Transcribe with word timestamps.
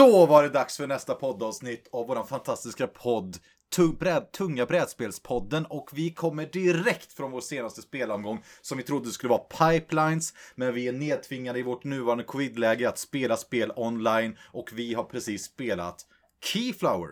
Då 0.00 0.26
var 0.26 0.42
det 0.42 0.48
dags 0.48 0.76
för 0.76 0.86
nästa 0.86 1.14
poddavsnitt 1.14 1.88
av 1.92 2.06
våran 2.06 2.26
fantastiska 2.26 2.86
podd 2.86 3.36
Tung, 3.76 3.94
bräd, 3.94 4.32
Tunga 4.32 4.66
brädspelspodden 4.66 5.66
och 5.66 5.90
vi 5.92 6.10
kommer 6.10 6.46
direkt 6.46 7.12
från 7.12 7.30
vår 7.30 7.40
senaste 7.40 7.82
spelomgång 7.82 8.42
som 8.62 8.78
vi 8.78 8.84
trodde 8.84 9.10
skulle 9.10 9.30
vara 9.30 9.70
Pipelines 9.70 10.34
men 10.54 10.74
vi 10.74 10.88
är 10.88 10.92
nedtvingade 10.92 11.58
i 11.58 11.62
vårt 11.62 11.84
nuvarande 11.84 12.24
covidläge 12.24 12.88
att 12.88 12.98
spela 12.98 13.36
spel 13.36 13.72
online 13.76 14.36
och 14.52 14.70
vi 14.72 14.94
har 14.94 15.04
precis 15.04 15.44
spelat 15.44 16.06
Keyflower. 16.44 17.10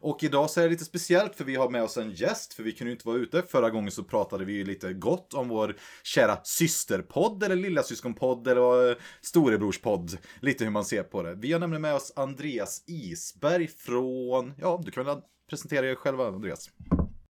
Och 0.00 0.24
idag 0.24 0.50
så 0.50 0.60
är 0.60 0.64
det 0.64 0.70
lite 0.70 0.84
speciellt 0.84 1.36
för 1.36 1.44
vi 1.44 1.56
har 1.56 1.70
med 1.70 1.82
oss 1.82 1.96
en 1.96 2.10
gäst, 2.10 2.54
för 2.54 2.62
vi 2.62 2.72
kunde 2.72 2.90
ju 2.90 2.94
inte 2.94 3.08
vara 3.08 3.18
ute. 3.18 3.42
Förra 3.42 3.70
gången 3.70 3.90
så 3.90 4.04
pratade 4.04 4.44
vi 4.44 4.52
ju 4.52 4.64
lite 4.64 4.92
gott 4.92 5.34
om 5.34 5.48
vår 5.48 5.76
kära 6.02 6.38
systerpodd, 6.44 7.42
eller 7.42 7.56
lillasyskonpodd 7.56 8.48
eller 8.48 8.98
storebrorspodd. 9.22 10.18
Lite 10.40 10.64
hur 10.64 10.70
man 10.70 10.84
ser 10.84 11.02
på 11.02 11.22
det. 11.22 11.34
Vi 11.34 11.52
har 11.52 11.60
nämligen 11.60 11.82
med 11.82 11.94
oss 11.94 12.12
Andreas 12.16 12.84
Isberg 12.86 13.66
från, 13.66 14.54
ja, 14.58 14.82
du 14.84 14.90
kan 14.90 15.04
väl 15.04 15.18
presentera 15.50 15.86
er 15.86 15.94
själva, 15.94 16.28
Andreas. 16.28 16.70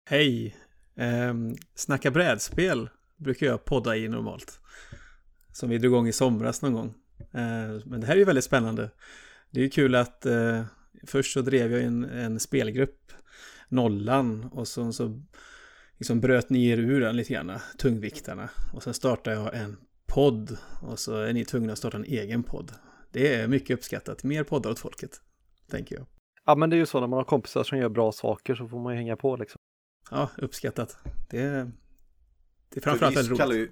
Hej! 0.05 0.57
Um, 0.95 1.57
snacka 1.75 2.11
brädspel 2.11 2.89
brukar 3.17 3.47
jag 3.47 3.65
podda 3.65 3.97
i 3.97 4.09
normalt. 4.09 4.61
Som 5.53 5.71
vi 5.71 5.79
drog 5.79 5.93
igång 5.93 6.09
i 6.09 6.13
somras 6.13 6.63
någon 6.63 6.73
gång. 6.73 6.95
Uh, 7.21 7.87
men 7.87 8.01
det 8.01 8.07
här 8.07 8.15
är 8.15 8.19
ju 8.19 8.25
väldigt 8.25 8.45
spännande. 8.45 8.91
Det 9.51 9.61
är 9.61 9.65
ju 9.65 9.71
kul 9.71 9.95
att 9.95 10.27
uh, 10.27 10.63
först 11.07 11.33
så 11.33 11.41
drev 11.41 11.73
jag 11.73 11.83
en, 11.83 12.05
en 12.05 12.41
spelgrupp, 12.41 13.13
Nollan, 13.69 14.45
och 14.45 14.69
så, 14.69 14.93
så 14.93 15.23
liksom 15.99 16.21
bröt 16.21 16.51
ni 16.51 16.69
er 16.69 16.79
ur 16.79 17.01
den 17.01 17.17
lite 17.17 17.33
grann, 17.33 17.53
tungviktarna. 17.79 18.51
Och 18.73 18.83
sen 18.83 18.95
startade 18.95 19.37
jag 19.37 19.55
en 19.55 19.77
podd 20.07 20.57
och 20.83 20.99
så 20.99 21.17
är 21.17 21.33
ni 21.33 21.45
tvungna 21.45 21.73
att 21.73 21.79
starta 21.79 21.97
en 21.97 22.05
egen 22.05 22.43
podd. 22.43 22.73
Det 23.11 23.35
är 23.35 23.49
mycket 23.49 23.75
uppskattat, 23.75 24.25
mer 24.25 24.45
poddar 24.45 24.71
åt 24.71 24.79
folket, 24.79 25.21
tänker 25.71 25.97
jag. 25.97 26.07
Ja 26.47 26.55
men 26.55 26.71
det 26.71 26.77
är 26.77 26.79
ju 26.79 26.87
så 26.87 27.01
när 27.01 27.07
man 27.07 27.17
har 27.17 27.25
kompisar 27.25 27.65
som 27.65 27.79
gör 27.79 27.89
bra 27.89 28.13
saker 28.13 28.55
så 28.55 28.69
får 28.69 28.81
man 28.81 28.93
ju 28.93 28.97
hänga 28.97 29.17
på 29.17 29.37
liksom. 29.37 29.57
Ja, 30.11 30.31
uppskattat. 30.39 30.99
Det, 31.31 31.71
det 32.69 32.77
är 32.77 32.81
framförallt 32.81 33.17
väldigt 33.17 33.41
roligt. 33.41 33.59
Ju, 33.59 33.71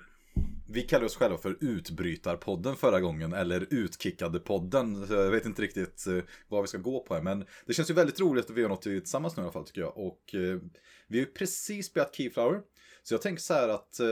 vi 0.72 0.82
kallar 0.82 1.04
oss 1.04 1.16
själva 1.16 1.38
för 1.38 1.56
Utbrytarpodden 1.60 2.76
förra 2.76 3.00
gången, 3.00 3.32
eller 3.32 3.60
Utkickade-podden. 3.60 5.12
Jag 5.14 5.30
vet 5.30 5.46
inte 5.46 5.62
riktigt 5.62 6.06
eh, 6.06 6.18
vad 6.48 6.62
vi 6.62 6.68
ska 6.68 6.78
gå 6.78 7.00
på 7.00 7.14
här, 7.14 7.22
men 7.22 7.44
det 7.66 7.74
känns 7.74 7.90
ju 7.90 7.94
väldigt 7.94 8.20
roligt 8.20 8.50
att 8.50 8.56
vi 8.56 8.62
har 8.62 8.68
något 8.68 8.82
tillsammans 8.82 9.36
nu 9.36 9.40
i 9.40 9.44
alla 9.44 9.52
fall 9.52 9.64
tycker 9.64 9.80
jag. 9.80 9.98
Och 9.98 10.34
eh, 10.34 10.58
vi 11.08 11.18
har 11.18 11.26
ju 11.26 11.26
precis 11.26 11.86
spelat 11.86 12.14
Keyflower, 12.14 12.60
så 13.02 13.14
jag 13.14 13.22
tänker 13.22 13.42
så 13.42 13.54
här 13.54 13.68
att... 13.68 14.00
Eh, 14.00 14.06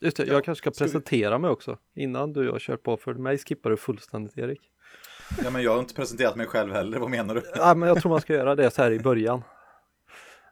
Just 0.00 0.16
det, 0.16 0.26
ja, 0.26 0.32
jag 0.32 0.44
kanske 0.44 0.62
ska 0.62 0.84
presentera 0.84 1.36
vi... 1.36 1.42
mig 1.42 1.50
också, 1.50 1.78
innan 1.94 2.32
du 2.32 2.50
har 2.50 2.58
kört 2.58 2.82
på, 2.82 2.96
för 2.96 3.14
mig 3.14 3.38
skippar 3.38 3.70
du 3.70 3.76
fullständigt 3.76 4.38
Erik. 4.38 4.60
Ja, 5.44 5.50
men 5.50 5.62
jag 5.62 5.72
har 5.72 5.80
inte 5.80 5.94
presenterat 5.94 6.36
mig 6.36 6.46
själv 6.46 6.72
heller, 6.72 6.98
vad 6.98 7.10
menar 7.10 7.34
du? 7.34 7.42
Ja, 7.54 7.74
men 7.74 7.88
jag 7.88 8.00
tror 8.00 8.10
man 8.10 8.20
ska 8.20 8.34
göra 8.34 8.54
det 8.54 8.70
så 8.70 8.82
här 8.82 8.90
i 8.90 8.98
början. 8.98 9.42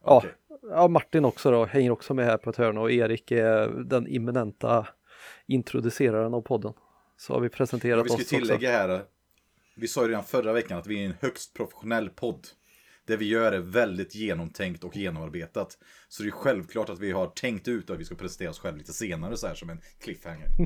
Ja, 0.05 0.17
okay. 0.17 0.31
ja, 0.71 0.89
Martin 0.89 1.25
också 1.25 1.51
då, 1.51 1.65
hänger 1.65 1.91
också 1.91 2.15
med 2.15 2.27
här 2.27 2.37
på 2.37 2.51
ett 2.51 2.57
hörn 2.57 2.79
och 2.79 2.93
Erik 2.93 3.31
är 3.31 3.69
den 3.69 4.07
imminenta 4.07 4.87
introduceraren 5.51 6.35
av 6.35 6.43
podden. 6.43 6.73
Så 7.17 7.33
har 7.33 7.41
vi 7.41 7.49
presenterat 7.49 8.07
oss 8.07 8.13
också. 8.13 8.19
Vi 8.19 8.25
ska 8.25 8.39
tillägga 8.39 8.71
här, 8.71 9.03
vi 9.75 9.89
sa 9.89 10.03
ju 10.03 10.09
redan 10.09 10.25
förra 10.25 10.53
veckan 10.53 10.79
att 10.79 10.87
vi 10.87 11.03
är 11.03 11.07
en 11.07 11.15
högst 11.21 11.55
professionell 11.55 12.11
podd. 12.11 12.47
Det 13.07 13.17
vi 13.17 13.29
gör 13.29 13.53
är 13.53 13.59
väldigt 13.59 14.15
genomtänkt 14.15 14.85
och 14.85 14.97
genomarbetat. 14.97 15.79
Så 16.09 16.23
det 16.23 16.29
är 16.29 16.31
självklart 16.31 16.89
att 16.89 16.99
vi 16.99 17.13
har 17.13 17.27
tänkt 17.27 17.69
ut 17.69 17.91
att 17.91 17.99
vi 17.99 18.05
ska 18.05 18.15
presentera 18.15 18.51
oss 18.51 18.59
själva 18.59 18.79
lite 18.79 18.93
senare 18.93 19.37
så 19.37 19.47
här 19.47 19.55
som 19.55 19.71
en 19.71 19.81
cliffhanger. 20.01 20.49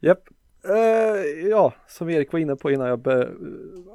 Japp. 0.00 0.28
yep. 0.28 0.34
Uh, 0.64 1.48
ja, 1.48 1.74
som 1.86 2.10
Erik 2.10 2.32
var 2.32 2.40
inne 2.40 2.56
på 2.56 2.70
innan 2.70 2.88
jag 2.88 3.28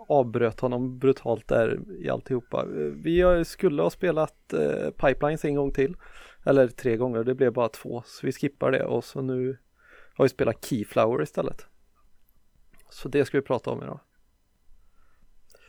avbröt 0.08 0.60
honom 0.60 1.00
brutalt 1.00 1.48
där 1.48 1.80
i 2.00 2.10
alltihopa. 2.10 2.66
Vi 2.94 3.44
skulle 3.46 3.82
ha 3.82 3.90
spelat 3.90 4.54
uh, 4.54 4.90
Pipelines 4.90 5.46
en 5.46 5.56
gång 5.56 5.72
till. 5.72 5.96
Eller 6.44 6.68
tre 6.68 6.98
gånger, 6.98 7.24
det 7.24 7.36
blev 7.36 7.54
bara 7.54 7.70
två. 7.70 8.04
Så 8.06 8.26
vi 8.26 8.32
skippar 8.32 8.72
det 8.72 8.84
och 8.84 9.04
så 9.04 9.22
nu 9.22 9.58
har 10.14 10.26
vi 10.26 10.30
spelat 10.30 10.66
Keyflower 10.66 11.24
istället. 11.24 11.66
Så 12.90 13.10
det 13.10 13.26
ska 13.26 13.38
vi 13.38 13.42
prata 13.42 13.70
om 13.70 13.84
idag. 13.84 14.00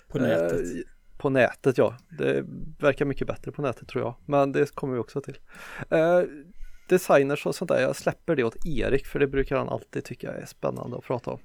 På 0.09 0.19
nätet? 0.19 0.61
Uh, 0.61 0.83
på 1.19 1.31
nätet 1.31 1.79
ja, 1.79 1.97
det 2.19 2.45
verkar 2.79 3.05
mycket 3.05 3.27
bättre 3.27 3.53
på 3.53 3.63
nätet 3.63 3.89
tror 3.89 4.05
jag. 4.05 4.15
Men 4.27 4.53
det 4.53 4.75
kommer 4.75 4.95
vi 4.95 5.01
också 5.01 5.21
till 5.21 5.39
designers 6.89 7.47
och 7.47 7.55
sånt 7.55 7.69
där, 7.69 7.81
jag 7.81 7.97
släpper 7.97 8.37
det 8.37 8.45
åt 8.45 8.67
Erik 8.67 9.07
för 9.07 9.19
det 9.19 9.27
brukar 9.27 9.57
han 9.57 9.69
alltid 9.69 10.05
tycka 10.05 10.33
är 10.33 10.47
spännande 10.47 10.97
att 10.97 11.05
prata 11.05 11.31
om. 11.31 11.41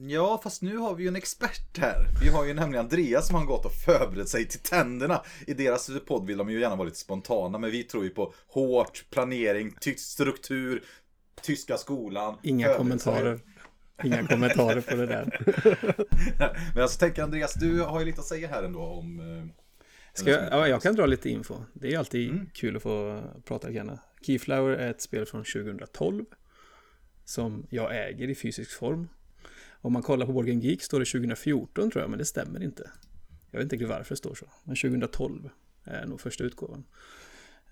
Ja, 0.00 0.40
fast 0.42 0.62
nu 0.62 0.76
har 0.76 0.94
vi 0.94 1.02
ju 1.02 1.08
en 1.08 1.16
expert 1.16 1.78
här. 1.78 2.06
Vi 2.22 2.28
har 2.28 2.44
ju 2.44 2.54
nämligen 2.54 2.84
Andreas 2.84 3.26
som 3.26 3.36
har 3.36 3.44
gått 3.44 3.64
och 3.64 3.72
förberett 3.72 4.28
sig 4.28 4.48
till 4.48 4.60
tänderna. 4.60 5.22
I 5.46 5.54
deras 5.54 5.90
podd 6.06 6.26
vill 6.26 6.38
de 6.38 6.50
ju 6.50 6.60
gärna 6.60 6.76
vara 6.76 6.84
lite 6.84 6.98
spontana, 6.98 7.58
men 7.58 7.70
vi 7.70 7.84
tror 7.84 8.04
ju 8.04 8.10
på 8.10 8.34
hårt 8.46 9.04
planering, 9.10 9.74
struktur, 9.96 10.84
tyska 11.42 11.76
skolan. 11.76 12.38
Inga 12.42 12.74
kommentarer. 12.74 13.40
Inga 14.04 14.26
kommentarer 14.26 14.80
på 14.80 14.94
det 14.94 15.06
där. 15.06 15.40
men 16.74 16.82
alltså 16.82 16.98
tänker 16.98 17.22
Andreas, 17.22 17.54
du 17.54 17.80
har 17.80 18.00
ju 18.00 18.06
lite 18.06 18.20
att 18.20 18.26
säga 18.26 18.48
här 18.48 18.62
ändå 18.62 18.80
om 18.80 19.20
eh, 19.20 19.64
Ska 20.12 20.30
jag, 20.30 20.42
ja, 20.50 20.68
jag 20.68 20.82
kan 20.82 20.94
dra 20.94 21.06
lite 21.06 21.30
info. 21.30 21.54
Det 21.72 21.94
är 21.94 21.98
alltid 21.98 22.30
mm. 22.30 22.50
kul 22.54 22.76
att 22.76 22.82
få 22.82 23.22
prata 23.44 23.68
lite 23.68 23.76
grann. 23.78 23.98
Keyflower 24.22 24.76
är 24.76 24.90
ett 24.90 25.02
spel 25.02 25.26
från 25.26 25.44
2012 25.44 26.24
som 27.24 27.66
jag 27.70 28.08
äger 28.08 28.28
i 28.28 28.34
fysisk 28.34 28.78
form. 28.78 29.08
Om 29.80 29.92
man 29.92 30.02
kollar 30.02 30.26
på 30.26 30.32
Board 30.32 30.48
Geek 30.48 30.82
står 30.82 31.00
det 31.00 31.06
2014 31.06 31.90
tror 31.90 32.02
jag, 32.02 32.10
men 32.10 32.18
det 32.18 32.24
stämmer 32.24 32.62
inte. 32.62 32.90
Jag 33.50 33.58
vet 33.58 33.64
inte 33.64 33.74
riktigt 33.76 33.88
varför 33.88 34.10
det 34.10 34.16
står 34.16 34.34
så, 34.34 34.46
men 34.64 34.76
2012 34.76 35.50
är 35.84 36.06
nog 36.06 36.20
första 36.20 36.44
utgåvan. 36.44 36.84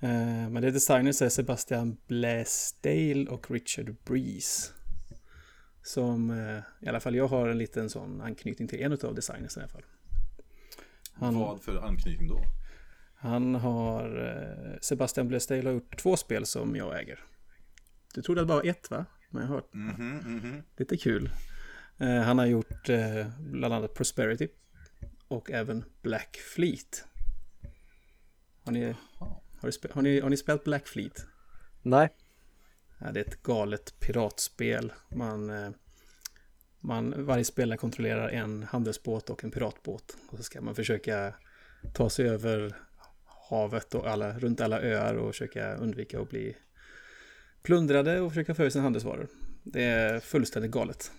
Eh, 0.00 0.48
men 0.50 0.62
det 0.62 0.70
designers 0.70 1.22
är 1.22 1.28
Sebastian 1.28 1.96
Blaisdale 2.06 3.26
och 3.26 3.50
Richard 3.50 3.96
Breeze. 4.04 4.72
Som 5.82 6.30
eh, 6.30 6.58
i 6.80 6.88
alla 6.88 7.00
fall 7.00 7.14
jag 7.14 7.28
har 7.28 7.48
en 7.48 7.58
liten 7.58 7.90
sån 7.90 8.20
anknytning 8.20 8.68
till 8.68 8.82
en 8.82 8.92
av 8.92 9.14
designers 9.14 9.56
i 9.56 9.60
alla 9.60 9.68
fall. 9.68 9.84
Han, 11.12 11.38
Vad 11.38 11.62
för 11.62 11.76
anknytning 11.76 12.28
då? 12.28 12.40
Han 13.14 13.54
har, 13.54 14.24
eh, 14.26 14.78
Sebastian 14.80 15.28
Blestale 15.28 15.62
har 15.64 15.72
gjort 15.72 15.98
två 15.98 16.16
spel 16.16 16.46
som 16.46 16.76
jag 16.76 17.00
äger. 17.00 17.24
Du 18.14 18.22
trodde 18.22 18.40
att 18.40 18.46
det 18.46 18.48
bara 18.48 18.58
var 18.58 18.68
ett 18.70 18.90
va? 18.90 19.04
Men 19.30 19.42
jag 19.42 19.48
har 19.48 19.54
hört. 19.54 19.74
Mm 19.74 19.96
-hmm, 19.96 20.26
mm 20.26 20.40
-hmm. 20.40 20.62
Lite 20.76 20.96
kul. 20.96 21.30
Eh, 21.98 22.20
han 22.20 22.38
har 22.38 22.46
gjort 22.46 22.88
eh, 22.88 23.26
bland 23.38 23.74
annat 23.74 23.94
Prosperity 23.94 24.48
och 25.28 25.50
även 25.50 25.84
Black 26.02 26.36
Fleet. 26.36 27.04
Har 28.64 28.72
ni, 28.72 28.94
har, 29.18 29.66
ni, 29.66 29.72
har, 29.92 30.02
ni, 30.02 30.20
har 30.20 30.30
ni 30.30 30.36
spelat 30.36 30.64
Black 30.64 30.86
Fleet? 30.86 31.26
Nej. 31.82 32.08
Ja, 32.98 33.12
det 33.12 33.20
är 33.20 33.24
ett 33.24 33.42
galet 33.42 34.00
piratspel. 34.00 34.92
Man, 35.08 35.52
man, 36.80 37.26
varje 37.26 37.44
spelare 37.44 37.78
kontrollerar 37.78 38.28
en 38.28 38.62
handelsbåt 38.62 39.30
och 39.30 39.44
en 39.44 39.50
piratbåt. 39.50 40.16
Och 40.28 40.36
så 40.36 40.42
ska 40.42 40.60
man 40.60 40.74
försöka 40.74 41.34
ta 41.94 42.10
sig 42.10 42.28
över 42.28 42.76
havet 43.50 43.94
och 43.94 44.06
alla, 44.06 44.38
runt 44.38 44.60
alla 44.60 44.80
öar 44.80 45.14
och 45.14 45.34
försöka 45.34 45.74
undvika 45.74 46.20
att 46.20 46.30
bli 46.30 46.56
plundrade 47.62 48.20
och 48.20 48.30
försöka 48.30 48.54
få 48.54 48.70
sina 48.70 48.82
handelsvaror. 48.82 49.28
Det 49.64 49.84
är 49.84 50.20
fullständigt 50.20 50.72
galet. 50.72 51.12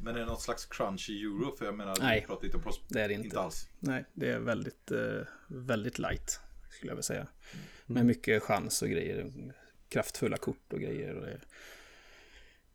Men 0.00 0.14
är 0.16 0.20
det 0.20 0.26
något 0.26 0.42
slags 0.42 0.66
crunch 0.66 1.10
i 1.10 1.22
euro? 1.22 1.56
För 1.56 1.64
jag 1.64 1.74
menar, 1.74 1.96
Nej, 2.00 2.26
det 2.88 3.00
är 3.00 3.08
det 3.08 3.14
inte. 3.14 3.24
inte 3.26 3.40
alls. 3.40 3.68
Nej, 3.78 4.04
det 4.14 4.30
är 4.30 4.38
väldigt, 4.38 4.90
eh, 4.90 5.20
väldigt 5.46 5.98
light, 5.98 6.40
skulle 6.70 6.90
jag 6.90 6.94
vilja 6.94 7.02
säga. 7.02 7.20
Mm. 7.20 7.64
Med 7.86 8.06
mycket 8.06 8.42
chans 8.42 8.82
och 8.82 8.88
grejer. 8.88 9.32
Kraftfulla 9.88 10.36
kort 10.36 10.72
och 10.72 10.80
grejer. 10.80 11.14
Och 11.14 11.26
det. 11.26 11.40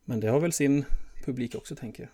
Men 0.06 0.20
det 0.20 0.28
har 0.28 0.40
väl 0.40 0.54
sin 0.54 0.86
publik 1.26 1.56
också, 1.56 1.76
tänker 1.76 2.04
jag. 2.04 2.12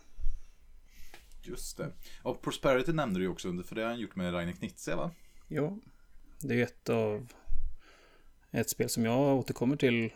Just 1.44 1.78
det. 1.78 1.92
Och 2.24 2.42
Prosperity 2.42 2.94
nämnde 2.94 3.20
du 3.20 3.24
ju 3.24 3.30
också, 3.30 3.64
för 3.64 3.76
det 3.76 3.82
har 3.82 3.90
han 3.90 4.00
gjort 4.00 4.16
med 4.16 4.34
Rainer 4.34 4.54
Knitze, 4.54 4.96
va? 4.96 5.12
Ja, 5.48 5.78
det 6.42 6.60
är 6.60 6.64
ett 6.64 6.90
av 6.90 7.28
ett 8.52 8.70
spel 8.70 8.90
som 8.90 9.06
jag 9.06 9.38
återkommer 9.38 9.76
till 9.76 10.14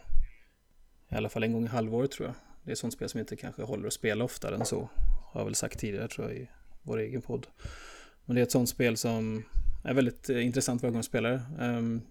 i 1.10 1.16
alla 1.16 1.30
fall 1.30 1.44
en 1.44 1.54
gång 1.54 1.66
i 1.66 1.68
halvåret 1.68 2.12
tror 2.12 2.28
jag. 2.28 2.36
Det 2.63 2.71
är 2.71 2.74
ett 2.74 2.80
sånt 2.80 2.94
spel 2.94 3.10
som 3.10 3.19
inte 3.19 3.36
kanske 3.36 3.63
håller 3.63 3.88
att 3.88 3.94
spela 3.94 4.24
oftare 4.24 4.56
än 4.56 4.65
så. 4.65 4.89
Har 5.31 5.42
jag 5.42 5.45
väl 5.45 5.56
sagt 5.56 5.80
tidigare 5.80 6.07
tror 6.07 6.27
jag 6.27 6.38
i 6.38 6.48
vår 6.81 6.98
egen 6.98 7.21
podd. 7.21 7.48
Men 8.25 8.36
det 8.36 8.42
är 8.42 8.44
ett 8.44 8.51
sånt 8.51 8.69
spel 8.69 8.98
som 8.98 9.44
är 9.83 9.94
väldigt 9.94 10.30
eh, 10.30 10.45
intressant 10.45 10.81
för 10.81 10.88
ögonspelare. 10.88 11.42
Ehm, 11.60 12.01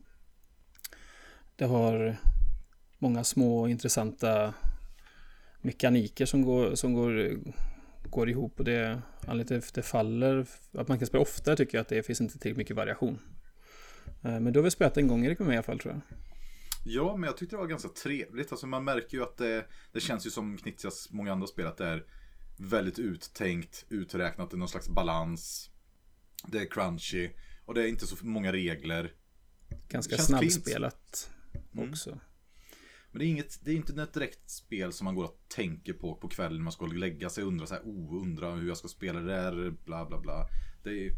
det 1.57 1.65
har 1.65 2.17
många 2.99 3.25
små 3.25 3.69
intressanta 3.69 4.55
mekaniker 5.61 6.27
som 6.27 6.43
går, 6.43 6.75
som 6.75 6.95
går, 6.95 7.37
går 8.11 8.31
ihop 8.31 8.59
och 8.59 8.65
det, 8.65 9.03
anledningen 9.27 9.63
till 9.63 9.69
att 9.69 9.75
det 9.75 9.83
faller, 9.83 10.47
att 10.73 10.89
man 10.89 10.99
kan 10.99 11.07
spela 11.07 11.23
oftare 11.23 11.57
tycker 11.57 11.79
jag 11.79 11.83
att 11.83 11.89
det 11.89 12.03
finns 12.03 12.21
inte 12.21 12.33
tillräckligt 12.33 12.57
mycket 12.57 12.77
variation. 12.77 13.19
Ehm, 14.23 14.45
men 14.45 14.53
du 14.53 14.59
har 14.59 14.63
väl 14.63 14.71
spelat 14.71 14.97
en 14.97 15.09
gång 15.09 15.27
Erik 15.27 15.39
med 15.39 15.49
mig 15.49 15.55
i 15.55 15.57
alla 15.57 15.63
fall 15.63 15.79
tror 15.79 15.95
jag. 15.95 16.19
Ja, 16.85 17.17
men 17.17 17.27
jag 17.27 17.37
tyckte 17.37 17.57
det 17.57 17.61
var 17.61 17.67
ganska 17.67 17.89
trevligt. 17.89 18.53
Alltså 18.53 18.67
man 18.67 18.85
märker 18.85 19.17
ju 19.17 19.23
att 19.23 19.37
det, 19.37 19.67
det 19.93 20.01
känns 20.01 20.27
ju 20.27 20.31
som 20.31 20.57
Knitsias 20.59 21.09
många 21.11 21.33
andra 21.33 21.47
spel 21.47 21.67
att 21.67 21.77
det 21.77 21.87
är 21.87 22.07
väldigt 22.59 22.99
uttänkt, 22.99 23.85
uträknat, 23.89 24.51
det 24.51 24.55
är 24.55 24.59
någon 24.59 24.69
slags 24.69 24.89
balans. 24.89 25.71
Det 26.47 26.59
är 26.59 26.67
crunchy 26.67 27.31
och 27.65 27.75
det 27.75 27.83
är 27.83 27.89
inte 27.89 28.07
så 28.07 28.17
många 28.27 28.53
regler. 28.53 29.15
Ganska 29.89 30.19
snabbspelat 30.19 31.31
Mm. 31.73 31.91
också. 31.91 32.21
Men 33.11 33.19
det 33.19 33.25
är, 33.25 33.29
inget, 33.29 33.65
det 33.65 33.71
är 33.71 33.75
inte 33.75 34.03
ett 34.03 34.15
direkt 34.15 34.51
spel 34.51 34.93
som 34.93 35.05
man 35.05 35.15
går 35.15 35.25
och 35.25 35.45
tänker 35.49 35.93
på 35.93 36.15
på 36.15 36.29
kvällen 36.29 36.57
när 36.57 36.65
man 36.65 36.73
ska 36.73 36.87
lägga 36.87 37.31
sig 37.31 37.45
och 37.45 37.49
undra 37.49 37.67
så 37.67 37.75
här, 37.75 37.83
oh, 37.83 38.23
undra 38.23 38.51
hur 38.51 38.69
jag 38.69 38.77
ska 38.77 38.89
spela 38.89 39.21
det 39.21 39.27
där, 39.27 39.71
bla 39.85 40.07
bla 40.07 40.21
bla. 40.21 40.49
Det 40.83 40.91
är 40.91 40.95
ju, 40.95 41.11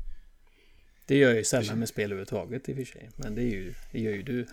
Det 1.06 1.16
gör 1.16 1.28
jag 1.28 1.38
ju 1.38 1.44
sällan 1.44 1.78
med 1.78 1.88
spel 1.88 2.04
överhuvudtaget 2.04 2.68
i 2.68 2.72
och 2.72 2.76
för 2.76 2.84
sig. 2.84 3.10
Men 3.16 3.34
det, 3.34 3.42
är 3.42 3.50
ju, 3.50 3.74
det 3.92 4.00
gör 4.00 4.12
ju 4.12 4.22
du. 4.22 4.46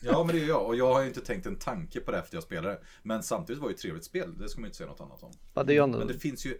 Ja 0.00 0.24
men 0.24 0.36
det 0.36 0.42
är 0.42 0.48
jag 0.48 0.66
och 0.66 0.76
jag 0.76 0.94
har 0.94 1.00
ju 1.02 1.08
inte 1.08 1.20
tänkt 1.20 1.46
en 1.46 1.56
tanke 1.58 2.00
på 2.00 2.10
det 2.10 2.18
efter 2.18 2.36
jag 2.36 2.44
spelade. 2.44 2.80
Men 3.02 3.22
samtidigt 3.22 3.62
var 3.62 3.68
det 3.68 3.74
ett 3.74 3.80
trevligt 3.80 4.04
spel, 4.04 4.38
det 4.38 4.48
ska 4.48 4.60
man 4.60 4.64
ju 4.64 4.68
inte 4.68 4.76
säga 4.76 4.88
något 4.88 5.00
annat 5.00 5.22
om. 5.22 5.32
Ja, 5.54 5.62
det 5.62 5.72
är 5.72 5.74
ju 5.74 5.82
ändå, 5.84 5.98
Men 5.98 6.06
det 6.08 6.18
finns 6.18 6.46
ju, 6.46 6.58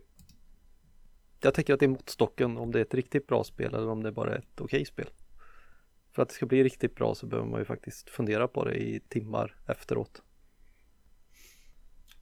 Jag 1.40 1.54
tänker 1.54 1.74
att 1.74 1.80
det 1.80 1.86
är 1.86 1.88
måttstocken 1.88 2.56
om 2.56 2.72
det 2.72 2.78
är 2.78 2.82
ett 2.84 2.94
riktigt 2.94 3.26
bra 3.26 3.44
spel 3.44 3.74
eller 3.74 3.88
om 3.88 4.02
det 4.02 4.12
bara 4.12 4.34
är 4.34 4.38
ett 4.38 4.60
okej 4.60 4.84
spel. 4.84 5.10
För 6.12 6.22
att 6.22 6.28
det 6.28 6.34
ska 6.34 6.46
bli 6.46 6.64
riktigt 6.64 6.94
bra 6.94 7.14
så 7.14 7.26
behöver 7.26 7.48
man 7.48 7.58
ju 7.60 7.64
faktiskt 7.64 8.10
fundera 8.10 8.48
på 8.48 8.64
det 8.64 8.74
i 8.74 9.00
timmar 9.08 9.56
efteråt. 9.66 10.22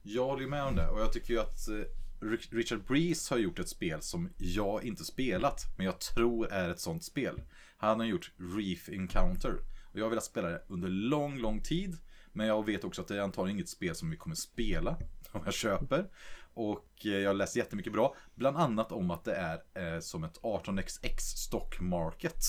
jag 0.03 0.25
håller 0.25 0.41
ju 0.41 0.49
med 0.49 0.63
om 0.63 0.75
det 0.75 0.87
och 0.89 0.99
jag 0.99 1.13
tycker 1.13 1.33
ju 1.33 1.39
att 1.39 1.67
eh, 1.69 1.73
Ri- 2.21 2.51
Richard 2.55 2.83
Breeze 2.87 3.33
har 3.33 3.39
gjort 3.39 3.59
ett 3.59 3.69
spel 3.69 4.01
som 4.01 4.29
jag 4.37 4.83
inte 4.83 5.03
spelat, 5.05 5.61
men 5.77 5.85
jag 5.85 5.99
tror 5.99 6.47
är 6.51 6.69
ett 6.69 6.79
sånt 6.79 7.03
spel. 7.03 7.41
Han 7.77 7.99
har 7.99 8.07
gjort 8.07 8.31
Reef 8.57 8.89
Encounter 8.89 9.59
och 9.91 9.99
jag 9.99 10.05
har 10.05 10.09
velat 10.09 10.23
spela 10.23 10.47
det 10.47 10.63
under 10.67 10.87
lång, 10.89 11.37
lång 11.37 11.61
tid. 11.63 11.97
Men 12.33 12.47
jag 12.47 12.65
vet 12.65 12.83
också 12.83 13.01
att 13.01 13.07
det 13.07 13.15
är 13.17 13.21
antagligen 13.21 13.57
inget 13.57 13.69
spel 13.69 13.95
som 13.95 14.09
vi 14.09 14.17
kommer 14.17 14.35
spela 14.35 14.97
om 15.31 15.41
jag 15.45 15.53
köper. 15.53 16.09
Och 16.53 17.05
eh, 17.05 17.11
jag 17.11 17.29
har 17.29 17.33
läst 17.33 17.55
jättemycket 17.55 17.93
bra, 17.93 18.15
bland 18.35 18.57
annat 18.57 18.91
om 18.91 19.11
att 19.11 19.23
det 19.23 19.35
är 19.35 19.93
eh, 19.95 19.99
som 19.99 20.23
ett 20.23 20.39
18xx 20.41 21.17
stock 21.19 21.79
market, 21.79 22.43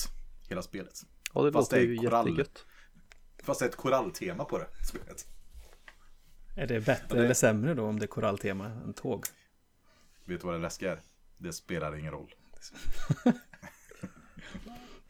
hela 0.49 0.61
spelet. 0.61 1.01
Ja, 1.33 1.41
det 1.43 1.51
Fast 1.51 1.71
låter 1.71 1.85
det 1.85 1.91
är 1.91 1.95
ju 1.95 1.97
korall. 1.97 2.27
jättegött. 2.27 2.65
Fast 3.43 3.59
det 3.59 3.65
är 3.65 3.69
ett 3.69 3.75
koralltema 3.75 4.45
på 4.45 4.57
det 4.57 4.67
spelet. 4.87 5.27
Är 6.57 6.67
det 6.67 6.79
bättre 6.79 7.05
Ja, 7.09 7.15
det- 7.15 7.23
eller 7.25 7.33
sämre 7.33 7.73
då 7.73 7.85
om 7.85 7.99
det 7.99 8.05
är 8.05 8.07
koralltema 8.07 8.65
än 8.65 8.93
tåg? 8.93 9.25
Vet 10.25 10.41
du 10.41 10.47
vad 10.47 10.55
det 10.55 10.61
läskiga 10.61 10.91
är? 10.91 10.99
Det 11.37 11.53
spelar 11.53 11.95
ingen 11.95 12.11
roll. 12.11 12.33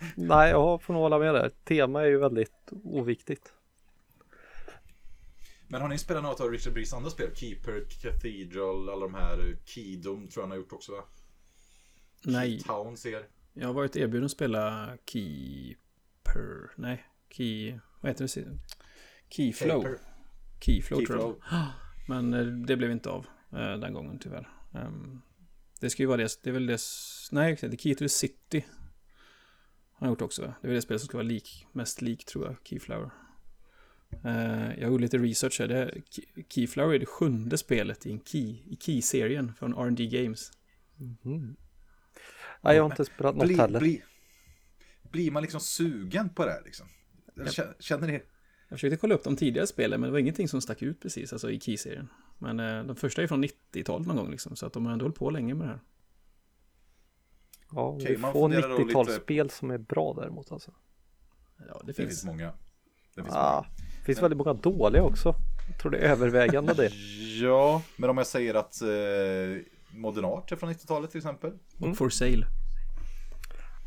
Nej, 0.16 0.50
jag 0.50 0.82
får 0.82 0.94
nog 0.94 1.02
hålla 1.02 1.20
med 1.20 1.34
där. 1.34 1.52
Tema 1.64 2.02
är 2.02 2.06
ju 2.06 2.18
väldigt 2.18 2.72
oviktigt. 2.84 3.54
Men 5.68 5.82
har 5.82 5.90
ni 5.90 5.98
spelat 5.98 6.24
något 6.24 6.40
av 6.40 6.52
Richard 6.52 6.74
Brees 6.74 6.94
andra 6.94 7.10
spel? 7.10 7.36
Keeper, 7.36 7.86
Cathedral, 8.02 8.90
alla 8.90 9.06
de 9.06 9.14
här 9.14 9.58
Keydom 9.66 10.28
tror 10.28 10.42
jag 10.42 10.44
han 10.44 10.52
har 10.52 10.58
gjort 10.58 10.74
också 10.74 10.92
va? 10.92 11.04
Nej, 12.26 12.60
Town 12.60 12.98
ser. 12.98 13.28
jag 13.54 13.68
har 13.68 13.74
varit 13.74 13.96
erbjuden 13.96 14.26
att 14.26 14.32
spela 14.32 14.90
Keeper. 15.06 16.72
Nej, 16.76 17.06
Key... 17.30 17.80
Vad 18.02 18.12
heter 18.12 18.42
det? 18.42 18.60
Keyflow. 19.30 19.84
Paper. 19.84 20.00
Keyflow, 20.60 21.06
tror 21.06 21.20
jag. 21.20 21.36
Keyflow. 21.36 21.42
Men 22.08 22.34
eh, 22.34 22.46
det 22.46 22.78
blev 22.78 22.92
inte 22.92 23.10
av 23.10 23.26
eh, 23.52 23.80
den 23.80 23.94
gången 23.94 24.20
tyvärr. 24.20 24.50
Ehm, 24.74 25.22
det 25.80 25.90
ska 25.90 26.04
ju 26.04 26.08
vara 26.08 26.18
det, 26.18 26.40
det 26.44 26.50
är 26.50 26.54
väl 26.54 26.66
det, 26.66 26.80
nej, 27.32 27.58
det 27.62 27.68
är 27.68 27.78
Key 27.78 27.96
to 27.96 28.00
the 28.00 28.10
City. 28.10 28.66
Han 30.02 30.08
har 30.08 30.12
gjort 30.12 30.22
också. 30.22 30.54
Det 30.62 30.68
är 30.68 30.74
det 30.74 30.82
spel 30.82 31.00
som 31.00 31.08
ska 31.08 31.18
vara 31.18 31.28
lik, 31.28 31.68
mest 31.72 32.02
lik 32.02 32.26
tror 32.26 32.46
jag, 32.46 32.56
Keyflower. 32.64 33.10
Eh, 34.24 34.80
jag 34.80 34.92
gjorde 34.92 35.02
lite 35.02 35.18
research 35.18 35.60
här. 35.60 35.68
Det 35.68 36.02
Keyflower 36.50 36.96
är 36.96 37.00
det 37.00 37.06
sjunde 37.06 37.58
spelet 37.58 38.06
i 38.06 38.12
en 38.12 38.20
Key, 38.26 38.58
i 38.66 38.78
Key-serien 38.80 39.54
från 39.60 39.74
R&D 39.74 40.06
Games. 40.08 40.52
Mm. 41.26 41.56
Nej, 42.62 42.76
jag 42.76 42.84
har 42.84 42.90
inte 42.92 43.06
spelat 43.06 43.36
något 43.36 43.46
Bli, 43.46 43.56
heller. 43.56 43.80
bli, 43.80 44.02
blir 45.12 45.32
man 45.32 45.42
liksom 45.42 45.62
sugen 45.62 46.30
på 46.30 46.46
det 46.46 46.52
här 46.52 46.62
liksom? 46.66 46.88
Eller 47.36 47.46
kä- 47.46 47.74
Känner 47.80 48.08
ni? 48.08 48.14
Jag 48.70 48.78
försökte 48.78 48.98
kolla 48.98 49.16
upp 49.16 49.24
de 49.24 49.36
tidigare 49.36 49.68
spelen, 49.68 50.02
men 50.02 50.08
det 50.08 50.12
var 50.12 50.20
ingenting 50.20 50.48
som 50.48 50.62
stack 50.62 50.82
ut 50.82 51.00
precis, 51.02 51.34
alltså 51.34 51.52
i 51.52 51.60
Key-serien. 51.60 52.08
Men 52.38 52.60
eh, 52.60 52.84
de 52.84 52.96
första 52.96 53.24
är 53.24 53.28
från 53.28 53.44
90-talet 53.44 54.08
någon 54.08 54.16
gång 54.18 54.32
liksom, 54.32 54.56
så 54.56 54.66
att 54.66 54.74
de 54.74 54.86
har 54.86 54.94
ändå 54.94 55.06
hållit 55.06 55.18
på 55.18 55.30
länge 55.30 55.54
med 55.54 55.68
det 55.68 55.72
här. 55.72 55.80
Ja, 57.76 57.82
Okej, 57.88 58.16
vi 58.16 58.18
får 58.22 58.32
funderar 58.32 58.70
då 58.70 58.78
lite- 58.78 58.90
90-talsspel 59.00 59.50
som 59.50 59.72
är 59.72 59.78
bra 59.78 60.14
däremot 60.14 60.52
alltså. 60.52 60.72
Ja, 61.68 61.80
det 61.82 61.88
Det 61.88 61.94
finns. 61.94 62.10
finns 62.10 62.26
många. 62.26 62.54
Det 63.16 63.22
finns 63.24 63.36
Ah, 63.36 63.56
många. 63.56 63.66
det 64.00 64.06
finns 64.06 64.22
väldigt 64.22 64.38
många 64.38 64.54
dåliga 64.54 65.04
också. 65.04 65.36
Jag 65.70 65.80
tror 65.80 65.92
det 65.92 65.98
är 65.98 66.12
övervägande 66.12 66.74
det. 66.74 66.90
Ja, 67.42 67.82
men 67.98 68.10
om 68.10 68.18
jag 68.18 68.28
säger 68.28 68.54
att 68.56 68.82
eh, 68.82 69.64
Modern 70.00 70.26
Art 70.26 70.52
är 70.52 70.56
från 70.56 70.70
90-talet 70.74 71.12
till 71.12 71.18
exempel. 71.18 71.54
Och 71.80 71.98
For 71.98 72.10
Sale. 72.10 72.46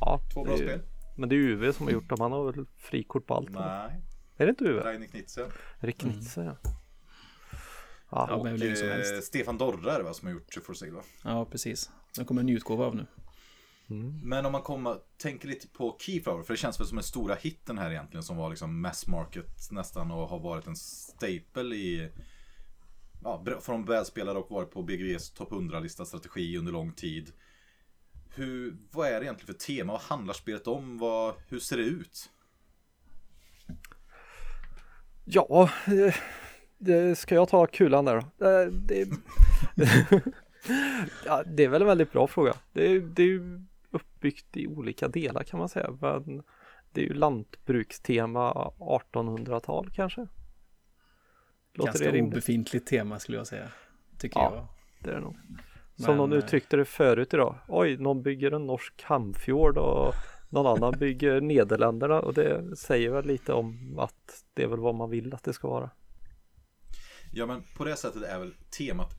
Ja, 0.01 0.21
Två 0.35 0.45
bra 0.45 0.53
ju- 0.59 0.65
spel. 0.69 0.81
Men 1.17 1.29
det 1.29 1.35
är 1.35 1.39
UV 1.39 1.73
som 1.73 1.87
har 1.87 1.93
gjort 1.93 2.09
dem. 2.09 2.21
Han 2.21 2.33
har 2.33 2.53
väl 2.53 2.67
frikort 2.77 3.27
på 3.27 3.35
allt? 3.35 3.49
eller? 3.51 3.87
Nej, 3.89 4.01
Är 4.37 4.47
det 4.47 4.51
inte 4.51 4.65
UV? 4.65 4.81
Rainer 4.81 5.07
Knizia. 5.07 5.45
Är 5.81 5.87
det 5.87 5.93
Knizia? 5.93 6.45
Ja. 6.45 6.57
Ja, 8.11 8.27
Ja, 8.31 8.43
men 8.45 8.57
länge 8.57 8.77
som 8.77 8.89
Eh. 8.89 9.21
Stefan 9.23 9.59
Dorra 9.59 9.93
är 9.95 9.99
det 9.99 10.05
va 10.05 10.13
som 10.15 10.27
har 10.29 10.33
gjort 10.35 10.55
For 10.67 10.75
Sale 10.75 10.93
va? 10.93 11.03
Ja, 11.25 11.45
precis. 11.45 11.91
Den 12.17 12.25
kommer 12.25 12.41
en 12.41 12.47
ny 12.47 12.57
utgåva 12.57 12.85
av 12.87 12.97
nu. 12.97 13.07
Men 14.23 14.47
om 14.47 14.53
man 14.53 14.63
kommer, 14.63 14.97
tänker 15.17 15.49
lite 15.49 15.69
på 15.69 15.97
Keyflower, 16.01 16.43
för 16.43 16.55
det 16.55 16.59
känns 16.59 16.81
väl 16.81 16.87
som 16.87 16.97
den 16.97 17.05
stora 17.05 17.35
hitten 17.35 17.79
här 17.79 17.91
egentligen 17.91 18.23
som 18.23 18.37
var 18.37 18.51
liksom 18.51 18.81
mass 18.81 19.07
market 19.07 19.71
nästan 19.71 20.11
och 20.11 20.29
har 20.29 20.39
varit 20.39 20.67
en 20.67 20.77
staple 20.77 21.75
i 21.75 22.11
Ja, 23.25 23.45
från 23.61 23.85
brädspelare 23.85 24.39
och 24.39 24.51
varit 24.51 24.71
på 24.71 24.83
BGVs 24.83 25.31
topp 25.31 25.51
100-lista 25.51 26.05
strategi 26.05 26.59
under 26.59 26.73
lång 26.73 26.93
tid. 26.93 27.33
Hur, 28.35 28.77
vad 28.91 29.09
är 29.09 29.13
det 29.13 29.27
egentligen 29.27 29.47
för 29.47 29.67
tema? 29.67 29.93
Vad 29.93 30.03
handlar 30.03 30.35
spelet 30.35 30.67
om? 30.67 30.99
Vad, 30.99 31.35
hur 31.49 31.59
ser 31.59 31.77
det 31.77 31.83
ut? 31.83 32.31
ja 35.25 35.71
eh, 35.87 36.15
det, 36.79 37.19
ska 37.19 37.35
jag 37.35 37.49
ta 37.49 37.67
kulan 37.67 38.05
där 38.05 38.25
då? 38.39 38.47
Eh, 38.47 38.67
Det, 38.67 39.09
ja, 41.27 41.43
det 41.47 41.65
är 41.65 41.69
väl 41.69 41.83
en 41.83 41.89
väldigt 41.89 42.13
bra 42.13 42.27
fråga. 42.27 42.55
Det, 42.73 42.99
det 42.99 43.23
uppbyggt 44.25 44.57
i 44.57 44.67
olika 44.67 45.09
delar 45.09 45.43
kan 45.43 45.59
man 45.59 45.69
säga. 45.69 45.91
Men 46.01 46.43
det 46.93 47.01
är 47.01 47.05
ju 47.05 47.15
lantbrukstema 47.15 48.53
1800-tal 48.79 49.91
kanske. 49.91 50.27
Låter 51.75 51.93
Ganska 51.93 52.13
det 52.13 52.23
obefintligt 52.23 52.87
tema 52.87 53.19
skulle 53.19 53.39
jag 53.39 53.47
säga. 53.47 53.69
Tycker 54.19 54.41
Ja. 54.41 54.53
jag. 54.55 54.67
Det 55.01 55.11
är 55.11 55.15
det 55.15 55.21
nog. 55.21 55.37
Som 55.97 56.07
Men, 56.07 56.17
någon 56.17 56.33
eh, 56.33 56.39
uttryckte 56.39 56.77
det 56.77 56.85
förut 56.85 57.35
idag. 57.35 57.59
Oj, 57.69 57.97
någon 57.97 58.23
bygger 58.23 58.51
en 58.53 58.67
norsk 58.67 59.03
hamnfjord 59.03 59.79
och 59.79 60.15
någon 60.49 60.67
annan 60.67 60.93
bygger 60.99 61.41
Nederländerna 61.41 62.21
och 62.21 62.35
det 62.35 62.77
säger 62.77 63.11
väl 63.11 63.27
lite 63.27 63.53
om 63.53 63.99
att 63.99 64.45
det 64.55 64.63
är 64.63 64.67
väl 64.69 64.81
vad 64.81 64.95
man 64.95 65.11
vill 65.11 65.35
att 65.35 65.45
det 65.45 65.53
ska 65.53 65.69
vara. 65.69 65.91
Ja 67.33 67.47
men 67.47 67.63
på 67.77 67.85
det 67.85 67.97
sättet 67.97 68.23
är 68.23 68.39
väl 68.39 68.55
temat 68.79 69.11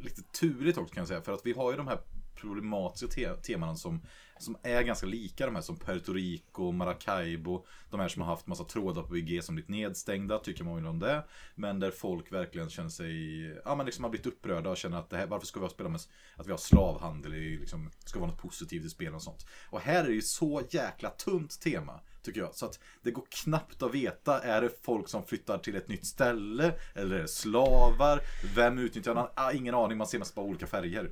lite 0.00 0.22
turligt 0.22 0.78
också 0.78 0.94
kan 0.94 1.00
jag 1.00 1.08
säga. 1.08 1.22
För 1.22 1.32
att 1.32 1.46
vi 1.46 1.52
har 1.52 1.70
ju 1.70 1.76
de 1.76 1.88
här 1.88 1.98
problematiska 2.34 3.08
te 3.08 3.34
teman 3.34 3.76
som, 3.76 4.02
som 4.38 4.56
är 4.62 4.82
ganska 4.82 5.06
lika 5.06 5.46
de 5.46 5.54
här 5.54 5.62
som 5.62 5.76
Puerto 5.76 6.12
Rico, 6.12 6.72
Maracaibo. 6.72 7.64
De 7.90 8.00
här 8.00 8.08
som 8.08 8.22
har 8.22 8.28
haft 8.28 8.46
massa 8.46 8.64
trådar 8.64 9.02
på 9.02 9.14
VG 9.14 9.42
som 9.42 9.54
blivit 9.54 9.68
nedstängda, 9.68 10.38
tycker 10.38 10.64
man 10.64 10.82
ju 10.82 10.88
om 10.88 10.98
det. 10.98 11.24
Men 11.54 11.80
där 11.80 11.90
folk 11.90 12.32
verkligen 12.32 12.70
känner 12.70 12.88
sig, 12.88 13.44
ja 13.64 13.74
men 13.74 13.86
liksom 13.86 14.04
har 14.04 14.10
blivit 14.10 14.26
upprörda 14.26 14.70
och 14.70 14.76
känner 14.76 14.98
att 14.98 15.10
det 15.10 15.16
här, 15.16 15.26
varför 15.26 15.46
ska 15.46 15.60
vi 15.60 15.64
ha 15.64 15.70
spela 15.70 15.88
med, 15.88 16.00
att 16.36 16.46
vi 16.46 16.50
har 16.50 16.58
slavhandel 16.58 17.34
i 17.34 17.58
liksom, 17.58 17.90
ska 18.04 18.18
vara 18.18 18.30
något 18.30 18.42
positivt 18.42 18.84
i 18.84 18.90
spel 18.90 19.14
och 19.14 19.22
sånt. 19.22 19.46
Och 19.70 19.80
här 19.80 20.04
är 20.04 20.08
det 20.08 20.14
ju 20.14 20.22
så 20.22 20.62
jäkla 20.70 21.10
tunt 21.10 21.60
tema. 21.60 22.00
Tycker 22.22 22.40
jag. 22.40 22.54
Så 22.54 22.66
att 22.66 22.78
det 23.02 23.10
går 23.10 23.24
knappt 23.44 23.82
att 23.82 23.94
veta. 23.94 24.40
Är 24.40 24.62
det 24.62 24.70
folk 24.82 25.08
som 25.08 25.24
flyttar 25.24 25.58
till 25.58 25.76
ett 25.76 25.88
nytt 25.88 26.06
ställe? 26.06 26.74
Eller 26.94 27.16
är 27.16 27.22
det 27.22 27.28
slavar? 27.28 28.20
Vem 28.56 28.78
utnyttjar 28.78 29.14
den? 29.14 29.26
Ah, 29.34 29.52
ingen 29.52 29.74
aning. 29.74 29.98
Man 29.98 30.06
ser 30.06 30.18
mest 30.18 30.34
bara 30.34 30.46
olika 30.46 30.66
färger. 30.66 31.10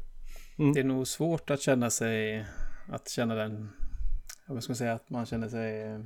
Det 0.56 0.80
är 0.80 0.84
nog 0.84 1.06
svårt 1.06 1.50
att 1.50 1.60
känna 1.60 1.90
sig, 1.90 2.46
att 2.88 3.08
känna 3.08 3.34
den, 3.34 3.68
ja, 4.46 4.54
vad 4.54 4.64
ska 4.64 4.74
säga, 4.74 4.92
att 4.92 5.10
man 5.10 5.26
känner 5.26 5.48
sig... 5.48 6.00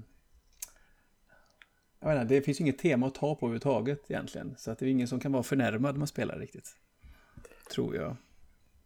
Jag 2.00 2.08
vet 2.14 2.22
inte, 2.22 2.34
det 2.34 2.42
finns 2.42 2.60
ju 2.60 2.62
inget 2.64 2.78
tema 2.78 3.06
att 3.06 3.14
ta 3.14 3.34
på 3.34 3.46
överhuvudtaget 3.46 4.10
egentligen. 4.10 4.54
Så 4.58 4.70
att 4.70 4.78
det 4.78 4.86
är 4.86 4.90
ingen 4.90 5.08
som 5.08 5.20
kan 5.20 5.32
vara 5.32 5.42
förnärmad 5.42 5.94
när 5.94 5.98
man 5.98 6.06
spelar 6.06 6.38
riktigt. 6.38 6.76
Tror 7.70 7.96
jag. 7.96 8.16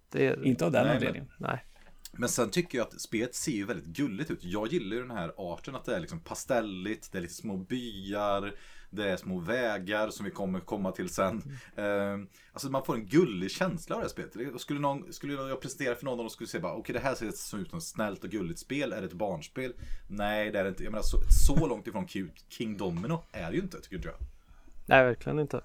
Det 0.08 0.26
är, 0.26 0.46
Inte 0.46 0.64
av 0.66 0.72
den 0.72 0.82
Nej, 0.86 0.88
men- 0.94 0.96
anledningen. 0.96 1.32
Nej, 1.38 1.64
Men 2.12 2.28
sen 2.28 2.50
tycker 2.50 2.78
jag 2.78 2.86
att 2.86 3.00
spelet 3.00 3.34
ser 3.34 3.52
ju 3.52 3.64
väldigt 3.66 3.86
gulligt 3.96 4.30
ut. 4.30 4.44
Jag 4.44 4.68
gillar 4.72 4.96
ju 4.96 5.02
den 5.02 5.10
här 5.16 5.32
arten 5.36 5.74
att 5.74 5.84
det 5.84 5.96
är 5.96 6.00
liksom 6.00 6.20
pastelligt, 6.20 7.12
det 7.12 7.18
är 7.18 7.22
lite 7.22 7.34
små 7.34 7.56
byar, 7.56 8.54
det 8.90 9.10
är 9.10 9.16
små 9.16 9.38
vägar 9.38 10.10
som 10.10 10.24
vi 10.24 10.30
kommer 10.30 10.60
komma 10.60 10.92
till 10.92 11.08
sen. 11.08 11.42
Eh, 11.76 12.18
alltså 12.52 12.70
man 12.70 12.84
får 12.84 12.94
en 12.94 13.06
gullig 13.06 13.50
känsla 13.50 13.96
av 13.96 14.00
det 14.00 14.04
här 14.04 14.10
spelet. 14.28 14.60
Skulle, 14.60 14.80
någon, 14.80 15.12
skulle 15.12 15.32
jag 15.34 15.60
presentera 15.60 15.94
för 15.94 16.04
någon 16.04 16.18
och 16.18 16.24
de 16.24 16.30
skulle 16.30 16.48
säga 16.48 16.62
bara 16.62 16.74
okej 16.74 16.92
det 16.92 17.00
här 17.00 17.14
ser 17.14 17.26
ut 17.26 17.68
som 17.70 17.78
ett 17.78 17.82
snällt 17.82 18.24
och 18.24 18.30
gulligt 18.30 18.58
spel, 18.58 18.92
är 18.92 19.00
det 19.00 19.06
ett 19.06 19.12
barnspel? 19.12 19.72
Nej 20.08 20.50
det 20.50 20.58
är 20.58 20.62
det 20.64 20.68
inte. 20.68 20.84
Jag 20.84 20.90
menar 20.90 21.02
så, 21.02 21.18
så 21.46 21.66
långt 21.66 21.86
ifrån 21.86 22.06
cute 22.06 22.40
King 22.48 22.76
Domino 22.76 23.22
är 23.32 23.50
det 23.50 23.56
ju 23.56 23.62
inte 23.62 23.80
tycker 23.80 23.96
inte 23.96 24.08
jag. 24.08 24.16
nej 24.86 25.04
verkligen 25.04 25.38
inte. 25.38 25.60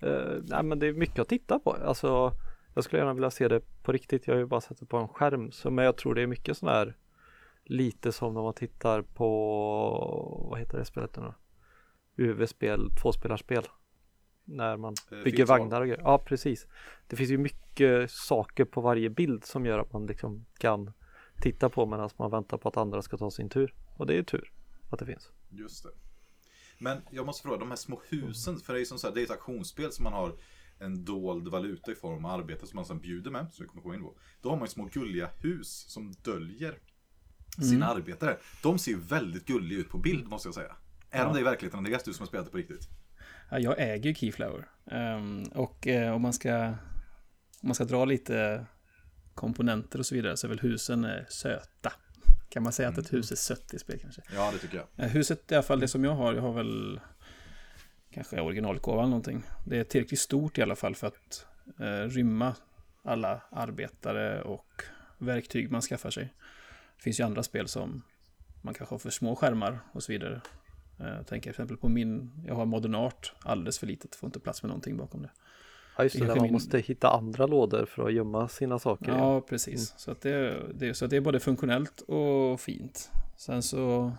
Eh, 0.00 0.42
nej 0.42 0.62
men 0.62 0.78
det 0.78 0.86
är 0.86 0.92
mycket 0.92 1.18
att 1.18 1.28
titta 1.28 1.58
på. 1.58 1.72
Alltså 1.72 2.32
Jag 2.74 2.84
skulle 2.84 3.00
gärna 3.00 3.14
vilja 3.14 3.30
se 3.30 3.48
det 3.48 3.60
på 3.82 3.92
riktigt. 3.92 4.26
Jag 4.26 4.34
har 4.34 4.38
ju 4.38 4.46
bara 4.46 4.60
sett 4.60 4.80
det 4.80 4.86
på 4.86 4.96
en 4.96 5.08
skärm. 5.08 5.52
Så, 5.52 5.70
men 5.70 5.84
jag 5.84 5.96
tror 5.96 6.14
det 6.14 6.22
är 6.22 6.26
mycket 6.26 6.56
sån 6.56 6.68
här 6.68 6.94
lite 7.64 8.12
som 8.12 8.34
när 8.34 8.42
man 8.42 8.54
tittar 8.54 9.02
på 9.02 10.46
vad 10.50 10.58
heter 10.58 10.78
det 10.78 10.84
spelet 10.84 11.16
nu 11.16 11.22
då? 11.22 11.34
UV-spel, 12.16 12.90
tvåspelarspel. 13.02 13.62
När 14.44 14.76
man 14.76 14.94
Eh, 15.12 15.22
bygger 15.22 15.46
vagnar 15.46 15.80
och 15.80 15.86
grejer. 15.86 16.02
Ja, 16.04 16.18
precis. 16.18 16.66
Det 17.06 17.16
finns 17.16 17.30
ju 17.30 17.38
mycket 17.38 18.10
saker 18.10 18.64
på 18.64 18.80
varje 18.80 19.10
bild 19.10 19.44
som 19.44 19.66
gör 19.66 19.78
att 19.78 19.92
man 19.92 20.06
liksom 20.06 20.46
kan 20.58 20.92
titta 21.42 21.68
på 21.68 21.86
medan 21.86 22.10
man 22.18 22.30
väntar 22.30 22.58
på 22.58 22.68
att 22.68 22.76
andra 22.76 23.02
ska 23.02 23.16
ta 23.16 23.30
sin 23.30 23.48
tur. 23.48 23.74
Och 23.96 24.06
det 24.06 24.12
är 24.12 24.16
ju 24.16 24.24
tur 24.24 24.52
att 24.90 24.98
det 24.98 25.06
finns. 25.06 25.30
Just 25.50 25.82
det. 25.82 25.90
Men 26.78 26.98
jag 27.10 27.26
måste 27.26 27.42
fråga, 27.42 27.58
de 27.58 27.68
här 27.68 27.76
små 27.76 28.00
husen, 28.08 28.58
för 28.58 28.72
det 28.72 28.78
är 28.78 28.80
ju 28.80 28.86
som 28.86 28.98
så 28.98 29.06
här, 29.06 29.14
det 29.14 29.20
är 29.20 29.24
ett 29.24 29.30
auktionsspel 29.30 29.92
som 29.92 30.04
man 30.04 30.12
har 30.12 30.32
en 30.78 31.04
dold 31.04 31.48
valuta 31.48 31.92
i 31.92 31.94
form 31.94 32.24
av 32.24 32.40
arbete 32.40 32.66
som 32.66 32.76
man 32.76 32.84
sedan 32.84 33.00
bjuder 33.00 33.30
med, 33.30 33.46
som 33.52 33.62
vi 33.62 33.68
kommer 33.68 33.82
komma 33.82 33.94
in 33.94 34.02
på. 34.02 34.14
Då 34.42 34.48
har 34.48 34.56
man 34.56 34.64
ju 34.64 34.70
små 34.70 34.88
gulliga 34.92 35.30
hus 35.40 35.84
som 35.88 36.12
döljer 36.12 36.78
sina 37.70 37.86
arbetare. 37.86 38.36
De 38.62 38.78
ser 38.78 38.90
ju 38.90 39.00
väldigt 39.00 39.46
gulliga 39.46 39.78
ut 39.78 39.88
på 39.88 39.98
bild, 39.98 40.28
måste 40.28 40.48
jag 40.48 40.54
säga. 40.54 40.76
Är 41.16 41.24
de 41.24 41.34
det 41.34 41.40
i 41.40 41.42
verkligheten, 41.42 41.78
Andreas, 41.78 42.02
du 42.02 42.12
som 42.12 42.22
har 42.22 42.26
spelat 42.26 42.46
det 42.46 42.52
på 42.52 42.58
riktigt? 42.58 42.88
Ja, 43.50 43.58
jag 43.58 43.74
äger 43.78 44.10
ju 44.10 44.14
Keyflower. 44.14 44.68
Ehm, 44.90 45.42
och 45.42 45.86
eh, 45.86 46.14
om 46.14 46.22
man 46.22 46.32
ska 46.32 46.74
om 47.60 47.68
man 47.68 47.74
ska 47.74 47.84
dra 47.84 48.04
lite 48.04 48.66
komponenter 49.34 49.98
och 49.98 50.06
så 50.06 50.14
vidare 50.14 50.36
så 50.36 50.46
är 50.46 50.48
väl 50.48 50.60
husen 50.60 51.04
eh, 51.04 51.26
söta. 51.28 51.92
Kan 52.48 52.62
man 52.62 52.72
säga 52.72 52.88
att 52.88 52.98
ett 52.98 53.12
hus 53.12 53.32
är 53.32 53.36
sött 53.36 53.74
i 53.74 53.78
spel 53.78 53.98
kanske? 53.98 54.22
Ja, 54.34 54.50
det 54.52 54.58
tycker 54.58 54.76
jag. 54.76 54.86
Eh, 55.04 55.10
Huset 55.10 55.52
i 55.52 55.54
alla 55.54 55.62
fall 55.62 55.80
det 55.80 55.88
som 55.88 56.04
jag 56.04 56.14
har, 56.14 56.34
jag 56.34 56.42
har 56.42 56.52
väl 56.52 57.00
kanske 58.10 58.40
originalgåva 58.40 58.98
eller 58.98 59.08
någonting. 59.08 59.42
Det 59.66 59.76
är 59.78 59.84
tillräckligt 59.84 60.20
stort 60.20 60.58
i 60.58 60.62
alla 60.62 60.76
fall 60.76 60.94
för 60.94 61.06
att 61.06 61.46
eh, 61.80 62.08
rymma 62.08 62.54
alla 63.02 63.42
arbetare 63.50 64.42
och 64.42 64.82
verktyg 65.18 65.70
man 65.70 65.82
skaffar 65.82 66.10
sig. 66.10 66.34
Det 66.96 67.02
finns 67.02 67.20
ju 67.20 67.24
andra 67.24 67.42
spel 67.42 67.68
som 67.68 68.02
man 68.62 68.74
kanske 68.74 68.92
har 68.94 68.98
för 68.98 69.10
små 69.10 69.36
skärmar 69.36 69.78
och 69.92 70.02
så 70.02 70.12
vidare. 70.12 70.40
Eh, 71.00 71.06
Jag 71.06 71.26
tänker 71.26 71.42
till 71.42 71.50
exempel 71.50 71.76
på 71.76 71.88
min, 71.88 72.30
jag 72.46 72.54
har 72.54 72.66
Modern 72.66 72.94
Art, 72.94 73.32
alldeles 73.40 73.78
för 73.78 73.86
litet, 73.86 74.14
får 74.14 74.26
inte 74.26 74.40
plats 74.40 74.62
med 74.62 74.68
någonting 74.68 74.96
bakom 74.96 75.22
det. 75.22 75.30
Ja, 75.96 76.02
just 76.02 76.16
Det 76.16 76.22
det, 76.22 76.26
där 76.28 76.34
man 76.36 76.42
min- 76.42 76.52
måste 76.52 76.78
hitta 76.78 77.10
andra 77.10 77.46
lådor 77.46 77.86
för 77.86 78.06
att 78.06 78.12
gömma 78.12 78.48
sina 78.48 78.78
saker. 78.78 79.12
Ja, 79.12 79.40
precis. 79.40 79.94
Så, 79.98 80.10
att 80.10 80.20
det, 80.20 80.62
det, 80.74 80.94
så 80.94 81.04
att 81.04 81.10
det 81.10 81.16
är 81.16 81.20
både 81.20 81.40
funktionellt 81.40 82.00
och 82.00 82.60
fint. 82.60 83.10
Sen 83.36 83.62
så 83.62 84.12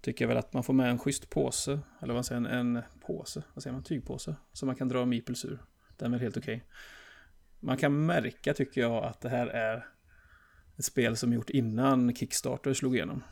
tycker 0.00 0.24
jag 0.24 0.28
väl 0.28 0.36
att 0.36 0.52
man 0.52 0.62
får 0.64 0.72
med 0.74 0.90
en 0.90 0.98
schysst 0.98 1.30
påse, 1.30 1.80
eller 2.02 2.14
vad 2.14 2.26
säger 2.26 2.40
man, 2.40 2.50
en 2.52 2.82
påse, 3.06 3.42
vad 3.54 3.62
säger 3.62 3.74
man, 3.74 3.82
tygpåse, 3.82 4.36
som 4.52 4.66
man 4.66 4.76
kan 4.76 4.88
dra 4.88 5.04
meeples 5.06 5.44
ur. 5.44 5.58
Den 5.96 6.06
är 6.06 6.10
väl 6.10 6.20
helt 6.20 6.36
okej. 6.36 6.64
Man 7.60 7.76
kan 7.76 8.06
märka, 8.06 8.54
tycker 8.54 8.80
jag, 8.80 9.04
att 9.04 9.20
det 9.20 9.28
här 9.28 9.46
är 9.46 9.86
ett 10.76 10.84
spel 10.84 11.16
som 11.16 11.32
gjort 11.32 11.50
innan 11.50 12.14
Kickstarter 12.14 12.74
slog 12.74 12.94
igenom. 12.96 13.22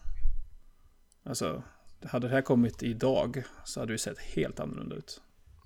Alltså, 1.22 1.62
hade 2.06 2.28
det 2.28 2.34
här 2.34 2.42
kommit 2.42 2.82
idag 2.82 3.42
så 3.64 3.80
hade 3.80 3.92
det 3.92 3.98
sett 3.98 4.18
helt 4.18 4.60
annorlunda 4.60 4.96
ut. 4.96 5.20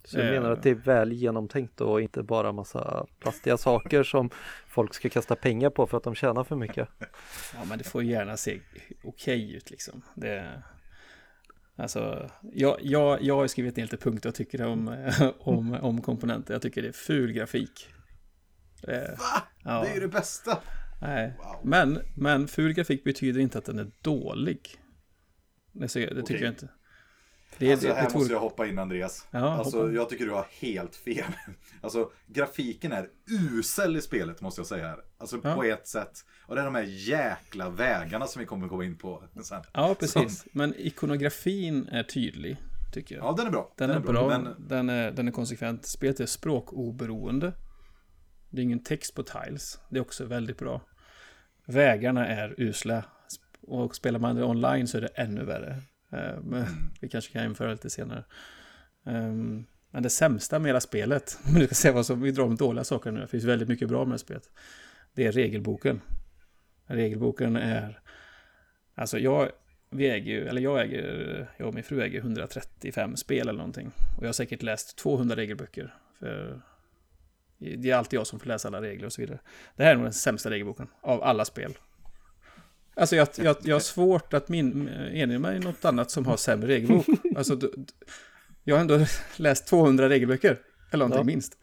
Så 0.04 0.18
jag 0.18 0.26
Eh. 0.26 0.32
menar 0.32 0.50
att 0.50 0.62
det 0.62 0.70
är 0.70 0.74
väl 0.74 1.12
genomtänkt 1.12 1.80
och 1.80 2.00
inte 2.00 2.22
bara 2.22 2.52
massa 2.52 3.06
plastiga 3.20 3.56
saker 3.56 4.02
som 4.02 4.30
folk 4.68 4.94
ska 4.94 5.08
kasta 5.08 5.36
pengar 5.36 5.70
på 5.70 5.86
för 5.86 5.96
att 5.96 6.02
de 6.04 6.14
tjänar 6.14 6.44
för 6.44 6.56
mycket. 6.56 6.88
Ja, 7.54 7.64
men 7.68 7.78
det 7.78 7.84
får 7.84 8.02
ju 8.02 8.10
gärna 8.10 8.36
se 8.36 8.60
okej 9.04 9.54
ut 9.54 9.70
liksom. 9.70 10.02
Det, 10.14 10.62
alltså, 11.76 12.30
jag, 12.42 12.76
jag, 12.82 13.22
jag 13.22 13.36
har 13.36 13.46
skrivit 13.46 13.76
ner 13.76 13.84
lite 13.84 13.96
punkter 13.96 14.28
jag 14.28 14.34
tycker 14.34 14.62
om, 14.66 15.10
om, 15.38 15.72
om 15.74 16.02
komponenter. 16.02 16.54
Jag 16.54 16.62
tycker 16.62 16.82
det 16.82 16.88
är 16.88 16.92
ful 16.92 17.32
grafik. 17.32 17.88
Det, 18.82 19.16
Va? 19.18 19.42
ja, 19.64 19.80
Det 19.82 19.88
är 19.90 19.94
ju 19.94 20.00
det 20.00 20.08
bästa! 20.08 20.58
nej. 21.00 21.34
Wow. 21.38 21.60
Men, 21.64 21.98
men 22.16 22.48
ful 22.48 22.72
grafik 22.72 23.04
betyder 23.04 23.40
inte 23.40 23.58
att 23.58 23.64
den 23.64 23.78
är 23.78 23.90
dålig. 24.02 24.60
Det, 25.72 25.88
ser- 25.88 26.00
det 26.14 26.22
tycker 26.22 26.22
Okej. 26.34 26.40
jag 26.42 26.50
inte. 26.52 26.68
Det, 27.58 27.72
Alltså 27.72 27.86
det, 27.88 27.94
här 27.94 28.00
det 28.08 28.14
måste 28.14 28.18
tror, 28.28 28.30
jag 28.32 28.40
hoppa 28.40 28.66
in 28.66 28.78
Andreas. 28.78 29.26
Ja, 29.30 29.38
alltså 29.54 29.80
hoppa. 29.80 29.92
jag 29.92 30.08
tycker 30.08 30.24
du 30.26 30.30
har 30.32 30.46
helt 30.60 30.96
fel. 30.96 31.24
Alltså 31.80 32.10
grafiken 32.26 32.92
är 32.92 33.08
usel 33.52 33.96
i 33.96 34.00
spelet 34.00 34.40
måste 34.40 34.60
jag 34.60 34.66
säga 34.66 34.86
här. 34.88 34.98
Alltså 35.18 35.40
Ja. 35.44 35.54
på 35.54 35.64
ett 35.64 35.86
sätt. 35.88 36.24
Och 36.46 36.54
det 36.54 36.60
är 36.60 36.64
de 36.64 36.74
här 36.74 36.82
jäkla 36.88 37.70
vägarna 37.70 38.26
som 38.26 38.40
vi 38.40 38.46
kommer 38.46 38.68
komma 38.68 38.84
in 38.84 38.98
på 38.98 39.22
sen. 39.42 39.62
Ja, 39.72 39.96
precis. 40.00 40.44
Men 40.52 40.74
ikonografin 40.78 41.88
är 41.88 42.02
tydlig, 42.02 42.56
tycker 42.92 43.14
jag. 43.16 43.24
Ja, 43.24 43.34
den 43.36 43.46
är 43.46 43.50
bra. 43.50 43.72
Den, 43.76 43.90
är 43.90 44.00
bra, 44.00 44.28
Men 44.28 44.54
den, 44.68 44.88
är, 44.88 45.10
den 45.10 45.28
är 45.28 45.32
konsekvent. 45.32 45.86
Spelet 45.86 46.20
är 46.20 46.26
språkoberoende. 46.26 47.52
Det 48.50 48.60
är 48.60 48.64
ingen 48.64 48.82
text 48.84 49.14
på 49.14 49.22
tiles. 49.22 49.80
Det 49.90 49.96
är 49.96 50.00
också 50.00 50.24
väldigt 50.24 50.58
bra. 50.58 50.80
Vägarna 51.66 52.26
är 52.26 52.54
usla. 52.58 53.04
Och 53.68 53.96
spelar 53.96 54.18
man 54.18 54.36
det 54.36 54.44
online 54.44 54.88
så 54.88 54.96
är 54.96 55.00
det 55.00 55.08
ännu 55.08 55.44
värre. 55.44 55.82
Eh, 56.12 56.40
Men 56.42 56.64
vi 57.00 57.08
kanske 57.08 57.32
kan 57.32 57.44
införa 57.44 57.70
lite 57.72 57.90
senare. 57.90 58.24
Ehm, 59.06 59.64
Men 59.90 60.02
det 60.02 60.10
sämsta 60.10 60.58
med 60.58 60.68
hela 60.68 60.80
spelet, 60.80 61.38
om 61.48 61.54
du 61.54 61.66
ska 61.66 61.74
säga 61.74 61.94
vad 61.94 62.06
som 62.06 62.20
vi 62.20 62.30
drar 62.30 62.44
om 62.44 62.56
dåliga 62.56 62.84
saker 62.84 63.10
nu, 63.10 63.20
det 63.20 63.26
finns 63.26 63.44
väldigt 63.44 63.68
mycket 63.68 63.88
bra 63.88 63.98
med 63.98 64.08
det 64.08 64.12
här 64.12 64.18
spelet. 64.18 64.50
Det 65.14 65.26
är 65.26 65.32
regelboken. 65.32 66.00
Regelboken 66.86 67.56
är... 67.56 68.00
Alltså 68.94 69.18
jag, 69.18 69.50
vi 69.90 70.10
äger 70.10 70.32
ju, 70.32 70.48
eller 70.48 70.60
jag 70.60 70.80
äger, 70.80 71.50
jag 71.56 71.68
och 71.68 71.74
min 71.74 71.84
fru 71.84 72.02
äger 72.02 72.18
135 72.18 73.16
spel 73.16 73.48
eller 73.48 73.58
någonting. 73.58 73.92
Och 74.16 74.22
jag 74.22 74.28
har 74.28 74.32
säkert 74.32 74.62
läst 74.62 74.98
200 74.98 75.36
regelböcker. 75.36 75.94
För 76.18 76.60
det 77.58 77.90
är 77.90 77.94
alltid 77.94 78.18
jag 78.18 78.26
som 78.26 78.40
får 78.40 78.46
läsa 78.46 78.68
alla 78.68 78.82
regler 78.82 79.06
och 79.06 79.12
så 79.12 79.20
vidare. 79.20 79.38
Det 79.76 79.84
här 79.84 79.90
är 79.90 79.94
nog 79.94 80.04
den 80.04 80.12
sämsta 80.12 80.50
regelboken 80.50 80.88
av 81.00 81.22
alla 81.22 81.44
spel. 81.44 81.78
Alltså 82.98 83.16
jag, 83.16 83.28
jag, 83.36 83.56
jag 83.62 83.74
har 83.74 83.80
svårt 83.94 84.34
att 84.34 84.48
min, 84.48 84.88
erinra 84.88 85.38
mig 85.38 85.60
något 85.60 85.84
annat 85.84 86.10
som 86.10 86.26
har 86.26 86.36
sämre 86.36 86.68
regelbok. 86.68 87.06
Alltså, 87.36 87.56
d- 87.56 87.66
d- 87.76 87.92
jag 88.64 88.74
har 88.76 88.80
ändå 88.80 89.06
läst 89.36 89.66
200 89.66 90.08
regelböcker, 90.08 90.58
eller 90.90 91.04
någonting 91.04 91.20
Ja. 91.30 91.34
minst. 91.36 91.58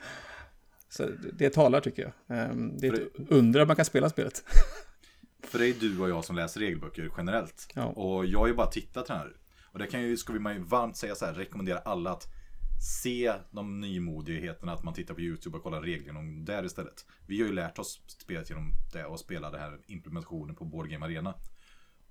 Så 0.90 1.04
det, 1.04 1.32
det 1.34 1.50
talar 1.54 1.82
tycker 1.82 2.02
jag. 2.28 2.38
Ehm, 2.38 2.78
Det 2.78 2.88
är 2.88 2.94
ett 2.94 3.08
under 3.30 3.60
att 3.60 3.68
man 3.68 3.76
kan 3.76 3.86
spela 3.86 4.10
spelet. 4.10 4.44
För 5.48 5.60
det 5.60 5.68
är 5.68 5.74
du 5.80 6.00
och 6.00 6.10
jag 6.10 6.26
som 6.26 6.36
läser 6.36 6.60
regelböcker 6.60 7.12
generellt. 7.18 7.68
Ja. 7.76 7.86
Och 7.86 8.26
jag 8.26 8.40
har 8.40 8.48
ju 8.48 8.54
bara 8.54 8.68
tittat 8.72 9.10
här. 9.10 9.32
Och 9.72 9.80
det 9.80 9.88
kan 9.88 10.02
ju, 10.02 10.18
ska 10.18 10.34
vi 10.34 10.40
varmt 10.60 10.98
säga 10.98 11.16
så 11.16 11.26
här, 11.26 11.34
rekommendera 11.34 11.78
alla 11.80 12.12
att 12.12 12.28
se 12.80 13.34
de 13.52 13.82
nymodigheterna, 13.82 14.74
att 14.74 14.84
man 14.84 14.94
tittar 14.94 15.14
på 15.14 15.22
YouTube 15.22 15.58
och 15.58 15.64
kollar 15.64 15.82
reglerna 15.82 16.20
om 16.20 16.46
där 16.46 16.66
istället. 16.66 17.06
Vi 17.28 17.40
har 17.42 17.48
ju 17.48 17.54
lärt 17.54 17.80
oss 17.80 18.02
spelet 18.08 18.50
genom 18.50 18.72
det 18.94 19.06
och 19.06 19.20
spela 19.20 19.52
det 19.52 19.58
här 19.58 19.80
implementationen 19.88 20.56
på 20.56 20.66
Board 20.66 20.90
Game 20.90 21.06
Arena. 21.06 21.34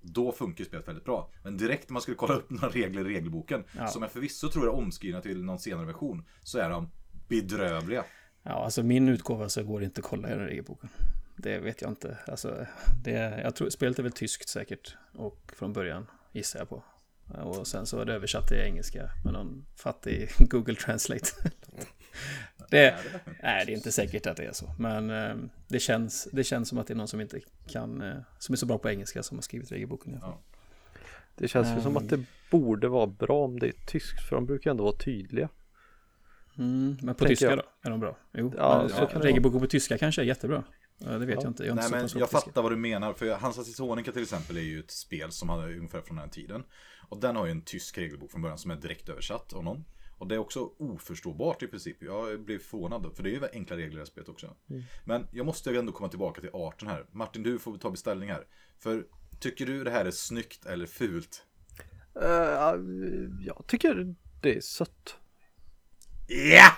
Då 0.01 0.33
funkar 0.33 0.65
spelet 0.65 0.89
väldigt 0.89 1.05
bra. 1.05 1.31
Men 1.43 1.57
direkt 1.57 1.89
när 1.89 1.93
man 1.93 2.03
skulle 2.03 2.17
kolla 2.17 2.35
upp 2.35 2.51
några 2.51 2.69
regler 2.69 3.01
i 3.11 3.15
regelboken, 3.15 3.65
Ja. 3.77 3.87
som 3.89 4.03
jag 4.03 4.11
förvisso 4.13 4.49
tror 4.49 4.65
är 4.65 4.71
omskrivna 4.71 5.21
till 5.21 5.45
någon 5.45 5.59
senare 5.59 5.87
version, 5.87 6.25
så 6.43 6.59
är 6.59 6.71
de 6.71 6.91
bedrövliga. 7.29 8.05
Ja, 8.43 8.53
alltså 8.65 8.83
min 8.83 9.09
utgåva 9.09 9.49
så 9.49 9.63
går 9.65 9.81
det 9.81 9.85
inte 9.87 10.01
att 10.01 10.07
kolla 10.07 10.29
i 10.29 10.35
den 10.35 10.47
regelboken. 10.47 10.89
Det 11.37 11.59
vet 11.59 11.83
jag 11.83 11.91
inte. 11.91 12.19
Alltså, 12.27 12.67
det, 13.05 13.41
jag 13.43 13.57
tror, 13.57 13.71
spelet 13.71 13.99
är 13.99 14.03
väl 14.03 14.13
tyskt 14.13 14.49
säkert. 14.49 14.97
Och 15.15 15.53
från 15.57 15.73
början 15.73 16.07
gissar 16.33 16.59
jag 16.59 16.69
på. 16.69 16.85
Och 17.29 17.67
sen 17.67 17.87
så 17.87 18.01
är 18.01 18.05
det 18.05 18.15
översatt 18.15 18.49
till 18.49 18.57
engelska 18.57 19.11
med 19.25 19.33
någon 19.33 19.67
fattig 19.77 20.29
Google 20.39 20.75
Translate. 20.75 21.27
det, 22.71 22.95
nej, 23.43 23.67
det 23.67 23.73
är 23.73 23.77
inte 23.77 23.93
säkert 23.93 24.27
att 24.27 24.37
det 24.37 24.45
är 24.45 24.53
så. 24.53 24.75
Men 24.79 25.11
eh, 25.11 25.35
det, 25.69 25.79
känns, 25.81 26.29
det 26.33 26.45
känns 26.45 26.69
som 26.69 26.79
att 26.79 26.87
det 26.87 26.93
är 26.93 26.97
någon 26.97 27.09
som 27.09 27.21
inte 27.21 27.41
kan, 27.69 28.03
eh, 28.03 28.17
som 28.39 28.53
är 28.53 28.57
så 28.57 28.67
bra 28.67 28.79
på 28.79 28.91
engelska 28.91 29.23
som 29.23 29.37
har 29.37 29.43
skrivit 29.43 29.73
regelboken. 29.73 30.21
fall. 30.21 30.33
Det 31.37 31.49
känns 31.49 31.79
ju 31.79 31.83
som 31.83 31.97
Ehm. 31.97 31.97
att 32.05 32.09
det 32.11 32.25
borde 32.51 32.89
vara 32.89 33.07
bra 33.07 33.45
om 33.45 33.59
det 33.59 33.67
är 33.69 33.87
tyskt 33.87 34.21
för 34.29 34.37
de 34.37 34.47
brukar 34.47 34.71
ändå 34.71 34.85
vara 34.85 34.97
tydliga. 34.97 35.49
Mm, 36.59 36.97
men 37.03 37.15
på 37.15 37.19
Tänker 37.19 37.27
tyska 37.29 37.45
jag. 37.51 37.59
då? 37.59 37.65
Är 37.83 37.91
de 37.91 38.01
bra? 38.01 38.17
Jo, 38.33 38.53
Ja, 38.57 38.79
men, 38.81 38.89
så 38.89 39.09
ja, 39.15 39.21
regelboken 39.21 39.61
på 39.61 39.67
tyska 39.67 39.99
kanske 39.99 40.23
är 40.23 40.27
jättebra. 40.27 40.65
Ja, 40.99 41.11
det 41.19 41.27
vet 41.27 41.35
Ja. 41.35 41.41
jag 41.43 41.51
inte. 41.51 41.65
Jag, 41.65 41.77
Nej 41.77 41.91
men 41.91 42.09
jag 42.15 42.31
fattar 42.31 42.63
vad 42.63 42.73
du 42.73 42.77
menar, 42.77 43.13
för 43.13 43.35
Hansa 43.35 43.65
Teutonica 43.65 44.13
till 44.13 44.23
exempel 44.23 44.57
är 44.57 44.61
ju 44.61 44.81
ett 44.81 44.91
spel 44.91 45.33
som 45.33 45.49
hade 45.49 45.77
ungefär 45.77 46.01
från 46.01 46.17
den 46.17 46.25
här 46.25 46.33
tiden. 46.33 46.65
Och 47.09 47.21
den 47.21 47.37
har 47.37 47.45
ju 47.47 47.51
en 47.51 47.63
tysk 47.63 47.99
regelbok 47.99 48.31
från 48.31 48.43
början 48.43 48.59
som 48.59 48.71
är 48.71 48.77
direkt 48.77 49.09
översatt 49.09 49.53
av 49.53 49.65
någon. 49.65 49.85
Och 50.19 50.29
det 50.29 50.35
är 50.35 50.39
också 50.39 50.71
oförståbart 50.79 51.63
i 51.63 51.67
princip. 51.67 52.03
Jag 52.03 52.41
blev 52.41 52.59
förvånad, 52.59 53.13
för 53.17 53.23
det 53.23 53.31
är 53.31 53.33
ju 53.33 53.49
enkla 53.53 53.77
regler 53.77 53.91
i 53.91 53.95
det 53.95 54.01
här 54.01 54.05
spelet 54.07 54.29
också. 54.29 54.57
Men 55.05 55.27
jag 55.33 55.47
måste 55.47 55.71
ju 55.71 55.79
ändå 55.79 55.93
komma 55.93 56.09
tillbaka 56.09 56.41
till 56.41 56.51
arten 56.53 56.89
här. 56.89 57.07
Martin, 57.13 57.43
du 57.43 57.59
får 57.59 57.79
ta 57.79 57.91
beställning 57.91 58.31
här. 58.31 58.47
För 58.79 59.05
tycker 59.41 59.67
du 59.67 59.85
det 59.85 59.91
här 59.91 60.05
är 60.05 60.11
snyggt 60.11 60.67
eller 60.67 60.87
fult? 60.87 61.43
Eh, 62.23 62.75
jag 63.41 63.65
tycker 63.67 64.15
det 64.43 64.57
är 64.57 64.61
sött. 64.61 65.17
Ja! 66.29 66.71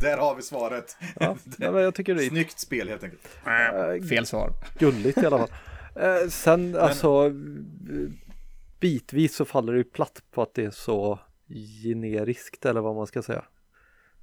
Där 0.00 0.16
har 0.18 0.34
vi 0.34 0.42
svaret. 0.42 0.96
Ja, 1.20 1.36
nej, 1.58 1.72
men 1.72 1.82
jag 1.82 1.94
tycker 1.94 2.14
det 2.14 2.24
är 2.24 2.28
Snyggt 2.28 2.58
spel 2.58 2.88
helt 2.88 3.04
enkelt. 3.04 3.28
eh, 3.46 4.08
Fel 4.08 4.26
svar. 4.26 4.52
gulligt 4.78 5.18
i 5.18 5.26
alla 5.26 5.38
fall. 5.38 5.48
Eh, 5.96 6.28
sen 6.28 6.76
alltså 6.76 7.26
eh, 7.26 7.32
bitvis 8.80 9.34
så 9.36 9.44
faller 9.44 9.72
det 9.72 9.78
ju 9.78 9.84
platt 9.84 10.22
på 10.30 10.42
att 10.42 10.54
det 10.54 10.64
är 10.64 10.70
så 10.70 11.18
generiskt 11.82 12.66
eller 12.66 12.80
vad 12.80 12.94
man 12.96 13.06
ska 13.06 13.22
säga. 13.22 13.44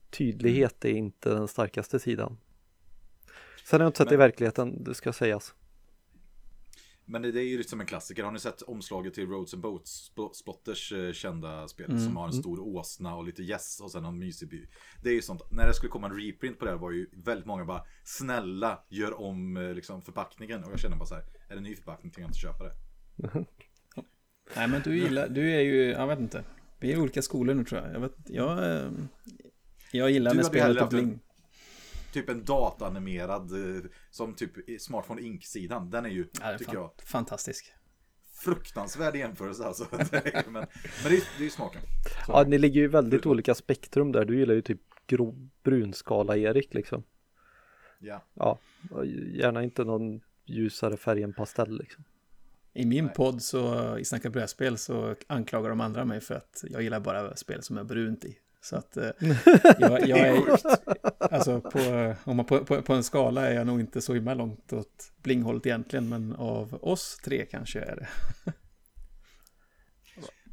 Tydlighet 0.09 0.85
är 0.85 0.89
inte 0.89 1.29
den 1.29 1.47
starkaste 1.47 1.99
sidan. 1.99 2.37
Sen 3.65 3.79
har 3.79 3.85
jag 3.85 3.89
inte 3.89 3.97
sett 3.97 4.09
det 4.09 4.13
i 4.15 4.17
verkligheten, 4.17 4.83
det 4.83 4.93
ska 4.93 5.13
sägas. 5.13 5.53
Men 7.11 7.21
det, 7.21 7.27
är 7.27 7.43
ju 7.43 7.57
liksom 7.57 7.79
en 7.81 7.85
klassiker. 7.85 8.23
Har 8.23 8.31
ni 8.31 8.39
sett 8.39 8.61
omslaget 8.61 9.13
till 9.13 9.27
Roads 9.27 9.53
and 9.53 9.63
Boats? 9.63 10.11
Sp- 10.17 10.33
Splotters 10.33 10.91
eh, 10.91 11.11
kända 11.11 11.67
spel 11.67 11.89
Mm. 11.91 12.03
som 12.05 12.17
har 12.17 12.25
en 12.27 12.33
stor 12.33 12.59
åsna 12.59 13.15
och 13.15 13.23
lite 13.23 13.43
gäss 13.43 13.79
och 13.83 13.91
sen 13.91 14.05
en 14.05 14.19
mysig 14.19 14.49
by. 14.49 14.67
Det 15.03 15.09
är 15.09 15.13
ju 15.13 15.21
sånt. 15.21 15.41
När 15.51 15.67
det 15.67 15.73
skulle 15.73 15.89
komma 15.89 16.07
en 16.07 16.19
reprint 16.19 16.59
på 16.59 16.65
det 16.65 16.71
här 16.71 16.77
var 16.77 16.91
ju 16.91 17.09
väldigt 17.13 17.45
många 17.45 17.65
bara 17.65 17.83
snälla 18.03 18.79
gör 18.89 19.21
om 19.21 19.57
eh, 19.57 19.73
liksom 19.73 20.01
förpackningen. 20.01 20.63
Och 20.63 20.71
jag 20.71 20.79
känner 20.79 20.97
bara 20.97 21.05
så 21.05 21.15
här, 21.15 21.23
är 21.23 21.49
det 21.49 21.57
en 21.57 21.63
ny 21.63 21.75
förpackning 21.75 22.11
tänker 22.11 22.21
jag 22.21 22.29
inte 22.29 22.39
köpa 22.39 22.63
det. 22.63 22.73
Nej 24.55 24.67
men 24.67 24.81
du 24.83 24.97
gillar, 24.97 25.29
du 25.29 25.51
är 25.51 25.59
ju, 25.61 25.83
jag 25.85 26.07
vet 26.07 26.19
inte. 26.19 26.43
Vi 26.79 26.91
är 26.91 26.97
i 26.97 26.99
olika 27.01 27.21
skolor 27.21 27.53
nu 27.53 27.63
tror 27.65 27.81
jag. 27.81 27.93
Jag, 27.93 27.99
vet, 27.99 28.15
jag, 28.25 28.75
eh, 28.75 28.91
jag 29.91 30.11
gillar 30.11 30.31
Du 30.31 30.37
när 30.37 30.43
spelet 30.43 30.81
en- 30.81 30.89
bling. 30.89 31.19
Typ 32.11 32.29
en 32.29 32.45
dataanimerad 32.45 33.51
eh, 33.51 33.81
som 34.09 34.33
typ 34.33 34.69
i 34.69 34.79
Smartphone 34.79 35.21
Inc-sidan. 35.21 35.89
Den 35.89 36.05
är 36.05 36.09
ju, 36.09 36.27
Ja, 36.39 36.45
är 36.45 36.57
tycker 36.57 36.71
fan, 36.71 36.81
jag, 36.81 36.91
fantastisk. 37.05 37.73
fruktansvärd 38.33 39.15
jämförelse 39.15 39.63
alltså. 39.65 39.87
Men, 39.91 40.53
men 40.53 40.67
det 41.03 41.15
är 41.37 41.43
ju 41.43 41.49
smaken. 41.49 41.81
Så. 42.25 42.31
Ja, 42.31 42.43
ni 42.47 42.57
ligger 42.57 42.81
ju 42.81 42.87
väldigt 42.87 43.25
olika 43.25 43.55
spektrum 43.55 44.11
där. 44.11 44.25
Du 44.25 44.39
gillar 44.39 44.53
ju 44.53 44.61
typ 44.61 44.81
grå, 45.07 45.35
brunskala 45.63 46.37
Erik 46.37 46.73
liksom. 46.73 47.03
Ja. 47.99 48.23
Ja, 48.33 48.59
gärna 49.33 49.63
inte 49.63 49.83
någon 49.83 50.21
ljusare 50.45 50.97
färg 50.97 51.23
än 51.23 51.33
pastell 51.33 51.77
liksom. 51.77 52.03
I 52.73 52.85
min 52.85 53.09
podd 53.09 53.41
så, 53.41 53.97
i 53.97 54.05
Snacka 54.05 54.29
brädspel, 54.29 54.77
så 54.77 55.15
anklagar 55.27 55.69
de 55.69 55.81
andra 55.81 56.05
mig 56.05 56.21
för 56.21 56.35
att 56.35 56.63
jag 56.69 56.81
gillar 56.81 56.99
bara 56.99 57.35
spel 57.35 57.63
som 57.63 57.77
är 57.77 57.83
brunt 57.83 58.25
i. 58.25 58.37
Så 58.61 58.75
att 58.75 58.97
eh, 58.97 59.09
jag, 59.79 60.07
jag 60.07 60.19
är, 60.19 60.43
alltså 61.33 61.61
på, 61.61 62.15
om 62.23 62.37
man 62.37 62.45
på, 62.45 62.65
på, 62.65 62.81
på 62.81 62.93
en 62.93 63.03
skala 63.03 63.49
är 63.49 63.53
jag 63.53 63.67
nog 63.67 63.79
inte 63.79 64.01
så 64.01 64.13
himla 64.13 64.33
långt 64.33 64.73
åt 64.73 65.11
blinghållet 65.17 65.65
egentligen, 65.65 66.09
men 66.09 66.35
av 66.35 66.79
oss 66.81 67.17
tre 67.23 67.45
kanske 67.45 67.79
är 67.79 67.95
det. 67.95 68.07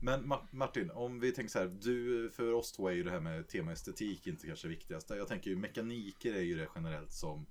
Men 0.01 0.25
Ma- 0.25 0.47
Martin, 0.51 0.91
om 0.91 1.21
vi 1.21 1.33
tänker 1.33 1.51
så 1.51 1.59
här, 1.59 1.67
du, 1.67 2.31
för 2.31 2.53
oss 2.53 2.73
två 2.73 2.89
är 2.89 2.93
ju 2.93 3.03
det 3.03 3.11
här 3.11 3.21
med 3.21 3.49
tema 3.49 3.73
estetik 3.73 4.27
inte 4.27 4.47
kanske 4.47 4.69
viktigast. 4.69 5.11
Jag 5.11 5.29
tänker 5.29 5.51
ju 5.51 5.57
mekaniker 5.57 6.35
är 6.35 6.43
ju 6.43 6.57
det 6.57 6.69
generellt 6.75 7.13
som 7.13 7.47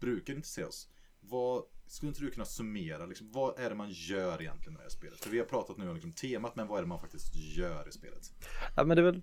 brukar 0.00 0.34
intressera 0.34 0.66
oss. 0.66 0.88
Vad, 1.20 1.62
skulle 1.86 2.08
inte 2.08 2.20
du 2.20 2.30
kunna 2.30 2.44
summera, 2.44 3.06
liksom, 3.06 3.32
vad 3.32 3.58
är 3.58 3.68
det 3.68 3.76
man 3.76 3.90
gör 3.90 4.42
egentligen 4.42 4.72
med 4.72 4.80
det 4.80 4.84
här 4.84 4.90
spelet? 4.90 5.20
För 5.20 5.30
vi 5.30 5.38
har 5.38 5.46
pratat 5.46 5.76
nu 5.76 5.88
om 5.88 5.94
liksom, 5.94 6.12
temat, 6.12 6.56
men 6.56 6.66
vad 6.66 6.78
är 6.78 6.82
det 6.82 6.88
man 6.88 7.00
faktiskt 7.00 7.36
gör 7.36 7.88
i 7.88 7.92
spelet? 7.92 8.32
Ja, 8.76 8.84
men 8.84 8.96
det 8.96 9.00
är 9.00 9.12
väl 9.12 9.22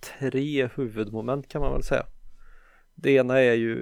tre 0.00 0.68
huvudmoment 0.76 1.48
kan 1.48 1.60
man 1.60 1.72
väl 1.72 1.82
säga. 1.82 2.06
Det 2.94 3.10
ena 3.10 3.38
är 3.38 3.54
ju 3.54 3.74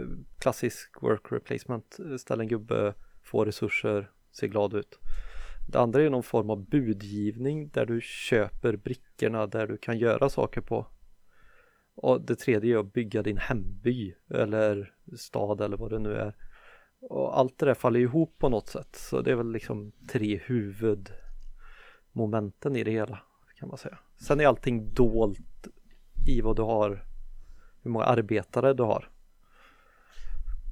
eh, 0.00 0.06
klassisk 0.38 1.02
work 1.02 1.32
replacement. 1.32 1.98
Ställ 2.18 2.40
en 2.40 2.48
gubbe, 2.48 2.94
få 3.22 3.44
resurser, 3.44 4.10
se 4.30 4.48
glad 4.48 4.74
ut. 4.74 4.98
Det 5.68 5.80
andra 5.80 6.02
är 6.02 6.10
någon 6.10 6.22
form 6.22 6.50
av 6.50 6.68
budgivning 6.68 7.68
där 7.68 7.86
du 7.86 8.00
köper 8.02 8.76
brickorna 8.76 9.46
där 9.46 9.66
du 9.66 9.78
kan 9.78 9.98
göra 9.98 10.28
saker 10.28 10.60
på. 10.60 10.86
Och 11.94 12.20
det 12.20 12.36
tredje 12.36 12.76
är 12.76 12.80
att 12.80 12.92
bygga 12.92 13.22
din 13.22 13.38
hemby 13.38 14.14
eller 14.30 14.94
stad 15.16 15.60
eller 15.60 15.76
vad 15.76 15.90
det 15.90 15.98
nu 15.98 16.14
är. 16.14 16.36
Och 17.00 17.38
allt 17.38 17.58
det 17.58 17.66
där 17.66 17.74
faller 17.74 18.00
ihop 18.00 18.38
på 18.38 18.48
något 18.48 18.68
sätt. 18.68 18.96
Så 18.96 19.20
det 19.20 19.30
är 19.30 19.36
väl 19.36 19.52
liksom 19.52 19.92
tre 20.12 20.40
huvudmomenten 20.44 22.76
i 22.76 22.84
det 22.84 22.90
hela 22.90 23.22
kan 23.56 23.68
man 23.68 23.78
säga. 23.78 23.98
Sen 24.16 24.40
är 24.40 24.46
allting 24.46 24.94
dolt 24.94 25.55
i 26.26 26.40
vad 26.40 26.56
du 26.56 26.62
har, 26.62 27.06
hur 27.82 27.90
många 27.90 28.04
arbetare 28.04 28.74
du 28.74 28.82
har. 28.82 29.10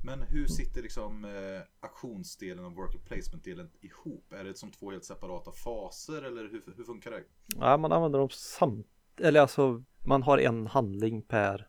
Men 0.05 0.23
hur 0.23 0.47
sitter 0.47 0.83
liksom 0.83 1.25
eh, 1.25 1.62
aktionsdelen 1.81 2.64
och 2.64 2.73
worker 2.73 2.99
placement-delen 2.99 3.71
ihop? 3.81 4.33
Är 4.33 4.45
det 4.45 4.59
som 4.59 4.71
två 4.71 4.90
helt 4.90 5.05
separata 5.05 5.53
faser 5.53 6.23
eller 6.23 6.43
hur, 6.43 6.62
hur 6.77 6.85
funkar 6.85 7.11
det? 7.11 7.25
Ja, 7.57 7.77
man 7.77 7.93
använder 7.93 8.19
dem 8.19 8.31
samt, 8.31 8.87
eller 9.21 9.40
alltså 9.40 9.85
man 10.07 10.23
har 10.23 10.38
en 10.38 10.67
handling 10.67 11.23
per 11.23 11.69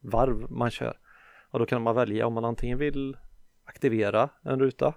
varv 0.00 0.50
man 0.50 0.70
kör. 0.70 0.98
Och 1.50 1.58
då 1.58 1.66
kan 1.66 1.82
man 1.82 1.94
välja 1.94 2.26
om 2.26 2.34
man 2.34 2.44
antingen 2.44 2.78
vill 2.78 3.16
aktivera 3.64 4.30
en 4.42 4.60
ruta, 4.60 4.94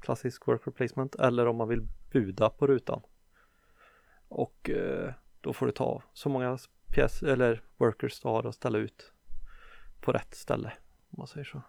klassisk 0.00 0.46
work 0.46 0.66
replacement, 0.66 1.14
eller 1.14 1.46
om 1.46 1.56
man 1.56 1.68
vill 1.68 1.88
buda 2.12 2.50
på 2.50 2.66
rutan. 2.66 3.02
Och 4.28 4.70
eh, 4.70 5.12
då 5.40 5.52
får 5.52 5.66
du 5.66 5.72
ta 5.72 6.02
så 6.12 6.28
många 6.28 6.58
pjäs 6.90 7.22
eller 7.22 7.62
workers 7.76 8.20
du 8.20 8.28
har 8.28 8.46
att 8.46 8.54
ställa 8.54 8.78
ut 8.78 9.12
på 10.00 10.12
rätt 10.12 10.34
ställe, 10.34 10.72
om 11.10 11.18
man 11.18 11.26
säger 11.26 11.44
så. 11.44 11.62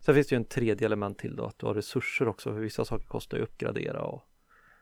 Sen 0.00 0.14
finns 0.14 0.26
det 0.26 0.34
ju 0.34 0.36
en 0.36 0.44
tredje 0.44 0.86
element 0.86 1.18
till 1.18 1.36
då, 1.36 1.44
att 1.44 1.58
du 1.58 1.66
har 1.66 1.74
resurser 1.74 2.28
också, 2.28 2.52
för 2.52 2.60
vissa 2.60 2.84
saker 2.84 3.06
kostar 3.06 3.36
ju 3.36 3.42
att 3.42 3.48
uppgradera 3.48 4.02
och 4.02 4.22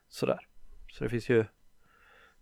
sådär. 0.08 0.48
Så 0.92 1.04
det 1.04 1.10
finns 1.10 1.28
ju 1.28 1.44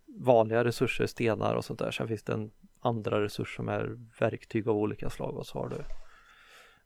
vanliga 0.06 0.64
resurser, 0.64 1.06
stenar 1.06 1.54
och 1.54 1.64
sånt 1.64 1.78
där. 1.78 1.90
Sen 1.90 2.08
finns 2.08 2.22
det 2.22 2.32
en 2.32 2.50
andra 2.80 3.22
resurs 3.22 3.56
som 3.56 3.68
är 3.68 3.98
verktyg 4.20 4.68
av 4.68 4.76
olika 4.76 5.10
slag 5.10 5.36
och 5.36 5.46
så 5.46 5.58
har 5.58 5.68
du 5.68 5.84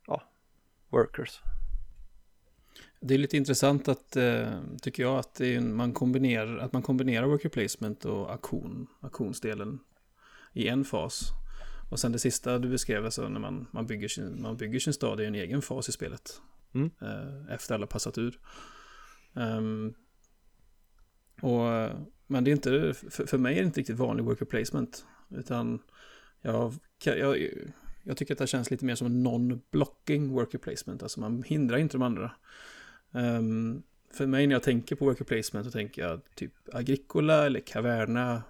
ja, 0.07 0.23
workers. 0.89 1.41
Det 3.01 3.15
är 3.15 3.19
lite 3.19 3.37
intressant 3.37 3.89
att, 3.89 4.17
eh, 4.17 4.61
tycker 4.83 5.03
jag, 5.03 5.19
att, 5.19 5.35
det 5.35 5.55
är 5.55 5.59
en, 5.59 5.77
man 5.77 5.93
kombinerar, 5.93 6.59
att 6.59 6.73
man 6.73 6.83
kombinerar 6.83 7.27
worker 7.27 7.49
placement 7.49 8.05
och 8.05 8.35
aktion, 8.35 8.87
aktionsdelen 9.01 9.79
i 10.53 10.69
en 10.69 10.85
fas. 10.85 11.33
Och 11.91 12.01
sen 12.01 12.13
det 12.13 12.19
sista 12.19 12.59
du 12.59 12.69
beskrev, 12.69 13.05
alltså 13.05 13.29
när 13.29 13.41
man, 13.41 13.67
man, 13.71 13.87
bygger, 13.87 14.09
sin, 14.09 14.43
man 14.43 14.57
bygger 14.57 14.79
sin 14.81 14.93
stad 14.93 15.21
i 15.21 15.25
en 15.25 15.35
egen 15.35 15.63
fas 15.63 15.89
i 15.89 15.93
spelet. 15.93 16.41
Mm. 16.73 16.91
Eh, 17.01 17.55
efter 17.55 17.75
alla 17.75 17.87
passat 17.87 18.19
ur. 18.19 18.39
Ehm, 19.35 19.95
och, 21.43 21.91
men 22.27 22.45
det 22.45 22.51
är 22.51 22.53
inte, 22.53 22.95
för, 23.11 23.27
för 23.27 23.39
mig 23.39 23.55
är 23.55 23.61
det 23.61 23.67
inte 23.67 23.81
riktigt 23.81 23.97
vanlig 23.97 24.25
worker 24.25 24.45
placement. 24.45 25.07
Utan 25.31 25.83
jag, 26.41 26.75
jag, 27.05 27.49
jag 28.03 28.17
tycker 28.17 28.35
att 28.35 28.39
det 28.39 28.47
känns 28.47 28.71
lite 28.71 28.85
mer 28.85 28.95
som 28.95 29.07
en 29.07 29.27
non-blocking 29.27 30.29
worker 30.29 30.59
placement. 30.59 31.03
Alltså 31.03 31.21
man 31.21 31.43
hindrar 31.43 31.79
inte 31.79 31.97
de 31.97 32.03
andra. 32.03 32.33
Ehm, 33.13 33.83
för 34.13 34.27
mig 34.27 34.47
när 34.47 34.55
jag 34.55 34.63
tänker 34.63 34.97
på 34.97 35.05
worker 35.05 35.25
placement 35.25 35.67
så 35.67 35.73
tänker 35.73 36.03
jag 36.03 36.21
typ 36.35 36.53
Agricola 36.73 37.47
eller 37.47 37.61
Caverna. 37.61 38.43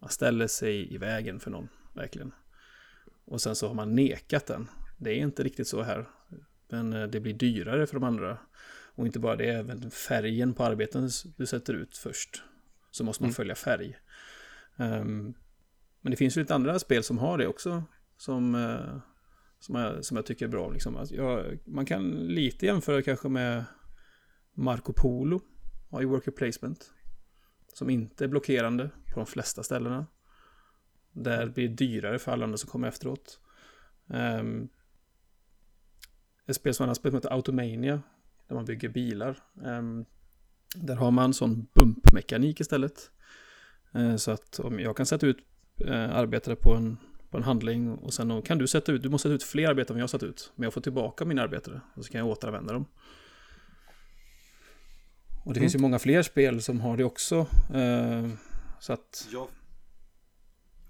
Man 0.00 0.10
ställer 0.10 0.46
sig 0.46 0.94
i 0.94 0.98
vägen 0.98 1.40
för 1.40 1.50
någon, 1.50 1.68
verkligen. 1.94 2.32
Och 3.24 3.40
sen 3.40 3.56
så 3.56 3.68
har 3.68 3.74
man 3.74 3.94
nekat 3.94 4.46
den. 4.46 4.68
Det 4.98 5.10
är 5.10 5.16
inte 5.16 5.42
riktigt 5.42 5.68
så 5.68 5.82
här. 5.82 6.08
Men 6.68 6.92
eh, 6.92 7.06
det 7.06 7.20
blir 7.20 7.34
dyrare 7.34 7.86
för 7.86 7.94
de 7.94 8.04
andra. 8.04 8.38
Och 8.94 9.06
inte 9.06 9.18
bara 9.18 9.36
det, 9.36 9.50
även 9.50 9.90
färgen 9.90 10.54
på 10.54 10.64
arbeten 10.64 11.08
du 11.36 11.46
sätter 11.46 11.74
ut 11.74 11.96
först. 11.96 12.42
Så 12.90 13.04
måste 13.04 13.22
man 13.22 13.28
Mm. 13.28 13.34
följa 13.34 13.54
färg. 13.54 13.96
Ehm, 14.76 15.34
men 16.00 16.10
det 16.10 16.16
finns 16.16 16.36
ju 16.36 16.40
lite 16.40 16.54
andra 16.54 16.78
spel 16.78 17.02
som 17.02 17.18
har 17.18 17.38
det 17.38 17.46
också. 17.46 17.82
Som, 18.16 18.54
eh, 18.54 18.98
som, 19.60 19.74
jag, 19.74 20.04
som 20.04 20.16
jag 20.16 20.26
tycker 20.26 20.44
är 20.44 20.50
bra. 20.50 20.70
Liksom. 20.70 20.96
Alltså 20.96 21.14
jag, 21.14 21.58
man 21.64 21.86
kan 21.86 22.10
lite 22.10 22.66
jämföra 22.66 23.02
kanske 23.02 23.28
med 23.28 23.64
Marco 24.54 24.92
Polo. 24.92 25.40
Har 25.90 26.00
ju 26.00 26.06
worker 26.06 26.30
placement. 26.30 26.92
Som 27.74 27.90
inte 27.90 28.24
är 28.24 28.28
blockerande 28.28 28.90
på 29.14 29.20
de 29.20 29.26
flesta 29.26 29.62
ställena. 29.62 30.06
Där 31.12 31.46
blir 31.46 31.68
det 31.68 31.74
dyrare 31.74 32.18
för 32.18 32.32
alla 32.32 32.44
andra 32.44 32.58
som 32.58 32.70
kommer 32.70 32.88
efteråt. 32.88 33.40
Um, 34.06 34.68
ett 36.46 36.56
spel 36.56 36.74
som 36.74 36.84
man 36.84 36.88
har 36.88 36.94
spelat 36.94 37.24
heter 37.24 37.34
Automania. 37.34 38.02
Där 38.48 38.54
man 38.54 38.64
bygger 38.64 38.88
bilar. 38.88 39.38
Ehm, 39.64 40.04
där 40.74 40.96
har 40.96 41.10
man 41.10 41.34
sån 41.34 41.66
bumpmekanik 41.74 42.60
istället. 42.60 43.10
Eh, 43.94 44.16
så 44.16 44.30
att 44.30 44.58
om 44.58 44.80
jag 44.80 44.96
kan 44.96 45.06
sätta 45.06 45.26
ut 45.26 45.38
eh, 45.86 46.16
arbetare 46.16 46.56
på 46.56 46.74
en, 46.74 46.96
på 47.30 47.36
en 47.36 47.42
handling 47.42 47.94
och 47.94 48.14
sen 48.14 48.42
kan 48.42 48.58
du 48.58 48.66
sätta 48.66 48.92
ut, 48.92 49.02
du 49.02 49.08
måste 49.08 49.28
sätta 49.28 49.34
ut 49.34 49.42
fler 49.42 49.68
arbetare 49.68 49.94
än 49.94 49.98
jag 49.98 50.02
har 50.02 50.08
satt 50.08 50.22
ut. 50.22 50.52
Men 50.54 50.64
jag 50.64 50.74
får 50.74 50.80
tillbaka 50.80 51.24
mina 51.24 51.42
arbetare 51.42 51.80
och 51.94 52.04
så 52.04 52.12
kan 52.12 52.18
jag 52.18 52.28
återanvända 52.28 52.72
dem. 52.72 52.86
Och 55.44 55.54
det 55.54 55.60
finns 55.60 55.74
ju 55.74 55.78
många 55.78 55.98
fler 55.98 56.22
spel 56.22 56.62
som 56.62 56.80
har 56.80 56.96
det 56.96 57.04
också. 57.04 57.46
Eh, 57.74 58.28
så 58.80 58.92
att, 58.92 59.28
Ja, 59.32 59.48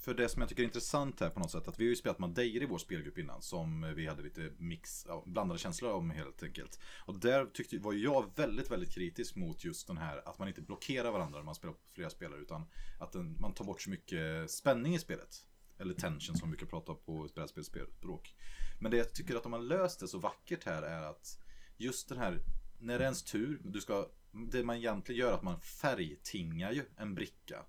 för 0.09 0.15
det 0.15 0.29
som 0.29 0.43
jag 0.43 0.49
tycker 0.49 0.63
är 0.63 0.67
intressant 0.67 1.21
här 1.21 1.31
på 1.31 1.41
något 1.41 1.51
sätt, 1.51 1.69
att 1.69 1.81
vi 1.81 1.85
har 1.85 1.89
ju 1.89 1.97
spelat 1.97 2.19
Madeira 2.19 2.65
i 2.65 2.67
vår 2.67 2.79
spelgrupp 2.79 3.19
innan, 3.19 3.43
som 3.43 3.95
vi 3.97 4.07
hade 4.07 4.23
lite 4.23 4.53
mix, 4.59 5.07
blandade 5.27 5.59
känslor 5.59 5.93
om 5.93 6.11
helt 6.11 6.43
enkelt. 6.43 6.81
Och 7.07 7.21
där 7.21 7.47
tyckte, 7.47 7.79
var 7.79 7.93
jag 7.93 8.37
väldigt, 8.37 8.71
väldigt 8.71 8.93
kritisk 8.93 9.37
mot 9.37 9.65
just 9.65 9.87
den 9.87 9.99
här, 9.99 10.29
att 10.29 10.39
man 10.39 10.49
inte 10.49 10.63
blockerar 10.63 11.11
varandra 11.11 11.39
när 11.39 11.45
man 11.45 11.55
spelar 11.55 11.75
på 11.75 11.81
flera 11.95 12.11
spelare, 12.11 12.41
utan 12.41 12.67
att 12.99 13.13
den, 13.13 13.37
man 13.41 13.55
tar 13.55 13.65
bort 13.65 13.83
så 13.83 13.91
mycket 13.91 14.51
spänning 14.51 14.95
i 14.95 14.99
spelet. 14.99 15.45
Eller 15.79 15.95
tension 15.95 16.37
som 16.37 16.51
vi 16.51 16.57
brukar 16.57 16.71
prata 16.71 16.95
på 16.95 17.29
brädspelsspråk. 17.35 18.35
Men 18.81 18.91
det 18.91 18.97
jag 18.97 19.15
tycker 19.15 19.37
att 19.37 19.43
de 19.43 19.53
har 19.53 19.61
löst 19.61 20.01
det 20.01 20.09
så 20.09 20.19
vackert 20.19 20.65
här 20.65 20.83
är 20.83 21.03
att 21.03 21.39
just 21.77 22.09
den 22.09 22.19
här, 22.19 22.41
när 22.79 22.99
det 22.99 23.05
är 23.05 23.07
ens 23.07 23.23
tur, 23.23 23.61
du 23.65 23.81
ska, 23.81 24.09
det 24.51 24.65
man 24.65 24.77
egentligen 24.77 25.19
gör 25.21 25.31
är 25.31 25.35
att 25.35 25.43
man 25.43 25.61
färgtingar 25.61 26.73
ju 26.73 26.85
en 26.97 27.15
bricka. 27.15 27.65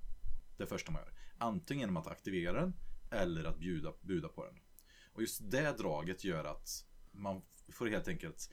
Det 0.60 0.68
första 0.68 0.92
man 0.92 1.02
gör. 1.02 1.14
Antingen 1.38 1.80
genom 1.80 1.98
att 1.98 2.08
aktivera 2.08 2.62
den 2.62 2.74
eller 3.12 3.44
att 3.44 3.60
bjuda, 3.60 3.94
bjuda 4.02 4.28
på 4.28 4.46
den. 4.46 4.60
Och 5.14 5.22
just 5.22 5.52
det 5.52 5.78
draget 5.78 6.24
gör 6.24 6.44
att 6.44 6.86
man 7.12 7.42
får 7.72 7.88
helt 7.88 8.08
enkelt 8.08 8.50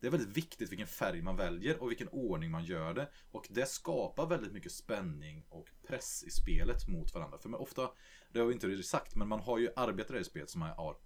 det 0.00 0.08
är 0.08 0.10
väldigt 0.10 0.36
viktigt 0.36 0.70
vilken 0.70 0.86
färg 0.86 1.22
man 1.22 1.36
väljer 1.36 1.82
och 1.82 1.90
vilken 1.90 2.08
ordning 2.08 2.50
man 2.50 2.64
gör 2.64 2.94
det. 2.94 3.08
Och 3.30 3.46
det 3.50 3.66
skapar 3.66 4.26
väldigt 4.26 4.52
mycket 4.52 4.72
spänning 4.72 5.44
och 5.48 5.68
press 5.86 6.24
i 6.26 6.30
spelet 6.30 6.88
mot 6.88 7.14
varandra. 7.14 7.38
För 7.38 7.60
ofta, 7.60 7.90
det 8.32 8.38
har 8.38 8.46
vi 8.46 8.54
inte 8.54 8.66
riktigt 8.66 8.86
sagt, 8.86 9.16
men 9.16 9.28
man 9.28 9.40
har 9.40 9.58
ju 9.58 9.68
arbetare 9.76 10.20
i 10.20 10.24
spelet 10.24 10.50
som 10.50 10.62
har 10.62 10.96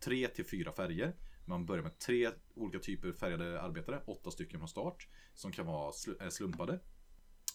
tre 0.00 0.28
till 0.28 0.46
fyra 0.46 0.72
färger. 0.72 1.16
Man 1.44 1.66
börjar 1.66 1.82
med 1.82 1.98
tre 1.98 2.30
olika 2.54 2.78
typer 2.78 3.12
färgade 3.12 3.60
arbetare, 3.60 4.02
åtta 4.06 4.30
stycken 4.30 4.60
från 4.60 4.68
start, 4.68 5.08
som 5.34 5.52
kan 5.52 5.66
vara 5.66 5.92
eh, 6.20 6.28
slumpade. 6.28 6.80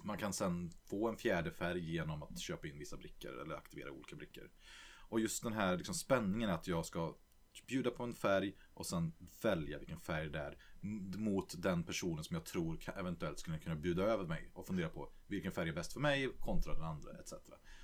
Man 0.04 0.18
kan 0.18 0.34
sen 0.34 0.72
få 0.90 1.10
en 1.10 1.18
fjärde 1.18 1.52
färg 1.52 1.92
genom 1.92 2.24
att 2.24 2.40
köpa 2.40 2.68
in 2.68 2.80
vissa 2.80 2.98
brickor 2.98 3.42
eller 3.42 3.56
aktivera 3.56 3.92
olika 3.92 4.16
brickor. 4.16 4.50
Och 5.10 5.20
just 5.20 5.44
den 5.44 5.54
här 5.54 5.78
liksom 5.78 5.96
spänningen 5.96 6.50
att 6.50 6.68
jag 6.68 6.86
ska 6.86 7.16
bjuda 7.68 7.92
på 7.92 8.04
en 8.04 8.14
färg 8.14 8.54
och 8.74 8.86
sen 8.86 9.14
välja 9.44 9.80
vilken 9.80 10.00
färg 10.00 10.30
det 10.30 10.40
är 10.40 10.58
mot 11.18 11.62
den 11.64 11.84
personen 11.84 12.24
som 12.24 12.34
jag 12.34 12.46
tror 12.46 12.80
eventuellt 13.00 13.40
skulle 13.40 13.60
kunna 13.60 13.76
bjuda 13.76 14.04
över 14.04 14.26
mig 14.26 14.52
och 14.54 14.68
fundera 14.68 14.90
på 14.90 15.12
vilken 15.28 15.52
färg 15.52 15.70
är 15.70 15.74
bäst 15.74 15.94
för 15.94 16.00
mig 16.00 16.30
kontra 16.40 16.74
den 16.74 16.84
andra 16.84 17.12
etc. 17.12 17.34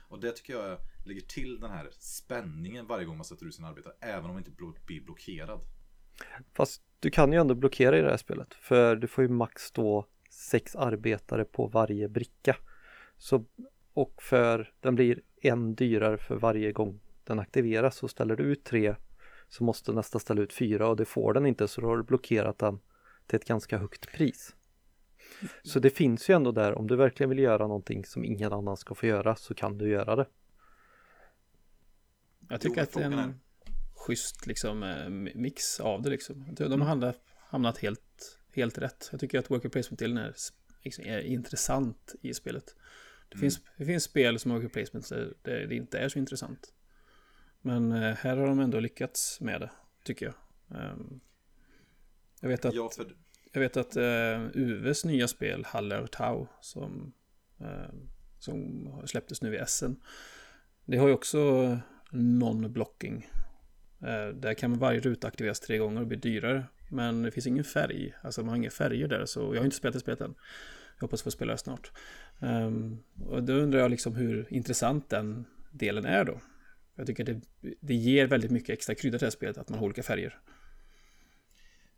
Och 0.09 0.19
det 0.19 0.31
tycker 0.31 0.53
jag 0.53 0.77
lägger 1.05 1.21
till 1.21 1.59
den 1.59 1.71
här 1.71 1.89
spänningen 1.91 2.87
varje 2.87 3.05
gång 3.05 3.17
man 3.17 3.25
sätter 3.25 3.45
ut 3.45 3.55
sin 3.55 3.65
arbetare 3.65 3.93
även 3.99 4.25
om 4.25 4.31
man 4.31 4.37
inte 4.37 4.51
blir 4.85 5.01
blockerad. 5.01 5.59
Fast 6.53 6.81
du 6.99 7.09
kan 7.09 7.31
ju 7.31 7.39
ändå 7.39 7.55
blockera 7.55 7.97
i 7.97 8.01
det 8.01 8.09
här 8.09 8.17
spelet 8.17 8.53
för 8.53 8.95
du 8.95 9.07
får 9.07 9.23
ju 9.23 9.29
max 9.29 9.71
då 9.71 10.07
sex 10.29 10.75
arbetare 10.75 11.45
på 11.45 11.67
varje 11.67 12.09
bricka. 12.09 12.55
Så, 13.17 13.45
och 13.93 14.21
för 14.21 14.73
den 14.79 14.95
blir 14.95 15.21
en 15.41 15.75
dyrare 15.75 16.17
för 16.17 16.35
varje 16.35 16.71
gång 16.71 16.99
den 17.23 17.39
aktiveras 17.39 17.95
så 17.95 18.07
ställer 18.07 18.35
du 18.35 18.43
ut 18.43 18.63
tre 18.63 18.95
så 19.49 19.63
måste 19.63 19.91
nästa 19.91 20.19
ställa 20.19 20.41
ut 20.41 20.53
fyra 20.53 20.87
och 20.87 20.95
det 20.95 21.05
får 21.05 21.33
den 21.33 21.45
inte 21.45 21.67
så 21.67 21.81
då 21.81 21.87
har 21.87 21.97
du 21.97 22.03
blockerat 22.03 22.57
den 22.57 22.79
till 23.27 23.35
ett 23.35 23.45
ganska 23.45 23.77
högt 23.77 24.11
pris. 24.11 24.55
Så 25.63 25.79
det 25.79 25.89
finns 25.89 26.29
ju 26.29 26.33
ändå 26.33 26.51
där, 26.51 26.73
om 26.73 26.87
du 26.87 26.95
verkligen 26.95 27.29
vill 27.29 27.39
göra 27.39 27.67
någonting 27.67 28.05
som 28.05 28.25
ingen 28.25 28.53
annan 28.53 28.77
ska 28.77 28.95
få 28.95 29.05
göra 29.05 29.35
så 29.35 29.53
kan 29.53 29.77
du 29.77 29.89
göra 29.89 30.15
det. 30.15 30.25
Jag 32.49 32.61
tycker 32.61 32.77
jo, 32.77 32.83
att 32.83 32.93
det 32.93 33.03
är 33.03 33.11
en 33.11 33.39
schysst 33.95 34.47
liksom, 34.47 34.83
eh, 34.83 35.09
mix 35.35 35.79
av 35.79 36.01
det 36.01 36.09
liksom. 36.09 36.47
De 36.55 36.81
har 36.81 37.13
hamnat 37.39 37.77
helt, 37.77 38.39
helt 38.57 38.77
rätt. 38.77 39.07
Jag 39.11 39.19
tycker 39.19 39.39
att 39.39 39.51
worker 39.51 39.69
placement-delen 39.69 40.17
är, 40.17 40.35
liksom, 40.83 41.05
är 41.07 41.19
intressant 41.19 42.15
i 42.21 42.33
spelet. 42.33 42.75
Det, 43.29 43.35
mm. 43.35 43.41
finns, 43.41 43.61
det 43.77 43.85
finns 43.85 44.03
spel 44.03 44.39
som 44.39 44.51
worker 44.51 44.69
placement 44.69 45.09
där 45.09 45.33
det, 45.41 45.65
det 45.67 45.75
inte 45.75 45.99
är 45.99 46.09
så 46.09 46.19
intressant. 46.19 46.73
Men 47.61 47.91
eh, 47.91 48.15
här 48.15 48.37
har 48.37 48.47
de 48.47 48.59
ändå 48.59 48.79
lyckats 48.79 49.41
med 49.41 49.61
det, 49.61 49.69
tycker 50.03 50.25
jag. 50.25 50.35
Ehm, 50.79 51.19
jag 52.41 52.49
vet 52.49 52.65
att, 52.65 52.73
ja, 52.73 52.89
för... 52.95 53.15
jag 53.51 53.61
vet 53.61 53.77
att 53.77 53.97
uh, 53.97 54.47
Uves 54.53 55.05
nya 55.05 55.27
spel, 55.27 55.65
Haller 55.65 56.07
Tau, 56.07 56.47
som, 56.61 57.13
uh, 57.61 57.93
som 58.39 58.87
släpptes 59.05 59.41
nu 59.41 59.55
i 59.55 59.57
Essen, 59.57 60.01
det 60.85 60.97
har 60.97 61.07
ju 61.07 61.13
också 61.13 61.39
non-blocking. 62.11 63.27
Uh, 64.03 64.35
där 64.35 64.53
kan 64.53 64.79
varje 64.79 64.99
ruta 64.99 65.27
aktiveras 65.27 65.59
tre 65.59 65.77
gånger 65.77 66.01
och 66.01 66.07
bli 66.07 66.17
dyrare. 66.17 66.65
Men 66.89 67.21
det 67.21 67.31
finns 67.31 67.47
ingen 67.47 67.63
färg, 67.63 68.13
alltså 68.21 68.41
man 68.41 68.49
har 68.49 68.55
inga 68.55 68.69
färger 68.69 69.07
där, 69.07 69.25
så 69.25 69.39
jag 69.39 69.59
har 69.59 69.65
inte 69.65 69.77
spelat 69.77 69.93
det 69.93 69.99
spelet 69.99 70.21
än. 70.21 70.35
Jag 70.95 71.01
hoppas 71.01 71.21
få 71.21 71.31
spela 71.31 71.51
det 71.51 71.57
snart. 71.57 71.91
Um, 72.39 73.03
och 73.25 73.43
då 73.43 73.53
undrar 73.53 73.79
jag 73.79 73.91
liksom 73.91 74.15
hur 74.15 74.53
intressant 74.53 75.09
den 75.09 75.45
delen 75.71 76.05
är 76.05 76.23
då. 76.25 76.39
Jag 76.95 77.07
tycker 77.07 77.23
det, 77.23 77.41
det 77.81 77.93
ger 77.93 78.27
väldigt 78.27 78.51
mycket 78.51 78.69
extra 78.69 78.95
krydda 78.95 79.17
till 79.17 79.25
det 79.25 79.25
här 79.25 79.31
spelet 79.31 79.57
att 79.57 79.69
man 79.69 79.79
har 79.79 79.85
olika 79.85 80.03
färger. 80.03 80.39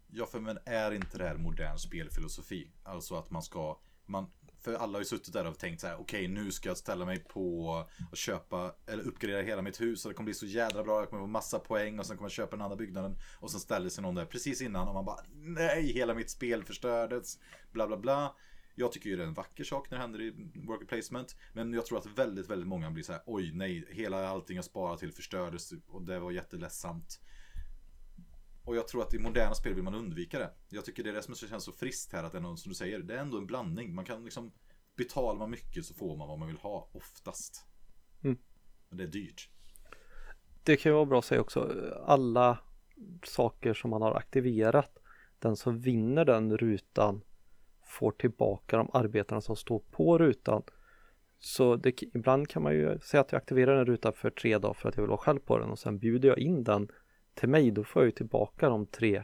Ja, 0.08 0.26
för 0.26 0.40
men 0.40 0.58
är 0.66 0.92
inte 0.92 1.18
det 1.18 1.28
här 1.28 1.38
modern 1.38 1.78
spelfilosofi? 1.78 2.72
Alltså 2.84 3.16
att 3.16 3.32
man 3.32 3.44
ska, 3.44 3.80
man, 4.06 4.32
för 4.62 4.74
alla 4.74 4.94
har 4.94 5.00
ju 5.00 5.06
suttit 5.06 5.34
där 5.34 5.48
och 5.48 5.58
tänkt 5.58 5.82
så 5.82 5.88
här, 5.88 5.96
okej 5.96 6.26
okay, 6.26 6.44
nu 6.44 6.52
ska 6.52 6.70
jag 6.70 6.78
ställa 6.78 7.06
mig 7.06 7.20
på 7.20 7.68
och 8.12 8.18
köpa 8.18 8.76
eller 8.88 9.04
uppgradera 9.04 9.42
hela 9.42 9.62
mitt 9.62 9.82
hus 9.82 10.06
och 10.06 10.12
det 10.12 10.16
kommer 10.16 10.26
bli 10.26 10.34
så 10.34 10.46
jädra 10.46 10.84
bra, 10.84 11.00
jag 11.00 11.10
kommer 11.10 11.24
få 11.24 11.28
massa 11.28 11.60
poäng 11.60 12.00
och 12.00 12.06
sen 12.06 12.18
kommer 12.18 12.26
jag 12.26 12.32
köpa 12.32 12.56
den 12.56 12.62
andra 12.62 12.78
byggnaden 12.78 13.18
och 13.40 13.52
sen 13.52 13.60
ställer 13.60 13.90
sig 13.90 14.02
någon 14.02 14.16
där 14.16 14.26
precis 14.26 14.62
innan 14.62 14.88
och 14.88 14.94
man 14.94 15.06
bara 15.06 15.20
nej, 15.34 15.94
hela 15.94 16.14
mitt 16.14 16.30
spel 16.30 16.64
förstördes, 16.64 17.40
bla 17.72 17.88
bla 17.88 17.98
bla. 17.98 18.36
Jag 18.76 18.92
tycker 18.92 19.10
ju 19.10 19.16
det 19.16 19.24
är 19.24 19.28
en 19.28 19.34
vacker 19.34 19.64
sak 19.64 19.92
när 19.92 19.98
det 19.98 20.02
händer 20.02 20.22
i 20.22 20.52
worker 20.56 20.86
placement. 20.86 21.36
Men 21.54 21.74
jag 21.74 21.86
tror 21.86 21.98
att 21.98 22.06
väldigt, 22.06 22.50
väldigt 22.50 22.68
många 22.68 22.92
blir 22.92 23.04
så 23.04 23.12
här, 23.12 23.22
oj 23.26 23.52
nej, 23.54 23.88
hela 23.90 24.30
allting 24.30 24.56
jag 24.56 24.66
sparat 24.66 25.00
till 25.00 25.12
förstördes 25.12 25.72
och 25.88 26.02
det 26.02 26.20
var 26.20 26.32
jätteledsamt. 26.32 27.20
Och 28.70 28.76
jag 28.76 28.88
tror 28.88 29.02
att 29.02 29.14
i 29.14 29.20
moderna 29.20 29.56
spel 29.56 29.74
vill 29.74 29.84
man 29.84 29.96
undvika 29.96 30.40
det. 30.40 30.52
Jag 30.70 30.86
tycker 30.86 31.04
det 31.04 31.10
är 31.10 31.14
det 31.14 31.22
som 31.22 31.36
känns 31.36 31.64
så 31.64 31.72
friskt 31.72 32.14
här, 32.14 32.24
att 32.24 32.32
det 32.32 32.38
är 32.38 32.42
något 32.42 32.60
som 32.60 32.70
du 32.70 32.76
säger, 32.76 33.00
det 33.00 33.16
är 33.16 33.20
ändå 33.20 33.38
en 33.38 33.46
blandning. 33.46 33.96
Man 33.96 34.06
kan 34.06 34.24
liksom, 34.24 34.52
betalar 34.96 35.40
man 35.40 35.50
mycket 35.50 35.86
så 35.86 35.94
får 35.94 36.18
man 36.18 36.28
vad 36.28 36.40
man 36.40 36.48
vill 36.48 36.58
ha, 36.58 36.90
oftast. 36.92 37.66
Mm. 38.24 38.38
Men 38.90 38.98
det 38.98 39.04
är 39.04 39.08
dyrt. 39.08 39.50
Det 40.64 40.78
kan 40.78 40.90
ju 40.90 40.94
vara 40.94 41.06
bra 41.06 41.20
att 41.20 41.26
säga 41.26 41.42
också, 41.42 41.74
alla 42.06 42.60
saker 43.24 43.74
som 43.74 43.90
man 43.90 44.02
har 44.02 44.16
aktiverat, 44.16 44.98
den 45.40 45.56
som 45.56 45.80
vinner 45.80 46.26
den 46.26 46.58
rutan 46.58 47.22
får 47.84 48.12
tillbaka 48.12 48.78
de 48.78 48.90
arbetarna 48.94 49.42
som 49.42 49.56
står 49.56 49.80
på 49.80 50.18
rutan. 50.18 50.64
Så 51.40 51.76
det, 51.76 52.02
ibland 52.02 52.50
kan 52.50 52.64
man 52.64 52.74
ju 52.74 53.00
säga 53.00 53.22
att 53.22 53.32
jag 53.32 53.40
aktiverar 53.40 53.80
en 53.80 53.86
ruta 53.86 54.12
för 54.12 54.30
tre 54.30 54.58
dagar 54.58 54.74
för 54.74 54.90
att 54.90 54.96
jag 54.96 55.04
vill 55.04 55.10
vara 55.10 55.18
själv 55.18 55.40
på 55.40 55.58
den 55.58 55.70
och 55.70 55.80
sen 55.80 56.00
bjuder 56.00 56.30
jag 56.30 56.40
in 56.40 56.64
den 56.64 56.92
till 57.40 57.50
mig. 57.50 57.72
Då 57.72 57.84
får 57.84 58.02
jag 58.02 58.08
ju 58.08 58.12
tillbaka 58.12 58.70
de 58.70 58.86
tre 58.86 59.24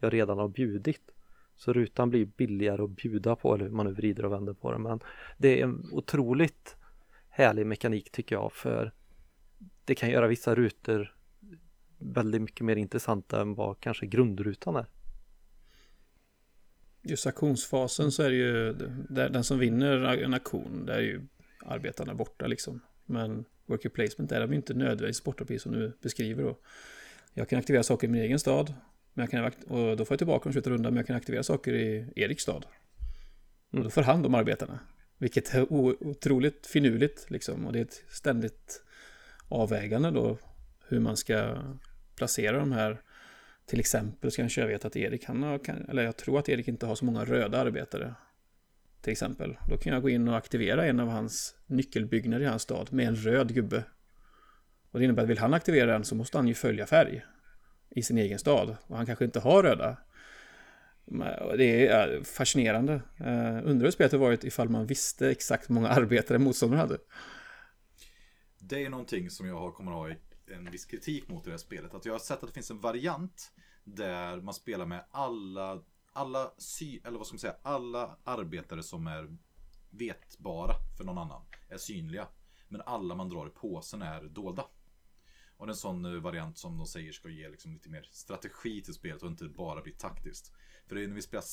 jag 0.00 0.12
redan 0.12 0.38
har 0.38 0.48
bjudit. 0.48 1.10
Så 1.56 1.72
rutan 1.72 2.10
blir 2.10 2.24
billigare 2.24 2.82
att 2.82 2.90
bjuda 2.90 3.36
på 3.36 3.54
eller 3.54 3.64
hur 3.64 3.72
man 3.72 3.86
nu 3.86 3.92
vrider 3.92 4.24
och 4.24 4.32
vänder 4.32 4.52
på 4.52 4.72
den. 4.72 4.82
Men 4.82 5.00
det 5.38 5.60
är 5.60 5.64
en 5.64 5.88
otroligt 5.92 6.76
härlig 7.28 7.66
mekanik 7.66 8.10
tycker 8.10 8.36
jag 8.36 8.52
för 8.52 8.92
det 9.84 9.94
kan 9.94 10.10
göra 10.10 10.26
vissa 10.26 10.54
rutor 10.54 11.14
väldigt 11.98 12.42
mycket 12.42 12.60
mer 12.60 12.76
intressanta 12.76 13.40
än 13.40 13.54
vad 13.54 13.80
kanske 13.80 14.06
grundrutan 14.06 14.76
är 14.76 14.86
just 17.04 17.26
auktionsfasen 17.26 18.12
så 18.12 18.22
är 18.22 18.30
det 18.30 18.36
ju 18.36 18.72
den 19.30 19.44
som 19.44 19.58
vinner 19.58 20.22
en 20.22 20.34
auktion, 20.34 20.86
där 20.86 20.94
är 20.94 21.00
ju 21.00 21.26
arbetarna 21.58 22.14
borta 22.14 22.46
liksom. 22.46 22.80
Men 23.04 23.44
worker 23.66 23.88
placement 23.88 24.32
är 24.32 24.40
de 24.40 24.50
ju 24.50 24.56
inte 24.56 24.74
nödvändigtvis 24.74 25.24
borta, 25.24 25.44
precis 25.44 25.62
som 25.62 25.72
du 25.72 25.92
beskriver 26.02 26.42
då. 26.42 26.58
Jag 27.34 27.48
kan 27.48 27.58
aktivera 27.58 27.82
saker 27.82 28.06
i 28.08 28.10
min 28.10 28.22
egen 28.22 28.38
stad, 28.38 28.74
men 29.12 29.22
jag 29.22 29.30
kan, 29.30 29.62
och 29.78 29.96
då 29.96 30.04
får 30.04 30.14
jag 30.14 30.18
tillbaka 30.18 30.48
en 30.48 30.52
runda, 30.52 30.90
men 30.90 30.96
jag 30.96 31.06
kan 31.06 31.16
aktivera 31.16 31.42
saker 31.42 31.72
i 31.72 32.12
Eriks 32.16 32.42
stad. 32.42 32.66
Och 33.72 33.84
då 33.84 33.90
får 33.90 34.02
han 34.02 34.22
de 34.22 34.34
arbetarna. 34.34 34.78
Vilket 35.18 35.54
är 35.54 35.72
otroligt 35.72 36.66
finurligt 36.66 37.30
liksom. 37.30 37.66
Och 37.66 37.72
det 37.72 37.78
är 37.78 37.84
ett 37.84 38.04
ständigt 38.08 38.82
avvägande 39.48 40.10
då. 40.10 40.38
Hur 40.88 41.00
man 41.00 41.16
ska 41.16 41.56
placera 42.16 42.58
de 42.58 42.72
här 42.72 43.00
till 43.66 43.80
exempel 43.80 44.30
så 44.30 44.36
kanske 44.36 44.60
jag 44.60 44.68
vet 44.68 44.84
att 44.84 44.96
Erik, 44.96 45.24
han 45.24 45.42
har, 45.42 45.60
eller 45.88 46.02
jag 46.02 46.16
tror 46.16 46.38
att 46.38 46.48
Erik 46.48 46.68
inte 46.68 46.86
har 46.86 46.94
så 46.94 47.04
många 47.04 47.24
röda 47.24 47.58
arbetare. 47.58 48.14
Till 49.00 49.12
exempel. 49.12 49.56
Då 49.68 49.76
kan 49.76 49.92
jag 49.92 50.02
gå 50.02 50.08
in 50.08 50.28
och 50.28 50.36
aktivera 50.36 50.86
en 50.86 51.00
av 51.00 51.08
hans 51.08 51.54
nyckelbyggnader 51.66 52.44
i 52.44 52.48
hans 52.48 52.62
stad 52.62 52.92
med 52.92 53.08
en 53.08 53.16
röd 53.16 53.54
gubbe. 53.54 53.84
Och 54.94 55.00
det 55.00 55.04
innebär 55.04 55.22
att 55.22 55.28
vill 55.28 55.38
han 55.38 55.54
aktivera 55.54 55.92
den 55.92 56.04
så 56.04 56.14
måste 56.14 56.38
han 56.38 56.48
ju 56.48 56.54
följa 56.54 56.86
färg 56.86 57.24
i 57.90 58.02
sin 58.02 58.18
egen 58.18 58.38
stad. 58.38 58.76
Och 58.86 58.96
han 58.96 59.06
kanske 59.06 59.24
inte 59.24 59.40
har 59.40 59.62
röda. 59.62 59.96
Det 61.58 61.86
är 61.86 62.22
fascinerande. 62.22 62.92
Uh, 63.20 63.70
undrar 63.70 63.84
hur 63.84 63.90
spelet 63.90 64.12
hade 64.12 64.24
varit 64.24 64.44
ifall 64.44 64.68
man 64.68 64.86
visste 64.86 65.30
exakt 65.30 65.70
hur 65.70 65.74
många 65.74 65.88
arbetare 65.88 66.38
motståndaren 66.38 66.80
hade. 66.80 66.98
Det 68.58 68.84
är 68.84 68.90
någonting 68.90 69.30
som 69.30 69.46
jag 69.46 69.74
kommer 69.74 69.92
att 69.92 69.98
ha 69.98 70.08
en 70.56 70.70
viss 70.70 70.84
kritik 70.84 71.28
mot 71.28 71.42
i 71.42 71.44
det 71.44 71.52
här 71.52 71.58
spelet. 71.58 71.94
Att 71.94 72.04
jag 72.04 72.14
har 72.14 72.18
sett 72.18 72.42
att 72.42 72.48
det 72.48 72.54
finns 72.54 72.70
en 72.70 72.80
variant 72.80 73.52
där 73.84 74.40
man 74.40 74.54
spelar 74.54 74.86
med 74.86 75.04
alla, 75.10 75.82
alla, 76.12 76.52
sy, 76.58 77.00
eller 77.04 77.18
vad 77.18 77.26
ska 77.26 77.34
man 77.34 77.40
säga, 77.40 77.56
alla 77.62 78.16
arbetare 78.24 78.82
som 78.82 79.06
är 79.06 79.36
vetbara 79.90 80.74
för 80.96 81.04
någon 81.04 81.18
annan 81.18 81.42
är 81.68 81.76
synliga. 81.76 82.26
Men 82.68 82.80
alla 82.86 83.14
man 83.14 83.28
drar 83.28 83.46
i 83.46 83.50
påsen 83.50 84.02
är 84.02 84.22
dolda. 84.22 84.64
Och 85.64 85.68
det 85.68 85.70
är 85.70 85.74
en 85.74 85.78
sån 85.78 86.04
eh, 86.04 86.20
variant 86.20 86.58
som 86.58 86.78
de 86.78 86.86
säger 86.86 87.12
ska 87.12 87.28
ge 87.28 87.48
liksom 87.48 87.72
lite 87.72 87.88
mer 87.88 88.08
strategi 88.10 88.82
till 88.82 88.94
spelet 88.94 89.22
och 89.22 89.28
inte 89.28 89.44
bara 89.44 89.82
bli 89.82 89.92
taktiskt. 89.92 90.52
För 90.86 90.94
det 90.94 91.04
är 91.04 91.08
när 91.08 91.14
vi 91.14 91.22
spelar, 91.22 91.44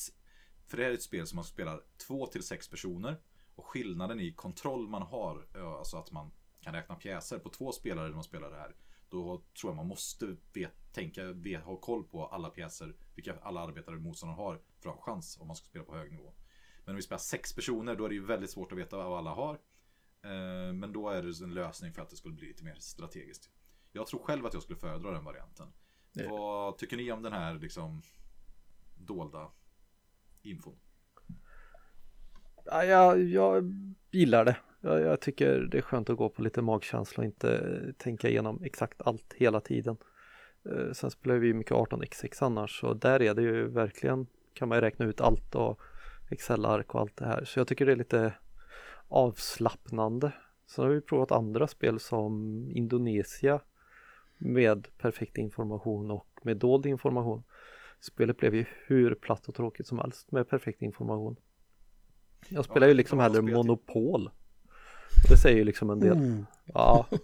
för 0.66 0.76
det 0.76 0.82
här 0.82 0.90
är 0.90 0.94
ett 0.94 1.02
spel 1.02 1.26
som 1.26 1.36
man 1.36 1.44
spelar 1.44 1.82
två 2.06 2.26
till 2.26 2.42
sex 2.42 2.68
personer. 2.68 3.20
Och 3.54 3.66
skillnaden 3.66 4.20
i 4.20 4.32
kontroll 4.32 4.88
man 4.88 5.02
har, 5.02 5.46
alltså 5.78 5.96
att 5.96 6.12
man 6.12 6.30
kan 6.60 6.74
räkna 6.74 6.94
pjäser 6.94 7.38
på 7.38 7.48
två 7.48 7.72
spelare 7.72 8.08
när 8.08 8.14
man 8.14 8.24
spelar 8.24 8.50
det 8.50 8.56
här. 8.56 8.76
Då 9.08 9.42
tror 9.60 9.70
jag 9.70 9.76
man 9.76 9.88
måste 9.88 10.36
vet, 10.52 10.92
tänka, 10.92 11.32
vet, 11.32 11.62
ha 11.62 11.76
koll 11.76 12.04
på 12.04 12.26
alla 12.26 12.50
pjäser, 12.50 12.96
vilka 13.14 13.34
alla 13.42 13.60
arbetare 13.60 13.96
motståndaren 13.96 14.38
har 14.38 14.60
för 14.80 14.90
att 14.90 14.96
ha 14.96 15.02
chans 15.02 15.38
om 15.40 15.46
man 15.46 15.56
ska 15.56 15.66
spela 15.66 15.84
på 15.84 15.96
hög 15.96 16.10
nivå. 16.10 16.32
Men 16.84 16.92
om 16.92 16.96
vi 16.96 17.02
spelar 17.02 17.18
sex 17.18 17.54
personer 17.54 17.96
då 17.96 18.04
är 18.04 18.08
det 18.08 18.14
ju 18.14 18.26
väldigt 18.26 18.50
svårt 18.50 18.72
att 18.72 18.78
veta 18.78 18.96
vad 18.96 19.18
alla 19.18 19.34
har. 19.34 19.54
Eh, 20.22 20.72
men 20.72 20.92
då 20.92 21.08
är 21.08 21.22
det 21.22 21.44
en 21.44 21.54
lösning 21.54 21.92
för 21.92 22.02
att 22.02 22.10
det 22.10 22.16
skulle 22.16 22.34
bli 22.34 22.48
lite 22.48 22.64
mer 22.64 22.76
strategiskt. 22.78 23.50
Jag 23.92 24.06
tror 24.06 24.20
själv 24.20 24.46
att 24.46 24.54
jag 24.54 24.62
skulle 24.62 24.78
föredra 24.78 25.10
den 25.10 25.24
varianten. 25.24 25.66
Det... 26.12 26.28
Vad 26.28 26.78
tycker 26.78 26.96
ni 26.96 27.12
om 27.12 27.22
den 27.22 27.32
här 27.32 27.54
liksom 27.54 28.02
dolda 28.94 29.50
infon? 30.42 30.76
Ja, 32.64 32.84
jag, 32.84 33.22
jag 33.22 33.74
gillar 34.10 34.44
det. 34.44 34.56
Jag, 34.80 35.00
jag, 35.00 35.20
tycker 35.20 35.58
det 35.58 35.78
är 35.78 35.82
skönt 35.82 36.10
att 36.10 36.16
gå 36.16 36.28
på 36.28 36.42
lite 36.42 36.62
magkänsla 36.62 37.20
och 37.20 37.24
inte 37.24 37.92
tänka 37.98 38.28
igenom 38.28 38.62
exakt 38.62 39.02
allt 39.02 39.32
hela 39.32 39.60
tiden. 39.60 39.96
Eh, 40.64 40.92
sen 40.92 41.10
spelar 41.10 41.36
vi 41.36 41.54
mycket 41.54 41.72
18x6 41.72 42.44
annars 42.44 42.84
och 42.84 42.96
där 42.96 43.22
är 43.22 43.34
det 43.34 43.42
ju 43.42 43.68
verkligen 43.68 44.26
kan 44.54 44.68
man 44.68 44.80
räkna 44.80 45.04
ut 45.04 45.20
allt 45.20 45.54
och 45.54 45.80
Excel-ark 46.30 46.94
och 46.94 47.00
allt 47.00 47.16
det 47.16 47.26
här. 47.26 47.44
Så 47.44 47.60
jag 47.60 47.68
tycker 47.68 47.86
det 47.86 47.92
är 47.92 47.96
lite 47.96 48.34
avslappnande. 49.08 50.32
Sen 50.66 50.84
har 50.84 50.90
vi 50.90 51.00
provat 51.00 51.32
andra 51.32 51.66
spel 51.66 52.00
som 52.00 52.64
Indonesia 52.70 53.60
med 54.44 54.88
perfekt 54.98 55.38
information 55.38 56.10
och 56.10 56.28
med 56.42 56.56
dold 56.56 56.86
information. 56.86 57.42
Spelet 58.00 58.36
blev 58.36 58.54
ju 58.54 58.64
hur 58.86 59.14
platt 59.14 59.48
och 59.48 59.54
tråkigt 59.54 59.86
som 59.86 59.98
helst 59.98 60.32
med 60.32 60.48
perfekt 60.48 60.82
information. 60.82 61.36
Jag 62.48 62.64
spelar 62.64 62.86
ja, 62.86 62.88
ju 62.88 62.94
liksom 62.94 63.18
hellre 63.18 63.42
Monopol. 63.42 64.30
Det 65.28 65.36
säger 65.36 65.56
ju 65.56 65.64
liksom 65.64 65.90
en 65.90 66.00
del. 66.00 66.16
Mm. 66.16 66.46
Ja. 66.66 67.06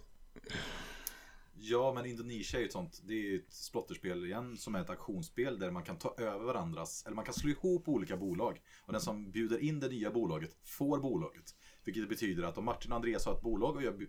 Ja, 1.61 1.92
men 1.94 2.07
Indonesia 2.07 2.59
är 2.59 2.61
ju 2.61 2.66
ett 2.66 2.72
sånt, 2.72 3.02
det 3.04 3.12
är 3.12 3.22
ju 3.22 3.37
ett 3.37 3.52
splotterspel 3.52 4.24
igen 4.24 4.57
som 4.57 4.74
är 4.74 4.81
ett 4.81 4.90
auktionsspel 4.90 5.59
där 5.59 5.70
man 5.70 5.83
kan 5.83 5.98
ta 5.98 6.14
över 6.18 6.44
varandras, 6.44 7.02
eller 7.07 7.16
man 7.16 7.24
kan 7.24 7.35
slå 7.35 7.50
ihop 7.50 7.88
olika 7.88 8.16
bolag. 8.16 8.61
Och 8.87 8.92
den 8.92 9.00
som 9.00 9.31
bjuder 9.31 9.59
in 9.59 9.81
det 9.81 9.88
nya 9.88 10.11
bolaget 10.11 10.57
får 10.64 10.98
bolaget. 10.98 11.54
Vilket 11.88 12.09
betyder 12.09 12.42
att 12.42 12.59
om 12.59 12.64
Martin 12.64 12.92
och 12.92 12.96
Andreas 12.96 13.27
har 13.27 13.35
ett 13.35 13.42
bolag 13.42 13.77
och 13.77 13.83
jag 13.83 14.07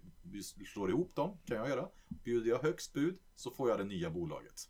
slår 0.67 0.89
ihop 0.89 1.15
dem, 1.15 1.37
kan 1.45 1.57
jag 1.57 1.69
göra. 1.69 1.89
Bjuder 2.07 2.49
jag 2.49 2.59
högst 2.59 2.93
bud 2.93 3.19
så 3.35 3.51
får 3.51 3.69
jag 3.69 3.79
det 3.79 3.83
nya 3.83 4.09
bolaget. 4.09 4.69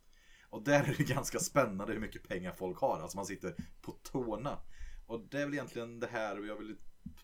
Och 0.50 0.64
där 0.64 0.84
är 0.84 0.96
det 0.98 1.04
ganska 1.14 1.40
spännande 1.40 1.94
hur 1.94 2.00
mycket 2.00 2.28
pengar 2.28 2.52
folk 2.52 2.78
har. 2.78 3.00
Alltså 3.00 3.18
man 3.18 3.26
sitter 3.26 3.56
på 3.82 3.92
tårna. 3.92 4.60
Och 5.06 5.28
det 5.30 5.42
är 5.42 5.46
väl 5.46 5.54
egentligen 5.54 6.00
det 6.00 6.08
här 6.08 6.38
jag 6.38 6.56
vill 6.56 6.76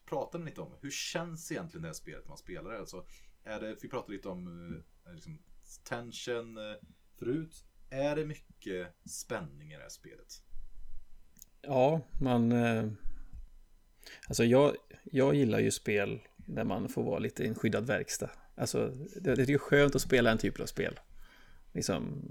prata 0.05 0.37
lite 0.37 0.61
om. 0.61 0.71
Hur 0.81 0.91
känns 0.91 1.51
egentligen 1.51 1.81
det 1.81 1.87
här 1.87 1.93
spelet 1.93 2.27
man 2.27 2.37
spelar? 2.37 2.73
Alltså, 2.73 3.05
är 3.43 3.61
det, 3.61 3.77
vi 3.81 3.89
pratade 3.89 4.13
lite 4.13 4.29
om 4.29 4.47
eh, 5.07 5.13
liksom, 5.13 5.39
tension 5.83 6.57
eh, 6.57 6.75
förut. 7.19 7.65
Är 7.89 8.15
det 8.15 8.25
mycket 8.25 8.95
spänning 9.09 9.71
i 9.71 9.75
det 9.75 9.81
här 9.81 9.89
spelet? 9.89 10.41
Ja, 11.61 12.01
man... 12.21 12.51
Eh, 12.51 12.91
Alltså 14.27 14.43
jag, 14.43 14.75
jag 15.03 15.35
gillar 15.35 15.59
ju 15.59 15.71
spel 15.71 16.19
där 16.35 16.63
man 16.63 16.89
får 16.89 17.03
vara 17.03 17.19
lite 17.19 17.43
i 17.43 17.47
en 17.47 17.55
skyddad 17.55 17.87
verkstad. 17.87 18.29
Alltså 18.55 18.91
det, 19.21 19.35
det 19.35 19.53
är 19.53 19.57
skönt 19.57 19.95
att 19.95 20.01
spela 20.01 20.31
en 20.31 20.37
typ 20.37 20.59
av 20.59 20.65
spel. 20.65 20.99
Liksom, 21.73 22.21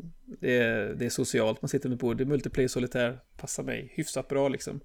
det, 0.41 0.59
är, 0.59 0.95
det 0.95 1.07
är 1.07 1.11
socialt, 1.11 1.63
man 1.63 1.69
sitter 1.69 1.89
med 1.89 1.99
bord, 1.99 2.17
det 2.17 2.25
är 2.25 2.27
multiplayer 2.27 2.69
solitär, 2.69 3.21
passar 3.37 3.63
mig 3.63 3.93
hyfsat 3.95 4.29
bra 4.29 4.49
liksom. 4.49 4.81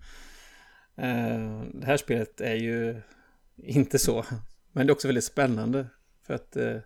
Uh, 0.99 1.63
det 1.73 1.85
här 1.85 1.97
spelet 1.97 2.41
är 2.41 2.55
ju 2.55 3.01
inte 3.57 3.99
så, 3.99 4.25
men 4.71 4.87
det 4.87 4.91
är 4.91 4.93
också 4.93 5.07
väldigt 5.07 5.23
spännande. 5.23 5.87
För 6.23 6.33
att 6.33 6.57
uh, 6.57 6.77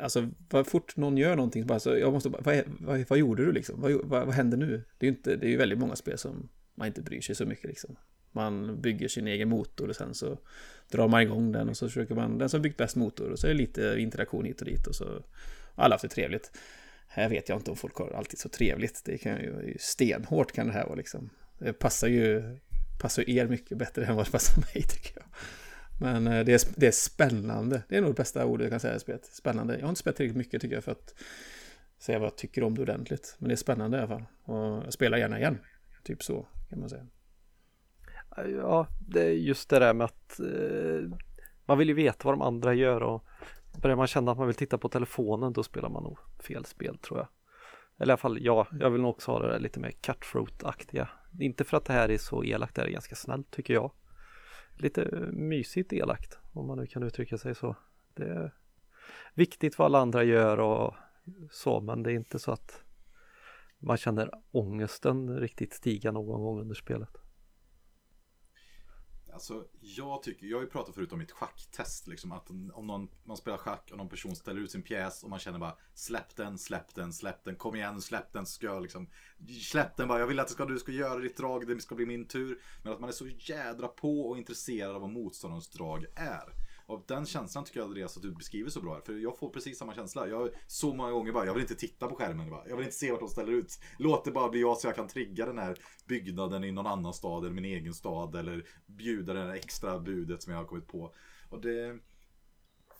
Alltså, 0.00 0.28
vad 0.50 0.66
fort 0.66 0.96
någon 0.96 1.16
gör 1.16 1.36
någonting, 1.36 1.66
bara 1.66 1.80
så, 1.80 1.96
jag 1.96 2.12
måste 2.12 2.30
bara, 2.30 2.42
vad, 2.42 2.62
vad, 2.80 3.04
vad 3.08 3.18
gjorde 3.18 3.44
du 3.44 3.52
liksom? 3.52 3.80
Vad, 3.80 3.92
vad, 3.92 4.26
vad 4.26 4.34
händer 4.34 4.56
nu? 4.56 4.84
Det 4.98 5.06
är 5.06 5.10
ju 5.10 5.16
inte, 5.16 5.36
det 5.36 5.46
är 5.46 5.50
ju 5.50 5.56
väldigt 5.56 5.78
många 5.78 5.96
spel 5.96 6.18
som 6.18 6.48
man 6.74 6.86
inte 6.86 7.02
bryr 7.02 7.20
sig 7.20 7.34
så 7.34 7.46
mycket 7.46 7.64
liksom. 7.64 7.96
Man 8.32 8.80
bygger 8.80 9.08
sin 9.08 9.26
egen 9.26 9.48
motor 9.48 9.88
och 9.88 9.96
sen 9.96 10.14
så 10.14 10.38
drar 10.90 11.08
man 11.08 11.22
igång 11.22 11.52
den 11.52 11.68
och 11.68 11.76
så 11.76 11.88
försöker 11.88 12.14
man, 12.14 12.38
den 12.38 12.48
som 12.48 12.62
byggt 12.62 12.76
bäst 12.76 12.96
motor 12.96 13.30
och 13.30 13.38
så 13.38 13.46
är 13.46 13.50
det 13.50 13.56
lite 13.56 13.94
interaktion 13.98 14.44
hit 14.44 14.60
och 14.60 14.66
dit 14.66 14.86
och 14.86 14.94
så 14.94 15.22
alla 15.74 15.94
haft 15.94 16.02
det 16.02 16.08
trevligt. 16.08 16.50
Här 17.08 17.28
vet 17.28 17.48
jag 17.48 17.58
inte 17.58 17.70
om 17.70 17.76
folk 17.76 17.96
har 17.96 18.10
alltid 18.10 18.38
så 18.38 18.48
trevligt. 18.48 19.02
Det 19.04 19.18
kan 19.18 19.32
ju, 19.40 19.76
stenhårt 19.80 20.52
kan 20.52 20.66
det 20.66 20.72
här 20.72 20.84
vara 20.84 20.94
liksom. 20.94 21.30
Det 21.58 21.72
passar 21.72 22.08
ju, 22.08 22.58
passar 23.00 23.30
er 23.30 23.46
mycket 23.46 23.78
bättre 23.78 24.04
än 24.04 24.16
vad 24.16 24.26
det 24.26 24.30
passar 24.30 24.60
mig 24.74 24.82
tycker 24.82 25.12
jag. 25.14 25.24
Men 26.00 26.26
eh, 26.26 26.44
det 26.44 26.52
är, 26.52 26.80
det 26.80 26.86
är 26.86 26.92
spännande. 26.92 27.82
Det 27.88 27.96
är 27.96 28.00
nog 28.00 28.10
det 28.10 28.14
bästa 28.14 28.44
ordet 28.44 28.64
jag 28.64 28.70
kan 28.70 28.80
säga 28.80 28.96
i 28.96 29.00
spelet. 29.00 29.24
Spännande. 29.24 29.74
Jag 29.74 29.82
har 29.82 29.88
inte 29.88 30.00
spelat 30.00 30.16
tillräckligt 30.16 30.36
mycket 30.36 30.62
tycker 30.62 30.74
jag 30.74 30.84
för 30.84 30.92
att 30.92 31.14
säga 31.98 32.18
vad 32.18 32.26
jag 32.26 32.36
tycker 32.36 32.62
om 32.62 32.74
det 32.74 32.82
ordentligt. 32.82 33.36
Men 33.38 33.48
det 33.48 33.54
är 33.54 33.56
spännande 33.56 33.96
i 33.96 34.00
alla 34.00 34.08
fall. 34.08 34.24
Och 34.42 34.84
jag 34.84 34.92
spelar 34.92 35.18
gärna 35.18 35.38
igen. 35.38 35.58
Typ 36.04 36.22
så 36.22 36.46
kan 36.68 36.80
man 36.80 36.90
säga. 36.90 37.06
Ja, 38.36 38.86
det 39.00 39.22
är 39.22 39.32
just 39.32 39.70
det 39.70 39.78
där 39.78 39.94
med 39.94 40.04
att 40.04 40.40
eh, 40.40 41.18
man 41.66 41.78
vill 41.78 41.88
ju 41.88 41.94
veta 41.94 42.28
vad 42.28 42.34
de 42.34 42.42
andra 42.42 42.74
gör 42.74 43.02
och 43.02 43.24
börjar 43.82 43.96
man 43.96 44.06
känna 44.06 44.32
att 44.32 44.38
man 44.38 44.46
vill 44.46 44.56
titta 44.56 44.78
på 44.78 44.88
telefonen 44.88 45.52
då 45.52 45.62
spelar 45.62 45.88
man 45.88 46.02
nog 46.02 46.18
fel 46.38 46.64
spel 46.64 46.98
tror 46.98 47.18
jag. 47.18 47.28
Eller 47.98 48.10
i 48.10 48.12
alla 48.12 48.16
fall 48.16 48.38
ja, 48.40 48.66
jag 48.80 48.90
vill 48.90 49.00
nog 49.00 49.10
också 49.10 49.32
ha 49.32 49.38
det 49.38 49.48
där 49.48 49.58
lite 49.58 49.80
mer 49.80 49.90
cutthroat-aktiga. 49.90 51.08
Inte 51.40 51.64
för 51.64 51.76
att 51.76 51.84
det 51.84 51.92
här 51.92 52.10
är 52.10 52.18
så 52.18 52.44
elakt, 52.44 52.74
det 52.74 52.82
är 52.82 52.88
ganska 52.88 53.14
snällt 53.14 53.50
tycker 53.50 53.74
jag 53.74 53.90
lite 54.82 55.04
mysigt 55.32 55.92
elakt 55.92 56.38
om 56.52 56.66
man 56.66 56.78
nu 56.78 56.86
kan 56.86 57.02
uttrycka 57.02 57.38
sig 57.38 57.54
så. 57.54 57.76
Det 58.14 58.24
är 58.24 58.54
viktigt 59.34 59.78
vad 59.78 59.86
alla 59.86 59.98
andra 59.98 60.24
gör 60.24 60.60
och 60.60 60.94
så 61.50 61.80
men 61.80 62.02
det 62.02 62.12
är 62.12 62.14
inte 62.14 62.38
så 62.38 62.52
att 62.52 62.82
man 63.78 63.96
känner 63.96 64.30
ångesten 64.50 65.40
riktigt 65.40 65.72
stiga 65.72 66.12
någon 66.12 66.42
gång 66.42 66.60
under 66.60 66.74
spelet. 66.74 67.21
Alltså, 69.32 69.64
jag 69.80 70.22
tycker, 70.22 70.46
jag 70.46 70.56
har 70.56 70.62
ju 70.62 70.70
pratat 70.70 70.94
förut 70.94 71.12
om 71.12 71.18
mitt 71.18 71.32
schacktest 71.32 72.06
liksom 72.06 72.32
att 72.32 72.50
om 72.50 72.86
någon, 72.86 73.08
man 73.24 73.36
spelar 73.36 73.58
schack 73.58 73.88
och 73.90 73.98
någon 73.98 74.08
person 74.08 74.36
ställer 74.36 74.60
ut 74.60 74.70
sin 74.70 74.82
pjäs 74.82 75.24
och 75.24 75.30
man 75.30 75.38
känner 75.38 75.58
bara 75.58 75.76
släpp 75.94 76.36
den, 76.36 76.58
släpp 76.58 76.94
den, 76.94 77.12
släpp 77.12 77.44
den, 77.44 77.56
kom 77.56 77.74
igen, 77.74 78.00
släpp 78.00 78.32
den, 78.32 78.46
ska 78.46 78.66
jag 78.66 78.82
liksom 78.82 79.06
släpp 79.62 79.96
den 79.96 80.08
bara, 80.08 80.18
jag 80.18 80.26
vill 80.26 80.40
att 80.40 80.50
ska, 80.50 80.64
du 80.64 80.78
ska 80.78 80.92
göra 80.92 81.18
ditt 81.18 81.36
drag, 81.36 81.66
det 81.66 81.80
ska 81.80 81.94
bli 81.94 82.06
min 82.06 82.28
tur. 82.28 82.60
Men 82.82 82.92
att 82.92 83.00
man 83.00 83.08
är 83.08 83.12
så 83.12 83.26
jädra 83.28 83.88
på 83.88 84.20
och 84.20 84.38
intresserad 84.38 84.94
av 84.94 85.00
vad 85.00 85.10
motståndarens 85.10 85.68
drag 85.68 86.06
är. 86.14 86.52
Och 86.92 87.04
den 87.06 87.26
känslan 87.26 87.64
tycker 87.64 87.80
jag 87.80 87.86
Andreas 87.86 88.16
att 88.16 88.22
du 88.22 88.30
beskriver 88.30 88.70
så 88.70 88.80
bra. 88.80 89.00
För 89.06 89.12
jag 89.12 89.38
får 89.38 89.50
precis 89.50 89.78
samma 89.78 89.94
känsla. 89.94 90.28
Jag 90.28 90.50
så 90.66 90.94
många 90.94 91.10
gånger 91.10 91.32
bara, 91.32 91.46
jag 91.46 91.54
vill 91.54 91.62
inte 91.62 91.74
titta 91.74 92.08
på 92.08 92.14
skärmen. 92.14 92.50
Bara. 92.50 92.68
Jag 92.68 92.76
vill 92.76 92.84
inte 92.84 92.96
se 92.96 93.10
vart 93.10 93.20
de 93.20 93.28
ställer 93.28 93.52
ut. 93.52 93.78
Låt 93.98 94.24
det 94.24 94.30
bara 94.30 94.48
bli 94.48 94.60
jag 94.60 94.78
så 94.78 94.86
jag 94.86 94.94
kan 94.94 95.08
trigga 95.08 95.46
den 95.46 95.58
här 95.58 95.78
byggnaden 96.06 96.64
i 96.64 96.72
någon 96.72 96.86
annan 96.86 97.12
stad 97.12 97.44
eller 97.44 97.54
min 97.54 97.64
egen 97.64 97.94
stad. 97.94 98.34
Eller 98.34 98.66
bjuda 98.86 99.32
det 99.32 99.40
här 99.40 99.54
extra 99.54 99.98
budet 99.98 100.42
som 100.42 100.52
jag 100.52 100.60
har 100.60 100.66
kommit 100.66 100.88
på. 100.88 101.14
Och 101.48 101.60
det... 101.60 101.98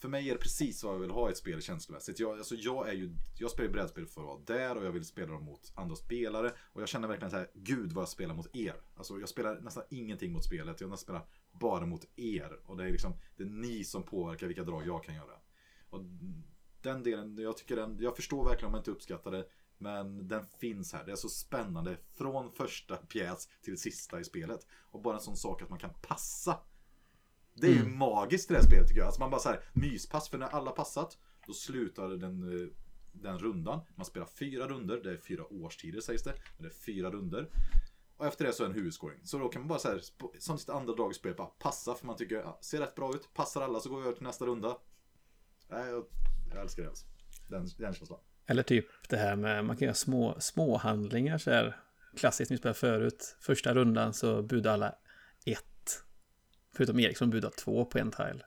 För 0.03 0.09
mig 0.09 0.29
är 0.29 0.33
det 0.33 0.41
precis 0.41 0.85
vad 0.85 0.95
jag 0.95 0.99
vill 0.99 1.11
ha 1.11 1.29
i 1.29 1.33
ett 1.33 1.39
spel 1.39 1.63
känslomässigt. 1.63 2.21
Jag, 2.21 2.39
alltså 2.39 2.55
jag, 2.55 2.89
är 2.89 2.93
ju, 2.93 3.11
jag 3.39 3.51
spelar 3.51 3.71
brädspel 3.71 4.07
för 4.07 4.21
att 4.21 4.27
vara 4.27 4.41
där 4.47 4.77
och 4.77 4.85
jag 4.85 4.93
vill 4.93 5.05
spela 5.05 5.33
dem 5.33 5.45
mot 5.45 5.73
andra 5.75 5.97
spelare. 5.97 6.53
Och 6.73 6.83
jag 6.83 6.89
känner 6.89 7.09
verkligen 7.09 7.31
så 7.31 7.37
här, 7.37 7.51
gud 7.55 7.93
vad 7.93 8.03
jag 8.03 8.09
spelar 8.09 8.35
mot 8.35 8.57
er. 8.57 8.75
Alltså 8.97 9.21
jag 9.21 9.29
spelar 9.29 9.61
nästan 9.61 9.83
ingenting 9.91 10.33
mot 10.33 10.45
spelet. 10.45 10.81
Jag 10.81 10.99
spelar 10.99 11.27
bara 11.53 11.87
mot 11.87 12.05
er. 12.17 12.61
Och 12.67 12.77
det 12.77 12.85
är 12.85 12.91
liksom, 12.91 13.15
det 13.37 13.43
är 13.43 13.49
ni 13.49 13.85
som 13.85 14.03
påverkar 14.03 14.47
vilka 14.47 14.63
drag 14.63 14.87
jag 14.87 15.05
kan 15.05 15.15
göra. 15.15 15.35
Och 15.91 16.01
den 16.83 17.03
delen, 17.03 17.39
jag 17.39 17.57
tycker 17.57 17.77
den, 17.77 17.99
jag 18.01 18.17
förstår 18.17 18.45
verkligen 18.45 18.67
om 18.67 18.73
man 18.73 18.81
inte 18.81 18.91
uppskattar 18.91 19.31
det. 19.31 19.47
Men 19.79 20.29
den 20.29 20.47
finns 20.47 20.93
här. 20.93 21.05
Det 21.05 21.13
är 21.13 21.17
så 21.17 21.29
spännande. 21.29 21.97
Från 22.15 22.53
första 22.53 22.97
pjäs 22.97 23.49
till 23.63 23.79
sista 23.79 24.21
i 24.21 24.25
spelet. 24.25 24.67
Och 24.91 25.03
bara 25.03 25.15
en 25.15 25.21
sån 25.21 25.37
sak 25.37 25.63
att 25.63 25.71
man 25.71 25.79
kan 25.79 25.95
passa. 26.03 26.61
Det 27.55 27.67
är 27.67 27.71
ju 27.71 27.81
mm. 27.81 27.99
magiskt 27.99 28.51
i 28.51 28.55
det 28.55 28.61
här 28.61 28.67
spelet 28.67 28.89
tycker 28.89 29.01
jag. 29.01 29.07
Alltså 29.07 29.21
man 29.21 29.31
bara 29.31 29.41
så 29.41 29.49
här, 29.49 29.61
myspass. 29.73 30.29
För 30.29 30.39
när 30.39 30.47
alla 30.47 30.71
passat, 30.71 31.19
då 31.47 31.53
slutar 31.53 32.09
den, 32.09 32.71
den 33.13 33.39
rundan. 33.39 33.81
Man 33.95 34.07
spelar 34.07 34.27
fyra 34.27 34.69
runder. 34.69 35.01
Det 35.05 35.11
är 35.11 35.17
fyra 35.17 35.45
årstider 35.53 36.01
sägs 36.01 36.23
det. 36.23 36.35
Men 36.57 36.63
det 36.63 36.69
är 36.69 36.83
fyra 36.85 37.11
runder. 37.11 37.49
Och 38.17 38.27
efter 38.27 38.45
det 38.45 38.53
så 38.53 38.65
är 38.65 38.69
det 38.69 38.73
en 38.73 38.79
huvudscoring. 38.79 39.19
Så 39.25 39.39
då 39.39 39.49
kan 39.49 39.63
man 39.63 39.69
bara 39.69 39.79
så 39.79 39.89
här, 39.89 40.01
som 40.39 40.59
sitt 40.59 40.69
andra 40.69 40.95
drag 40.95 41.11
i 41.11 41.15
spelet, 41.15 41.37
bara 41.37 41.47
passa 41.47 41.95
för 41.95 42.07
man 42.07 42.17
tycker, 42.17 42.37
ja, 42.37 42.59
ser 42.63 42.81
rätt 42.81 42.95
bra 42.95 43.15
ut, 43.15 43.35
passar 43.35 43.63
alla 43.63 43.81
så 43.81 43.89
går 43.89 43.97
vi 43.97 44.03
över 44.03 44.15
till 44.15 44.23
nästa 44.23 44.47
runda. 44.47 44.79
Nej, 45.69 45.91
jag, 45.91 46.05
jag 46.51 46.61
älskar 46.61 46.83
det 46.83 46.89
alltså. 46.89 47.07
Den, 47.49 47.69
den 47.79 47.95
känslan. 47.95 48.19
Eller 48.47 48.63
typ 48.63 48.87
det 49.09 49.17
här 49.17 49.37
med, 49.37 49.65
man 49.65 49.77
kan 49.77 49.87
göra 49.87 49.95
små, 49.95 50.37
små 50.41 50.77
handlingar 50.77 51.39
så 51.39 51.51
här. 51.51 51.77
Klassiskt 52.17 52.51
vi 52.51 52.57
spelade 52.57 52.79
förut. 52.79 53.37
Första 53.41 53.75
rundan 53.75 54.15
så 54.15 54.43
budade 54.43 54.75
alla. 54.75 54.95
Förutom 56.77 57.01
Erik 57.01 57.17
som 57.17 57.31
budade 57.31 57.55
två 57.57 57.85
på 57.85 57.99
en 57.99 58.11
tile. 58.11 58.45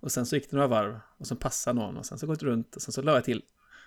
Och 0.00 0.12
sen 0.12 0.26
så 0.26 0.36
gick 0.36 0.50
det 0.50 0.56
några 0.56 0.68
varv 0.68 1.00
och 1.18 1.26
sen 1.26 1.36
passade 1.36 1.80
någon 1.80 1.96
och 1.96 2.06
sen 2.06 2.18
så 2.18 2.26
gått 2.26 2.42
runt 2.42 2.76
och 2.76 2.82
sen 2.82 2.92
så 2.92 3.02
la 3.02 3.14
jag 3.14 3.24
till. 3.24 3.42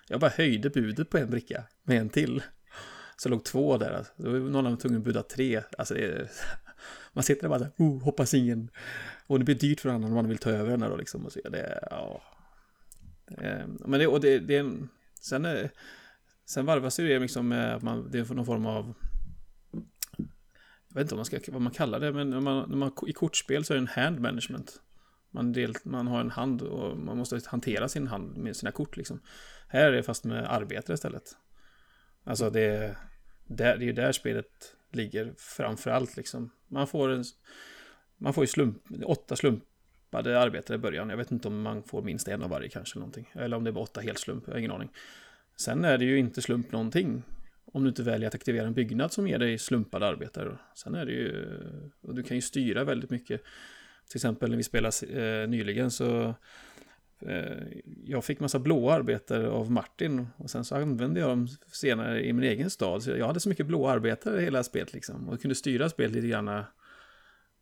Jag 0.08 0.20
bara 0.20 0.30
höjde 0.30 0.70
budet 0.70 1.10
på 1.10 1.18
en 1.18 1.30
bricka 1.30 1.64
med 1.82 2.00
en 2.00 2.08
till. 2.08 2.42
Så 3.16 3.28
låg 3.28 3.44
två 3.44 3.78
där. 3.78 3.90
Alltså. 3.90 4.12
Då 4.16 4.30
var 4.30 4.38
någon 4.38 4.56
av 4.56 4.64
dem 4.64 4.76
tvungen 4.76 4.98
att 4.98 5.04
buda 5.04 5.22
tre. 5.22 5.62
Alltså 5.78 5.96
är, 5.96 6.30
man 7.12 7.24
sitter 7.24 7.42
där 7.42 7.48
bara 7.48 7.58
så 7.58 7.64
här, 7.64 7.72
oh, 7.78 8.02
hoppas 8.02 8.34
ingen. 8.34 8.70
Och 9.26 9.38
det 9.38 9.44
blir 9.44 9.54
dyrt 9.54 9.80
för 9.80 9.88
annan 9.88 10.04
om 10.04 10.14
man 10.14 10.28
vill 10.28 10.38
ta 10.38 10.50
över 10.50 10.70
den 10.70 10.82
här 10.82 10.90
då 10.90 10.96
liksom. 10.96 11.26
Och 11.26 11.32
så, 11.32 11.40
det, 11.48 11.88
ja. 11.90 12.22
Ehm, 13.38 13.78
men 13.86 14.00
det, 14.00 14.06
och 14.06 14.20
det, 14.20 14.38
det 14.38 14.56
är 14.56 14.60
en, 14.60 14.88
sen, 15.20 15.44
är, 15.44 15.70
sen 16.46 16.66
varvas 16.66 17.00
ju 17.00 17.08
det 17.08 17.18
liksom 17.18 17.48
med 17.48 17.74
att 17.74 17.82
man, 17.82 18.10
det 18.10 18.18
är 18.18 18.34
någon 18.34 18.46
form 18.46 18.66
av 18.66 18.94
jag 20.94 21.00
vet 21.00 21.04
inte 21.04 21.14
vad 21.14 21.18
man, 21.18 21.24
ska, 21.24 21.52
vad 21.52 21.62
man 21.62 21.72
kallar 21.72 22.00
det, 22.00 22.12
men 22.12 22.30
när 22.30 22.40
man, 22.40 22.70
när 22.70 22.76
man, 22.76 22.92
i 23.06 23.12
kortspel 23.12 23.64
så 23.64 23.72
är 23.72 23.76
det 23.76 23.82
en 23.82 23.86
hand 23.86 24.20
management. 24.20 24.80
Man, 25.30 25.52
del, 25.52 25.74
man 25.84 26.06
har 26.06 26.20
en 26.20 26.30
hand 26.30 26.62
och 26.62 26.98
man 26.98 27.18
måste 27.18 27.40
hantera 27.46 27.88
sin 27.88 28.06
hand 28.06 28.36
med 28.36 28.56
sina 28.56 28.72
kort 28.72 28.96
liksom. 28.96 29.20
Här 29.68 29.88
är 29.88 29.92
det 29.92 30.02
fast 30.02 30.24
med 30.24 30.52
arbetare 30.52 30.94
istället. 30.94 31.36
Alltså 32.24 32.50
det, 32.50 32.96
det 33.44 33.64
är 33.64 33.80
ju 33.80 33.92
där 33.92 34.12
spelet 34.12 34.76
ligger 34.92 35.34
framför 35.38 35.90
allt 35.90 36.16
liksom. 36.16 36.50
Man 36.68 36.86
får 36.86 37.08
en, 37.08 37.24
man 38.16 38.34
får 38.34 38.44
ju 38.44 38.48
slump, 38.48 38.82
åtta 39.04 39.36
slumpade 39.36 40.40
arbetare 40.40 40.74
i 40.74 40.78
början. 40.78 41.10
Jag 41.10 41.16
vet 41.16 41.30
inte 41.30 41.48
om 41.48 41.62
man 41.62 41.82
får 41.82 42.02
minst 42.02 42.28
en 42.28 42.42
av 42.42 42.50
varje 42.50 42.68
kanske 42.68 42.98
någonting. 42.98 43.30
Eller 43.32 43.56
om 43.56 43.64
det 43.64 43.70
var 43.70 43.82
åtta 43.82 44.00
helt 44.00 44.18
slump, 44.18 44.44
jag 44.46 44.54
har 44.54 44.58
ingen 44.58 44.72
aning. 44.72 44.90
Sen 45.56 45.84
är 45.84 45.98
det 45.98 46.04
ju 46.04 46.18
inte 46.18 46.42
slump 46.42 46.72
någonting. 46.72 47.22
Om 47.66 47.82
du 47.82 47.88
inte 47.88 48.02
väljer 48.02 48.28
att 48.28 48.34
aktivera 48.34 48.66
en 48.66 48.74
byggnad 48.74 49.12
som 49.12 49.28
ger 49.28 49.38
dig 49.38 49.58
slumpade 49.58 50.06
arbetare. 50.06 50.58
Sen 50.74 50.94
är 50.94 51.06
det 51.06 51.12
ju, 51.12 51.46
och 52.00 52.14
du 52.14 52.22
kan 52.22 52.36
ju 52.36 52.40
styra 52.40 52.84
väldigt 52.84 53.10
mycket. 53.10 53.42
Till 54.08 54.16
exempel 54.16 54.50
när 54.50 54.56
vi 54.56 54.62
spelade 54.62 55.06
eh, 55.06 55.48
nyligen 55.48 55.90
så 55.90 56.34
eh, 57.20 57.62
jag 58.04 58.24
fick 58.24 58.40
massa 58.40 58.58
blåa 58.58 58.94
arbetare 58.94 59.48
av 59.48 59.70
Martin 59.70 60.26
och 60.36 60.50
sen 60.50 60.64
så 60.64 60.76
använde 60.76 61.20
jag 61.20 61.28
dem 61.28 61.48
senare 61.72 62.24
i 62.24 62.32
min 62.32 62.44
egen 62.44 62.70
stad. 62.70 63.02
Så 63.02 63.10
jag 63.10 63.26
hade 63.26 63.40
så 63.40 63.48
mycket 63.48 63.66
blåa 63.66 63.92
arbetare 63.92 64.40
i 64.40 64.44
hela 64.44 64.62
spelet 64.62 64.92
liksom 64.92 65.28
och 65.28 65.40
kunde 65.40 65.54
styra 65.54 65.88
spelet 65.88 66.12
lite 66.12 66.28
grann 66.28 66.64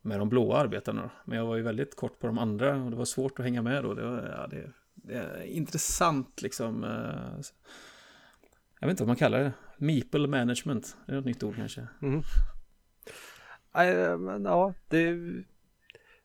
med 0.03 0.19
de 0.19 0.29
blåa 0.29 0.57
arbetarna. 0.57 1.11
Men 1.25 1.37
jag 1.37 1.45
var 1.45 1.55
ju 1.55 1.61
väldigt 1.61 1.95
kort 1.95 2.19
på 2.19 2.27
de 2.27 2.37
andra 2.37 2.75
och 2.83 2.91
det 2.91 2.97
var 2.97 3.05
svårt 3.05 3.39
att 3.39 3.45
hänga 3.45 3.61
med 3.61 3.83
då. 3.83 3.93
Det, 3.93 4.03
var, 4.03 4.35
ja, 4.37 4.47
det, 4.47 4.71
det 4.93 5.13
är 5.13 5.43
intressant 5.43 6.41
liksom. 6.41 6.83
Eh, 6.83 7.41
jag 8.79 8.87
vet 8.87 8.93
inte 8.93 9.03
vad 9.03 9.07
man 9.07 9.15
kallar 9.15 9.39
det. 9.39 9.53
Meeple 9.77 10.27
management. 10.27 10.97
Det 11.07 11.13
är 11.13 11.19
ett 11.19 11.25
nytt 11.25 11.43
ord 11.43 11.55
kanske. 11.55 11.87
Mm. 12.01 12.23
Men 14.19 14.45
ja, 14.45 14.73
det 14.87 15.17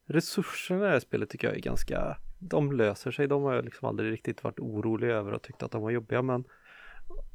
resurserna 0.09 0.81
i 0.81 0.87
det 0.87 0.93
här 0.93 1.01
spelet 1.01 1.31
tycker 1.31 1.49
jag 1.49 1.57
är 1.57 1.61
ganska, 1.61 2.17
de 2.39 2.73
löser 2.73 3.11
sig. 3.11 3.29
De 3.29 3.43
har 3.43 3.55
jag 3.55 3.65
liksom 3.65 3.89
aldrig 3.89 4.13
riktigt 4.13 4.45
varit 4.45 4.61
orolig 4.61 5.09
över 5.09 5.33
och 5.33 5.43
tyckt 5.43 5.63
att 5.63 5.71
de 5.71 5.83
var 5.83 5.91
jobbiga. 5.91 6.23
Men 6.23 6.45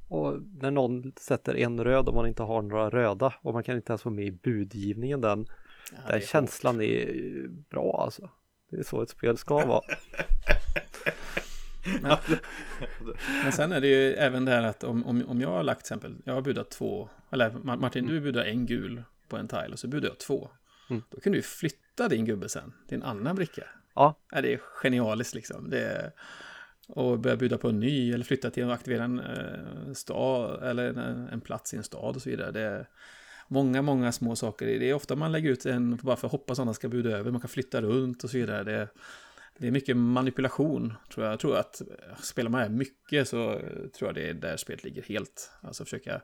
och 0.07 0.39
när 0.61 0.71
någon 0.71 1.13
sätter 1.19 1.55
en 1.55 1.83
röd 1.83 2.07
och 2.07 2.15
man 2.15 2.27
inte 2.27 2.43
har 2.43 2.61
några 2.61 2.89
röda 2.89 3.33
och 3.41 3.53
man 3.53 3.63
kan 3.63 3.75
inte 3.75 3.91
ens 3.91 4.05
vara 4.05 4.15
med 4.15 4.25
i 4.25 4.31
budgivningen 4.31 5.21
den, 5.21 5.45
ja, 5.91 6.11
den 6.11 6.21
känslan 6.21 6.75
hårt. 6.75 6.83
är 6.83 7.47
bra 7.47 8.01
alltså. 8.03 8.29
Det 8.71 8.77
är 8.77 8.83
så 8.83 9.01
ett 9.01 9.09
spel 9.09 9.37
ska 9.37 9.65
vara. 9.65 9.81
Men, 12.01 12.17
men 13.43 13.51
sen 13.51 13.71
är 13.71 13.81
det 13.81 13.87
ju 13.87 14.13
även 14.13 14.45
det 14.45 14.51
här 14.51 14.63
att 14.63 14.83
om, 14.83 15.05
om, 15.05 15.23
om 15.27 15.41
jag 15.41 15.49
har 15.49 15.63
lagt 15.63 15.85
till 15.85 15.93
exempel, 15.93 16.15
jag 16.23 16.33
har 16.33 16.41
budat 16.41 16.71
två, 16.71 17.09
eller 17.31 17.51
Martin 17.51 18.07
du 18.07 18.19
budar 18.19 18.45
en 18.45 18.65
gul 18.65 19.03
på 19.27 19.37
en 19.37 19.47
tile 19.47 19.69
och 19.71 19.79
så 19.79 19.87
budar 19.87 20.09
jag 20.09 20.19
två. 20.19 20.49
Mm. 20.89 21.03
Då 21.09 21.19
kan 21.19 21.33
du 21.33 21.41
flytta 21.41 22.07
din 22.07 22.25
gubbe 22.25 22.49
sen 22.49 22.73
till 22.87 22.97
en 22.97 23.03
annan 23.03 23.35
bricka. 23.35 23.63
Ja. 23.95 24.15
ja 24.31 24.41
det 24.41 24.53
är 24.53 24.57
genialiskt 24.57 25.35
liksom. 25.35 25.69
Det 25.69 25.79
är, 25.79 26.11
och 26.87 27.19
börja 27.19 27.35
bjuda 27.35 27.57
på 27.57 27.69
en 27.69 27.79
ny 27.79 28.13
eller 28.13 28.25
flytta 28.25 28.49
till 28.49 28.63
och 28.65 28.73
aktivera 28.73 29.03
en 29.03 29.19
eh, 29.19 29.93
stad 29.93 30.63
eller 30.63 30.89
en, 30.89 31.27
en, 31.27 31.41
plats 31.41 31.73
i 31.73 31.77
en 31.77 31.83
stad 31.83 32.15
och 32.15 32.21
så 32.21 32.29
vidare. 32.29 32.51
Det 32.51 32.61
är 32.61 32.87
många, 33.47 33.81
många 33.81 34.11
små 34.11 34.35
saker. 34.35 34.65
Det 34.65 34.89
är 34.89 34.93
ofta 34.93 35.15
man 35.15 35.31
lägger 35.31 35.49
ut 35.49 35.65
en 35.65 35.95
bara 35.95 36.15
för 36.15 36.27
att 36.27 36.31
hoppas 36.31 36.59
att 36.59 36.61
andra 36.61 36.73
ska 36.73 36.89
buda 36.89 37.09
över. 37.09 37.31
Man 37.31 37.41
kan 37.41 37.49
flytta 37.49 37.81
runt 37.81 38.23
och 38.23 38.29
så 38.29 38.37
vidare. 38.37 38.63
Det 38.63 38.73
är, 38.73 38.87
det 39.57 39.67
är 39.67 39.71
mycket 39.71 39.97
manipulation, 39.97 40.93
tror 41.13 41.25
jag. 41.25 41.33
Jag 41.33 41.39
tror 41.39 41.57
att 41.57 41.81
spelar 42.21 42.49
man 42.49 42.61
här 42.61 42.69
mycket 42.69 43.27
så 43.27 43.59
tror 43.97 44.09
jag 44.09 44.15
det 44.15 44.29
är 44.29 44.33
där 44.33 44.57
spelet 44.57 44.83
ligger 44.83 45.01
helt. 45.01 45.51
Alltså 45.61 45.83
försöka 45.83 46.21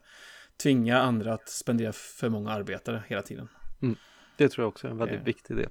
tvinga 0.64 1.00
andra 1.00 1.34
att 1.34 1.50
spendera 1.50 1.94
för 1.94 2.30
många 2.30 2.52
arbetare 2.52 3.04
hela 3.08 3.22
tiden. 3.22 3.48
Mm. 3.82 3.96
Det 4.38 4.50
tror 4.50 4.64
jag 4.64 4.70
också 4.70 4.88
är 4.88 4.92
en 4.92 4.98
väldigt 4.98 5.20
eh. 5.20 5.24
viktig 5.24 5.56
del. 5.56 5.70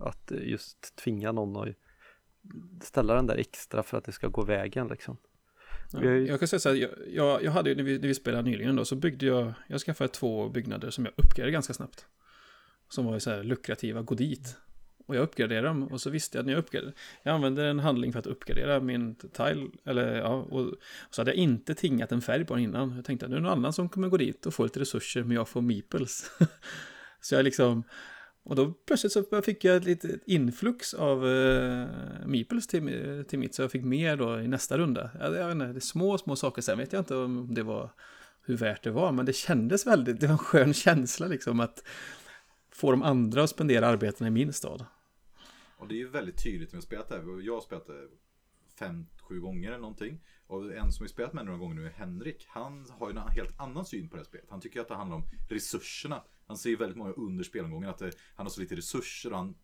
Att 0.00 0.32
just 0.40 0.96
tvinga 0.96 1.32
någon 1.32 1.56
att 1.56 1.76
ställa 2.84 3.14
den 3.14 3.26
där 3.26 3.36
extra 3.36 3.82
för 3.82 3.98
att 3.98 4.04
det 4.04 4.12
ska 4.12 4.28
gå 4.28 4.42
vägen 4.42 4.88
liksom. 4.88 5.16
Ja, 5.92 6.04
jag 6.04 6.38
kan 6.38 6.48
säga 6.48 6.60
så 6.60 6.68
här, 6.68 6.76
jag, 6.76 6.90
jag, 7.08 7.42
jag 7.42 7.52
hade 7.52 7.74
när 7.74 7.82
vi, 7.82 7.98
när 7.98 8.08
vi 8.08 8.14
spelade 8.14 8.42
nyligen 8.50 8.76
då, 8.76 8.84
så 8.84 8.96
byggde 8.96 9.26
jag, 9.26 9.52
jag 9.68 9.80
skaffade 9.80 10.08
två 10.08 10.48
byggnader 10.48 10.90
som 10.90 11.04
jag 11.04 11.14
uppgraderade 11.16 11.52
ganska 11.52 11.74
snabbt. 11.74 12.06
Som 12.88 13.06
var 13.06 13.18
så 13.18 13.30
här 13.30 13.42
lukrativa, 13.42 14.02
gå 14.02 14.14
dit. 14.14 14.56
Och 15.06 15.16
jag 15.16 15.22
uppgraderade 15.22 15.66
dem 15.66 15.82
och 15.82 16.00
så 16.00 16.10
visste 16.10 16.38
jag 16.38 16.42
att 16.42 16.46
när 16.46 16.52
jag 16.52 16.58
uppgraderade, 16.58 16.96
jag 17.22 17.34
använde 17.34 17.66
en 17.66 17.78
handling 17.78 18.12
för 18.12 18.18
att 18.18 18.26
uppgradera 18.26 18.80
min 18.80 19.14
tile, 19.14 19.66
eller 19.84 20.16
ja, 20.16 20.28
och, 20.28 20.60
och 20.60 20.74
så 21.10 21.20
hade 21.20 21.30
jag 21.30 21.38
inte 21.38 21.74
tingat 21.74 22.12
en 22.12 22.22
färg 22.22 22.44
på 22.44 22.54
den 22.54 22.62
innan. 22.62 22.96
Jag 22.96 23.04
tänkte 23.04 23.26
att 23.26 23.30
nu 23.30 23.36
är 23.36 23.40
det 23.40 23.46
någon 23.46 23.58
annan 23.58 23.72
som 23.72 23.88
kommer 23.88 24.08
gå 24.08 24.16
dit 24.16 24.46
och 24.46 24.54
få 24.54 24.62
lite 24.62 24.80
resurser, 24.80 25.22
men 25.22 25.36
jag 25.36 25.48
får 25.48 25.60
meeples. 25.60 26.30
så 27.20 27.34
jag 27.34 27.44
liksom, 27.44 27.84
och 28.44 28.56
då 28.56 28.72
plötsligt 28.86 29.12
så 29.12 29.42
fick 29.44 29.64
jag 29.64 29.76
ett 29.76 29.84
litet 29.84 30.22
influx 30.26 30.94
av 30.94 31.24
uh, 31.24 31.86
meeples 32.26 32.66
till, 32.66 33.24
till 33.28 33.38
mitt, 33.38 33.54
så 33.54 33.62
jag 33.62 33.72
fick 33.72 33.84
mer 33.84 34.16
då 34.16 34.40
i 34.40 34.48
nästa 34.48 34.78
runda. 34.78 35.10
Jag, 35.20 35.34
jag 35.34 35.46
vet 35.46 35.54
inte, 35.54 35.66
det 35.66 35.78
är 35.78 35.80
små, 35.80 36.18
små 36.18 36.36
saker, 36.36 36.62
sen 36.62 36.78
vet 36.78 36.92
jag 36.92 37.00
inte 37.00 37.16
om 37.16 37.54
det 37.54 37.62
var 37.62 37.90
hur 38.42 38.56
värt 38.56 38.82
det 38.82 38.90
var, 38.90 39.12
men 39.12 39.26
det 39.26 39.32
kändes 39.32 39.86
väldigt, 39.86 40.20
det 40.20 40.26
var 40.26 40.32
en 40.32 40.38
skön 40.38 40.74
känsla 40.74 41.26
liksom 41.26 41.60
att 41.60 41.82
få 42.72 42.90
de 42.90 43.02
andra 43.02 43.42
att 43.42 43.50
spendera 43.50 43.86
arbetena 43.86 44.28
i 44.28 44.30
min 44.30 44.52
stad. 44.52 44.84
Och 45.76 45.88
det 45.88 45.94
är 45.94 45.98
ju 45.98 46.08
väldigt 46.08 46.42
tydligt 46.42 46.72
när 46.72 46.80
vi 46.80 46.86
spelat 46.86 47.08
det 47.08 47.14
här. 47.14 47.40
Jag 47.40 47.54
har 47.54 47.60
spelat 47.60 47.86
det 47.86 48.08
fem, 48.78 49.06
sju 49.22 49.40
gånger 49.40 49.68
eller 49.68 49.78
någonting. 49.78 50.20
Och 50.46 50.74
en 50.74 50.92
som 50.92 51.04
vi 51.04 51.08
spelat 51.08 51.32
med 51.32 51.44
några 51.44 51.58
gånger 51.58 51.74
nu 51.74 51.86
är 51.86 51.90
Henrik. 51.90 52.46
Han 52.48 52.86
har 52.90 53.10
ju 53.10 53.16
en 53.16 53.28
helt 53.28 53.60
annan 53.60 53.84
syn 53.84 54.08
på 54.08 54.16
det 54.16 54.20
här 54.20 54.26
spelet. 54.26 54.50
Han 54.50 54.60
tycker 54.60 54.80
att 54.80 54.88
det 54.88 54.94
handlar 54.94 55.16
om 55.16 55.24
resurserna. 55.48 56.22
Han 56.46 56.58
ser 56.58 56.70
ju 56.70 56.76
väldigt 56.76 56.98
många 56.98 57.12
under 57.12 57.44
spelomgången 57.44 57.90
att 57.90 57.98
det, 57.98 58.12
han 58.34 58.46
har 58.46 58.50
så 58.50 58.60
lite 58.60 58.76
resurser 58.76 59.32
och 59.32 59.38
han 59.38 59.54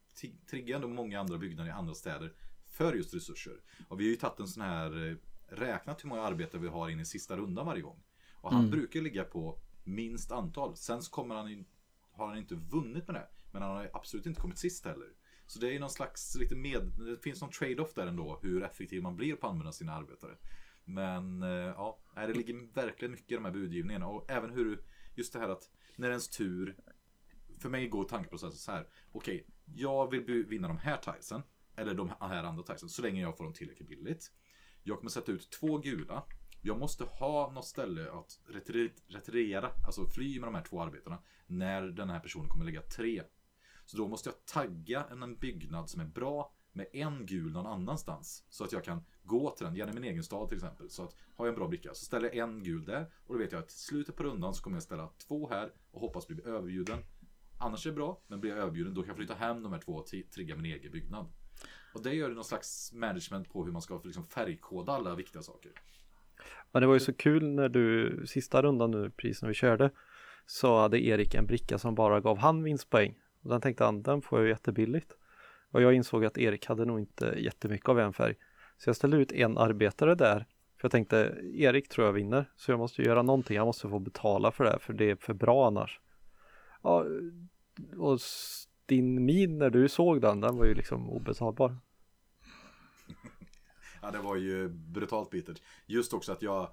triggar 0.51 0.77
ändå 0.77 0.89
många 0.89 1.21
andra 1.21 1.39
byggnader 1.39 1.71
i 1.71 1.73
andra 1.73 1.95
städer 1.95 2.33
för 2.67 2.95
just 2.95 3.15
resurser. 3.15 3.61
Och 3.89 4.01
vi 4.01 4.05
har 4.05 4.11
ju 4.11 4.17
tagit 4.17 4.41
en 4.41 4.49
sån 4.49 4.63
här, 4.63 5.09
eh, 5.09 5.17
räknat 5.57 6.05
hur 6.05 6.09
många 6.09 6.23
arbetare 6.23 6.61
vi 6.61 6.69
har 6.69 6.89
in 6.89 7.01
i 7.01 7.05
sista 7.05 7.37
rundan 7.37 7.67
varje 7.67 7.83
gång. 7.83 8.03
Och 8.35 8.51
han 8.51 8.61
mm. 8.61 8.71
brukar 8.71 9.01
ligga 9.01 9.25
på 9.25 9.59
minst 9.85 10.33
antal. 10.33 10.77
Sen 10.77 11.03
så 11.03 11.11
kommer 11.11 11.35
han 11.35 11.49
in, 11.49 11.67
har 12.13 12.27
han 12.27 12.39
inte 12.39 12.55
vunnit 12.55 13.07
med 13.07 13.15
det. 13.15 13.29
Men 13.53 13.63
han 13.63 13.71
har 13.71 13.91
absolut 13.93 14.27
inte 14.27 14.41
kommit 14.41 14.59
sist 14.59 14.85
heller. 14.85 15.09
Så 15.53 15.59
det 15.59 15.67
är 15.69 15.73
ju 15.73 15.79
någon 15.79 15.91
slags 15.91 16.35
lite 16.35 16.57
med, 16.57 16.83
det 16.83 17.23
finns 17.23 17.41
någon 17.41 17.51
trade-off 17.51 17.95
där 17.95 18.07
ändå 18.07 18.39
hur 18.43 18.63
effektiv 18.63 19.03
man 19.03 19.17
blir 19.17 19.37
på 19.37 19.47
att 19.47 19.53
använda 19.53 19.73
sina 19.73 19.93
arbetare. 19.93 20.37
Men 20.85 21.43
eh, 21.43 21.49
ja, 21.49 21.99
det 22.15 22.35
ligger 22.35 22.75
verkligen 22.75 23.13
mycket 23.13 23.33
i 23.33 23.35
de 23.35 23.45
här 23.45 23.53
budgivningarna 23.53 24.07
och 24.07 24.31
även 24.31 24.51
hur 24.51 24.85
just 25.15 25.33
det 25.33 25.39
här 25.39 25.49
att 25.49 25.71
när 25.97 26.09
ens 26.09 26.29
tur 26.29 26.77
för 27.59 27.69
mig 27.69 27.89
går 27.89 28.05
tankeprocessen 28.05 28.59
så 28.59 28.73
här. 28.73 28.89
Okej, 29.13 29.35
okay, 29.35 29.47
jag 29.83 30.11
vill 30.11 30.47
vinna 30.47 30.69
de 30.69 30.79
här 30.79 30.97
tilesen 30.97 31.43
eller 31.77 31.95
de 31.95 32.13
här 32.21 32.45
andra 32.45 32.63
tilesen 32.63 32.89
så 32.89 33.03
länge 33.03 33.23
jag 33.23 33.37
får 33.37 33.45
dem 33.45 33.53
tillräckligt 33.53 33.89
billigt. 33.89 34.33
Jag 34.83 34.99
kommer 34.99 35.11
sätta 35.11 35.33
ut 35.33 35.51
två 35.51 35.79
gula. 35.79 36.25
Jag 36.63 36.79
måste 36.79 37.05
ha 37.05 37.53
något 37.53 37.67
ställe 37.67 38.11
att 38.13 38.41
retirera, 39.09 39.71
alltså 39.87 40.07
fly 40.07 40.41
med 40.41 40.47
de 40.47 40.55
här 40.55 40.65
två 40.65 40.83
arbetena 40.83 41.23
när 41.47 41.83
den 41.83 42.11
här 42.11 42.21
personen 42.21 42.49
kommer 42.49 42.65
lägga 42.65 42.83
tre 42.83 43.23
så 43.85 43.97
då 43.97 44.09
måste 44.09 44.29
jag 44.29 44.47
tagga 44.47 45.05
en 45.11 45.37
byggnad 45.37 45.91
som 45.91 46.01
är 46.01 46.05
bra 46.05 46.53
med 46.73 46.87
en 46.93 47.27
gul 47.27 47.53
någon 47.53 47.67
annanstans. 47.67 48.45
Så 48.49 48.65
att 48.65 48.73
jag 48.73 48.85
kan 48.85 49.05
gå 49.23 49.51
till 49.51 49.67
den, 49.67 49.77
gärna 49.77 49.93
min 49.93 50.05
egen 50.05 50.23
stad 50.23 50.49
till 50.49 50.59
exempel. 50.59 50.91
Så 50.91 51.05
att 51.05 51.17
har 51.37 51.47
jag 51.47 51.53
en 51.53 51.59
bra 51.59 51.69
bricka 51.69 51.89
så 51.95 52.05
ställer 52.05 52.35
jag 52.35 52.49
en 52.49 52.63
gul 52.63 52.85
där. 52.85 53.11
Och 53.27 53.35
då 53.35 53.39
vet 53.39 53.53
jag 53.53 53.59
att 53.59 53.71
i 53.71 53.75
slutet 53.75 54.17
på 54.17 54.23
rundan 54.23 54.55
så 54.55 54.63
kommer 54.63 54.77
jag 54.77 54.83
ställa 54.83 55.09
två 55.29 55.49
här 55.49 55.73
och 55.91 56.01
hoppas 56.01 56.27
bli 56.27 56.43
överbjuden. 56.45 56.99
Annars 57.59 57.87
är 57.87 57.91
det 57.91 57.97
bra, 57.97 58.23
men 58.27 58.41
blir 58.41 58.51
jag 58.51 58.59
överbjuden 58.59 58.95
då 58.95 59.01
kan 59.03 59.09
jag 59.09 59.17
flytta 59.17 59.35
hem 59.35 59.63
de 59.63 59.73
här 59.73 59.81
två 59.81 59.93
och 59.93 60.07
trigga 60.35 60.57
min 60.57 60.65
egen 60.65 60.93
byggnad. 60.93 61.27
Och 61.95 62.03
det 62.03 62.15
gör 62.15 62.29
det 62.29 62.35
någon 62.35 62.45
slags 62.45 62.93
management 62.93 63.53
på 63.53 63.65
hur 63.65 63.73
man 63.73 63.83
ska 63.83 64.01
liksom 64.05 64.27
färgkoda 64.27 64.93
alla 64.93 65.15
viktiga 65.15 65.43
saker. 65.43 65.73
Men 66.73 66.81
det 66.81 66.87
var 66.87 66.95
ju 66.95 67.01
så 67.01 67.13
kul 67.13 67.49
när 67.49 67.69
du, 67.69 68.23
sista 68.27 68.63
rundan 68.63 68.91
nu, 68.91 69.11
precis 69.11 69.43
när 69.43 69.49
vi 69.49 69.55
körde, 69.55 69.91
så 70.47 70.81
hade 70.81 71.05
Erik 71.05 71.35
en 71.35 71.47
bricka 71.47 71.79
som 71.79 71.95
bara 71.95 72.21
gav 72.21 72.39
han 72.39 72.63
vinstpoäng. 72.63 73.22
Och 73.43 73.51
den 73.51 73.61
tänkte 73.61 73.85
han, 73.85 74.03
den 74.03 74.23
får 74.23 74.41
jag 74.41 74.49
jättebilligt. 74.49 75.17
Och 75.71 75.83
jag 75.83 75.95
insåg 75.95 76.25
att 76.25 76.39
Erik 76.39 76.67
hade 76.67 76.85
nog 76.85 77.01
inte 77.01 77.35
jättemycket 77.37 77.89
av 77.89 78.01
en 78.01 78.13
färg. 78.13 78.35
Så 78.79 78.89
jag 78.89 78.97
ställde 78.97 79.17
ut 79.17 79.33
en 79.33 79.59
arbetare 79.59 80.15
där. 80.15 80.47
För 80.77 80.85
jag 80.85 80.93
tänkte, 80.93 81.37
Erik 81.55 81.89
tror 81.89 82.07
jag 82.07 82.13
vinner. 82.13 82.51
Så 82.57 82.73
jag 82.73 82.79
måste 82.79 83.03
göra 83.03 83.23
någonting, 83.23 83.57
jag 83.57 83.67
måste 83.67 83.89
få 83.89 83.99
betala 83.99 84.53
för 84.53 84.65
det. 84.65 84.71
här. 84.71 84.79
För 84.79 84.93
det 84.93 85.11
är 85.11 85.17
för 85.17 85.35
bra 85.35 85.67
annars. 85.67 86.01
Ja, 86.83 87.05
och 87.99 88.19
din 88.87 89.25
min 89.25 89.59
när 89.59 89.71
du 89.71 89.89
såg 89.89 90.21
den, 90.21 90.41
den 90.41 90.57
var 90.57 90.65
ju 90.65 90.75
liksom 90.75 91.11
obetalbar. 91.11 91.77
Ja, 94.05 94.11
det 94.11 94.19
var 94.19 94.37
ju 94.37 94.69
brutalt 94.69 95.31
bittert. 95.31 95.63
Just 95.87 96.13
också 96.13 96.33
att 96.33 96.43
jag, 96.43 96.69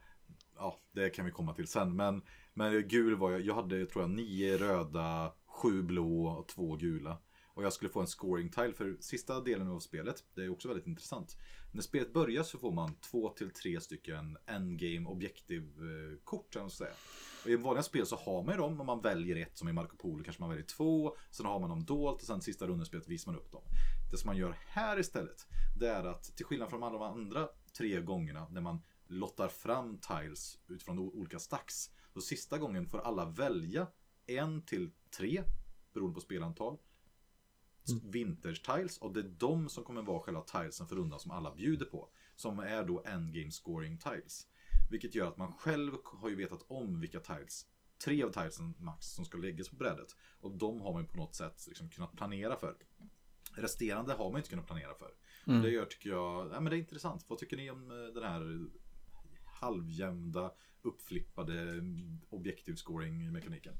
ja, 0.55 0.79
det 0.91 1.09
kan 1.09 1.25
vi 1.25 1.31
komma 1.31 1.53
till 1.53 1.67
sen. 1.67 1.95
Men, 1.95 2.21
men 2.53 2.87
gul 2.87 3.15
var 3.15 3.31
jag, 3.31 3.41
jag 3.41 3.55
hade 3.55 3.85
tror 3.85 4.03
jag 4.03 4.09
nio 4.09 4.57
röda 4.57 5.31
sju 5.59 5.83
blå 5.83 6.27
och 6.27 6.47
två 6.47 6.75
gula. 6.75 7.17
Och 7.53 7.63
jag 7.65 7.73
skulle 7.73 7.91
få 7.91 7.99
en 7.99 8.07
scoring 8.07 8.49
tile 8.49 8.73
för 8.73 8.97
sista 8.99 9.41
delen 9.41 9.67
av 9.67 9.79
spelet. 9.79 10.23
Det 10.35 10.43
är 10.43 10.49
också 10.49 10.67
väldigt 10.67 10.87
intressant. 10.87 11.37
När 11.71 11.81
spelet 11.81 12.13
börjar 12.13 12.43
så 12.43 12.57
får 12.57 12.71
man 12.71 12.95
två 12.95 13.29
till 13.29 13.51
tre 13.51 13.81
stycken 13.81 14.37
endgame 14.45 15.09
objektiv 15.09 15.71
kort. 16.23 16.55
Säga. 16.69 16.91
Och 17.43 17.49
I 17.49 17.55
vanliga 17.55 17.83
spel 17.83 18.05
så 18.05 18.15
har 18.15 18.43
man 18.43 18.53
ju 18.53 18.61
dem 18.61 18.81
om 18.81 18.85
man 18.85 19.01
väljer 19.01 19.35
ett 19.35 19.57
som 19.57 19.69
i 19.69 19.73
Marco 19.73 19.97
Polo 19.97 20.23
kanske 20.23 20.41
man 20.41 20.49
väljer 20.49 20.65
två. 20.65 21.15
Sen 21.31 21.45
har 21.45 21.59
man 21.59 21.69
dem 21.69 21.85
dolt 21.85 22.21
och 22.21 22.27
sen 22.27 22.41
sista 22.41 22.67
rundan 22.67 22.85
spelet 22.85 23.07
visar 23.07 23.31
man 23.31 23.41
upp 23.41 23.51
dem. 23.51 23.63
Det 24.11 24.17
som 24.17 24.27
man 24.27 24.37
gör 24.37 24.55
här 24.67 24.99
istället 24.99 25.47
det 25.79 25.89
är 25.89 26.03
att 26.03 26.23
till 26.23 26.45
skillnad 26.45 26.69
från 26.69 26.83
alla 26.83 26.99
de 26.99 27.01
andra 27.01 27.49
tre 27.77 28.01
gångerna 28.01 28.47
när 28.49 28.61
man 28.61 28.81
lottar 29.07 29.47
fram 29.47 29.97
tiles 29.97 30.59
utifrån 30.67 30.99
olika 30.99 31.39
stacks. 31.39 31.89
Så 32.13 32.21
sista 32.21 32.57
gången 32.57 32.85
får 32.85 32.99
alla 32.99 33.25
välja 33.25 33.87
en 34.37 34.61
till 34.61 34.91
tre, 35.17 35.43
beroende 35.93 36.13
på 36.13 36.21
spelantal, 36.21 36.77
mm. 37.89 38.11
vinterstiles 38.11 38.97
och 38.97 39.13
det 39.13 39.19
är 39.19 39.35
de 39.37 39.69
som 39.69 39.83
kommer 39.83 40.01
vara 40.01 40.19
själva 40.19 40.41
tilesen 40.41 40.87
för 40.87 40.95
rundan 40.95 41.19
som 41.19 41.31
alla 41.31 41.55
bjuder 41.55 41.85
på. 41.85 42.09
Som 42.35 42.59
är 42.59 42.83
då 42.83 43.03
endgame 43.05 43.51
scoring 43.51 43.97
tiles. 43.97 44.47
Vilket 44.91 45.15
gör 45.15 45.27
att 45.27 45.37
man 45.37 45.53
själv 45.53 45.93
har 46.03 46.29
ju 46.29 46.35
vetat 46.35 46.65
om 46.67 46.99
vilka 46.99 47.19
tiles, 47.19 47.65
tre 48.05 48.23
av 48.23 48.31
tilesen 48.31 48.73
max 48.77 49.05
som 49.05 49.25
ska 49.25 49.37
läggas 49.37 49.69
på 49.69 49.75
brädet. 49.75 50.15
Och 50.39 50.51
de 50.51 50.81
har 50.81 50.93
man 50.93 51.05
på 51.05 51.17
något 51.17 51.35
sätt 51.35 51.65
liksom 51.67 51.89
kunnat 51.89 52.15
planera 52.17 52.55
för. 52.55 52.75
Resterande 53.53 54.13
har 54.13 54.31
man 54.31 54.37
inte 54.37 54.49
kunnat 54.49 54.67
planera 54.67 54.93
för. 54.93 55.11
Mm. 55.47 55.61
Det 55.61 55.69
gör, 55.69 55.85
tycker 55.85 56.09
jag, 56.09 56.51
ja, 56.53 56.59
men 56.59 56.65
det 56.71 56.77
är 56.77 56.79
intressant. 56.79 57.25
Vad 57.27 57.39
tycker 57.39 57.57
ni 57.57 57.69
om 57.69 57.91
eh, 57.91 58.13
den 58.13 58.23
här 58.23 58.67
halvjämnda, 59.45 60.51
uppflippade 60.81 61.83
objektiv 62.29 62.75
scoring 62.75 63.31
mekaniken? 63.31 63.73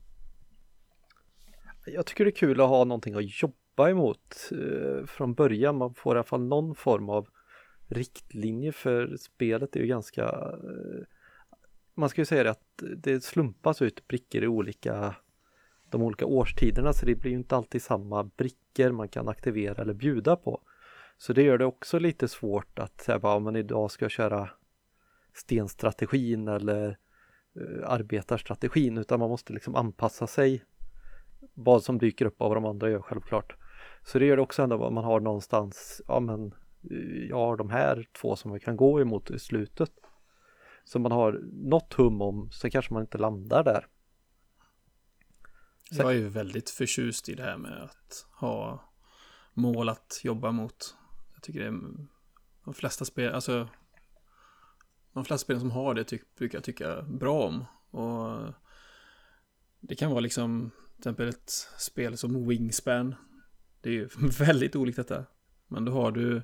Jag 1.85 2.05
tycker 2.05 2.25
det 2.25 2.29
är 2.29 2.35
kul 2.35 2.61
att 2.61 2.69
ha 2.69 2.83
någonting 2.83 3.15
att 3.15 3.41
jobba 3.41 3.89
emot 3.89 4.51
eh, 4.51 5.05
från 5.05 5.33
början. 5.33 5.77
Man 5.77 5.93
får 5.93 6.15
i 6.15 6.17
alla 6.17 6.23
fall 6.23 6.43
någon 6.43 6.75
form 6.75 7.09
av 7.09 7.27
riktlinje 7.87 8.71
för 8.71 9.17
spelet. 9.17 9.75
Är 9.75 9.79
ju 9.79 9.87
ganska 9.87 10.23
eh, 10.23 11.05
man 11.99 12.09
ska 12.09 12.21
ju 12.21 12.25
säga 12.25 12.43
det 12.43 12.51
att 12.51 12.83
det 12.97 13.23
slumpas 13.23 13.81
ut 13.81 14.07
brickor 14.07 14.43
i 14.43 14.47
olika 14.47 15.15
de 15.89 16.01
olika 16.01 16.25
årstiderna 16.25 16.93
så 16.93 17.05
det 17.05 17.15
blir 17.15 17.31
ju 17.31 17.37
inte 17.37 17.55
alltid 17.55 17.81
samma 17.81 18.23
brickor 18.23 18.91
man 18.91 19.07
kan 19.07 19.27
aktivera 19.27 19.81
eller 19.81 19.93
bjuda 19.93 20.35
på. 20.35 20.61
Så 21.17 21.33
det 21.33 21.43
gör 21.43 21.57
det 21.57 21.65
också 21.65 21.99
lite 21.99 22.27
svårt 22.27 22.79
att 22.79 23.01
säga 23.01 23.19
bara, 23.19 23.39
men 23.39 23.55
idag 23.55 23.91
ska 23.91 24.05
jag 24.05 24.11
köra 24.11 24.49
stenstrategin 25.33 26.47
eller 26.47 26.97
uh, 27.57 27.83
arbetarstrategin 27.89 28.97
utan 28.97 29.19
man 29.19 29.29
måste 29.29 29.53
liksom 29.53 29.75
anpassa 29.75 30.27
sig 30.27 30.63
vad 31.63 31.83
som 31.83 31.97
dyker 31.97 32.25
upp 32.25 32.41
av 32.41 32.49
vad 32.49 32.57
de 32.57 32.65
andra 32.65 32.89
gör 32.89 33.01
självklart. 33.01 33.55
Så 34.03 34.19
det 34.19 34.25
gör 34.25 34.35
det 34.35 34.41
också 34.41 34.63
ändå 34.63 34.85
att 34.85 34.93
man 34.93 35.03
har 35.03 35.19
någonstans, 35.19 36.01
ja 36.07 36.19
men 36.19 36.53
jag 37.29 37.37
har 37.37 37.57
de 37.57 37.69
här 37.69 38.07
två 38.21 38.35
som 38.35 38.51
vi 38.51 38.59
kan 38.59 38.77
gå 38.77 39.01
emot 39.01 39.31
i 39.31 39.39
slutet. 39.39 39.91
Så 40.83 40.99
man 40.99 41.11
har 41.11 41.41
något 41.51 41.93
hum 41.93 42.21
om, 42.21 42.49
så 42.51 42.69
kanske 42.69 42.93
man 42.93 43.01
inte 43.03 43.17
landar 43.17 43.63
där. 43.63 43.87
Så... 45.91 46.01
Jag 46.01 46.11
är 46.11 46.15
ju 46.15 46.29
väldigt 46.29 46.69
förtjust 46.69 47.29
i 47.29 47.35
det 47.35 47.43
här 47.43 47.57
med 47.57 47.83
att 47.83 48.27
ha 48.31 48.83
mål 49.53 49.89
att 49.89 50.21
jobba 50.23 50.51
mot. 50.51 50.95
Jag 51.33 51.43
tycker 51.43 51.59
det 51.59 51.65
är 51.65 51.79
de 52.65 52.73
flesta 52.73 53.05
spel, 53.05 53.33
alltså 53.33 53.67
de 55.13 55.25
flesta 55.25 55.45
spel 55.45 55.59
som 55.59 55.71
har 55.71 55.93
det 55.93 56.03
tyck, 56.03 56.35
brukar 56.35 56.57
jag 56.57 56.63
tycka 56.63 57.01
bra 57.01 57.43
om. 57.43 57.65
Och 58.01 58.53
det 59.79 59.95
kan 59.95 60.11
vara 60.11 60.19
liksom 60.19 60.71
till 61.01 61.09
exempel 61.09 61.29
ett 61.29 61.49
spel 61.77 62.17
som 62.17 62.47
Wingspan. 62.47 63.15
Det 63.81 63.89
är 63.89 63.93
ju 63.93 64.09
väldigt 64.39 64.75
olikt 64.75 64.95
detta. 64.95 65.25
Men 65.67 65.85
då 65.85 65.91
har 65.91 66.11
du 66.11 66.41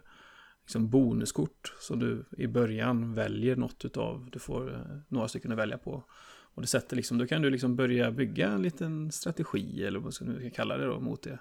liksom 0.61 0.89
bonuskort 0.89 1.73
som 1.79 1.99
du 1.99 2.25
i 2.37 2.47
början 2.47 3.13
väljer 3.13 3.55
något 3.55 3.85
utav. 3.85 4.29
Du 4.31 4.39
får 4.39 4.73
eh, 4.73 4.97
några 5.07 5.27
stycken 5.27 5.51
att 5.51 5.57
välja 5.57 5.77
på. 5.77 6.03
Och 6.55 6.61
det 6.61 6.67
sätter 6.67 6.95
liksom, 6.95 7.17
då 7.17 7.27
kan 7.27 7.41
du 7.41 7.49
liksom 7.49 7.75
börja 7.75 8.11
bygga 8.11 8.49
en 8.49 8.61
liten 8.61 9.11
strategi 9.11 9.85
eller 9.85 9.99
vad 9.99 10.13
ska 10.13 10.25
nu 10.25 10.49
kalla 10.49 10.77
det 10.77 10.85
då 10.85 10.99
mot 10.99 11.23
det. 11.23 11.39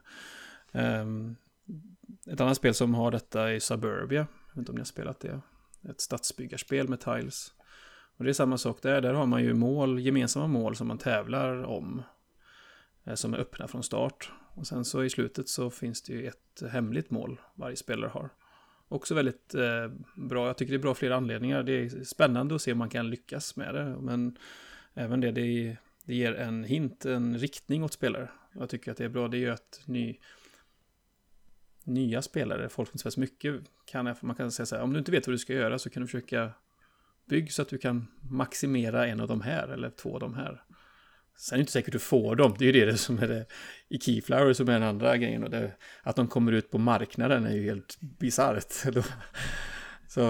Um, 0.73 1.37
ett 2.27 2.41
annat 2.41 2.57
spel 2.57 2.75
som 2.75 2.95
har 2.95 3.11
detta 3.11 3.53
är 3.53 3.59
Suburbia. 3.59 4.27
Jag 4.47 4.53
vet 4.53 4.57
inte 4.57 4.73
om 4.73 4.75
ni 4.75 4.81
har 4.81 4.85
spelat 4.85 5.21
det. 5.21 5.41
Ett 5.89 6.01
stadsbyggarspel 6.01 6.89
med 6.89 7.01
tiles. 7.01 7.53
Och 8.17 8.25
det 8.25 8.31
är 8.31 8.35
samma 8.35 8.59
sak 8.59 8.83
där. 8.83 9.01
Där 9.01 9.15
har 9.15 9.27
man 9.27 9.43
ju 9.43 9.55
mål, 9.55 9.99
gemensamma 9.99 10.47
mål 10.47 10.77
som 10.77 10.89
man 10.89 10.99
tävlar 10.99 11.63
om. 11.63 12.03
Eh, 13.05 13.15
som 13.15 13.35
är 13.35 13.39
öppna 13.39 13.69
från 13.69 13.83
start. 13.83 14.33
Och 14.55 14.67
sen 14.67 14.85
så 14.85 15.05
i 15.05 15.11
slutet 15.11 15.49
så 15.49 15.71
finns 15.71 16.03
det 16.03 16.13
ju 16.13 16.27
ett 16.27 16.63
hemligt 16.71 17.11
mål 17.11 17.41
varje 17.55 17.77
spelare 17.77 18.11
har. 18.11 18.31
Också 18.89 19.15
väldigt 19.15 19.55
eh, 19.55 19.93
bra. 20.17 20.47
Jag 20.47 20.57
tycker 20.57 20.73
det 20.73 20.77
är 20.77 20.83
bra 20.83 20.91
av 20.91 20.95
flera 20.95 21.17
anledningar. 21.17 21.63
Det 21.63 21.73
är 21.73 22.05
spännande 22.05 22.55
att 22.55 22.63
se 22.63 22.73
om 22.73 22.79
man 22.79 22.91
kan 22.91 23.11
lyckas 23.11 23.57
med 23.57 23.75
det. 23.75 23.97
Men 24.01 24.39
även 24.95 25.21
det, 25.21 25.33
det, 25.33 25.77
det 26.05 26.15
ger 26.15 26.35
en 26.35 26.65
hint, 26.65 27.05
en 27.05 27.39
riktning 27.39 27.85
åt 27.85 27.93
spelare. 27.93 28.29
Jag 28.53 28.69
tycker 28.69 28.91
att 28.91 28.97
det 28.97 29.05
är 29.05 29.09
bra. 29.09 29.29
Det 29.29 29.39
gör 29.39 29.53
att 29.53 29.83
ny, 29.85 30.17
nya 31.85 32.23
spelare, 32.23 32.69
folk 32.69 32.89
som 32.89 32.97
inte 32.97 33.11
så 33.11 33.21
mycket, 33.21 33.61
kan, 33.85 34.17
man 34.21 34.37
kan 34.37 34.53
säga 34.53 34.67
så 34.67 34.77
här, 34.77 34.83
om 34.83 34.93
du 34.93 34.99
inte 34.99 35.11
vet 35.11 35.27
vad 35.27 35.35
du 35.35 35.39
ska 35.39 35.53
göra 35.53 35.79
så 35.79 35.91
kan 35.91 36.03
du 36.03 36.07
försöka 36.07 36.51
bygga 37.25 37.51
så 37.51 37.63
att 37.63 37.69
du 37.69 37.79
kan 37.79 38.07
maximera 38.31 39.07
en 39.07 39.21
av 39.21 39.29
de 39.29 39.41
här 39.41 39.69
eller 39.69 39.91
två 39.91 40.15
av 40.15 40.21
de 40.21 40.35
här. 40.35 40.65
Sen 41.37 41.55
är 41.55 41.59
det 41.59 41.61
inte 41.61 41.73
säkert 41.73 41.89
att 41.89 41.93
du 41.93 41.99
får 41.99 42.37
dem, 42.37 42.55
det 42.59 42.69
är 42.69 42.73
ju 42.73 42.87
det 42.87 42.97
som 42.99 43.19
är 43.19 43.29
det 43.29 43.47
i 43.89 43.99
Keyflower 43.99 44.53
som 44.53 44.69
är 44.69 44.73
den 44.73 44.83
andra 44.83 45.17
grejen. 45.17 45.45
Och 45.45 45.51
det, 45.51 45.73
att 46.03 46.17
de 46.17 46.29
kommer 46.29 46.53
ut 46.53 46.71
på 46.71 46.79
marknaden 46.79 47.47
är 47.47 47.55
ju 47.55 47.65
helt 47.65 48.01
bisarrt. 48.01 48.73
så, 50.09 50.23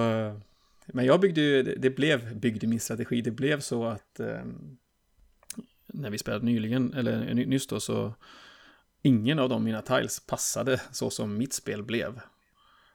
men 0.87 1.05
jag 1.05 1.21
byggde 1.21 1.41
ju, 1.41 1.63
det 1.63 1.91
blev, 1.91 2.37
byggde 2.37 2.67
min 2.67 2.81
strategi, 2.81 3.21
det 3.21 3.31
blev 3.31 3.61
så 3.61 3.85
att 3.85 4.21
eh, 4.21 4.45
när 5.87 6.11
vi 6.11 6.19
spelade 6.19 6.45
nyligen, 6.45 6.95
eller 6.95 7.35
nyss 7.35 7.67
då, 7.67 7.81
så 7.81 8.15
ingen 9.03 9.39
av 9.39 9.49
de 9.49 9.65
mina 9.65 9.83
tiles 9.83 10.27
passade 10.27 10.81
så 10.93 11.11
som 11.11 11.39
mitt 11.39 11.53
spel 11.53 11.83
blev. 11.83 12.21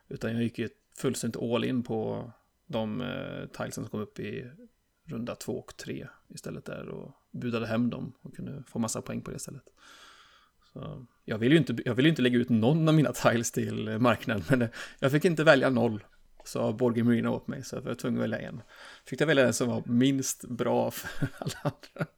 Utan 0.07 0.33
jag 0.33 0.43
gick 0.43 0.59
ju 0.59 0.69
fullständigt 0.97 1.41
all 1.41 1.63
in 1.63 1.83
på 1.83 2.31
de 2.67 3.01
eh, 3.01 3.45
tilesen 3.45 3.83
som 3.83 3.89
kom 3.89 3.99
upp 3.99 4.19
i 4.19 4.51
runda 5.05 5.35
två 5.35 5.59
och 5.59 5.77
tre 5.77 6.07
istället 6.27 6.65
där 6.65 6.89
och 6.89 7.18
budade 7.31 7.67
hem 7.67 7.89
dem 7.89 8.13
och 8.21 8.35
kunde 8.35 8.63
få 8.67 8.79
massa 8.79 9.01
poäng 9.01 9.21
på 9.21 9.31
det 9.31 9.39
stället. 9.39 9.63
Så 10.73 11.05
jag 11.25 11.37
vill 11.37 11.51
ju 11.51 11.57
inte, 11.57 11.77
jag 11.85 11.95
vill 11.95 12.05
inte 12.05 12.21
lägga 12.21 12.37
ut 12.37 12.49
någon 12.49 12.87
av 12.87 12.93
mina 12.93 13.13
tiles 13.13 13.51
till 13.51 13.99
marknaden, 13.99 14.43
men 14.49 14.69
jag 14.99 15.11
fick 15.11 15.25
inte 15.25 15.43
välja 15.43 15.69
noll. 15.69 16.03
Sa 16.45 16.73
Borgi 16.73 17.03
Marina 17.03 17.31
åt 17.31 17.47
mig, 17.47 17.63
så 17.63 17.75
jag 17.75 17.81
var 17.81 17.95
tvungen 17.95 18.19
att 18.19 18.23
välja 18.23 18.39
en. 18.39 18.61
Fick 19.05 19.21
jag 19.21 19.27
välja 19.27 19.43
den 19.43 19.53
som 19.53 19.69
var 19.69 19.83
minst 19.85 20.43
bra 20.43 20.91
för 20.91 21.27
alla 21.39 21.53
andra. 21.63 22.11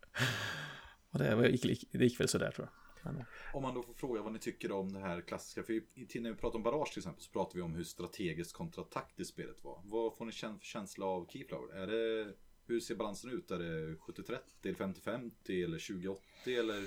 Och 1.11 1.19
det, 1.19 1.49
gick, 1.49 1.91
det 1.91 2.03
gick 2.03 2.19
väl 2.19 2.27
sådär 2.27 2.51
tror 2.51 2.67
jag. 2.67 2.81
Eh. 3.05 3.21
Om 3.53 3.61
man 3.61 3.73
då 3.73 3.83
får 3.83 3.93
fråga 3.93 4.21
vad 4.21 4.33
ni 4.33 4.39
tycker 4.39 4.71
om 4.71 4.93
det 4.93 4.99
här 4.99 5.21
klassiska. 5.21 5.63
För 5.63 5.73
när 6.21 6.29
vi 6.29 6.35
pratar 6.35 6.57
om 6.57 6.63
barrage 6.63 6.89
till 6.91 6.99
exempel 6.99 7.23
så 7.23 7.31
pratar 7.31 7.55
vi 7.55 7.61
om 7.61 7.73
hur 7.73 7.83
strategiskt 7.83 8.53
kontra 8.53 8.83
taktiskt 8.83 9.31
spelet 9.31 9.63
var. 9.63 9.81
Vad 9.83 10.17
får 10.17 10.25
ni 10.25 10.31
för 10.31 10.57
känsla 10.61 11.05
av 11.05 11.27
Keyflower? 11.29 11.75
Är 11.75 11.87
det, 11.87 12.33
hur 12.65 12.79
ser 12.79 12.95
balansen 12.95 13.29
ut? 13.31 13.51
Är 13.51 13.59
det 13.59 13.95
70-30 13.95 14.37
eller 14.63 14.73
50-50 14.73 15.63
eller 15.63 15.77
20-80 15.77 16.17
eller? 16.45 16.83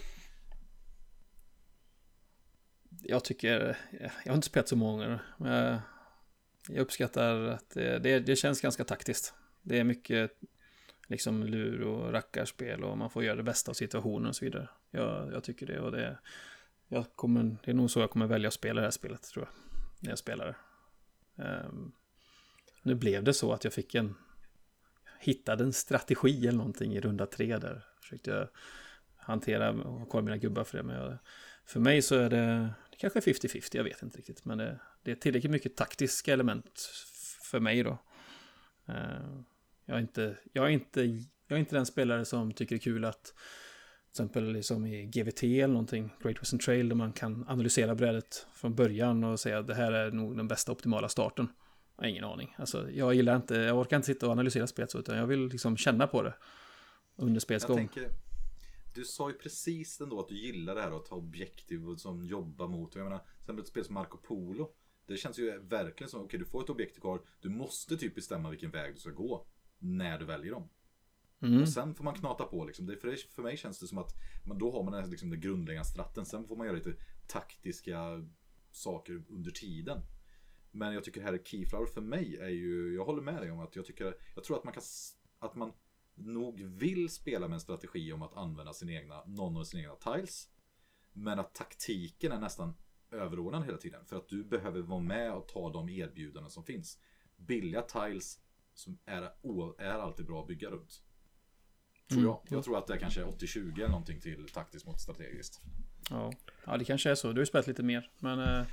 Jag 3.02 3.24
tycker, 3.24 3.78
jag 4.24 4.30
har 4.32 4.34
inte 4.34 4.46
spelat 4.46 4.68
så 4.68 4.76
många. 4.76 5.20
Men 5.38 5.78
jag 6.68 6.78
uppskattar 6.78 7.40
att 7.40 7.70
det, 7.70 7.98
det, 7.98 8.20
det 8.20 8.36
känns 8.36 8.60
ganska 8.60 8.84
taktiskt. 8.84 9.34
Det 9.62 9.78
är 9.78 9.84
mycket 9.84 10.40
liksom 11.06 11.44
lur 11.44 11.82
och 11.82 12.12
rackarspel 12.12 12.84
och 12.84 12.98
man 12.98 13.10
får 13.10 13.24
göra 13.24 13.36
det 13.36 13.42
bästa 13.42 13.70
av 13.70 13.74
situationen 13.74 14.26
och 14.26 14.36
så 14.36 14.44
vidare. 14.44 14.68
Jag, 14.90 15.32
jag 15.32 15.44
tycker 15.44 15.66
det 15.66 15.80
och 15.80 15.92
det, 15.92 16.18
jag 16.88 17.06
kommer, 17.16 17.56
det 17.64 17.70
är 17.70 17.74
nog 17.74 17.90
så 17.90 18.00
jag 18.00 18.10
kommer 18.10 18.26
välja 18.26 18.48
att 18.48 18.54
spela 18.54 18.80
det 18.80 18.86
här 18.86 18.90
spelet 18.90 19.22
tror 19.22 19.44
jag. 19.44 19.54
När 20.00 20.10
jag 20.10 20.18
spelar 20.18 20.46
det. 20.46 21.42
Um, 21.42 21.92
nu 22.82 22.94
blev 22.94 23.24
det 23.24 23.34
så 23.34 23.52
att 23.52 23.64
jag 23.64 23.72
fick 23.72 23.94
en, 23.94 24.14
hittade 25.24 25.64
en 25.64 25.72
strategi 25.72 26.46
eller 26.46 26.58
någonting 26.58 26.92
i 26.92 27.00
runda 27.00 27.26
tre 27.26 27.58
där. 27.58 27.84
Försökte 28.00 28.30
jag 28.30 28.48
hantera 29.16 29.70
och 29.70 30.12
ha 30.12 30.20
mina 30.20 30.36
gubbar 30.36 30.64
för 30.64 30.76
det. 30.78 30.82
Men 30.82 30.96
jag, 30.96 31.18
för 31.66 31.80
mig 31.80 32.02
så 32.02 32.14
är 32.14 32.30
det, 32.30 32.74
det 32.90 32.96
kanske 32.96 33.20
50-50, 33.20 33.76
jag 33.76 33.84
vet 33.84 34.02
inte 34.02 34.18
riktigt. 34.18 34.44
Men 34.44 34.58
det, 34.58 34.80
det, 35.02 35.10
är 35.10 35.14
tillräckligt 35.14 35.52
mycket 35.52 35.76
taktiska 35.76 36.32
element 36.32 36.90
för 37.42 37.60
mig 37.60 37.82
då. 37.82 37.98
Eh, 38.88 39.40
jag 39.84 39.96
är 39.96 40.00
inte, 40.00 40.36
jag 40.52 40.66
är 40.66 40.70
inte, 40.70 41.02
jag 41.48 41.56
är 41.56 41.60
inte 41.60 41.76
den 41.76 41.86
spelare 41.86 42.24
som 42.24 42.52
tycker 42.52 42.74
det 42.74 42.78
är 42.78 42.82
kul 42.82 43.04
att 43.04 43.24
till 43.24 44.22
exempel 44.22 44.52
liksom 44.52 44.86
i 44.86 45.06
GVT 45.06 45.42
eller 45.42 45.68
någonting, 45.68 46.12
Great 46.22 46.40
Western 46.40 46.58
Trail, 46.58 46.88
där 46.88 46.96
man 46.96 47.12
kan 47.12 47.48
analysera 47.48 47.94
brädet 47.94 48.46
från 48.54 48.74
början 48.74 49.24
och 49.24 49.40
säga 49.40 49.58
att 49.58 49.66
det 49.66 49.74
här 49.74 49.92
är 49.92 50.10
nog 50.10 50.36
den 50.36 50.48
bästa 50.48 50.72
optimala 50.72 51.08
starten. 51.08 51.48
Jag 51.96 52.04
har 52.04 52.08
ingen 52.08 52.24
aning. 52.24 52.54
Alltså, 52.58 52.90
jag 52.90 53.14
gillar 53.14 53.36
inte, 53.36 53.54
jag 53.54 53.78
orkar 53.78 53.96
inte 53.96 54.06
sitta 54.06 54.26
och 54.26 54.32
analysera 54.32 54.66
spelet 54.66 54.90
så, 54.90 54.98
utan 54.98 55.16
jag 55.16 55.26
vill 55.26 55.46
liksom 55.48 55.76
känna 55.76 56.06
på 56.06 56.22
det 56.22 56.34
under 57.16 57.40
spelets 57.40 57.66
gång. 57.66 57.88
Du 58.94 59.04
sa 59.04 59.30
ju 59.30 59.34
precis 59.34 60.00
ändå 60.00 60.20
att 60.20 60.28
du 60.28 60.38
gillar 60.38 60.74
det 60.74 60.82
här 60.82 60.96
att 60.96 61.06
ta 61.06 61.14
objektiv 61.14 61.88
och 61.88 62.00
som 62.00 62.24
jobba 62.24 62.66
mot. 62.66 62.94
Jag 62.94 63.04
menar, 63.04 63.20
till 63.46 63.58
ett 63.58 63.66
spel 63.66 63.84
som 63.84 63.94
Marco 63.94 64.18
Polo. 64.18 64.74
Det 65.06 65.16
känns 65.16 65.38
ju 65.38 65.58
verkligen 65.58 66.10
som, 66.10 66.20
okej 66.20 66.26
okay, 66.26 66.38
du 66.38 66.44
får 66.44 66.62
ett 66.62 66.70
objektiv 66.70 67.00
kvar, 67.00 67.20
du 67.40 67.48
måste 67.48 67.96
typ 67.96 68.14
bestämma 68.14 68.50
vilken 68.50 68.70
väg 68.70 68.94
du 68.94 69.00
ska 69.00 69.10
gå 69.10 69.46
när 69.78 70.18
du 70.18 70.24
väljer 70.24 70.52
dem. 70.52 70.68
Mm. 71.42 71.62
Och 71.62 71.68
sen 71.68 71.94
får 71.94 72.04
man 72.04 72.14
knata 72.14 72.44
på 72.44 72.64
liksom. 72.64 72.86
Det, 72.86 72.96
för, 72.96 73.08
det, 73.08 73.16
för 73.16 73.42
mig 73.42 73.56
känns 73.56 73.78
det 73.78 73.86
som 73.86 73.98
att 73.98 74.14
man, 74.44 74.58
då 74.58 74.72
har 74.72 74.82
man 74.82 74.92
den, 74.92 75.10
liksom, 75.10 75.30
den 75.30 75.40
grundläggande 75.40 75.88
stratten. 75.88 76.26
Sen 76.26 76.48
får 76.48 76.56
man 76.56 76.66
göra 76.66 76.76
lite 76.76 76.94
taktiska 77.26 78.24
saker 78.70 79.24
under 79.28 79.50
tiden. 79.50 80.00
Men 80.74 80.94
jag 80.94 81.04
tycker 81.04 81.22
här 81.22 81.38
Keyflower 81.44 81.86
för 81.86 82.00
mig 82.00 82.36
är 82.36 82.48
ju, 82.48 82.94
jag 82.94 83.04
håller 83.04 83.22
med 83.22 83.42
dig 83.42 83.50
om 83.50 83.60
att 83.60 83.76
jag 83.76 83.84
tycker, 83.84 84.16
jag 84.34 84.44
tror 84.44 84.56
att 84.56 84.64
man 84.64 84.72
kan, 84.72 84.82
att 85.38 85.54
man 85.54 85.72
nog 86.14 86.60
vill 86.60 87.08
spela 87.08 87.48
med 87.48 87.54
en 87.54 87.60
strategi 87.60 88.12
om 88.12 88.22
att 88.22 88.36
använda 88.36 88.72
sin 88.72 88.90
egna, 88.90 89.24
någon 89.24 89.56
av 89.56 89.64
sina 89.64 89.82
egna 89.82 89.94
tiles. 89.94 90.48
Men 91.12 91.38
att 91.38 91.54
taktiken 91.54 92.32
är 92.32 92.40
nästan 92.40 92.74
överordnad 93.10 93.64
hela 93.64 93.78
tiden. 93.78 94.04
För 94.04 94.16
att 94.16 94.28
du 94.28 94.44
behöver 94.44 94.80
vara 94.80 95.00
med 95.00 95.32
och 95.32 95.48
ta 95.48 95.72
de 95.72 95.88
erbjudanden 95.88 96.50
som 96.50 96.64
finns. 96.64 96.98
Billiga 97.36 97.82
tiles 97.82 98.40
som 98.74 98.98
är, 99.04 99.22
är 99.78 99.98
alltid 99.98 100.26
bra 100.26 100.40
att 100.40 100.48
bygga 100.48 100.70
runt. 100.70 101.02
Tror 102.08 102.18
mm. 102.18 102.30
jag. 102.30 102.40
Jag 102.48 102.64
tror 102.64 102.78
att 102.78 102.86
det 102.86 102.94
är 102.94 102.98
kanske 102.98 103.20
är 103.20 103.26
80-20 103.26 103.74
eller 103.74 103.88
någonting 103.88 104.20
till 104.20 104.48
taktiskt 104.48 104.86
mot 104.86 105.00
strategiskt. 105.00 105.60
Ja. 106.10 106.32
ja, 106.66 106.76
det 106.76 106.84
kanske 106.84 107.10
är 107.10 107.14
så. 107.14 107.28
Du 107.28 107.34
har 107.34 107.42
ju 107.42 107.46
spelat 107.46 107.66
lite 107.66 107.82
mer. 107.82 108.10
Men, 108.18 108.38
eh, 108.38 108.66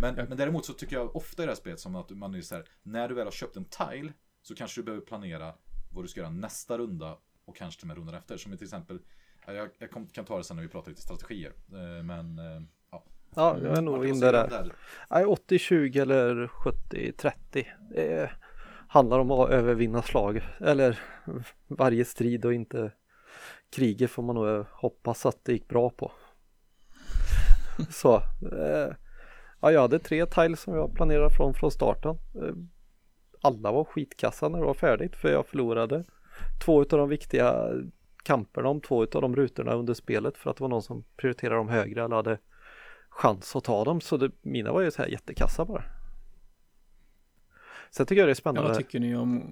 men, 0.00 0.16
jag... 0.16 0.28
men 0.28 0.38
däremot 0.38 0.66
så 0.66 0.72
tycker 0.72 0.96
jag 0.96 1.16
ofta 1.16 1.42
i 1.42 1.46
det 1.46 1.50
här 1.50 1.56
spelet 1.56 1.80
som 1.80 1.96
att 1.96 2.10
man 2.10 2.34
är 2.34 2.40
så 2.40 2.54
här. 2.54 2.64
När 2.82 3.08
du 3.08 3.14
väl 3.14 3.26
har 3.26 3.32
köpt 3.32 3.56
en 3.56 3.64
tile 3.64 4.12
så 4.42 4.54
kanske 4.54 4.80
du 4.80 4.84
behöver 4.84 5.06
planera 5.06 5.54
vad 5.90 6.04
du 6.04 6.08
ska 6.08 6.20
göra 6.20 6.30
nästa 6.30 6.78
runda 6.78 7.18
och 7.44 7.56
kanske 7.56 7.80
till 7.80 7.84
och 7.84 7.88
med 7.88 7.96
rundan 7.96 8.14
efter. 8.14 8.36
Som 8.36 8.56
till 8.56 8.64
exempel, 8.64 8.98
jag, 9.46 9.68
jag 9.78 9.90
kan 10.12 10.24
ta 10.24 10.38
det 10.38 10.44
sen 10.44 10.56
när 10.56 10.62
vi 10.62 10.68
pratar 10.68 10.90
lite 10.90 11.02
strategier. 11.02 11.52
Eh, 11.72 12.02
men 12.04 12.38
eh, 12.38 12.62
ja. 12.90 13.04
Ja, 13.34 13.58
jag 13.62 13.78
är 13.78 13.82
nog 13.82 14.06
inne 14.06 14.30
där. 14.32 14.48
där. 14.48 14.72
80-20 15.08 16.02
eller 16.02 16.46
70-30. 16.46 17.66
Det 17.90 18.30
handlar 18.88 19.18
om 19.18 19.30
att 19.30 19.50
övervinna 19.50 20.02
slag. 20.02 20.42
Eller 20.60 21.00
varje 21.66 22.04
strid 22.04 22.44
och 22.44 22.54
inte 22.54 22.92
kriget 23.70 24.10
får 24.10 24.22
man 24.22 24.34
nog 24.34 24.66
hoppas 24.70 25.26
att 25.26 25.44
det 25.44 25.52
gick 25.52 25.68
bra 25.68 25.90
på. 25.90 26.12
Så. 27.90 28.16
Eh, 28.52 28.94
ja, 29.60 29.72
jag 29.72 29.80
hade 29.80 29.98
tre 29.98 30.26
tiles 30.26 30.60
som 30.60 30.74
jag 30.74 30.94
planerade 30.94 31.30
från 31.30 31.54
från 31.54 31.70
starten 31.70 32.18
alla 33.40 33.72
var 33.72 33.84
skitkassa 33.84 34.48
när 34.48 34.58
det 34.58 34.64
var 34.64 34.74
färdigt 34.74 35.16
för 35.16 35.28
jag 35.28 35.46
förlorade 35.46 36.04
två 36.64 36.80
av 36.80 36.86
de 36.86 37.08
viktiga 37.08 37.68
kamperna 38.22 38.68
om 38.68 38.80
två 38.80 39.02
av 39.02 39.22
de 39.22 39.36
rutorna 39.36 39.74
under 39.74 39.94
spelet 39.94 40.36
för 40.36 40.50
att 40.50 40.56
det 40.56 40.62
var 40.62 40.68
någon 40.68 40.82
som 40.82 41.04
prioriterade 41.16 41.56
dem 41.56 41.68
högre 41.68 42.04
eller 42.04 42.16
hade 42.16 42.38
chans 43.10 43.56
att 43.56 43.64
ta 43.64 43.84
dem 43.84 44.00
så 44.00 44.16
det, 44.16 44.30
mina 44.42 44.72
var 44.72 44.80
ju 44.80 44.90
så 44.90 45.02
här 45.02 45.08
jättekassa 45.08 45.64
bara. 45.64 45.84
Sen 47.90 48.06
tycker 48.06 48.20
jag 48.20 48.28
det 48.28 48.32
är 48.32 48.34
spännande. 48.34 48.68
Ja, 48.68 48.68
vad 48.68 48.78
tycker 48.78 49.00
ni 49.00 49.16
om? 49.16 49.42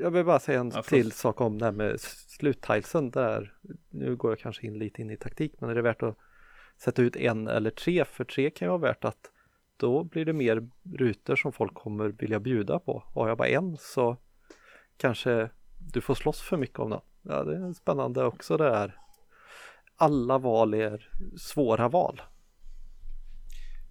Jag 0.00 0.10
vill 0.10 0.24
bara 0.24 0.40
säga 0.40 0.60
en 0.60 0.72
ja, 0.74 0.82
till 0.82 1.12
sak 1.12 1.40
om 1.40 1.58
det 1.58 1.64
här 1.64 1.72
med 1.72 2.00
sluttilesen 2.00 3.10
där. 3.10 3.54
Nu 3.90 4.16
går 4.16 4.30
jag 4.30 4.38
kanske 4.38 4.66
in 4.66 4.78
lite 4.78 5.02
in 5.02 5.10
i 5.10 5.16
taktik 5.16 5.54
men 5.60 5.70
är 5.70 5.74
det 5.74 5.82
värt 5.82 6.02
att 6.02 6.16
sätta 6.76 7.02
ut 7.02 7.16
en 7.16 7.48
eller 7.48 7.70
tre? 7.70 8.04
För 8.04 8.24
tre 8.24 8.50
kan 8.50 8.66
ju 8.66 8.70
vara 8.70 8.78
värt 8.78 9.04
att 9.04 9.30
då 9.78 10.04
blir 10.04 10.24
det 10.24 10.32
mer 10.32 10.68
rutor 10.94 11.36
som 11.36 11.52
folk 11.52 11.74
kommer 11.74 12.08
vilja 12.08 12.40
bjuda 12.40 12.78
på. 12.78 13.04
har 13.14 13.28
jag 13.28 13.38
bara 13.38 13.48
en 13.48 13.76
så 13.76 14.16
kanske 14.96 15.50
du 15.92 16.00
får 16.00 16.14
slåss 16.14 16.40
för 16.40 16.56
mycket 16.56 16.78
om 16.78 16.90
den. 16.90 17.00
Ja, 17.22 17.44
det 17.44 17.56
är 17.56 17.72
spännande 17.72 18.24
också 18.24 18.56
det 18.56 18.70
här. 18.70 18.96
Alla 19.96 20.38
val 20.38 20.74
är 20.74 21.10
svåra 21.38 21.88
val. 21.88 22.22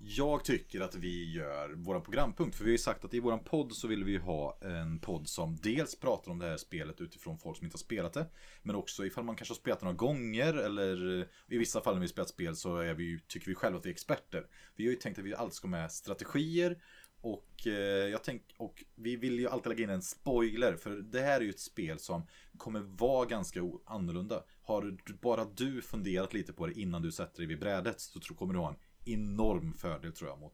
Jag 0.10 0.46
tycker 0.46 0.82
att 0.82 0.96
vi 0.96 1.32
gör 1.34 1.70
våran 1.70 2.04
programpunkt. 2.04 2.56
För 2.56 2.64
vi 2.64 2.70
har 2.70 2.72
ju 2.72 2.78
sagt 2.78 3.06
att 3.06 3.14
i 3.14 3.20
våran 3.20 3.44
podd 3.44 3.74
så 3.74 3.88
vill 3.88 4.04
vi 4.04 4.18
ha 4.18 4.58
en 4.62 5.00
podd 5.00 5.28
som 5.28 5.56
dels 5.56 6.00
pratar 6.00 6.32
om 6.32 6.40
det 6.40 6.46
här 6.46 6.58
spelet 6.58 7.02
utifrån 7.02 7.38
folk 7.38 7.58
som 7.58 7.66
inte 7.66 7.76
har 7.76 7.80
spelat 7.80 8.14
det. 8.14 8.26
Men 8.64 8.76
också 8.76 9.06
ifall 9.06 9.24
man 9.24 9.36
kanske 9.36 9.54
har 9.54 9.58
spelat 9.58 9.80
det 9.80 9.86
några 9.86 9.98
gånger 9.98 10.54
eller 10.54 11.20
eh, 11.20 11.26
i 11.48 11.58
vissa 11.58 11.82
fall 11.82 11.94
när 11.94 12.02
vi 12.02 12.08
spelat 12.08 12.30
spel 12.30 12.56
så 12.56 12.78
är 12.78 12.94
vi, 12.94 13.20
tycker 13.28 13.48
vi 13.48 13.56
själva 13.56 13.80
att 13.80 13.86
vi 13.86 13.90
är 13.90 13.94
experter. 13.94 14.48
Vi 14.76 14.86
har 14.86 14.92
ju 14.92 14.98
tänkt 14.98 15.20
att 15.20 15.26
vi 15.26 15.36
alltid 15.36 15.54
ska 15.54 15.68
med 15.68 15.92
strategier 15.92 16.78
och, 17.22 17.68
eh, 17.68 18.08
jag 18.10 18.24
tänk, 18.24 18.42
och 18.58 18.84
vi 18.96 19.16
vill 19.16 19.40
ju 19.40 19.48
alltid 19.48 19.70
lägga 19.70 19.84
in 19.84 19.90
en 19.90 20.02
spoiler 20.02 20.76
för 20.76 20.90
det 20.90 21.22
här 21.22 21.40
är 21.40 21.44
ju 21.44 21.50
ett 21.50 21.60
spel 21.60 22.00
som 22.00 22.28
kommer 22.58 22.80
vara 22.80 23.26
ganska 23.26 23.62
annorlunda. 23.86 24.44
Har 24.62 24.98
bara 25.22 25.46
du 25.46 25.82
funderat 25.82 26.34
lite 26.34 26.54
på 26.54 26.68
det 26.68 26.80
innan 26.80 27.02
du 27.02 27.12
sätter 27.12 27.38
dig 27.38 27.48
vid 27.48 27.60
brädet 27.60 28.02
så 28.02 28.20
tror, 28.20 28.38
kommer 28.38 28.54
du 28.54 28.60
ha 28.60 28.70
en 28.70 28.76
enorm 29.08 29.74
fördel 29.74 30.14
tror 30.14 30.30
jag 30.30 30.40
mot 30.40 30.54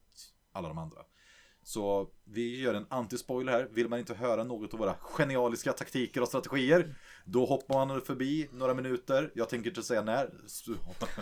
alla 0.53 0.67
de 0.67 0.77
andra. 0.77 0.99
Så 1.63 2.07
vi 2.23 2.61
gör 2.61 2.73
en 2.73 2.85
anti-spoiler 2.85 3.51
här. 3.51 3.67
Vill 3.71 3.89
man 3.89 3.99
inte 3.99 4.13
höra 4.13 4.43
något 4.43 4.73
av 4.73 4.79
våra 4.79 4.93
genialiska 4.93 5.73
taktiker 5.73 6.21
och 6.21 6.27
strategier 6.27 6.95
Då 7.25 7.45
hoppar 7.45 7.85
man 7.85 8.01
förbi 8.01 8.49
några 8.51 8.73
minuter 8.73 9.31
Jag 9.35 9.49
tänker 9.49 9.69
inte 9.69 9.83
säga 9.83 10.01
när 10.01 10.29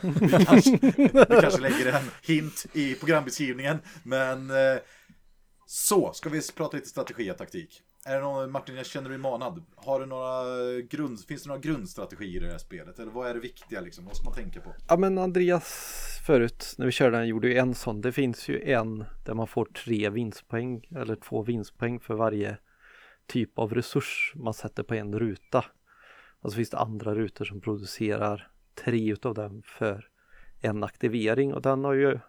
Vi 0.20 0.46
kanske, 0.46 0.80
vi 0.82 1.42
kanske 1.42 1.62
lägger 1.62 1.94
en 1.94 2.10
hint 2.24 2.66
i 2.74 2.96
programbeskrivningen 2.96 3.78
Men 4.04 4.50
eh, 4.50 4.80
så, 5.74 6.14
ska 6.14 6.30
vi 6.30 6.42
prata 6.56 6.78
lite 6.78 6.90
strategi 6.90 7.32
och 7.32 7.38
taktik 7.38 7.84
är 8.06 8.16
det 8.16 8.22
någon, 8.22 8.52
Martin, 8.52 8.76
jag 8.76 8.86
känner 8.86 9.10
dig 9.10 9.18
manad. 9.18 9.64
Har 9.76 10.00
du 10.00 10.06
några 10.06 10.82
grund, 10.82 11.20
finns 11.26 11.44
det 11.44 11.48
några 11.48 11.62
grundstrategier 11.62 12.42
i 12.42 12.46
det 12.46 12.52
här 12.52 12.58
spelet? 12.58 13.00
Eller 13.00 13.12
vad 13.12 13.30
är 13.30 13.34
det 13.34 13.40
viktiga 13.40 13.82
liksom? 13.82 14.06
Vad 14.06 14.16
ska 14.16 14.26
man 14.26 14.34
tänka 14.34 14.62
på? 14.62 14.74
Ja 14.88 14.98
men 14.98 15.18
Andreas 15.18 16.20
förut 16.28 16.76
när 16.78 16.86
vi 16.86 16.92
körde 16.92 17.18
den 17.18 17.28
gjorde 17.28 17.48
ju 17.48 17.58
en 17.58 17.76
sån. 17.76 18.02
Det 18.02 18.12
finns 18.12 18.50
ju 18.50 18.72
en 18.72 19.06
där 19.26 19.34
man 19.34 19.48
får 19.48 19.66
tre 19.66 20.10
vinstpoäng 20.10 20.88
eller 20.96 21.16
två 21.16 21.44
vinstpoäng 21.44 22.00
för 22.00 22.14
varje 22.14 22.58
typ 23.28 23.60
av 23.60 23.74
resurs 23.74 24.34
man 24.36 24.54
sätter 24.54 24.84
på 24.84 24.96
en 24.96 25.20
ruta. 25.20 25.66
Och 26.42 26.52
så 26.52 26.56
finns 26.56 26.70
det 26.70 26.78
andra 26.78 27.16
rutor 27.16 27.46
som 27.46 27.62
producerar 27.62 28.52
tre 28.86 29.12
utav 29.12 29.34
dem 29.34 29.62
för 29.66 30.10
en 30.62 30.84
aktivering 30.84 31.54
och 31.54 31.62
den 31.62 31.84
har 31.84 31.94
ju 31.94 32.20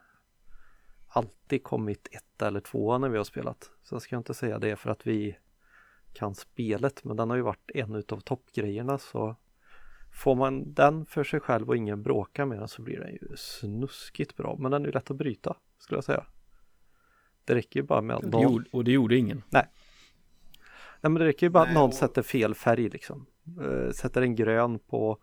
alltid 1.12 1.62
kommit 1.62 2.08
ett 2.10 2.42
eller 2.42 2.60
två 2.60 2.98
när 2.98 3.08
vi 3.08 3.16
har 3.16 3.24
spelat. 3.24 3.70
Så 3.82 3.94
jag 3.94 4.02
ska 4.02 4.16
inte 4.16 4.34
säga 4.34 4.58
det 4.58 4.76
för 4.76 4.90
att 4.90 5.06
vi 5.06 5.38
kan 6.12 6.34
spelet 6.34 7.04
men 7.04 7.16
den 7.16 7.30
har 7.30 7.36
ju 7.36 7.42
varit 7.42 7.70
en 7.74 7.94
utav 7.94 8.20
toppgrejerna 8.20 8.98
så 8.98 9.36
Får 10.12 10.34
man 10.34 10.74
den 10.74 11.06
för 11.06 11.24
sig 11.24 11.40
själv 11.40 11.68
och 11.68 11.76
ingen 11.76 12.02
bråkar 12.02 12.46
med 12.46 12.58
den 12.58 12.68
så 12.68 12.82
blir 12.82 13.00
den 13.00 13.12
ju 13.12 13.36
snuskigt 13.36 14.36
bra. 14.36 14.56
Men 14.58 14.70
den 14.70 14.82
är 14.82 14.86
ju 14.86 14.92
lätt 14.92 15.10
att 15.10 15.16
bryta 15.16 15.56
skulle 15.78 15.96
jag 15.96 16.04
säga. 16.04 16.24
Det 17.44 17.54
räcker 17.54 17.80
ju 17.80 17.86
bara 17.86 18.00
med 18.00 18.16
att 18.16 18.22
någon... 18.22 18.64
Och 18.72 18.84
det 18.84 18.92
gjorde 18.92 19.16
ingen. 19.16 19.42
Nej. 19.50 19.66
Nej 21.00 21.10
men 21.10 21.14
det 21.14 21.24
räcker 21.24 21.46
ju 21.46 21.50
bara 21.50 21.64
att 21.64 21.74
någon 21.74 21.88
och... 21.88 21.94
sätter 21.94 22.22
fel 22.22 22.54
färg 22.54 22.88
liksom. 22.88 23.26
Uh, 23.60 23.90
Sätter 23.90 24.22
en 24.22 24.34
grön 24.34 24.78
på 24.78 25.18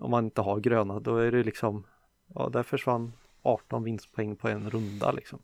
Om 0.00 0.10
man 0.10 0.24
inte 0.24 0.40
har 0.40 0.60
gröna 0.60 1.00
då 1.00 1.16
är 1.16 1.32
det 1.32 1.42
liksom 1.42 1.86
Ja 2.34 2.48
där 2.48 2.62
försvann 2.62 3.12
18 3.46 3.84
vinstpoäng 3.84 4.36
på 4.36 4.48
en 4.48 4.70
runda 4.70 5.12
liksom 5.12 5.42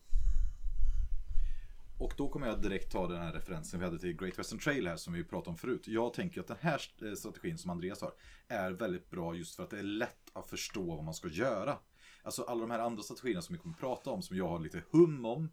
och 2.02 2.14
då 2.16 2.28
kommer 2.28 2.46
jag 2.46 2.62
direkt 2.62 2.92
ta 2.92 3.08
den 3.08 3.22
här 3.22 3.32
referensen 3.32 3.80
vi 3.80 3.86
hade 3.86 3.98
till 3.98 4.16
Great 4.16 4.38
Western 4.38 4.58
Trail 4.58 4.88
här 4.88 4.96
som 4.96 5.12
vi 5.12 5.24
pratade 5.24 5.50
om 5.50 5.56
förut. 5.56 5.88
Jag 5.88 6.14
tänker 6.14 6.40
att 6.40 6.46
den 6.46 6.56
här 6.60 6.82
eh, 7.02 7.12
strategin 7.12 7.58
som 7.58 7.70
Andreas 7.70 8.00
har 8.00 8.12
är 8.48 8.70
väldigt 8.70 9.10
bra 9.10 9.34
just 9.34 9.56
för 9.56 9.62
att 9.62 9.70
det 9.70 9.78
är 9.78 9.82
lätt 9.82 10.30
att 10.32 10.46
förstå 10.46 10.94
vad 10.94 11.04
man 11.04 11.14
ska 11.14 11.28
göra. 11.28 11.78
Alltså 12.22 12.42
alla 12.42 12.60
de 12.60 12.70
här 12.70 12.78
andra 12.78 13.02
strategierna 13.02 13.42
som 13.42 13.52
vi 13.52 13.58
kommer 13.58 13.74
prata 13.74 14.10
om 14.10 14.22
som 14.22 14.36
jag 14.36 14.48
har 14.48 14.58
lite 14.58 14.82
hum 14.90 15.24
om. 15.24 15.50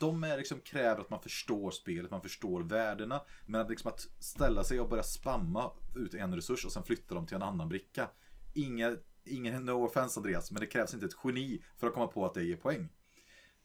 De 0.00 0.24
är 0.24 0.36
liksom 0.36 0.60
kräver 0.60 1.00
att 1.00 1.10
man 1.10 1.20
förstår 1.20 1.70
spelet, 1.70 2.10
man 2.10 2.22
förstår 2.22 2.60
värdena. 2.60 3.20
Men 3.46 3.60
att, 3.60 3.70
liksom 3.70 3.88
att 3.88 4.00
ställa 4.18 4.64
sig 4.64 4.80
och 4.80 4.88
börja 4.88 5.02
spamma 5.02 5.70
ut 5.96 6.14
en 6.14 6.34
resurs 6.34 6.64
och 6.64 6.72
sen 6.72 6.84
flytta 6.84 7.14
dem 7.14 7.26
till 7.26 7.36
en 7.36 7.42
annan 7.42 7.68
bricka. 7.68 8.10
Inga, 8.54 8.96
ingen 9.24 9.64
no 9.64 9.84
offense 9.84 10.20
Andreas, 10.20 10.50
men 10.50 10.60
det 10.60 10.66
krävs 10.66 10.94
inte 10.94 11.06
ett 11.06 11.16
geni 11.24 11.64
för 11.76 11.86
att 11.86 11.94
komma 11.94 12.06
på 12.06 12.26
att 12.26 12.34
det 12.34 12.44
ger 12.44 12.56
poäng. 12.56 12.88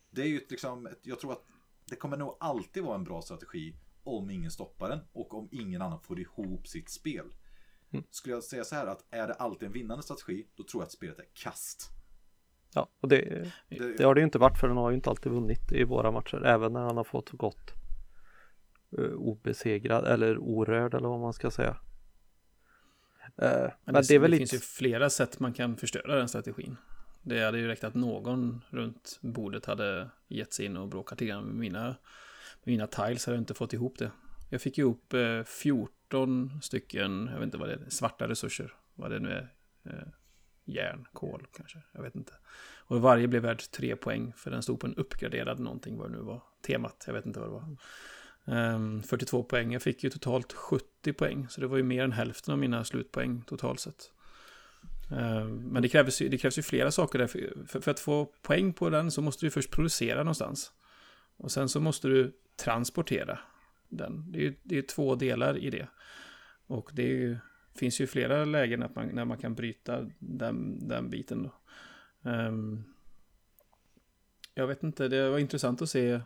Det 0.10 0.22
är 0.22 0.28
ju 0.28 0.42
liksom, 0.50 0.90
jag 1.02 1.20
tror 1.20 1.32
att 1.32 1.46
det 1.90 1.96
kommer 1.96 2.18
nog 2.18 2.38
alltid 2.40 2.84
vara 2.84 2.96
en 2.96 3.04
bra 3.04 3.22
strategi 3.22 3.76
om 4.04 4.30
ingen 4.30 4.52
stoppar 4.52 4.90
den 4.90 5.00
och 5.14 5.34
om 5.34 5.50
ingen 5.52 5.82
annan 5.82 6.02
får 6.02 6.20
ihop 6.20 6.68
sitt 6.68 6.90
spel. 6.90 7.26
Mm. 7.92 8.06
Skulle 8.10 8.36
jag 8.36 8.44
säga 8.44 8.64
så 8.64 8.76
här 8.76 8.88
att 8.88 9.06
är 9.10 9.28
det 9.28 9.34
alltid 9.34 9.66
en 9.68 9.74
vinnande 9.74 10.04
strategi, 10.04 10.48
då 10.56 10.64
tror 10.64 10.82
jag 10.82 10.86
att 10.86 10.92
spelet 10.92 11.20
är 11.20 11.26
kast. 11.34 11.92
Ja, 12.74 12.90
och 13.00 13.08
det, 13.08 13.52
det, 13.70 13.98
det 13.98 14.04
har 14.04 14.16
det 14.16 14.22
ju 14.22 14.26
inte 14.26 14.40
varit 14.40 14.60
för 14.60 14.68
den 14.68 14.78
har 14.78 14.90
ju 14.90 14.96
inte 14.96 15.10
alltid 15.10 15.32
vunnit 15.32 15.72
i 15.72 15.84
våra 15.84 16.12
matcher, 16.12 16.46
även 16.46 16.74
när 16.74 16.80
han 16.80 16.98
har 16.98 17.04
fått 17.04 17.32
gått 17.32 17.74
uh, 19.00 19.14
obesegrad 19.14 20.06
eller 20.06 20.38
orörd 20.38 20.94
eller 20.94 21.08
vad 21.08 21.20
man 21.20 21.34
ska 21.34 21.52
säga. 21.52 21.78
Uh, 23.42 23.70
men, 23.86 23.94
det, 23.94 24.02
det, 24.02 24.18
det 24.20 24.28
lite... 24.28 24.38
finns 24.38 24.54
ju 24.54 24.60
flera 24.60 25.10
sätt 25.10 25.40
man 25.40 25.54
kan 25.54 25.78
förstöra 25.78 26.16
den 26.16 26.28
strategin. 26.28 26.78
Det 27.22 27.44
hade 27.44 27.60
ju 27.60 27.68
räckt 27.68 27.84
att 27.84 27.96
någon 27.96 28.64
runt 28.70 29.20
bordet 29.22 29.66
hade 29.66 30.10
gett 30.28 30.54
sig 30.54 30.66
in 30.66 30.78
och 30.78 30.88
bråkat 30.88 31.22
lite 31.22 31.36
med 31.36 31.56
mina, 31.56 31.84
med 31.84 31.96
mina 32.64 32.88
tiles. 32.88 33.26
Hade 33.26 33.36
jag 33.36 33.42
inte 33.42 33.54
fått 33.54 33.74
ihop 33.74 33.98
det. 33.98 34.12
Jag 34.50 34.62
fick 34.62 34.78
ihop 34.78 35.14
eh, 35.14 35.44
14 35.44 36.62
stycken, 36.62 37.30
jag 37.32 37.40
vet 37.40 37.44
inte 37.44 37.58
vad 37.58 37.70
det 37.70 37.74
är, 37.74 37.90
svarta 37.90 38.28
resurser. 38.28 38.74
Vad 38.96 39.12
det 39.12 39.20
nu 39.20 39.30
är. 39.30 39.54
Eh, 39.86 40.08
järn, 40.66 41.08
kol 41.14 41.48
kanske, 41.52 41.82
jag 41.92 42.02
vet 42.02 42.16
inte. 42.16 42.34
Och 42.78 43.02
varje 43.02 43.28
blev 43.28 43.42
värd 43.42 43.62
tre 43.72 43.96
poäng 43.96 44.34
för 44.36 44.52
den 44.52 44.64
stod 44.64 44.80
på 44.80 44.88
en 44.88 44.96
uppgraderad 44.96 45.60
någonting, 45.60 45.98
vad 45.98 46.12
det 46.12 46.18
nu 46.18 46.24
var. 46.24 46.44
Temat, 46.62 47.04
jag 47.08 47.14
vet 47.14 47.26
inte 47.26 47.40
vad 47.40 47.50
det 47.50 47.54
var. 47.54 47.78
Um, 48.46 48.98
ehm, 48.98 49.04
42 49.04 49.44
poäng, 49.44 49.72
jag 49.74 49.82
fick 49.82 50.04
ju 50.04 50.10
totalt 50.10 50.54
70 50.54 50.86
poäng, 51.14 51.48
så 51.50 51.62
det 51.62 51.68
var 51.68 51.78
ju 51.78 51.84
mer 51.84 52.04
än 52.04 52.12
hälften 52.12 52.52
av 52.52 52.58
mina 52.58 52.84
slutpoäng 52.84 53.42
totalt 53.42 53.80
sett. 53.80 54.12
Eh, 55.12 55.46
men 55.46 55.82
det 55.82 55.90
krävs, 55.90 56.22
ju, 56.22 56.30
det 56.30 56.38
krävs 56.38 56.58
ju 56.58 56.62
flera 56.62 56.92
saker 56.92 57.20
där. 57.20 57.28
För, 57.28 57.80
för, 57.80 57.92
att 57.92 58.00
få 58.00 58.26
poäng 58.42 58.74
på 58.74 58.90
den 58.90 59.12
så 59.12 59.22
måste 59.22 59.46
du 59.46 59.50
först 59.50 59.72
producera 59.72 60.18
någonstans. 60.18 60.72
Och 61.38 61.52
sen 61.52 61.70
så 61.70 61.80
måste 61.80 62.08
du 62.08 62.32
transportera 62.56 63.40
den. 63.90 64.32
Det 64.32 64.48
är, 64.48 64.54
det 64.64 64.78
är 64.78 64.82
två 64.82 65.16
delar 65.16 65.58
i 65.58 65.70
det. 65.70 65.88
Och 66.68 66.90
det 66.94 67.04
ju, 67.04 67.38
finns 67.76 68.02
ju 68.02 68.08
flera 68.08 68.46
lägen 68.46 68.84
att 68.84 68.96
man, 68.96 69.08
när 69.08 69.26
man 69.26 69.38
kan 69.38 69.56
bryta 69.56 70.10
den, 70.20 70.88
den 70.88 71.10
biten. 71.10 71.44
Då. 71.44 71.52
Um, 72.30 72.84
jag 74.54 74.68
vet 74.68 74.84
inte, 74.84 75.08
det 75.08 75.30
var 75.30 75.40
intressant 75.40 75.82
att 75.82 75.90
se. 75.90 76.20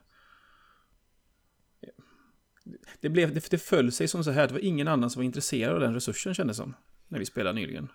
Det, 3.00 3.10
blev, 3.10 3.34
det, 3.34 3.50
det 3.50 3.58
föll 3.58 3.92
sig 3.92 4.08
som 4.08 4.24
så 4.24 4.32
här, 4.32 4.48
det 4.48 4.54
var 4.54 4.60
ingen 4.60 4.88
annan 4.88 5.10
som 5.10 5.20
var 5.20 5.26
intresserad 5.26 5.74
av 5.74 5.80
den 5.80 5.94
resursen 5.94 6.34
kändes 6.34 6.58
som. 6.58 6.74
När 7.08 7.20
vi 7.20 7.26
spelade 7.26 7.56
nyligen. 7.56 7.88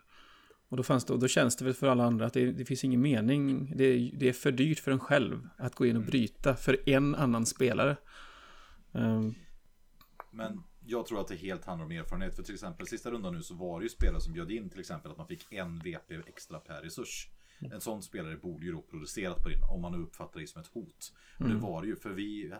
Och 0.68 0.76
då, 0.76 0.82
fanns 0.82 1.04
det, 1.04 1.12
och 1.12 1.18
då 1.18 1.28
känns 1.28 1.56
det 1.56 1.64
väl 1.64 1.74
för 1.74 1.86
alla 1.86 2.04
andra 2.04 2.26
att 2.26 2.32
det, 2.32 2.52
det 2.52 2.64
finns 2.64 2.84
ingen 2.84 3.00
mening. 3.00 3.72
Det, 3.76 4.10
det, 4.14 4.28
är 4.28 4.32
för 4.32 4.52
dyrt 4.52 4.78
för 4.78 4.90
en 4.90 5.00
själv 5.00 5.48
att 5.56 5.74
gå 5.74 5.86
in 5.86 5.96
och 5.96 6.02
bryta 6.02 6.56
för 6.56 6.88
en 6.88 7.14
annan 7.14 7.46
spelare. 7.46 7.96
Um, 8.92 9.34
Men 10.30 10.62
jag 10.86 11.06
tror 11.06 11.20
att 11.20 11.28
det 11.28 11.36
helt 11.36 11.64
handlar 11.64 11.84
om 11.84 11.92
erfarenhet. 11.92 12.36
För 12.36 12.42
till 12.42 12.54
exempel 12.54 12.86
sista 12.86 13.10
rundan 13.10 13.34
nu 13.34 13.42
så 13.42 13.54
var 13.54 13.80
det 13.80 13.84
ju 13.84 13.88
spelare 13.88 14.20
som 14.20 14.32
bjöd 14.32 14.50
in 14.50 14.70
till 14.70 14.80
exempel 14.80 15.10
att 15.10 15.18
man 15.18 15.26
fick 15.26 15.52
en 15.52 15.78
VP 15.78 16.14
extra 16.26 16.58
per 16.58 16.82
resurs. 16.82 17.28
En 17.72 17.80
sån 17.80 18.02
spelare 18.02 18.36
borde 18.36 18.66
ju 18.66 18.72
då 18.72 18.82
producerat 18.82 19.42
på 19.42 19.48
din 19.48 19.62
om 19.62 19.82
man 19.82 19.94
uppfattar 19.94 20.40
det 20.40 20.46
som 20.46 20.60
ett 20.60 20.68
hot. 20.68 21.12
Och 21.38 21.48
det 21.48 21.54
var 21.54 21.82
det 21.82 21.88
ju 21.88 21.96
för 21.96 22.10
vi 22.10 22.52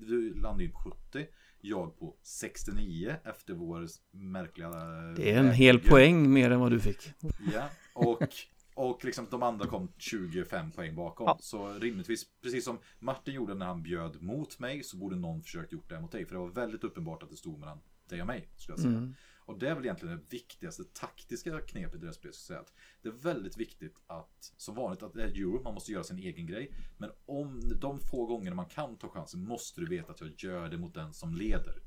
du 0.00 0.34
landade 0.34 0.64
ju 0.64 0.70
på 0.70 0.78
70. 0.78 1.26
Jag 1.64 1.98
på 1.98 2.16
69 2.22 3.16
efter 3.24 3.54
vår 3.54 3.86
märkliga... 4.10 4.70
Det 5.16 5.30
är 5.30 5.38
en 5.38 5.52
hel 5.52 5.78
poäng 5.78 6.32
mer 6.32 6.50
än 6.50 6.60
vad 6.60 6.70
du 6.70 6.80
fick. 6.80 7.12
Ja, 7.52 7.68
och, 7.92 8.28
och 8.74 9.04
liksom 9.04 9.26
de 9.30 9.42
andra 9.42 9.66
kom 9.66 9.92
25 9.98 10.70
poäng 10.70 10.94
bakom. 10.94 11.24
Ja. 11.26 11.38
Så 11.40 11.72
rimligtvis, 11.78 12.26
precis 12.42 12.64
som 12.64 12.78
Martin 12.98 13.34
gjorde 13.34 13.54
när 13.54 13.66
han 13.66 13.82
bjöd 13.82 14.22
mot 14.22 14.58
mig, 14.58 14.82
så 14.82 14.96
borde 14.96 15.16
någon 15.16 15.42
försökt 15.42 15.72
gjort 15.72 15.88
det 15.88 16.00
mot 16.00 16.12
dig. 16.12 16.26
För 16.26 16.34
det 16.34 16.40
var 16.40 16.48
väldigt 16.48 16.84
uppenbart 16.84 17.22
att 17.22 17.30
det 17.30 17.36
stod 17.36 17.58
mellan 17.58 17.78
dig 18.08 18.20
och 18.20 18.26
mig, 18.26 18.48
skulle 18.56 18.72
jag 18.72 18.80
säga. 18.80 18.96
Mm. 18.96 19.14
Och 19.44 19.58
det 19.58 19.68
är 19.68 19.74
väl 19.74 19.84
egentligen 19.84 20.16
det 20.16 20.32
viktigaste 20.32 20.84
taktiska 20.84 21.60
knepet 21.60 22.02
i 22.02 22.06
det 22.06 22.12
spelet. 22.12 22.34
Säga 22.34 22.60
att 22.60 22.72
det 23.02 23.08
är 23.08 23.12
väldigt 23.12 23.56
viktigt 23.56 23.94
att, 24.06 24.52
som 24.56 24.74
vanligt, 24.74 25.02
att 25.02 25.14
det 25.14 25.22
är 25.22 25.28
euro, 25.28 25.62
man 25.62 25.74
måste 25.74 25.92
göra 25.92 26.04
sin 26.04 26.18
egen 26.18 26.46
grej. 26.46 26.74
Men 26.98 27.10
om 27.26 27.60
de 27.80 27.98
få 27.98 28.26
gånger 28.26 28.54
man 28.54 28.66
kan 28.66 28.96
ta 28.96 29.08
chansen 29.08 29.40
måste 29.40 29.80
du 29.80 29.86
veta 29.86 30.12
att 30.12 30.20
jag 30.20 30.30
gör 30.36 30.68
det 30.68 30.78
mot 30.78 30.94
den 30.94 31.12
som 31.12 31.34
leder. 31.34 31.82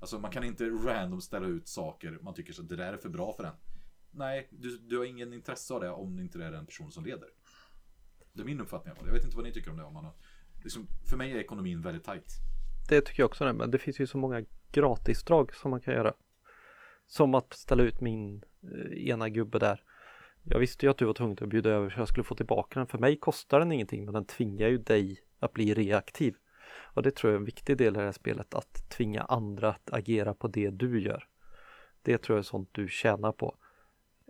Alltså 0.00 0.18
man 0.18 0.30
kan 0.30 0.44
inte 0.44 0.64
random 0.64 1.20
ställa 1.20 1.46
ut 1.46 1.68
saker 1.68 2.18
man 2.22 2.34
tycker 2.34 2.52
så 2.52 2.62
att 2.62 2.68
det 2.68 2.76
där 2.76 2.92
är 2.92 2.96
för 2.96 3.08
bra 3.08 3.32
för 3.32 3.42
den. 3.42 3.54
Nej, 4.10 4.48
du, 4.50 4.78
du 4.78 4.98
har 4.98 5.04
ingen 5.04 5.32
intresse 5.32 5.74
av 5.74 5.80
det 5.80 5.90
om 5.90 6.18
inte 6.18 6.38
det 6.38 6.44
är 6.44 6.52
den 6.52 6.66
person 6.66 6.90
som 6.90 7.04
leder. 7.04 7.28
Det 8.32 8.42
är 8.42 8.46
min 8.46 8.60
uppfattning. 8.60 8.94
Jag 9.04 9.12
vet 9.12 9.24
inte 9.24 9.36
vad 9.36 9.44
ni 9.44 9.52
tycker 9.52 9.70
om 9.70 9.76
det. 9.76 9.84
Om 9.84 9.94
man 9.94 10.04
har, 10.04 10.14
liksom, 10.62 10.86
för 11.10 11.16
mig 11.16 11.32
är 11.32 11.36
ekonomin 11.36 11.82
väldigt 11.82 12.04
tajt. 12.04 12.32
Det 12.88 13.00
tycker 13.00 13.22
jag 13.22 13.28
också, 13.28 13.52
men 13.52 13.70
det 13.70 13.78
finns 13.78 14.00
ju 14.00 14.06
så 14.06 14.18
många 14.18 14.44
gratisdrag 14.72 15.54
som 15.54 15.70
man 15.70 15.80
kan 15.80 15.94
göra. 15.94 16.14
Som 17.08 17.34
att 17.34 17.52
ställa 17.54 17.82
ut 17.82 18.00
min 18.00 18.44
eh, 18.62 19.08
ena 19.08 19.28
gubbe 19.28 19.58
där. 19.58 19.82
Jag 20.44 20.58
visste 20.58 20.86
ju 20.86 20.90
att 20.90 20.98
du 20.98 21.04
var 21.04 21.14
tvungen 21.14 21.38
att 21.40 21.48
bjuda 21.48 21.70
över 21.70 21.90
så 21.90 22.00
jag 22.00 22.08
skulle 22.08 22.24
få 22.24 22.34
tillbaka 22.34 22.80
den. 22.80 22.86
För 22.86 22.98
mig 22.98 23.16
kostar 23.16 23.58
den 23.58 23.72
ingenting 23.72 24.04
men 24.04 24.14
den 24.14 24.24
tvingar 24.24 24.68
ju 24.68 24.78
dig 24.78 25.20
att 25.38 25.52
bli 25.52 25.74
reaktiv. 25.74 26.36
Och 26.98 27.02
det 27.02 27.10
tror 27.10 27.30
jag 27.30 27.34
är 27.36 27.40
en 27.40 27.44
viktig 27.44 27.76
del 27.76 27.96
i 27.96 27.98
det 27.98 28.04
här 28.04 28.12
spelet 28.12 28.54
att 28.54 28.90
tvinga 28.90 29.22
andra 29.22 29.68
att 29.68 29.92
agera 29.92 30.34
på 30.34 30.48
det 30.48 30.70
du 30.70 31.00
gör. 31.00 31.28
Det 32.02 32.18
tror 32.18 32.36
jag 32.36 32.42
är 32.42 32.46
sånt 32.46 32.68
du 32.72 32.88
tjänar 32.88 33.32
på. 33.32 33.56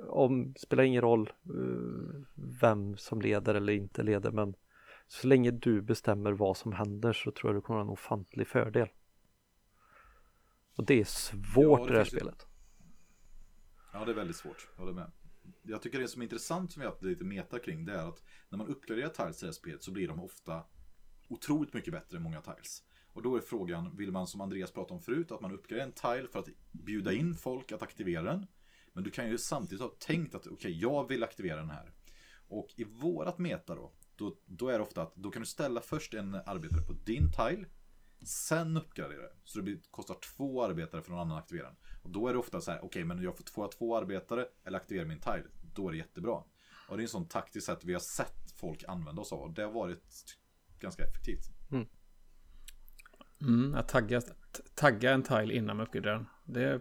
Om, 0.08 0.54
spelar 0.58 0.84
ingen 0.84 1.02
roll 1.02 1.32
uh, 1.54 2.22
vem 2.60 2.96
som 2.96 3.20
leder 3.20 3.54
eller 3.54 3.72
inte 3.72 4.02
leder 4.02 4.30
men 4.30 4.54
så 5.08 5.26
länge 5.26 5.50
du 5.50 5.82
bestämmer 5.82 6.32
vad 6.32 6.56
som 6.56 6.72
händer 6.72 7.12
så 7.12 7.30
tror 7.30 7.52
jag 7.52 7.56
du 7.56 7.60
kommer 7.60 7.78
ha 7.78 7.84
en 7.84 7.92
ofantlig 7.92 8.46
fördel. 8.46 8.88
Och 10.76 10.84
det 10.84 11.00
är 11.00 11.04
svårt 11.04 11.80
ja, 11.80 11.84
det 11.86 11.90
i 11.90 11.92
det 11.92 11.98
här 11.98 12.04
spelet. 12.04 12.46
Ja, 13.93 14.05
det 14.05 14.11
är 14.11 14.14
väldigt 14.14 14.36
svårt. 14.36 14.68
Jag 14.76 14.84
håller 14.84 14.95
med. 14.95 15.11
Jag 15.62 15.82
tycker 15.82 16.01
det 16.01 16.09
som 16.09 16.22
är 16.22 16.24
intressant 16.24 16.72
som 16.72 16.80
vi 16.80 16.86
har 16.86 16.93
haft 16.93 17.05
lite 17.05 17.24
meta 17.24 17.59
kring 17.59 17.84
det 17.84 17.93
är 17.93 18.09
att 18.09 18.22
när 18.49 18.59
man 18.59 18.66
uppgraderar 18.66 19.09
tiles 19.09 19.43
i 19.43 19.47
det 19.47 19.47
här 19.47 19.53
spelet 19.53 19.82
så 19.82 19.91
blir 19.91 20.09
de 20.09 20.20
ofta 20.20 20.62
otroligt 21.28 21.74
mycket 21.74 21.93
bättre 21.93 22.16
än 22.16 22.22
många 22.22 22.41
tiles. 22.41 22.82
Och 23.12 23.22
då 23.22 23.36
är 23.36 23.41
frågan, 23.41 23.97
vill 23.97 24.12
man 24.12 24.26
som 24.26 24.41
Andreas 24.41 24.72
pratade 24.72 24.95
om 24.95 25.03
förut, 25.03 25.32
att 25.32 25.41
man 25.41 25.53
uppgraderar 25.53 25.86
en 25.86 25.93
tile 25.93 26.28
för 26.32 26.39
att 26.39 26.49
bjuda 26.72 27.12
in 27.12 27.34
folk 27.34 27.72
att 27.72 27.82
aktivera 27.82 28.22
den. 28.22 28.47
Men 28.93 29.05
du 29.05 29.11
kan 29.11 29.28
ju 29.28 29.39
samtidigt 29.39 29.82
ha 29.82 29.89
tänkt 29.99 30.34
att 30.34 30.47
okej, 30.47 30.55
okay, 30.55 30.72
jag 30.72 31.09
vill 31.09 31.24
aktivera 31.24 31.57
den 31.57 31.70
här. 31.70 31.93
Och 32.49 32.68
i 32.76 32.84
vårat 32.84 33.39
meta 33.39 33.74
då, 33.74 33.93
då, 34.16 34.36
då 34.47 34.68
är 34.68 34.78
det 34.78 34.84
ofta 34.84 35.03
att 35.03 35.16
då 35.16 35.30
kan 35.30 35.43
du 35.43 35.47
ställa 35.47 35.80
först 35.80 36.14
en 36.14 36.34
arbetare 36.34 36.82
på 36.82 36.93
din 36.93 37.32
tile 37.32 37.66
Sen 38.22 38.76
uppgradera 38.76 39.22
det. 39.22 39.32
Så 39.45 39.59
det 39.59 39.62
blir, 39.62 39.78
kostar 39.91 40.14
två 40.14 40.64
arbetare 40.64 41.03
för 41.03 41.11
någon 41.11 41.20
annan 41.20 41.39
att 41.39 41.43
aktivera 41.43 41.66
den. 41.66 41.76
Och 42.09 42.14
då 42.14 42.28
är 42.28 42.32
det 42.32 42.38
ofta 42.38 42.61
så 42.61 42.70
här, 42.70 42.78
okej 42.78 42.86
okay, 42.86 43.04
men 43.04 43.22
jag 43.22 43.36
får 43.36 43.44
två, 43.44 43.68
två 43.68 43.96
arbetare 43.96 44.46
eller 44.64 44.78
aktiverar 44.78 45.04
min 45.04 45.20
tile. 45.20 45.44
Då 45.74 45.88
är 45.88 45.92
det 45.92 45.98
jättebra. 45.98 46.42
Och 46.88 46.96
det 46.96 47.00
är 47.00 47.04
en 47.04 47.09
sån 47.09 47.28
taktisk 47.28 47.66
sätt 47.66 47.84
vi 47.84 47.92
har 47.92 48.00
sett 48.00 48.52
folk 48.56 48.84
använda 48.88 49.22
oss 49.22 49.32
av. 49.32 49.40
Och 49.40 49.50
det 49.50 49.62
har 49.62 49.72
varit 49.72 50.36
ganska 50.78 51.04
effektivt. 51.04 51.44
Mm. 51.70 51.86
Mm, 53.40 53.74
att 53.74 53.88
tagga, 53.88 54.22
tagga 54.74 55.11
en 55.11 55.22
tile 55.22 55.54
innan 55.54 55.76
man 55.76 55.86
uppgraderar 55.86 56.14
den. 56.14 56.26
Det, 56.44 56.80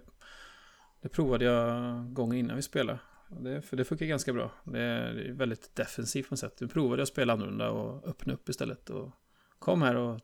det 1.01 1.09
provade 1.09 1.45
jag 1.45 2.13
gången 2.13 2.37
innan 2.37 2.55
vi 2.55 2.61
spelade. 2.61 2.99
Det, 3.29 3.61
för 3.61 3.77
det 3.77 3.85
funkar 3.85 4.05
ganska 4.05 4.33
bra. 4.33 4.51
Det 4.63 4.79
är, 4.79 5.13
det 5.13 5.27
är 5.27 5.33
väldigt 5.33 5.75
defensivt 5.75 6.29
på 6.29 6.33
något 6.33 6.39
sätt. 6.39 6.61
Nu 6.61 6.67
provade 6.67 6.99
jag 6.99 7.03
att 7.03 7.09
spela 7.09 7.33
annorlunda 7.33 7.69
och 7.69 8.07
öppna 8.07 8.33
upp 8.33 8.49
istället. 8.49 8.89
Och 8.89 9.11
kom 9.59 9.81
här 9.81 9.95
och 9.95 10.21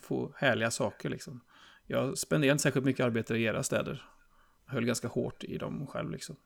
få 0.00 0.32
härliga 0.36 0.70
saker 0.70 1.10
liksom. 1.10 1.40
Jag 1.86 2.18
spenderade 2.18 2.52
inte 2.52 2.62
särskilt 2.62 2.86
mycket 2.86 3.06
arbete 3.06 3.34
i 3.34 3.44
era 3.44 3.62
städer. 3.62 4.04
Jag 4.66 4.72
höll 4.72 4.84
ganska 4.84 5.08
hårt 5.08 5.44
i 5.44 5.58
dem 5.58 5.86
själv 5.86 6.10
liksom. 6.10 6.36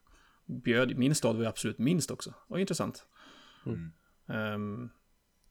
Bjöd, 0.46 0.98
min 0.98 1.14
stad 1.14 1.36
var 1.36 1.42
ju 1.42 1.48
absolut 1.48 1.78
minst 1.78 2.10
också. 2.10 2.30
Det 2.30 2.36
var 2.52 2.58
intressant. 2.58 3.06
Mm. 3.66 3.92
Um, 4.54 4.90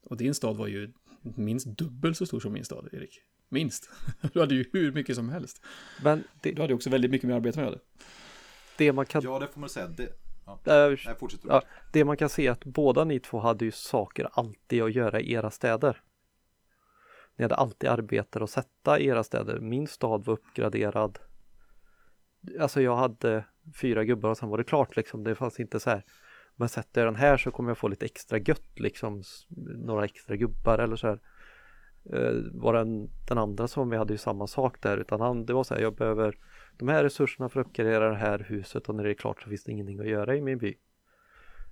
och 0.01 0.17
din 0.17 0.33
stad 0.33 0.57
var 0.57 0.67
ju 0.67 0.93
minst 1.21 1.65
dubbelt 1.65 2.17
så 2.17 2.25
stor 2.25 2.39
som 2.39 2.53
min 2.53 2.65
stad, 2.65 2.89
Erik. 2.91 3.21
Minst. 3.49 3.89
Du 4.33 4.39
hade 4.39 4.55
ju 4.55 4.65
hur 4.73 4.91
mycket 4.91 5.15
som 5.15 5.29
helst. 5.29 5.65
Men 6.03 6.23
det... 6.41 6.51
Du 6.51 6.61
hade 6.61 6.73
också 6.73 6.89
väldigt 6.89 7.11
mycket 7.11 7.27
mer 7.27 7.35
arbete 7.35 7.59
jag 7.59 7.65
hade. 7.65 7.79
Det 8.77 8.93
man 8.93 9.05
kan... 9.05 9.23
Ja, 9.23 9.39
det 9.39 9.47
får 9.47 9.59
man 9.59 9.69
säga. 9.69 9.87
Det... 9.87 10.09
Ja. 10.45 10.59
Äh, 10.65 10.99
ja, 11.47 11.61
det 11.93 12.05
man 12.05 12.17
kan 12.17 12.29
se 12.29 12.47
är 12.47 12.51
att 12.51 12.65
båda 12.65 13.03
ni 13.03 13.19
två 13.19 13.39
hade 13.39 13.65
ju 13.65 13.71
saker 13.71 14.29
alltid 14.31 14.83
att 14.83 14.93
göra 14.95 15.19
i 15.19 15.31
era 15.31 15.51
städer. 15.51 16.01
Ni 17.39 17.43
hade 17.43 17.55
alltid 17.55 17.89
arbetare 17.89 18.43
att 18.43 18.49
sätta 18.49 18.99
i 18.99 19.05
era 19.05 19.23
städer. 19.23 19.59
Min 19.59 19.87
stad 19.87 20.25
var 20.25 20.33
uppgraderad. 20.33 21.19
Alltså 22.59 22.81
jag 22.81 22.95
hade 22.95 23.45
fyra 23.81 24.03
gubbar 24.03 24.29
och 24.29 24.37
sen 24.37 24.49
var 24.49 24.57
det 24.57 24.63
klart 24.63 24.95
liksom. 24.95 25.23
Det 25.23 25.35
fanns 25.35 25.59
inte 25.59 25.79
så 25.79 25.89
här. 25.89 26.03
Men 26.55 26.69
sätter 26.69 27.01
jag 27.01 27.07
den 27.07 27.19
här 27.19 27.37
så 27.37 27.51
kommer 27.51 27.69
jag 27.69 27.77
få 27.77 27.87
lite 27.87 28.05
extra 28.05 28.37
gött 28.37 28.79
liksom. 28.79 29.23
Några 29.75 30.05
extra 30.05 30.35
gubbar 30.35 30.79
eller 30.79 30.95
så 30.95 31.07
här. 31.07 31.19
Eh, 32.13 32.33
var 32.53 32.73
den, 32.73 33.09
den 33.27 33.37
andra 33.37 33.67
som 33.67 33.89
vi 33.89 33.97
hade 33.97 34.13
ju 34.13 34.17
samma 34.17 34.47
sak 34.47 34.81
där 34.81 34.97
utan 34.97 35.21
han, 35.21 35.45
det 35.45 35.53
var 35.53 35.63
så 35.63 35.73
här, 35.73 35.81
jag 35.81 35.95
behöver 35.95 36.37
de 36.77 36.87
här 36.87 37.03
resurserna 37.03 37.49
för 37.49 37.61
att 37.61 37.67
uppgradera 37.67 38.09
det 38.09 38.15
här 38.15 38.45
huset 38.49 38.89
och 38.89 38.95
när 38.95 39.03
det 39.03 39.09
är 39.09 39.13
klart 39.13 39.41
så 39.41 39.49
finns 39.49 39.63
det 39.63 39.71
ingenting 39.71 39.99
att 39.99 40.09
göra 40.09 40.35
i 40.35 40.41
min 40.41 40.57
by. 40.57 40.75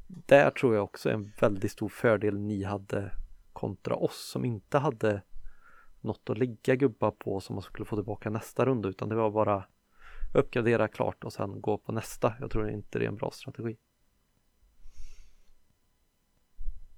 Där 0.07 0.49
tror 0.49 0.75
jag 0.75 0.83
också 0.83 1.09
en 1.09 1.31
väldigt 1.39 1.71
stor 1.71 1.89
fördel 1.89 2.39
ni 2.39 2.63
hade 2.63 3.11
kontra 3.53 3.95
oss 3.95 4.29
som 4.31 4.45
inte 4.45 4.77
hade 4.77 5.21
något 6.07 6.29
att 6.29 6.37
ligga 6.37 6.75
gubbar 6.75 7.11
på 7.11 7.39
som 7.39 7.55
man 7.55 7.63
skulle 7.63 7.85
få 7.85 7.95
tillbaka 7.95 8.29
nästa 8.29 8.65
runda 8.65 8.89
utan 8.89 9.09
det 9.09 9.15
var 9.15 9.31
bara 9.31 9.65
uppgradera 10.33 10.87
klart 10.87 11.23
och 11.23 11.33
sen 11.33 11.61
gå 11.61 11.77
på 11.77 11.91
nästa. 11.91 12.35
Jag 12.39 12.51
tror 12.51 12.69
inte 12.69 12.99
det 12.99 13.05
är 13.05 13.09
en 13.09 13.15
bra 13.15 13.31
strategi. 13.31 13.77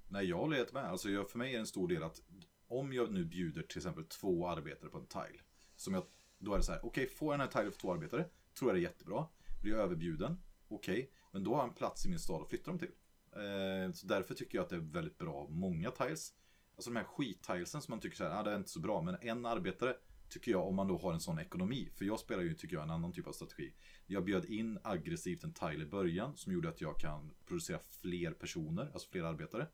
Nej, 0.08 0.26
jag 0.26 0.36
håller 0.36 0.56
helt 0.56 0.72
med. 0.72 0.84
Alltså, 0.84 1.10
jag, 1.10 1.30
för 1.30 1.38
mig 1.38 1.48
är 1.48 1.52
det 1.52 1.60
en 1.60 1.66
stor 1.66 1.88
del 1.88 2.02
att 2.02 2.22
om 2.68 2.92
jag 2.92 3.12
nu 3.12 3.24
bjuder 3.24 3.62
till 3.62 3.78
exempel 3.78 4.04
två 4.04 4.48
arbetare 4.48 4.90
på 4.90 4.98
en 4.98 5.06
tile. 5.06 5.42
Som 5.76 5.94
jag, 5.94 6.04
då 6.38 6.52
är 6.52 6.56
det 6.56 6.62
så 6.62 6.72
här, 6.72 6.78
okej, 6.78 7.04
okay, 7.04 7.16
får 7.16 7.32
jag 7.32 7.40
den 7.40 7.48
här 7.48 7.52
tilen 7.52 7.72
för 7.72 7.80
två 7.80 7.92
arbetare, 7.92 8.24
tror 8.58 8.70
jag 8.70 8.76
det 8.76 8.80
är 8.80 8.90
jättebra. 8.90 9.26
Blir 9.62 9.72
jag 9.72 9.80
överbjuden, 9.80 10.40
okej, 10.68 10.92
okay, 10.92 11.06
men 11.32 11.44
då 11.44 11.54
har 11.54 11.58
jag 11.58 11.68
en 11.68 11.74
plats 11.74 12.06
i 12.06 12.08
min 12.08 12.18
stad 12.18 12.42
att 12.42 12.48
flytta 12.48 12.70
dem 12.70 12.78
till. 12.78 12.92
Eh, 13.32 13.92
så 13.92 14.06
därför 14.06 14.34
tycker 14.34 14.58
jag 14.58 14.62
att 14.62 14.70
det 14.70 14.76
är 14.76 14.80
väldigt 14.80 15.18
bra 15.18 15.46
många 15.50 15.90
tiles. 15.90 16.34
Alltså 16.80 16.90
de 16.90 16.96
här 16.96 17.04
skittilesen 17.04 17.82
som 17.82 17.92
man 17.92 18.00
tycker 18.00 18.16
så 18.16 18.24
här, 18.24 18.40
ah, 18.40 18.42
det 18.42 18.50
är 18.50 18.56
inte 18.56 18.70
så 18.70 18.80
bra. 18.80 19.02
Men 19.02 19.16
en 19.20 19.46
arbetare 19.46 19.96
tycker 20.28 20.50
jag 20.50 20.66
om 20.66 20.74
man 20.74 20.88
då 20.88 20.98
har 20.98 21.12
en 21.12 21.20
sån 21.20 21.38
ekonomi. 21.38 21.90
För 21.94 22.04
jag 22.04 22.20
spelar 22.20 22.42
ju, 22.42 22.54
tycker 22.54 22.76
jag, 22.76 22.82
en 22.82 22.90
annan 22.90 23.12
typ 23.12 23.26
av 23.26 23.32
strategi. 23.32 23.72
Jag 24.06 24.24
bjöd 24.24 24.44
in 24.44 24.78
aggressivt 24.82 25.44
en 25.44 25.52
tile 25.52 25.84
i 25.84 25.86
början 25.86 26.36
som 26.36 26.52
gjorde 26.52 26.68
att 26.68 26.80
jag 26.80 26.98
kan 26.98 27.30
producera 27.46 27.78
fler 27.78 28.32
personer, 28.32 28.90
alltså 28.92 29.08
fler 29.10 29.22
arbetare. 29.22 29.66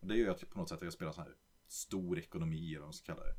Och 0.00 0.06
det 0.06 0.16
gör 0.16 0.30
att 0.30 0.42
jag 0.42 0.50
på 0.50 0.58
något 0.58 0.68
sätt 0.68 0.78
att 0.78 0.84
jag 0.84 0.92
spelar 0.92 1.12
så 1.12 1.20
här 1.20 1.34
stor 1.68 2.18
ekonomi 2.18 2.68
eller 2.68 2.78
vad 2.78 2.86
man 2.86 2.92
ska 2.92 3.14
kalla 3.14 3.26
det. 3.26 3.34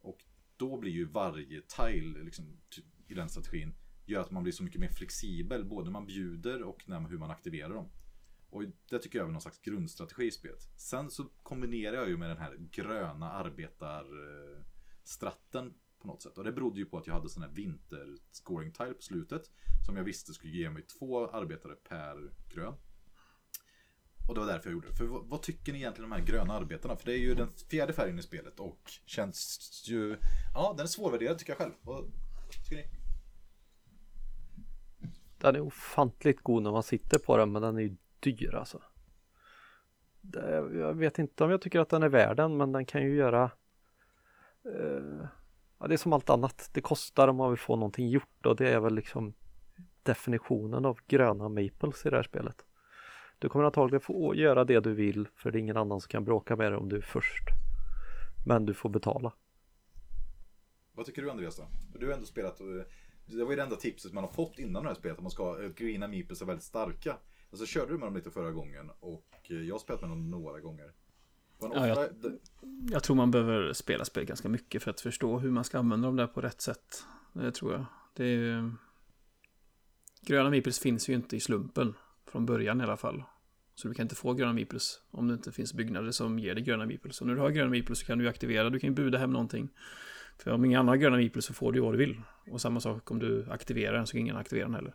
Och 0.00 0.24
då 0.56 0.76
blir 0.76 0.92
ju 0.92 1.04
varje 1.04 1.60
tile 1.60 2.22
liksom, 2.22 2.60
i 3.06 3.14
den 3.14 3.28
strategin 3.28 3.74
gör 4.04 4.20
att 4.20 4.30
man 4.30 4.42
blir 4.42 4.52
så 4.52 4.62
mycket 4.62 4.80
mer 4.80 4.88
flexibel 4.88 5.64
både 5.64 5.84
när 5.84 5.92
man 5.92 6.06
bjuder 6.06 6.62
och 6.62 6.88
när, 6.88 7.00
hur 7.00 7.18
man 7.18 7.30
aktiverar 7.30 7.74
dem. 7.74 7.88
Och 8.54 8.62
det 8.90 8.98
tycker 8.98 9.18
jag 9.18 9.28
är 9.28 9.32
någon 9.32 9.40
slags 9.40 9.60
grundstrategi 9.60 10.26
i 10.26 10.30
spelet. 10.30 10.68
Sen 10.76 11.10
så 11.10 11.24
kombinerar 11.42 11.96
jag 11.96 12.08
ju 12.08 12.16
med 12.16 12.30
den 12.30 12.38
här 12.38 12.56
gröna 12.70 13.32
arbetarstratten 13.32 15.66
eh, 15.66 15.72
på 16.00 16.06
något 16.06 16.22
sätt. 16.22 16.38
Och 16.38 16.44
det 16.44 16.52
berodde 16.52 16.78
ju 16.78 16.86
på 16.86 16.98
att 16.98 17.06
jag 17.06 17.14
hade 17.14 17.28
sån 17.28 17.42
här 17.42 17.50
vinter 17.50 18.16
scoring 18.32 18.72
tile 18.72 18.94
på 18.94 19.02
slutet. 19.02 19.50
Som 19.86 19.96
jag 19.96 20.04
visste 20.04 20.34
skulle 20.34 20.52
ge 20.52 20.70
mig 20.70 20.82
två 20.82 21.30
arbetare 21.30 21.74
per 21.74 22.32
grön. 22.54 22.74
Och 24.28 24.34
det 24.34 24.40
var 24.40 24.46
därför 24.46 24.70
jag 24.70 24.74
gjorde 24.74 24.88
det. 24.88 24.96
För 24.96 25.06
vad, 25.06 25.26
vad, 25.26 25.42
tycker 25.42 25.72
ni 25.72 25.78
egentligen 25.78 26.04
om 26.04 26.10
de 26.10 26.16
här 26.16 26.26
gröna 26.26 26.54
arbetarna? 26.54 26.96
För 26.96 27.06
det 27.06 27.12
är 27.12 27.18
ju 27.18 27.34
den 27.34 27.48
fjärde 27.70 27.92
färgen 27.92 28.18
i 28.18 28.22
spelet 28.22 28.60
och 28.60 28.90
känns 29.06 29.82
ju... 29.86 30.16
Ja, 30.54 30.74
den 30.76 30.84
är 30.84 30.88
svårvärderad 30.88 31.38
tycker 31.38 31.52
jag 31.52 31.58
själv. 31.58 31.72
Vad 31.82 32.12
tycker 32.50 32.76
ni? 32.76 32.84
Den 35.38 35.56
är 35.56 35.60
ofantligt 35.60 36.42
god 36.42 36.62
när 36.62 36.72
man 36.72 36.82
sitter 36.82 37.18
på 37.18 37.36
den 37.36 37.52
men 37.52 37.62
den 37.62 37.76
är 37.76 37.80
ju 37.80 37.96
dyr 38.24 38.54
alltså. 38.54 38.82
Det, 40.20 40.50
jag 40.56 40.94
vet 40.94 41.18
inte 41.18 41.44
om 41.44 41.50
jag 41.50 41.60
tycker 41.60 41.80
att 41.80 41.88
den 41.88 42.02
är 42.02 42.08
värd 42.08 42.36
den 42.36 42.56
men 42.56 42.72
den 42.72 42.86
kan 42.86 43.02
ju 43.02 43.14
göra 43.14 43.50
eh, 44.64 45.26
ja, 45.78 45.86
Det 45.86 45.94
är 45.94 45.96
som 45.96 46.12
allt 46.12 46.30
annat. 46.30 46.70
Det 46.72 46.80
kostar 46.80 47.28
om 47.28 47.36
man 47.36 47.50
vill 47.50 47.58
få 47.58 47.76
någonting 47.76 48.08
gjort 48.08 48.46
och 48.46 48.56
det 48.56 48.68
är 48.68 48.80
väl 48.80 48.94
liksom 48.94 49.34
definitionen 50.02 50.84
av 50.84 50.98
gröna 51.06 51.48
maples 51.48 52.06
i 52.06 52.10
det 52.10 52.16
här 52.16 52.22
spelet. 52.22 52.64
Du 53.38 53.48
kommer 53.48 53.64
antagligen 53.64 54.00
få 54.00 54.34
göra 54.34 54.64
det 54.64 54.80
du 54.80 54.94
vill 54.94 55.28
för 55.34 55.50
det 55.50 55.58
är 55.58 55.60
ingen 55.60 55.76
annan 55.76 56.00
som 56.00 56.08
kan 56.08 56.24
bråka 56.24 56.56
med 56.56 56.72
dig 56.72 56.78
om 56.78 56.88
du 56.88 56.96
är 56.96 57.00
först. 57.00 57.44
Men 58.46 58.66
du 58.66 58.74
får 58.74 58.88
betala. 58.88 59.32
Vad 60.92 61.06
tycker 61.06 61.22
du 61.22 61.30
Andreas 61.30 61.56
då? 61.56 61.64
Du 61.98 62.06
har 62.06 62.14
ändå 62.14 62.26
spelat 62.26 62.60
och 62.60 62.66
det 63.26 63.44
var 63.44 63.50
ju 63.50 63.56
det 63.56 63.62
enda 63.62 63.76
tipset 63.76 64.12
man 64.12 64.24
har 64.24 64.30
fått 64.30 64.58
innan 64.58 64.82
det 64.82 64.88
här 64.88 64.94
spelet 64.94 65.16
att 65.16 65.22
man 65.22 65.30
ska, 65.30 65.62
eh, 65.62 65.70
gröna 65.70 65.84
greena 65.84 66.08
meeples 66.08 66.42
är 66.42 66.46
väldigt 66.46 66.64
starka. 66.64 67.16
Och 67.54 67.58
så 67.58 67.66
körde 67.66 67.92
du 67.92 67.98
med 67.98 68.06
dem 68.06 68.16
lite 68.16 68.30
förra 68.30 68.50
gången 68.50 68.90
och 69.00 69.26
eh, 69.50 69.56
jag 69.56 69.74
har 69.74 69.78
spelat 69.78 70.00
med 70.00 70.10
dem 70.10 70.30
några 70.30 70.60
gånger. 70.60 70.92
Ja, 71.60 71.86
jag, 71.86 72.08
jag, 72.90 73.02
tror 73.02 73.16
man 73.16 73.30
behöver 73.30 73.72
spela 73.72 74.04
spel 74.04 74.24
ganska 74.24 74.48
mycket 74.48 74.82
för 74.82 74.90
att 74.90 75.00
förstå 75.00 75.38
hur 75.38 75.50
man 75.50 75.64
ska 75.64 75.78
använda 75.78 76.08
dem 76.08 76.16
där 76.16 76.26
på 76.26 76.40
rätt 76.40 76.60
sätt. 76.60 77.04
Det 77.32 77.52
tror 77.52 77.72
jag. 77.72 77.84
Det 78.14 78.24
är... 78.24 78.72
Gröna 80.20 80.50
meeples 80.50 80.78
finns 80.78 81.08
ju 81.08 81.14
inte 81.14 81.36
i 81.36 81.40
slumpen. 81.40 81.94
Från 82.26 82.46
början 82.46 82.80
i 82.80 82.84
alla 82.84 82.96
fall. 82.96 83.22
Så 83.74 83.88
du 83.88 83.94
kan 83.94 84.02
inte 84.02 84.14
få 84.14 84.32
gröna 84.32 84.52
meeples 84.52 85.00
om 85.10 85.28
det 85.28 85.34
inte 85.34 85.52
finns 85.52 85.74
byggnader 85.74 86.10
som 86.10 86.38
ger 86.38 86.54
dig 86.54 86.64
gröna 86.64 86.86
meeples. 86.86 87.20
Och 87.20 87.26
när 87.26 87.34
du 87.34 87.40
har 87.40 87.50
gröna 87.50 87.70
meeples 87.70 87.98
så 87.98 88.06
kan 88.06 88.18
du 88.18 88.28
aktivera, 88.28 88.70
du 88.70 88.78
kan 88.78 88.90
ju 88.90 88.94
buda 88.94 89.18
hem 89.18 89.32
någonting. 89.32 89.68
För 90.38 90.50
om 90.50 90.64
ingen 90.64 90.80
annan 90.80 90.88
har 90.88 90.96
gröna 90.96 91.16
meeples 91.16 91.44
så 91.44 91.54
får 91.54 91.72
du 91.72 91.80
vad 91.80 91.92
du 91.92 91.98
vill. 91.98 92.20
Och 92.50 92.60
samma 92.60 92.80
sak 92.80 93.10
om 93.10 93.18
du 93.18 93.46
aktiverar 93.50 93.96
den 93.96 94.06
så 94.06 94.12
kan 94.12 94.20
ingen 94.20 94.36
aktivera 94.36 94.64
den 94.64 94.74
heller. 94.74 94.94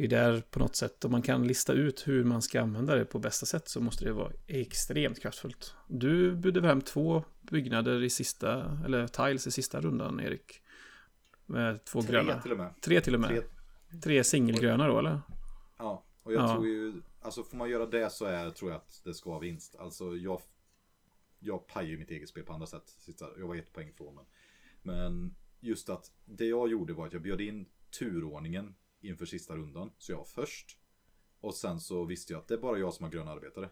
Det 0.00 0.06
är 0.06 0.08
där 0.08 0.40
på 0.50 0.58
något 0.58 0.76
sätt, 0.76 1.04
om 1.04 1.10
man 1.10 1.22
kan 1.22 1.46
lista 1.46 1.72
ut 1.72 2.08
hur 2.08 2.24
man 2.24 2.42
ska 2.42 2.60
använda 2.60 2.94
det 2.94 3.04
på 3.04 3.18
bästa 3.18 3.46
sätt 3.46 3.68
så 3.68 3.80
måste 3.80 4.04
det 4.04 4.12
vara 4.12 4.32
extremt 4.46 5.22
kraftfullt. 5.22 5.74
Du 5.88 6.36
budde 6.36 6.66
hem 6.66 6.80
två 6.80 7.24
byggnader 7.40 8.02
i 8.02 8.10
sista, 8.10 8.78
eller 8.84 9.06
tiles 9.06 9.46
i 9.46 9.50
sista 9.50 9.80
rundan, 9.80 10.20
Erik. 10.20 10.60
Med 11.46 11.84
två 11.84 12.02
Tre 12.02 12.12
gröna. 12.12 12.42
till 12.42 12.52
och 12.52 12.58
med. 12.58 12.74
Tre 12.80 13.00
till 13.00 13.14
och 13.14 13.20
med. 13.20 13.30
Tre, 13.30 13.42
Tre 14.02 14.24
singelgröna 14.24 14.86
då, 14.86 14.98
eller? 14.98 15.20
Ja, 15.78 16.04
och 16.22 16.32
jag 16.32 16.42
ja. 16.42 16.54
tror 16.54 16.66
ju, 16.66 17.02
alltså 17.20 17.42
får 17.42 17.56
man 17.56 17.70
göra 17.70 17.86
det 17.86 18.12
så 18.12 18.24
är, 18.24 18.50
tror 18.50 18.70
jag 18.70 18.76
att 18.76 19.00
det 19.04 19.14
ska 19.14 19.30
vara 19.30 19.40
vinst. 19.40 19.76
Alltså 19.78 20.16
jag, 20.16 20.40
jag 21.38 21.66
pajar 21.66 21.88
ju 21.88 21.98
mitt 21.98 22.10
eget 22.10 22.28
spel 22.28 22.44
på 22.44 22.52
andra 22.52 22.66
sätt. 22.66 22.96
Jag 23.38 23.48
var 23.48 23.56
ett 23.56 23.72
poäng 23.72 23.88
ifrån 23.88 24.14
men. 24.14 24.24
Men 24.82 25.34
just 25.60 25.88
att 25.88 26.12
det 26.24 26.46
jag 26.46 26.68
gjorde 26.70 26.92
var 26.92 27.06
att 27.06 27.12
jag 27.12 27.22
bjöd 27.22 27.40
in 27.40 27.66
turordningen 27.98 28.74
inför 29.00 29.26
sista 29.26 29.56
rundan. 29.56 29.90
Så 29.98 30.12
jag 30.12 30.16
var 30.16 30.24
först. 30.24 30.78
Och 31.40 31.54
sen 31.54 31.80
så 31.80 32.04
visste 32.04 32.32
jag 32.32 32.40
att 32.40 32.48
det 32.48 32.54
är 32.54 32.58
bara 32.58 32.78
jag 32.78 32.94
som 32.94 33.04
har 33.04 33.10
gröna 33.10 33.30
arbetare. 33.30 33.70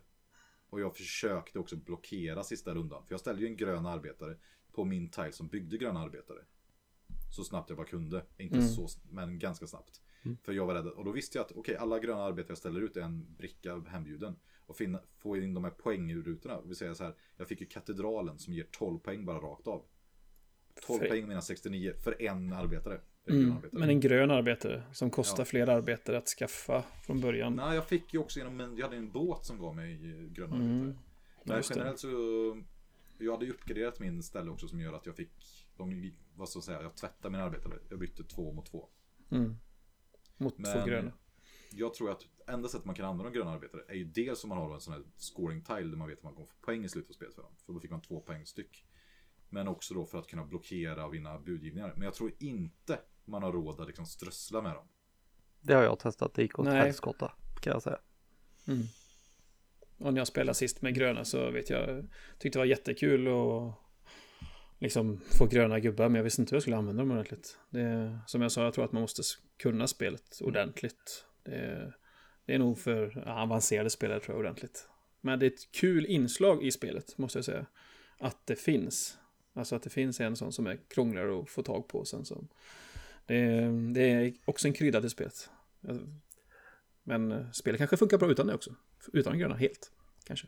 Och 0.71 0.81
jag 0.81 0.97
försökte 0.97 1.59
också 1.59 1.77
blockera 1.77 2.45
sista 2.45 2.75
rundan. 2.75 3.07
För 3.07 3.13
jag 3.13 3.21
ställde 3.21 3.43
ju 3.43 3.49
en 3.49 3.57
grön 3.57 3.87
arbetare 3.87 4.37
på 4.73 4.85
min 4.85 5.11
tile 5.11 5.33
som 5.33 5.49
byggde 5.49 5.79
gröna 5.79 6.01
arbetare. 6.01 6.45
Så 7.37 7.45
snabbt 7.45 7.71
jag 7.71 7.77
bara 7.77 7.87
kunde. 7.87 8.25
Inte 8.39 8.57
mm. 8.57 8.69
så, 8.69 8.89
men 9.11 9.39
ganska 9.39 9.67
snabbt. 9.67 10.01
Mm. 10.23 10.37
För 10.43 10.53
jag 10.53 10.67
var 10.67 10.75
rädd. 10.75 10.87
Och 10.87 11.05
då 11.05 11.13
visste 11.13 11.39
jag 11.39 11.45
att 11.45 11.51
okej, 11.51 11.61
okay, 11.61 11.77
alla 11.77 11.99
gröna 11.99 12.23
arbetare 12.23 12.51
jag 12.51 12.59
ställer 12.59 12.81
ut 12.81 12.97
är 12.97 13.01
en 13.01 13.35
bricka 13.39 13.81
hembjuden. 13.81 14.37
Och 14.67 14.77
finna, 14.77 15.03
få 15.19 15.37
in 15.37 15.55
de 15.55 15.65
här 15.65 15.71
poängrutorna. 15.71 16.61
Vi 16.61 16.75
säger 16.75 16.95
så 16.95 17.05
här, 17.05 17.15
jag 17.37 17.49
fick 17.49 17.61
ju 17.61 17.67
katedralen 17.67 18.39
som 18.39 18.53
ger 18.53 18.67
12 18.71 18.99
poäng 18.99 19.25
bara 19.25 19.39
rakt 19.39 19.67
av. 19.67 19.85
12 20.87 21.01
för... 21.01 21.09
poäng 21.09 21.29
mina 21.29 21.43
69 21.43 21.95
för 22.05 22.23
en 22.23 22.53
arbetare. 22.53 23.01
Mm, 23.31 23.57
men 23.73 23.89
en 23.89 24.01
grön 24.01 24.31
arbetare 24.31 24.83
som 24.93 25.11
kostar 25.11 25.41
ja. 25.41 25.45
fler 25.45 25.69
arbetare 25.69 26.19
att 26.19 26.29
skaffa 26.29 26.85
från 27.07 27.21
början. 27.21 27.57
Nej, 27.57 27.75
jag 27.75 27.87
fick 27.87 28.15
ju 28.15 28.21
också 28.21 28.39
genom 28.39 28.61
en, 28.61 28.77
jag 28.77 28.85
hade 28.85 28.97
en 28.97 29.11
båt 29.11 29.45
som 29.45 29.59
gav 29.59 29.77
mig 29.77 29.97
gröna 30.33 30.57
mm. 30.57 30.81
arbetare. 30.81 30.97
Men 31.45 31.63
generellt 31.71 31.99
så, 31.99 32.09
jag 33.19 33.33
hade 33.33 33.45
ju 33.45 33.51
uppgraderat 33.51 34.01
min 34.01 34.23
ställe 34.23 34.51
också 34.51 34.69
som 34.69 34.81
gör 34.81 34.93
att 34.93 35.07
jag 35.07 35.17
fick, 35.17 35.31
de, 35.77 36.13
vad 36.37 36.49
ska 36.49 36.57
jag 36.57 36.65
säga, 36.65 36.83
jag 36.83 36.97
tvättade 36.97 37.33
mina 37.33 37.45
arbetare. 37.45 37.75
Jag 37.89 37.99
bytte 37.99 38.25
två 38.25 38.53
mot 38.53 38.67
två. 38.67 38.89
Mm. 39.31 39.57
Mot 40.37 40.59
men, 40.59 40.73
två 40.73 40.87
gröna. 40.87 41.13
Jag 41.71 41.95
tror 41.95 42.11
att 42.11 42.27
enda 42.47 42.69
sättet 42.69 42.87
man 42.87 42.95
kan 42.95 43.07
använda 43.07 43.31
de 43.31 43.39
gröna 43.39 43.51
arbetare 43.51 43.83
är 43.89 43.95
ju 43.95 44.05
dels 44.05 44.45
om 44.45 44.49
man 44.49 44.59
har 44.59 44.75
en 44.75 44.81
sån 44.81 44.95
här 44.95 45.03
scoring 45.17 45.63
tile 45.63 45.91
där 45.91 45.97
man 45.97 46.09
vet 46.09 46.19
att 46.19 46.25
man 46.25 46.35
kommer 46.35 46.47
få 46.47 46.57
poäng 46.61 46.85
i 46.85 46.89
slutet 46.89 47.11
av 47.11 47.15
spelet 47.15 47.35
för 47.35 47.43
dem. 47.43 47.53
För 47.67 47.73
då 47.73 47.81
fick 47.81 47.91
man 47.91 48.03
två 48.03 48.21
poäng 48.21 48.47
styck. 48.47 48.85
Men 49.49 49.69
också 49.69 49.95
då 49.95 50.07
för 50.07 50.19
att 50.19 50.27
kunna 50.27 50.45
blockera 50.45 51.07
och 51.07 51.15
vinna 51.15 51.39
budgivningar. 51.39 51.93
Men 51.97 52.05
jag 52.05 52.15
tror 52.15 52.33
inte 52.39 53.01
man 53.29 53.43
har 53.43 53.53
råd 53.53 53.81
att 53.81 53.87
liksom 53.87 54.07
strössla 54.07 54.63
med 54.63 54.75
dem. 54.75 54.89
Det 55.61 55.75
har 55.75 55.83
jag 55.83 55.99
testat, 55.99 56.35
det 56.35 56.43
gick 56.43 56.59
åt 56.59 56.67
helskotta 56.67 57.33
kan 57.61 57.73
jag 57.73 57.83
säga. 57.83 57.99
Mm. 58.67 58.87
Och 59.99 60.15
när 60.15 60.21
jag 60.21 60.27
spelade 60.27 60.55
sist 60.55 60.83
med 60.83 60.95
gröna 60.95 61.25
så 61.25 61.51
vet 61.51 61.71
jag, 61.71 62.09
tyckte 62.39 62.59
det 62.59 62.61
var 62.61 62.67
jättekul 62.67 63.29
att 63.29 63.75
liksom 64.79 65.21
få 65.39 65.47
gröna 65.47 65.81
gubbar, 65.81 66.09
men 66.09 66.15
jag 66.15 66.25
visste 66.25 66.43
inte 66.43 66.51
hur 66.51 66.57
jag 66.57 66.63
skulle 66.63 66.77
använda 66.77 67.03
dem 67.03 67.11
ordentligt. 67.11 67.59
Det, 67.71 68.19
som 68.27 68.43
jag 68.43 68.53
sa, 68.53 68.65
jag 68.65 68.75
tror 68.75 68.85
att 68.85 68.93
man 68.93 69.03
måste 69.03 69.23
kunna 69.57 69.87
spelet 69.87 70.41
ordentligt. 70.41 71.25
Det, 71.43 71.93
det 72.47 72.55
är 72.55 72.59
nog 72.59 72.79
för 72.79 73.29
avancerade 73.29 73.91
spelare 73.91 74.21
tror 74.21 74.37
jag 74.37 74.41
ordentligt. 74.41 74.89
Men 75.21 75.39
det 75.39 75.47
är 75.47 75.51
ett 75.51 75.73
kul 75.73 76.07
inslag 76.07 76.63
i 76.63 76.71
spelet, 76.71 77.19
måste 77.19 77.39
jag 77.39 77.45
säga. 77.45 77.67
Att 78.19 78.47
det 78.47 78.57
finns. 78.57 79.19
Alltså 79.53 79.77
att 79.77 79.83
det 79.83 79.91
finns 79.91 80.21
en 80.21 80.37
sån 80.37 80.53
som 80.53 80.67
är 80.67 80.81
krångligare 80.89 81.41
att 81.41 81.51
få 81.51 81.63
tag 81.63 81.89
på 81.89 82.05
sen 82.05 82.25
som 82.25 82.49
det, 83.29 83.93
det 83.95 84.03
är 84.03 84.35
också 84.45 84.69
en 84.69 84.75
krydda 84.75 85.01
till 85.01 85.11
spelet. 85.11 85.51
Men 87.03 87.33
eh, 87.33 87.51
spelet 87.51 87.79
kanske 87.79 87.97
funkar 87.97 88.19
bra 88.19 88.31
utan 88.31 88.47
det 88.47 88.55
också. 88.55 88.75
Utan 89.13 89.39
gröna 89.39 89.55
helt, 89.55 89.93
kanske. 90.25 90.47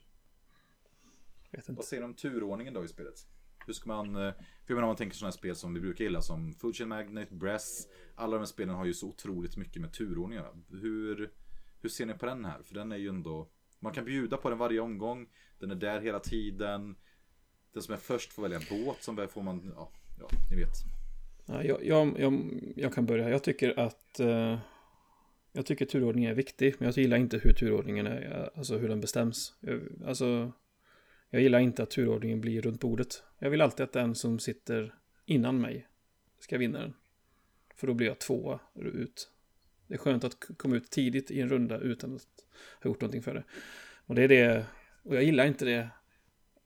Vet 1.51 1.69
inte. 1.69 1.73
Vad 1.73 1.85
säger 1.85 2.03
du 2.03 2.09
om 2.09 2.15
turordningen 2.15 2.75
då 2.75 2.85
i 2.85 2.89
spelet? 2.89 3.27
Hur 3.67 3.73
ska 3.73 3.89
man, 3.89 4.17
eh, 4.17 4.33
för 4.33 4.45
jag 4.67 4.75
menar 4.75 4.83
om 4.83 4.89
man 4.89 4.97
tänker 4.97 5.17
sådana 5.17 5.33
spel 5.33 5.57
som 5.57 5.75
vi 5.75 5.81
brukar 5.81 6.05
gilla 6.05 6.23
som 6.23 6.53
Fusion 6.53 6.89
Magnet, 6.89 7.31
Bress. 7.31 7.89
Alla 8.15 8.33
de 8.33 8.39
här 8.39 8.47
spelen 8.47 8.75
har 8.75 8.85
ju 8.85 8.95
så 8.95 9.09
otroligt 9.09 9.57
mycket 9.57 9.83
med 9.83 9.93
turordningar. 9.93 10.53
Hur, 10.71 11.31
hur 11.81 11.89
ser 11.89 12.07
ni 12.07 12.15
på 12.15 12.27
den 12.27 12.45
här? 12.45 12.63
För 12.63 12.75
den 12.75 12.93
är 12.93 12.97
ju 12.97 13.09
ändå, 13.09 13.51
man 13.79 13.93
kan 13.93 14.05
bjuda 14.05 14.37
på 14.37 14.51
den 14.51 14.59
varje 14.59 14.81
omgång. 14.81 15.29
Den 15.59 15.71
är 15.71 15.75
där 15.75 16.01
hela 16.01 16.21
tiden. 16.21 16.97
Den 17.73 17.83
som 17.83 17.95
är 17.95 17.99
först 17.99 18.33
får 18.33 18.43
välja 18.43 18.61
båt, 18.71 19.03
som 19.03 19.29
får 19.29 19.43
man, 19.43 19.73
ja, 19.77 19.93
ja 20.19 20.29
ni 20.51 20.57
vet. 20.57 21.00
Jag, 21.51 21.87
jag, 21.87 22.21
jag, 22.21 22.61
jag, 22.77 22.95
kan 22.95 23.07
börja. 23.07 23.31
Jag 23.31 23.45
tycker 23.45 23.79
att 23.81 24.21
eh, 24.21 24.59
jag 25.53 25.67
tycker 25.67 25.87
turordningen 25.87 26.31
är 26.31 26.35
viktig, 26.35 26.75
men 26.79 26.87
jag 26.87 26.99
gillar 26.99 27.17
inte 27.17 27.39
hur 27.39 27.53
turordningen 27.53 28.07
är, 28.07 28.51
alltså 28.55 28.77
hur 28.79 28.89
den 28.89 29.01
bestäms. 29.01 29.55
Jag, 29.61 29.81
alltså, 30.07 30.53
jag 31.31 31.43
gillar 31.43 31.59
inte 31.59 31.83
att 31.83 31.91
turordningen 31.91 32.41
blir 32.41 32.63
runt 32.63 32.81
bordet. 32.81 33.23
Jag 33.39 33.51
vill 33.51 33.61
alltid 33.61 33.85
att 33.85 33.93
den 33.93 34.15
som 34.15 34.39
sitter 34.39 34.95
innan 35.27 35.61
mig 35.61 35.87
ska 36.39 36.59
vinna 36.59 36.79
den. 36.79 36.95
För 37.77 37.87
då 37.87 37.95
blir 37.95 38.07
jag 38.07 38.19
tvåa 38.19 38.61
ut. 38.75 39.31
Det 39.87 39.95
är 39.95 39.99
skönt 39.99 40.25
att 40.25 40.37
komma 40.57 40.77
ut 40.77 40.91
tidigt 40.91 41.31
i 41.31 41.41
en 41.41 41.49
runda 41.49 41.79
utan 41.79 42.15
att 42.15 42.45
ha 42.83 42.91
gjort 42.91 43.01
någonting 43.01 43.23
för 43.23 43.35
det. 43.35 43.45
Och 44.07 44.15
det 44.15 44.23
är 44.23 44.29
det, 44.29 44.65
och 45.03 45.17
jag 45.17 45.25
gillar 45.25 45.47
inte 45.47 45.65
det 45.65 45.89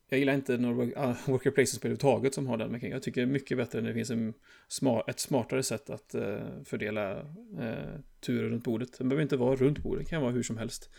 jag 0.09 0.19
gillar 0.19 0.33
inte 0.33 0.57
några 0.57 1.01
ah, 1.01 1.15
worker 1.25 1.51
placement-spel 1.51 1.91
överhuvudtaget 1.91 2.33
som 2.33 2.47
har 2.47 2.57
den 2.57 2.71
mekaniken. 2.71 2.91
Jag 2.91 3.03
tycker 3.03 3.21
det 3.21 3.27
är 3.27 3.31
mycket 3.31 3.57
bättre 3.57 3.81
när 3.81 3.87
det 3.87 3.93
finns 3.93 4.09
en 4.09 4.33
smart, 4.67 5.09
ett 5.09 5.19
smartare 5.19 5.63
sätt 5.63 5.89
att 5.89 6.15
uh, 6.15 6.63
fördela 6.65 7.21
uh, 7.59 7.99
turer 8.19 8.49
runt 8.49 8.63
bordet. 8.63 8.97
Den 8.97 9.09
behöver 9.09 9.23
inte 9.23 9.37
vara 9.37 9.55
runt 9.55 9.79
bordet, 9.79 10.05
det 10.05 10.09
kan 10.09 10.21
vara 10.21 10.31
hur 10.31 10.43
som 10.43 10.57
helst. 10.57 10.89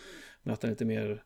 Men 0.43 0.55
att 0.55 0.61
den 0.61 0.69
är 0.69 0.73
lite 0.73 0.85
mer 0.85 1.23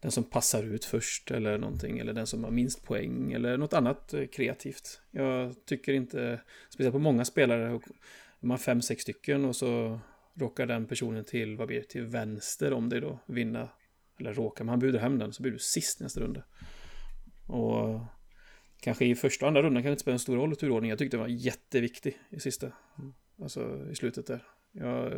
den 0.00 0.10
som 0.10 0.24
passar 0.24 0.62
ut 0.62 0.84
först 0.84 1.30
eller 1.30 1.58
någonting. 1.58 1.98
Eller 1.98 2.12
den 2.12 2.26
som 2.26 2.44
har 2.44 2.50
minst 2.50 2.84
poäng 2.84 3.32
eller 3.32 3.56
något 3.56 3.72
annat 3.72 4.14
uh, 4.14 4.26
kreativt. 4.26 5.00
Jag 5.10 5.54
tycker 5.66 5.92
inte, 5.92 6.40
speciellt 6.68 6.94
på 6.94 6.98
många 6.98 7.24
spelare, 7.24 7.80
de 8.40 8.50
har 8.50 8.58
fem, 8.58 8.82
sex 8.82 9.02
stycken 9.02 9.44
och 9.44 9.56
så 9.56 10.00
råkar 10.34 10.66
den 10.66 10.86
personen 10.86 11.24
till, 11.24 11.56
vad 11.56 11.66
blir 11.66 11.78
det, 11.78 11.88
till 11.88 12.04
vänster 12.04 12.72
om 12.72 12.88
det 12.88 13.00
då, 13.00 13.18
vinna. 13.26 13.68
Eller 14.20 14.34
råkar, 14.34 14.64
men 14.64 14.70
han 14.70 14.78
bjuder 14.78 14.98
hem 14.98 15.18
den 15.18 15.32
så 15.32 15.42
blir 15.42 15.52
du 15.52 15.58
sist 15.58 16.00
nästa 16.00 16.20
runda. 16.20 16.42
Och 17.48 18.00
kanske 18.80 19.06
i 19.06 19.14
första 19.14 19.44
och 19.44 19.48
andra 19.48 19.62
rundan 19.62 19.82
kan 19.82 19.90
det 19.90 19.92
inte 19.92 20.02
spela 20.02 20.12
en 20.12 20.18
stor 20.18 20.36
roll 20.36 20.52
i 20.52 20.56
turordningen. 20.56 20.92
Jag 20.92 20.98
tyckte 20.98 21.16
den 21.16 21.22
var 21.22 21.28
jätteviktig 21.28 22.18
i 22.30 22.40
sista. 22.40 22.72
Alltså 23.42 23.86
i 23.90 23.94
slutet 23.94 24.26
där. 24.26 24.42
Jag, 24.72 25.12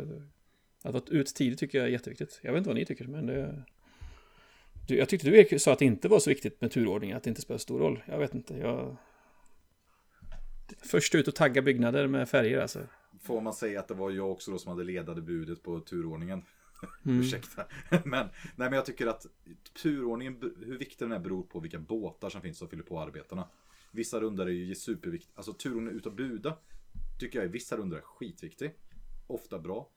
Att 0.83 0.93
vara 0.93 1.03
ut 1.07 1.35
tidigt 1.35 1.59
tycker 1.59 1.77
jag 1.77 1.87
är 1.87 1.91
jätteviktigt. 1.91 2.39
Jag 2.43 2.51
vet 2.51 2.57
inte 2.57 2.69
vad 2.69 2.77
ni 2.77 2.85
tycker, 2.85 3.07
men 3.07 3.25
det... 3.25 3.63
Du, 4.87 4.97
jag 4.97 5.09
tyckte 5.09 5.29
du 5.29 5.59
sa 5.59 5.73
att 5.73 5.79
det 5.79 5.85
inte 5.85 6.07
var 6.07 6.19
så 6.19 6.29
viktigt 6.29 6.61
med 6.61 6.71
turordningen, 6.71 7.17
att 7.17 7.23
det 7.23 7.29
inte 7.29 7.41
spelar 7.41 7.57
stor 7.57 7.79
roll. 7.79 8.03
Jag 8.05 8.17
vet 8.17 8.35
inte, 8.35 8.57
jag... 8.57 8.97
Först 10.81 11.15
ut 11.15 11.27
och 11.27 11.35
tagga 11.35 11.61
byggnader 11.61 12.07
med 12.07 12.29
färger 12.29 12.59
alltså. 12.59 12.79
Får 13.21 13.41
man 13.41 13.53
säga 13.53 13.79
att 13.79 13.87
det 13.87 13.93
var 13.93 14.11
jag 14.11 14.31
också 14.31 14.51
då 14.51 14.57
som 14.57 14.71
hade 14.71 14.83
ledade 14.83 15.21
budet 15.21 15.63
på 15.63 15.79
turordningen. 15.79 16.43
Mm. 17.05 17.19
Ursäkta. 17.19 17.65
men, 17.89 18.05
nej, 18.05 18.29
men 18.55 18.73
jag 18.73 18.85
tycker 18.85 19.07
att 19.07 19.25
turordningen, 19.81 20.37
hur 20.65 20.77
viktig 20.77 21.07
den 21.07 21.11
är 21.11 21.19
beror 21.19 21.43
på 21.43 21.59
vilka 21.59 21.79
båtar 21.79 22.29
som 22.29 22.41
finns 22.41 22.57
som 22.57 22.69
fyller 22.69 22.83
på 22.83 22.99
arbetarna. 22.99 23.47
Vissa 23.91 24.21
runder 24.21 24.45
är 24.45 24.49
ju 24.49 24.75
superviktiga. 24.75 25.31
Alltså 25.35 25.53
turordningen 25.53 25.95
utav 25.95 26.15
buda 26.15 26.57
tycker 27.19 27.39
jag 27.39 27.45
i 27.45 27.51
vissa 27.51 27.77
rundor 27.77 27.97
är 27.97 28.01
skitviktig. 28.01 28.75
Ofta 29.27 29.59
bra. 29.59 29.89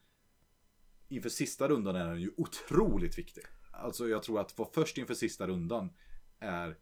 Inför 1.09 1.29
sista 1.29 1.69
rundan 1.69 1.97
är 1.97 2.07
den 2.07 2.21
ju 2.21 2.31
otroligt 2.37 3.19
viktig. 3.19 3.45
Alltså 3.71 4.09
jag 4.09 4.23
tror 4.23 4.41
att 4.41 4.59
vara 4.59 4.69
först 4.73 4.99
inför 4.99 5.15
sista 5.15 5.47
rundan 5.47 5.91
är 6.39 6.77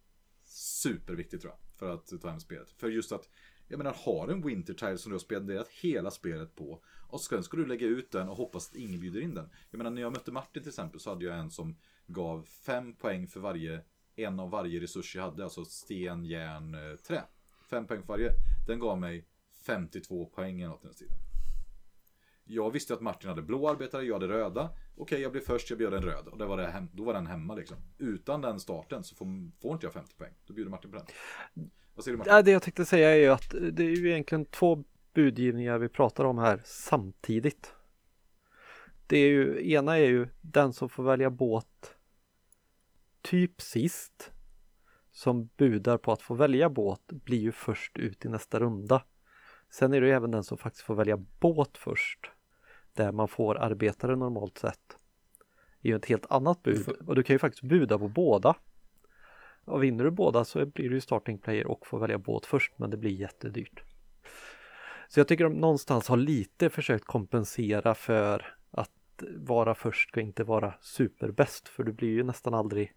superviktigt 0.44 1.42
tror 1.42 1.53
jag. 1.53 1.78
För 1.78 1.94
att 1.94 2.22
ta 2.22 2.30
hem 2.30 2.40
spelet. 2.40 2.70
För 2.70 2.88
just 2.88 3.12
att 3.12 3.28
jag 3.68 3.78
menar, 3.78 3.96
har 4.05 4.28
en 4.28 4.46
Wintertile 4.46 4.98
som 4.98 5.11
du 5.11 5.14
har 5.14 5.20
spenderat 5.20 5.68
hela 5.68 6.11
spelet 6.11 6.57
på 6.57 6.82
och 7.12 7.20
sen 7.20 7.42
ska 7.42 7.56
du 7.56 7.66
lägga 7.66 7.86
ut 7.86 8.10
den 8.10 8.28
och 8.28 8.36
hoppas 8.36 8.68
att 8.68 8.76
ingen 8.76 9.00
bjuder 9.00 9.20
in 9.20 9.34
den. 9.34 9.50
Jag 9.70 9.78
menar, 9.78 9.90
när 9.90 10.02
jag 10.02 10.12
mötte 10.12 10.32
Martin 10.32 10.62
till 10.62 10.70
exempel 10.70 11.00
så 11.00 11.10
hade 11.10 11.24
jag 11.24 11.38
en 11.38 11.50
som 11.50 11.76
gav 12.06 12.42
fem 12.42 12.94
poäng 12.94 13.28
för 13.28 13.40
varje 13.40 13.84
en 14.16 14.40
av 14.40 14.50
varje 14.50 14.80
resurs 14.80 15.16
jag 15.16 15.22
hade, 15.22 15.44
alltså 15.44 15.64
sten, 15.64 16.24
järn, 16.24 16.74
eh, 16.74 16.96
trä. 16.96 17.22
Fem 17.70 17.86
poäng 17.86 18.00
för 18.00 18.08
varje. 18.08 18.30
Den 18.66 18.78
gav 18.78 18.98
mig 18.98 19.26
52 19.66 20.26
poäng 20.26 20.60
eller 20.60 20.70
något 20.70 20.82
i 20.82 20.86
den 20.86 20.94
stilen. 20.94 21.16
Jag 22.44 22.70
visste 22.70 22.94
att 22.94 23.00
Martin 23.00 23.28
hade 23.28 23.42
blå 23.42 23.68
arbetare, 23.68 24.04
jag 24.04 24.14
hade 24.14 24.28
röda. 24.28 24.70
Okej, 24.96 25.20
jag 25.20 25.32
blev 25.32 25.40
först, 25.40 25.70
jag 25.70 25.78
bjöd 25.78 25.94
en 25.94 26.02
röd. 26.02 26.28
Och 26.28 26.38
det 26.38 26.46
var 26.46 26.56
det 26.56 26.66
hem, 26.66 26.88
då 26.92 27.04
var 27.04 27.14
den 27.14 27.26
hemma 27.26 27.54
liksom. 27.54 27.76
Utan 27.98 28.40
den 28.40 28.60
starten 28.60 29.04
så 29.04 29.14
får, 29.14 29.26
får 29.60 29.72
inte 29.72 29.86
jag 29.86 29.92
50 29.92 30.14
poäng. 30.14 30.32
Då 30.46 30.54
bjuder 30.54 30.70
Martin 30.70 30.90
på 30.90 30.96
den. 30.96 31.06
Vad 31.94 32.04
säger 32.04 32.12
du 32.12 32.18
Martin? 32.18 32.32
Ja, 32.32 32.42
det 32.42 32.50
jag 32.50 32.62
tänkte 32.62 32.84
säga 32.84 33.10
är 33.10 33.16
ju 33.16 33.28
att 33.28 33.54
det 33.72 33.82
är 33.84 33.96
ju 33.96 34.10
egentligen 34.10 34.44
två 34.44 34.84
budgivningar 35.12 35.78
vi 35.78 35.88
pratar 35.88 36.24
om 36.24 36.38
här 36.38 36.60
samtidigt. 36.64 37.74
Det 39.06 39.18
är 39.18 39.28
ju, 39.28 39.72
ena 39.72 39.98
är 39.98 40.06
ju 40.06 40.28
den 40.40 40.72
som 40.72 40.88
får 40.88 41.02
välja 41.02 41.30
båt 41.30 41.96
typ 43.22 43.60
sist 43.60 44.32
som 45.12 45.48
budar 45.56 45.98
på 45.98 46.12
att 46.12 46.22
få 46.22 46.34
välja 46.34 46.70
båt 46.70 47.06
blir 47.06 47.38
ju 47.38 47.52
först 47.52 47.98
ut 47.98 48.24
i 48.24 48.28
nästa 48.28 48.60
runda. 48.60 49.04
Sen 49.70 49.94
är 49.94 50.00
det 50.00 50.06
ju 50.06 50.12
även 50.12 50.30
den 50.30 50.44
som 50.44 50.58
faktiskt 50.58 50.84
får 50.84 50.94
välja 50.94 51.16
båt 51.16 51.78
först. 51.78 52.30
Där 52.92 53.12
man 53.12 53.28
får 53.28 53.58
arbetare 53.58 54.16
normalt 54.16 54.58
sett. 54.58 54.96
Det 55.80 55.88
är 55.88 55.92
ju 55.92 55.96
ett 55.96 56.06
helt 56.06 56.30
annat 56.30 56.62
bud 56.62 56.88
och 56.88 57.14
du 57.14 57.22
kan 57.22 57.34
ju 57.34 57.38
faktiskt 57.38 57.62
buda 57.62 57.98
på 57.98 58.08
båda. 58.08 58.56
Och 59.64 59.82
vinner 59.82 60.04
du 60.04 60.10
båda 60.10 60.44
så 60.44 60.66
blir 60.66 60.88
du 60.88 60.94
ju 60.94 61.00
starting 61.00 61.38
player 61.38 61.66
och 61.66 61.86
får 61.86 61.98
välja 61.98 62.18
båt 62.18 62.46
först 62.46 62.72
men 62.76 62.90
det 62.90 62.96
blir 62.96 63.10
jättedyrt. 63.10 63.82
Så 65.12 65.20
jag 65.20 65.28
tycker 65.28 65.44
de 65.44 65.52
någonstans 65.52 66.08
har 66.08 66.16
lite 66.16 66.70
försökt 66.70 67.04
kompensera 67.04 67.94
för 67.94 68.54
att 68.70 69.22
vara 69.36 69.74
först 69.74 70.08
ska 70.08 70.20
inte 70.20 70.44
vara 70.44 70.74
superbäst 70.80 71.68
för 71.68 71.84
du 71.84 71.92
blir 71.92 72.08
ju 72.08 72.22
nästan 72.22 72.54
aldrig 72.54 72.92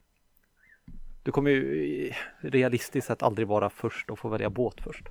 Du 1.24 1.32
kommer 1.32 1.52
ju 1.52 2.12
realistiskt 2.42 3.08
sett 3.08 3.24
aldrig 3.24 3.48
vara 3.48 3.70
först 3.70 4.10
och 4.10 4.20
få 4.20 4.30
välja 4.30 4.50
båt 4.50 4.82
först. 4.82 5.04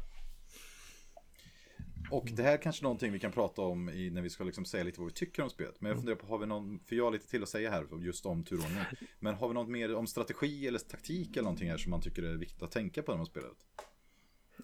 Och 2.10 2.28
det 2.32 2.42
här 2.42 2.52
är 2.52 2.62
kanske 2.62 2.82
någonting 2.82 3.12
vi 3.12 3.20
kan 3.20 3.32
prata 3.32 3.62
om 3.62 3.88
i, 3.88 4.10
när 4.10 4.22
vi 4.22 4.30
ska 4.30 4.44
liksom 4.44 4.64
säga 4.64 4.84
lite 4.84 5.00
vad 5.00 5.08
vi 5.08 5.14
tycker 5.14 5.42
om 5.42 5.50
spelet. 5.50 5.80
Men 5.80 5.88
jag 5.88 5.98
funderar 5.98 6.16
på, 6.16 6.26
har 6.26 6.38
vi 6.38 6.46
någon, 6.46 6.80
för 6.80 6.96
jag 6.96 7.04
har 7.04 7.12
lite 7.12 7.28
till 7.28 7.42
att 7.42 7.48
säga 7.48 7.70
här 7.70 7.86
just 8.00 8.26
om 8.26 8.44
turordningen. 8.44 8.84
Men 9.20 9.34
har 9.34 9.48
vi 9.48 9.54
något 9.54 9.68
mer 9.68 9.94
om 9.94 10.06
strategi 10.06 10.66
eller 10.66 10.78
taktik 10.78 11.30
eller 11.30 11.42
någonting 11.42 11.70
här 11.70 11.78
som 11.78 11.90
man 11.90 12.00
tycker 12.00 12.22
är 12.22 12.34
viktigt 12.36 12.62
att 12.62 12.70
tänka 12.70 13.02
på 13.02 13.12
när 13.12 13.16
man 13.16 13.26
spelar? 13.26 13.50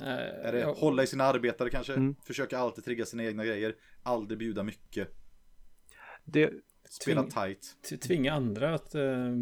Är 0.00 0.52
det 0.52 0.58
jag... 0.58 0.74
hålla 0.74 1.02
i 1.02 1.06
sina 1.06 1.24
arbetare 1.24 1.70
kanske? 1.70 1.94
Mm. 1.94 2.14
Försöka 2.24 2.58
alltid 2.58 2.84
trigga 2.84 3.04
sina 3.04 3.24
egna 3.24 3.44
grejer. 3.44 3.74
Aldrig 4.02 4.38
bjuda 4.38 4.62
mycket. 4.62 5.08
Det... 6.24 6.52
Spela 6.84 7.22
Tving... 7.22 7.30
tight. 7.30 8.00
Tvinga 8.02 8.32
andra 8.32 8.74
att 8.74 8.94
uh, 8.94 9.36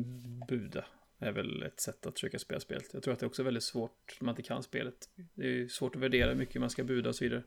buda 0.49 0.85
är 1.19 1.33
väl 1.33 1.63
ett 1.63 1.81
sätt 1.81 2.07
att 2.07 2.15
försöka 2.15 2.39
spela 2.39 2.61
spelet. 2.61 2.91
Jag 2.93 3.03
tror 3.03 3.15
att 3.15 3.21
det 3.21 3.25
är 3.25 3.29
också 3.29 3.43
väldigt 3.43 3.63
svårt 3.63 4.17
när 4.21 4.25
man 4.27 4.33
inte 4.33 4.43
kan 4.43 4.63
spelet. 4.63 4.95
Det 5.35 5.61
är 5.61 5.69
svårt 5.69 5.97
att 5.97 6.03
värdera 6.03 6.31
hur 6.31 6.37
mycket 6.39 6.61
man 6.61 6.71
ska 6.71 6.85
buda 6.85 7.09
och 7.09 7.17
så 7.17 7.25
vidare. 7.25 7.43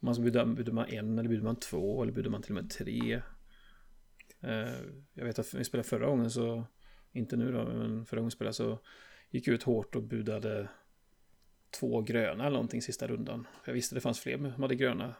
Om 0.00 0.06
man 0.06 0.14
ska 0.14 0.24
buda, 0.24 0.46
budar 0.46 0.72
man 0.72 0.88
en 0.88 1.18
eller 1.18 1.28
budar 1.28 1.42
man 1.42 1.56
två 1.56 2.02
eller 2.02 2.12
budar 2.12 2.30
man 2.30 2.42
till 2.42 2.56
och 2.56 2.62
med 2.62 2.70
tre. 2.70 3.22
Uh, 4.44 4.92
jag 5.14 5.24
vet 5.24 5.38
att 5.38 5.54
vi 5.54 5.64
spelade 5.64 5.88
förra 5.88 6.06
gången 6.06 6.30
så, 6.30 6.66
inte 7.12 7.36
nu 7.36 7.52
då, 7.52 7.64
men 7.64 8.06
förra 8.06 8.20
gången 8.20 8.30
spelade 8.30 8.54
så 8.54 8.80
gick 9.30 9.48
jag 9.48 9.54
ut 9.54 9.62
hårt 9.62 9.96
och 9.96 10.02
budade 10.02 10.68
två 11.80 12.00
gröna 12.00 12.46
eller 12.46 12.56
någonting 12.56 12.82
sista 12.82 13.06
rundan. 13.06 13.46
Jag 13.64 13.72
visste 13.72 13.94
det 13.94 14.00
fanns 14.00 14.20
fler 14.20 14.52
som 14.54 14.62
hade 14.62 14.74
gröna. 14.74 15.14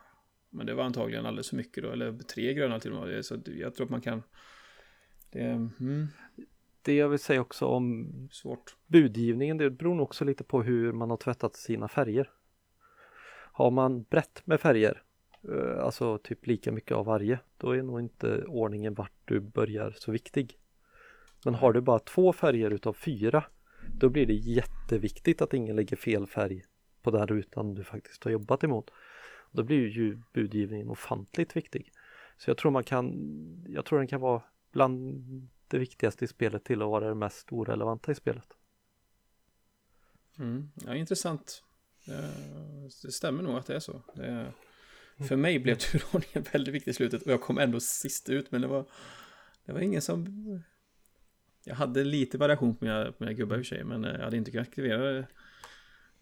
Men 0.50 0.66
det 0.66 0.74
var 0.74 0.84
antagligen 0.84 1.26
alldeles 1.26 1.48
för 1.48 1.56
mycket 1.56 1.82
då, 1.82 1.90
eller 1.90 2.12
tre 2.12 2.54
gröna 2.54 2.80
till 2.80 2.92
och 2.92 3.06
med. 3.06 3.24
Så 3.24 3.38
jag 3.44 3.74
tror 3.74 3.84
att 3.84 3.90
man 3.90 4.00
kan... 4.00 4.22
Det, 5.30 5.40
mm. 5.40 6.06
det 6.82 6.94
jag 6.94 7.08
vill 7.08 7.18
säga 7.18 7.40
också 7.40 7.66
om 7.66 8.08
Svårt. 8.32 8.76
budgivningen, 8.86 9.56
det 9.56 9.70
beror 9.70 9.94
nog 9.94 10.04
också 10.04 10.24
lite 10.24 10.44
på 10.44 10.62
hur 10.62 10.92
man 10.92 11.10
har 11.10 11.16
tvättat 11.16 11.56
sina 11.56 11.88
färger. 11.88 12.30
Har 13.52 13.70
man 13.70 14.02
brett 14.02 14.42
med 14.44 14.60
färger, 14.60 15.02
eh, 15.48 15.84
alltså 15.84 16.18
typ 16.18 16.46
lika 16.46 16.72
mycket 16.72 16.92
av 16.96 17.06
varje, 17.06 17.38
då 17.56 17.70
är 17.70 17.82
nog 17.82 18.00
inte 18.00 18.44
ordningen 18.44 18.94
vart 18.94 19.12
du 19.24 19.40
börjar 19.40 19.94
så 19.98 20.12
viktig. 20.12 20.58
Men 21.44 21.54
har 21.54 21.72
du 21.72 21.80
bara 21.80 21.98
två 21.98 22.32
färger 22.32 22.70
utav 22.70 22.92
fyra 22.92 23.44
då 23.98 24.08
blir 24.08 24.26
det 24.26 24.34
jätteviktigt 24.34 25.42
att 25.42 25.54
ingen 25.54 25.76
lägger 25.76 25.96
fel 25.96 26.26
färg 26.26 26.64
på 27.02 27.10
den 27.10 27.26
rutan 27.26 27.74
du 27.74 27.84
faktiskt 27.84 28.24
har 28.24 28.30
jobbat 28.30 28.64
emot. 28.64 28.90
Då 29.50 29.62
blir 29.62 29.88
ju 29.88 30.22
budgivningen 30.32 30.88
ofantligt 30.88 31.56
viktig. 31.56 31.92
Så 32.38 32.50
jag 32.50 32.56
tror 32.56 32.70
man 32.70 32.84
kan, 32.84 33.14
jag 33.68 33.84
tror 33.84 33.98
den 33.98 34.08
kan 34.08 34.20
vara 34.20 34.42
bland 34.72 35.22
det 35.68 35.78
viktigaste 35.78 36.24
i 36.24 36.28
spelet 36.28 36.64
till 36.64 36.82
att 36.82 36.88
vara 36.88 37.08
det 37.08 37.14
mest 37.14 37.52
orelevanta 37.52 38.12
i 38.12 38.14
spelet. 38.14 38.48
Mm, 40.38 40.70
ja, 40.74 40.94
intressant. 40.94 41.62
Det 43.02 43.12
stämmer 43.12 43.42
nog 43.42 43.56
att 43.56 43.66
det 43.66 43.74
är 43.74 43.80
så. 43.80 44.02
Det 44.14 44.26
är, 44.26 44.52
för 45.28 45.36
mig 45.36 45.58
blev 45.58 45.74
turordningen 45.78 46.50
väldigt 46.52 46.74
viktig 46.74 46.90
i 46.90 46.94
slutet 46.94 47.22
och 47.22 47.32
jag 47.32 47.40
kom 47.40 47.58
ändå 47.58 47.80
sist 47.80 48.28
ut 48.28 48.50
men 48.50 48.60
det 48.60 48.68
var, 48.68 48.84
det 49.64 49.72
var 49.72 49.80
ingen 49.80 50.02
som 50.02 50.24
jag 51.66 51.74
hade 51.74 52.04
lite 52.04 52.38
variation 52.38 52.76
på 52.76 52.84
mina, 52.84 53.04
på 53.04 53.16
mina 53.18 53.32
gubbar 53.32 53.56
i 53.56 53.60
och 53.60 53.66
för 53.66 53.76
sig, 53.76 53.84
men 53.84 54.04
eh, 54.04 54.12
jag 54.12 54.24
hade 54.24 54.36
inte 54.36 54.50
kunnat 54.50 54.68
aktivera 54.68 55.12
det. 55.12 55.26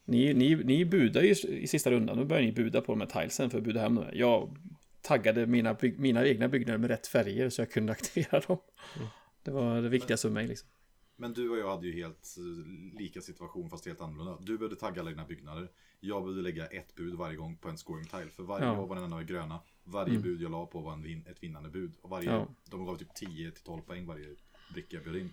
Ni, 0.05 0.35
ni, 0.35 0.55
ni 0.55 0.85
budar 0.85 1.23
ju 1.23 1.31
i 1.49 1.67
sista 1.67 1.91
rundan, 1.91 2.17
då 2.17 2.25
börjar 2.25 2.43
ni 2.43 2.53
buda 2.53 2.81
på 2.81 2.93
de 2.93 3.01
här 3.01 3.09
tilesen 3.09 3.51
för 3.51 3.59
att 3.59 3.65
buda 3.65 3.81
hem 3.81 3.95
dem. 3.95 4.05
Jag 4.13 4.57
taggade 5.03 5.47
mina, 5.47 5.77
mina 5.97 6.27
egna 6.27 6.49
byggnader 6.49 6.79
med 6.79 6.91
rätt 6.91 7.07
färger 7.07 7.51
så 7.51 7.61
jag 7.61 7.71
kunde 7.71 7.93
aktivera 7.93 8.41
dem. 8.41 8.59
Mm. 8.97 9.09
Det 9.43 9.51
var 9.51 9.83
det 9.83 9.89
viktigaste 9.89 10.29
för 10.29 10.33
mig 10.33 10.47
liksom. 10.47 10.69
Men 11.17 11.33
du 11.33 11.51
och 11.51 11.59
jag 11.59 11.71
hade 11.71 11.87
ju 11.87 11.93
helt 11.93 12.37
eh, 12.39 12.99
lika 12.99 13.21
situation 13.21 13.71
fast 13.71 13.87
helt 13.87 14.01
annorlunda. 14.01 14.39
Du 14.41 14.59
behövde 14.59 14.77
tagga 14.77 15.01
alla 15.01 15.11
dina 15.11 15.25
byggnader. 15.25 15.71
Jag 16.01 16.23
behövde 16.23 16.43
lägga 16.43 16.67
ett 16.67 16.95
bud 16.95 17.15
varje 17.15 17.37
gång 17.37 17.57
på 17.57 17.69
en 17.69 17.79
scoring 17.79 18.05
tile. 18.05 18.31
För 18.31 18.43
varje 18.43 18.67
ja. 18.67 18.87
var 18.87 18.95
den 18.95 19.05
enda 19.05 19.23
gröna. 19.23 19.61
Varje 19.85 20.11
mm. 20.11 20.23
bud 20.23 20.43
jag 20.43 20.51
la 20.51 20.67
på 20.67 20.81
var 20.81 20.93
en 20.93 21.03
vin, 21.03 21.27
ett 21.31 21.43
vinnande 21.43 21.69
bud. 21.69 21.95
Och 22.03 22.11
varje, 22.11 22.31
ja. 22.31 22.49
de 22.71 22.87
gav 22.87 22.97
typ 22.97 23.15
10 23.15 23.51
12 23.51 23.83
poäng 23.83 24.07
varje 24.07 24.35
bricka 24.69 24.99
bjöd 25.01 25.17
in. 25.17 25.33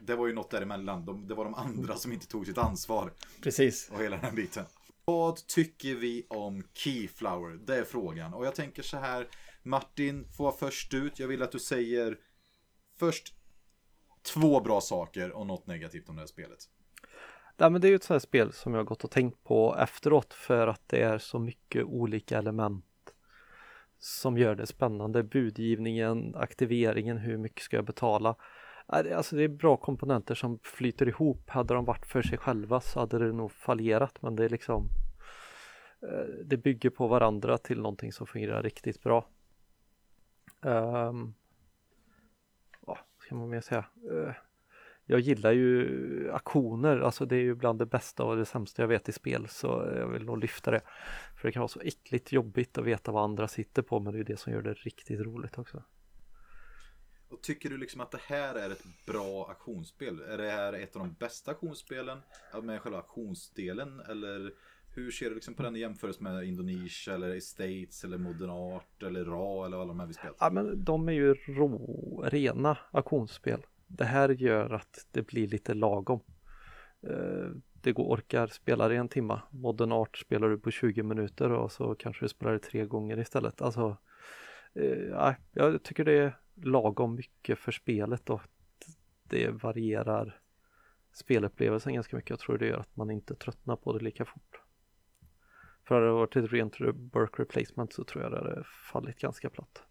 Det 0.00 0.16
var 0.16 0.26
ju 0.26 0.32
något 0.32 0.50
däremellan. 0.50 1.04
De, 1.04 1.28
det 1.28 1.34
var 1.34 1.44
de 1.44 1.54
andra 1.54 1.96
som 1.96 2.12
inte 2.12 2.26
tog 2.26 2.46
sitt 2.46 2.58
ansvar. 2.58 3.12
Precis. 3.42 3.90
Och 3.92 4.02
hela 4.02 4.16
den 4.16 4.34
biten. 4.34 4.64
Vad 5.04 5.46
tycker 5.46 5.94
vi 5.94 6.26
om 6.28 6.62
Keyflower? 6.72 7.58
Det 7.66 7.76
är 7.76 7.84
frågan. 7.84 8.34
Och 8.34 8.46
jag 8.46 8.54
tänker 8.54 8.82
så 8.82 8.96
här. 8.96 9.28
Martin 9.62 10.26
får 10.36 10.44
vara 10.44 10.56
först 10.56 10.94
ut. 10.94 11.18
Jag 11.18 11.28
vill 11.28 11.42
att 11.42 11.52
du 11.52 11.58
säger 11.58 12.18
först 12.98 13.34
två 14.22 14.60
bra 14.60 14.80
saker 14.80 15.32
och 15.32 15.46
något 15.46 15.66
negativt 15.66 16.08
om 16.08 16.16
det 16.16 16.22
här 16.22 16.26
spelet. 16.26 16.68
Ja, 17.56 17.70
men 17.70 17.80
det 17.80 17.88
är 17.88 17.90
ju 17.90 17.96
ett 17.96 18.04
sånt 18.04 18.14
här 18.14 18.28
spel 18.28 18.52
som 18.52 18.72
jag 18.72 18.80
har 18.80 18.84
gått 18.84 19.04
och 19.04 19.10
tänkt 19.10 19.44
på 19.44 19.76
efteråt 19.78 20.34
för 20.34 20.66
att 20.66 20.88
det 20.88 21.02
är 21.02 21.18
så 21.18 21.38
mycket 21.38 21.84
olika 21.84 22.38
element 22.38 22.85
som 23.98 24.38
gör 24.38 24.54
det 24.54 24.66
spännande. 24.66 25.22
Budgivningen, 25.22 26.34
aktiveringen, 26.36 27.18
hur 27.18 27.36
mycket 27.36 27.62
ska 27.62 27.76
jag 27.76 27.84
betala? 27.84 28.36
Alltså 28.86 29.36
det 29.36 29.42
är 29.42 29.48
bra 29.48 29.76
komponenter 29.76 30.34
som 30.34 30.58
flyter 30.62 31.08
ihop. 31.08 31.50
Hade 31.50 31.74
de 31.74 31.84
varit 31.84 32.06
för 32.06 32.22
sig 32.22 32.38
själva 32.38 32.80
så 32.80 33.00
hade 33.00 33.18
det 33.18 33.32
nog 33.32 33.52
fallerat 33.52 34.22
men 34.22 34.36
det 34.36 34.44
är 34.44 34.48
liksom 34.48 34.88
eh, 36.02 36.44
Det 36.44 36.56
bygger 36.56 36.90
på 36.90 37.06
varandra 37.06 37.58
till 37.58 37.80
någonting 37.80 38.12
som 38.12 38.26
fungerar 38.26 38.62
riktigt 38.62 39.02
bra. 39.02 39.28
Um, 40.60 41.34
vad 42.80 42.98
ska 43.18 43.34
man 43.34 43.48
mer 43.48 43.60
säga? 43.60 43.84
Uh, 44.10 44.32
jag 45.06 45.20
gillar 45.20 45.52
ju 45.52 46.30
aktioner, 46.32 46.98
alltså 47.00 47.26
det 47.26 47.36
är 47.36 47.40
ju 47.40 47.54
bland 47.54 47.78
det 47.78 47.86
bästa 47.86 48.24
och 48.24 48.36
det 48.36 48.44
sämsta 48.44 48.82
jag 48.82 48.88
vet 48.88 49.08
i 49.08 49.12
spel 49.12 49.48
så 49.48 49.66
jag 49.96 50.08
vill 50.08 50.24
nog 50.24 50.38
lyfta 50.38 50.70
det. 50.70 50.80
För 51.36 51.48
det 51.48 51.52
kan 51.52 51.60
vara 51.60 51.68
så 51.68 51.80
äckligt 51.80 52.32
jobbigt 52.32 52.78
att 52.78 52.84
veta 52.84 53.12
vad 53.12 53.24
andra 53.24 53.48
sitter 53.48 53.82
på 53.82 54.00
men 54.00 54.12
det 54.12 54.20
är 54.20 54.24
det 54.24 54.36
som 54.36 54.52
gör 54.52 54.62
det 54.62 54.74
riktigt 54.74 55.20
roligt 55.20 55.58
också. 55.58 55.82
Och 57.28 57.42
tycker 57.42 57.70
du 57.70 57.76
liksom 57.76 58.00
att 58.00 58.10
det 58.10 58.20
här 58.22 58.54
är 58.54 58.70
ett 58.70 58.84
bra 59.06 59.46
aktionsspel? 59.50 60.20
Är 60.20 60.38
det 60.38 60.50
här 60.50 60.72
ett 60.72 60.96
av 60.96 61.02
de 61.02 61.14
bästa 61.18 61.50
aktionsspelen 61.50 62.18
med 62.62 62.80
själva 62.80 62.98
aktionsdelen? 62.98 64.00
Eller 64.00 64.52
hur 64.94 65.10
ser 65.10 65.28
du 65.28 65.34
liksom 65.34 65.54
på 65.54 65.62
den 65.62 65.76
i 65.76 65.78
jämförelse 65.78 66.22
med 66.22 66.44
Indonesia 66.44 67.14
eller 67.14 67.36
Estates 67.36 68.04
eller 68.04 68.18
Modern 68.18 68.50
Art 68.50 69.02
eller 69.02 69.24
RA 69.24 69.66
eller 69.66 69.76
alla 69.76 69.86
de 69.86 70.00
här 70.00 70.06
vi 70.06 70.14
spelat? 70.14 70.36
Ja 70.40 70.50
men 70.50 70.84
de 70.84 71.08
är 71.08 71.12
ju 71.12 71.34
rå, 71.34 72.24
rena 72.26 72.78
aktionsspel. 72.90 73.62
Det 73.86 74.04
här 74.04 74.28
gör 74.28 74.70
att 74.70 75.06
det 75.10 75.22
blir 75.22 75.48
lite 75.48 75.74
lagom. 75.74 76.20
Eh, 77.02 77.50
det 77.72 77.92
går, 77.92 78.04
orkar 78.04 78.46
spela 78.46 78.92
i 78.92 78.96
en 78.96 79.08
timma. 79.08 79.42
Modern 79.50 79.92
Art 79.92 80.18
spelar 80.18 80.48
du 80.48 80.58
på 80.58 80.70
20 80.70 81.02
minuter 81.02 81.50
och 81.50 81.72
så 81.72 81.94
kanske 81.94 82.24
du 82.24 82.28
spelar 82.28 82.52
det 82.52 82.58
tre 82.58 82.84
gånger 82.84 83.18
istället. 83.18 83.62
Alltså, 83.62 83.96
eh, 84.74 85.34
jag 85.52 85.82
tycker 85.82 86.04
det 86.04 86.12
är 86.12 86.38
lagom 86.54 87.14
mycket 87.14 87.58
för 87.58 87.72
spelet 87.72 88.30
och 88.30 88.42
det 89.22 89.50
varierar 89.50 90.40
spelupplevelsen 91.12 91.94
ganska 91.94 92.16
mycket. 92.16 92.30
Jag 92.30 92.38
tror 92.38 92.58
det 92.58 92.66
gör 92.66 92.78
att 92.78 92.96
man 92.96 93.10
inte 93.10 93.34
tröttnar 93.34 93.76
på 93.76 93.98
det 93.98 94.04
lika 94.04 94.24
fort. 94.24 94.60
För 95.84 95.94
hade 95.94 96.06
det 96.06 96.12
varit 96.12 96.36
ett 96.36 96.52
rent 96.52 96.80
work 97.12 97.38
replacement 97.38 97.92
så 97.92 98.04
tror 98.04 98.24
jag 98.24 98.32
det 98.32 98.38
hade 98.38 98.64
fallit 98.92 99.18
ganska 99.18 99.50
platt. 99.50 99.82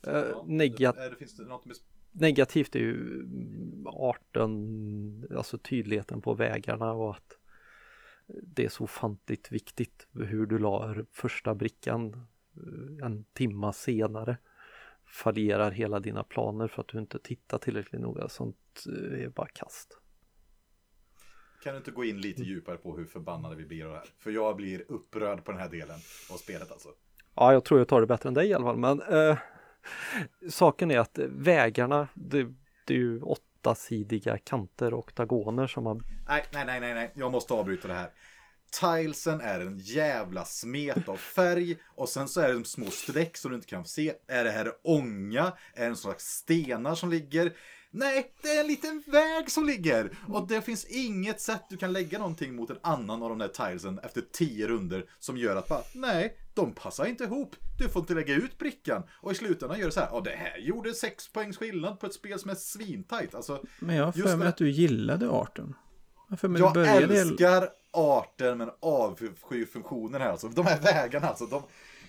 Ja, 0.00 0.24
uh, 0.24 0.46
negat 0.46 0.96
är, 0.96 1.14
finns 1.14 1.36
det 1.36 1.44
något 1.44 1.64
med... 1.64 1.76
Negativt 2.12 2.76
är 2.76 2.80
ju 2.80 3.24
arten, 3.86 5.28
alltså 5.36 5.58
tydligheten 5.58 6.22
på 6.22 6.34
vägarna 6.34 6.92
och 6.92 7.10
att 7.10 7.38
det 8.26 8.64
är 8.64 8.68
så 8.68 8.84
ofantligt 8.84 9.52
viktigt 9.52 10.06
hur 10.12 10.46
du 10.46 10.58
la 10.58 10.94
första 11.12 11.54
brickan 11.54 12.26
eh, 12.56 13.06
en 13.06 13.24
timma 13.32 13.72
senare 13.72 14.36
fallerar 15.06 15.70
hela 15.70 16.00
dina 16.00 16.24
planer 16.24 16.68
för 16.68 16.82
att 16.82 16.88
du 16.88 16.98
inte 16.98 17.18
tittar 17.18 17.58
tillräckligt 17.58 18.00
noga. 18.00 18.28
Sånt 18.28 18.86
eh, 18.86 19.24
är 19.24 19.28
bara 19.28 19.48
kast. 19.48 20.00
Kan 21.62 21.72
du 21.72 21.78
inte 21.78 21.90
gå 21.90 22.04
in 22.04 22.20
lite 22.20 22.42
djupare 22.42 22.76
på 22.76 22.96
hur 22.96 23.04
förbannade 23.04 23.56
vi 23.56 23.66
blir 23.66 23.84
av 23.84 23.90
det 23.90 23.98
här? 23.98 24.08
För 24.18 24.30
jag 24.30 24.56
blir 24.56 24.84
upprörd 24.88 25.44
på 25.44 25.52
den 25.52 25.60
här 25.60 25.70
delen 25.70 25.98
av 26.30 26.36
spelet 26.36 26.72
alltså. 26.72 26.88
Ja, 27.34 27.52
jag 27.52 27.64
tror 27.64 27.80
jag 27.80 27.88
tar 27.88 28.00
det 28.00 28.06
bättre 28.06 28.28
än 28.28 28.34
dig 28.34 28.48
i 28.48 28.54
alla 28.54 28.64
fall. 28.64 28.76
Men 28.76 29.02
eh, 29.02 29.38
saken 30.50 30.90
är 30.90 30.98
att 30.98 31.18
vägarna, 31.28 32.08
det, 32.14 32.46
det 32.86 32.94
är 32.94 32.98
ju 32.98 33.20
åttasidiga 33.20 34.38
kanter 34.38 34.94
och 34.94 34.98
oktagoner 34.98 35.66
som 35.66 35.84
man... 35.84 36.02
Nej, 36.28 36.44
nej, 36.52 36.66
nej, 36.66 36.80
nej, 36.80 36.94
nej, 36.94 37.12
jag 37.14 37.32
måste 37.32 37.54
avbryta 37.54 37.88
det 37.88 37.94
här. 37.94 38.10
Tilesen 38.80 39.40
är 39.40 39.60
en 39.60 39.78
jävla 39.78 40.44
smet 40.44 41.08
av 41.08 41.16
färg 41.16 41.76
och 41.94 42.08
sen 42.08 42.28
så 42.28 42.40
är 42.40 42.54
det 42.54 42.64
små 42.64 42.90
streck 42.90 43.36
som 43.36 43.50
du 43.50 43.54
inte 43.54 43.68
kan 43.68 43.84
se. 43.84 44.14
Är 44.26 44.44
det 44.44 44.50
här 44.50 44.72
ånga? 44.82 45.52
Är 45.74 45.80
det 45.80 45.86
en 45.86 45.96
slags 45.96 46.24
stenar 46.24 46.94
som 46.94 47.10
ligger? 47.10 47.52
Nej, 47.90 48.32
det 48.42 48.48
är 48.48 48.60
en 48.60 48.66
liten 48.66 49.02
väg 49.06 49.50
som 49.50 49.66
ligger! 49.66 50.10
Och 50.28 50.48
det 50.48 50.62
finns 50.62 50.84
inget 50.84 51.40
sätt 51.40 51.62
du 51.70 51.76
kan 51.76 51.92
lägga 51.92 52.18
någonting 52.18 52.56
mot 52.56 52.70
en 52.70 52.78
annan 52.82 53.22
av 53.22 53.28
de 53.28 53.38
där 53.38 53.48
tilesen 53.48 53.98
efter 53.98 54.22
tio 54.32 54.66
runder 54.66 55.04
som 55.18 55.36
gör 55.36 55.56
att 55.56 55.68
bara, 55.68 55.82
nej, 55.94 56.36
de 56.56 56.72
passar 56.72 57.06
inte 57.06 57.24
ihop. 57.24 57.56
Du 57.78 57.88
får 57.88 58.00
inte 58.00 58.14
lägga 58.14 58.34
ut 58.34 58.58
brickan. 58.58 59.02
Och 59.20 59.32
i 59.32 59.34
slutändan 59.34 59.78
gör 59.78 59.86
det 59.86 59.92
så 59.92 60.00
här, 60.00 60.08
ja 60.12 60.20
det 60.20 60.30
här 60.30 60.58
gjorde 60.58 60.94
sex 60.94 61.32
poängs 61.32 61.56
skillnad 61.56 62.00
på 62.00 62.06
ett 62.06 62.14
spel 62.14 62.38
som 62.38 62.50
är 62.50 62.54
svintajt. 62.54 63.34
Alltså, 63.34 63.62
men 63.78 63.96
jag 63.96 64.04
har 64.04 64.12
för 64.12 64.36
mig 64.36 64.48
att 64.48 64.56
du 64.56 64.70
gillade 64.70 65.30
arten. 65.30 65.74
Jag, 66.40 66.76
jag 66.76 67.02
älskar 67.02 67.68
arten 67.92 68.58
men 68.58 68.70
avskyr 68.80 69.66
funktionen 69.72 70.20
här 70.20 70.30
alltså. 70.30 70.48
De 70.48 70.66
här 70.66 70.80
vägarna 70.80 71.28
alltså. 71.28 71.46
De, 71.46 71.62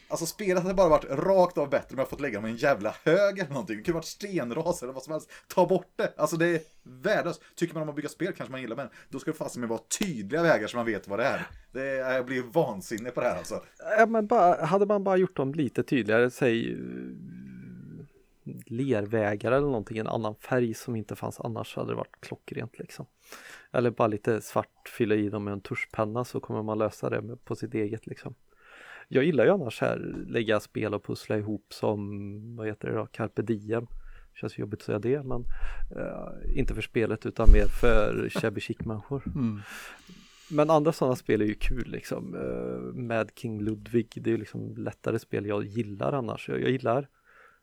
Alltså 0.09 0.25
spelet 0.25 0.63
hade 0.63 0.75
bara 0.75 0.89
varit 0.89 1.05
rakt 1.09 1.57
av 1.57 1.69
bättre 1.69 1.93
om 1.93 1.99
jag 1.99 2.09
fått 2.09 2.21
lägga 2.21 2.37
dem 2.37 2.47
i 2.47 2.51
en 2.51 2.57
jävla 2.57 2.95
hög 3.03 3.39
eller 3.39 3.49
någonting. 3.49 3.77
Det 3.77 3.83
kunde 3.83 3.95
varit 3.95 4.05
stenras 4.05 4.83
eller 4.83 4.93
vad 4.93 5.03
som 5.03 5.13
helst. 5.13 5.31
Ta 5.47 5.65
bort 5.67 5.91
det. 5.95 6.13
Alltså 6.17 6.37
det 6.37 6.45
är 6.45 6.61
värdelöst. 6.83 7.41
Tycker 7.55 7.73
man 7.73 7.83
om 7.83 7.89
att 7.89 7.95
bygga 7.95 8.09
spel 8.09 8.33
kanske 8.33 8.51
man 8.51 8.61
gillar 8.61 8.75
men 8.75 8.89
då 9.09 9.19
ska 9.19 9.31
det 9.31 9.37
fasen 9.37 9.59
med 9.59 9.69
vara 9.69 9.81
tydliga 9.99 10.43
vägar 10.43 10.67
så 10.67 10.77
man 10.77 10.85
vet 10.85 11.07
vad 11.07 11.19
det 11.19 11.25
är. 11.25 11.47
Det 11.71 11.81
är 11.81 12.13
jag 12.13 12.25
blir 12.25 12.41
vansinnig 12.41 13.13
på 13.13 13.21
det 13.21 13.27
här 13.27 13.37
alltså. 13.37 13.63
Ja, 13.97 14.05
men 14.05 14.27
bara, 14.27 14.65
hade 14.65 14.85
man 14.85 15.03
bara 15.03 15.17
gjort 15.17 15.35
dem 15.35 15.53
lite 15.53 15.83
tydligare, 15.83 16.31
säg 16.31 16.77
lervägar 18.65 19.51
eller 19.51 19.67
någonting, 19.67 19.97
en 19.97 20.07
annan 20.07 20.35
färg 20.35 20.73
som 20.73 20.95
inte 20.95 21.15
fanns 21.15 21.39
annars 21.39 21.75
hade 21.75 21.91
det 21.91 21.95
varit 21.95 22.21
klockrent 22.21 22.79
liksom. 22.79 23.05
Eller 23.71 23.91
bara 23.91 24.07
lite 24.07 24.41
svart, 24.41 24.89
fylla 24.97 25.15
i 25.15 25.29
dem 25.29 25.43
med 25.43 25.51
en 25.51 25.61
tuschpenna 25.61 26.25
så 26.25 26.39
kommer 26.39 26.63
man 26.63 26.77
lösa 26.77 27.09
det 27.09 27.37
på 27.43 27.55
sitt 27.55 27.73
eget 27.73 28.07
liksom. 28.07 28.35
Jag 29.07 29.23
gillar 29.23 29.45
ju 29.45 29.51
annars 29.51 29.81
här 29.81 29.97
lägga 30.27 30.59
spel 30.59 30.93
och 30.93 31.03
pussla 31.03 31.37
ihop 31.37 31.73
som, 31.73 32.55
vad 32.55 32.67
heter 32.67 32.87
det 32.87 32.95
då, 32.95 33.05
carpe 33.05 33.41
diem. 33.41 33.87
Känns 34.33 34.57
jobbigt 34.57 34.79
att 34.79 34.85
säga 34.85 34.99
det 34.99 35.23
men 35.23 35.45
uh, 35.95 36.57
inte 36.59 36.75
för 36.75 36.81
spelet 36.81 37.25
utan 37.25 37.51
mer 37.51 37.65
för 37.81 38.29
shabby 38.29 38.61
chic 38.61 38.79
människor. 38.79 39.23
Mm. 39.25 39.61
Men 40.51 40.69
andra 40.69 40.91
sådana 40.91 41.15
spel 41.15 41.41
är 41.41 41.45
ju 41.45 41.53
kul 41.53 41.87
liksom. 41.87 42.35
Uh, 42.35 42.93
Mad 42.93 43.31
King 43.35 43.61
Ludwig, 43.61 44.07
det 44.15 44.29
är 44.29 44.31
ju 44.31 44.37
liksom 44.37 44.75
lättare 44.77 45.19
spel 45.19 45.45
jag 45.45 45.63
gillar 45.63 46.13
annars. 46.13 46.49
Jag, 46.49 46.61
jag 46.61 46.69
gillar 46.69 47.07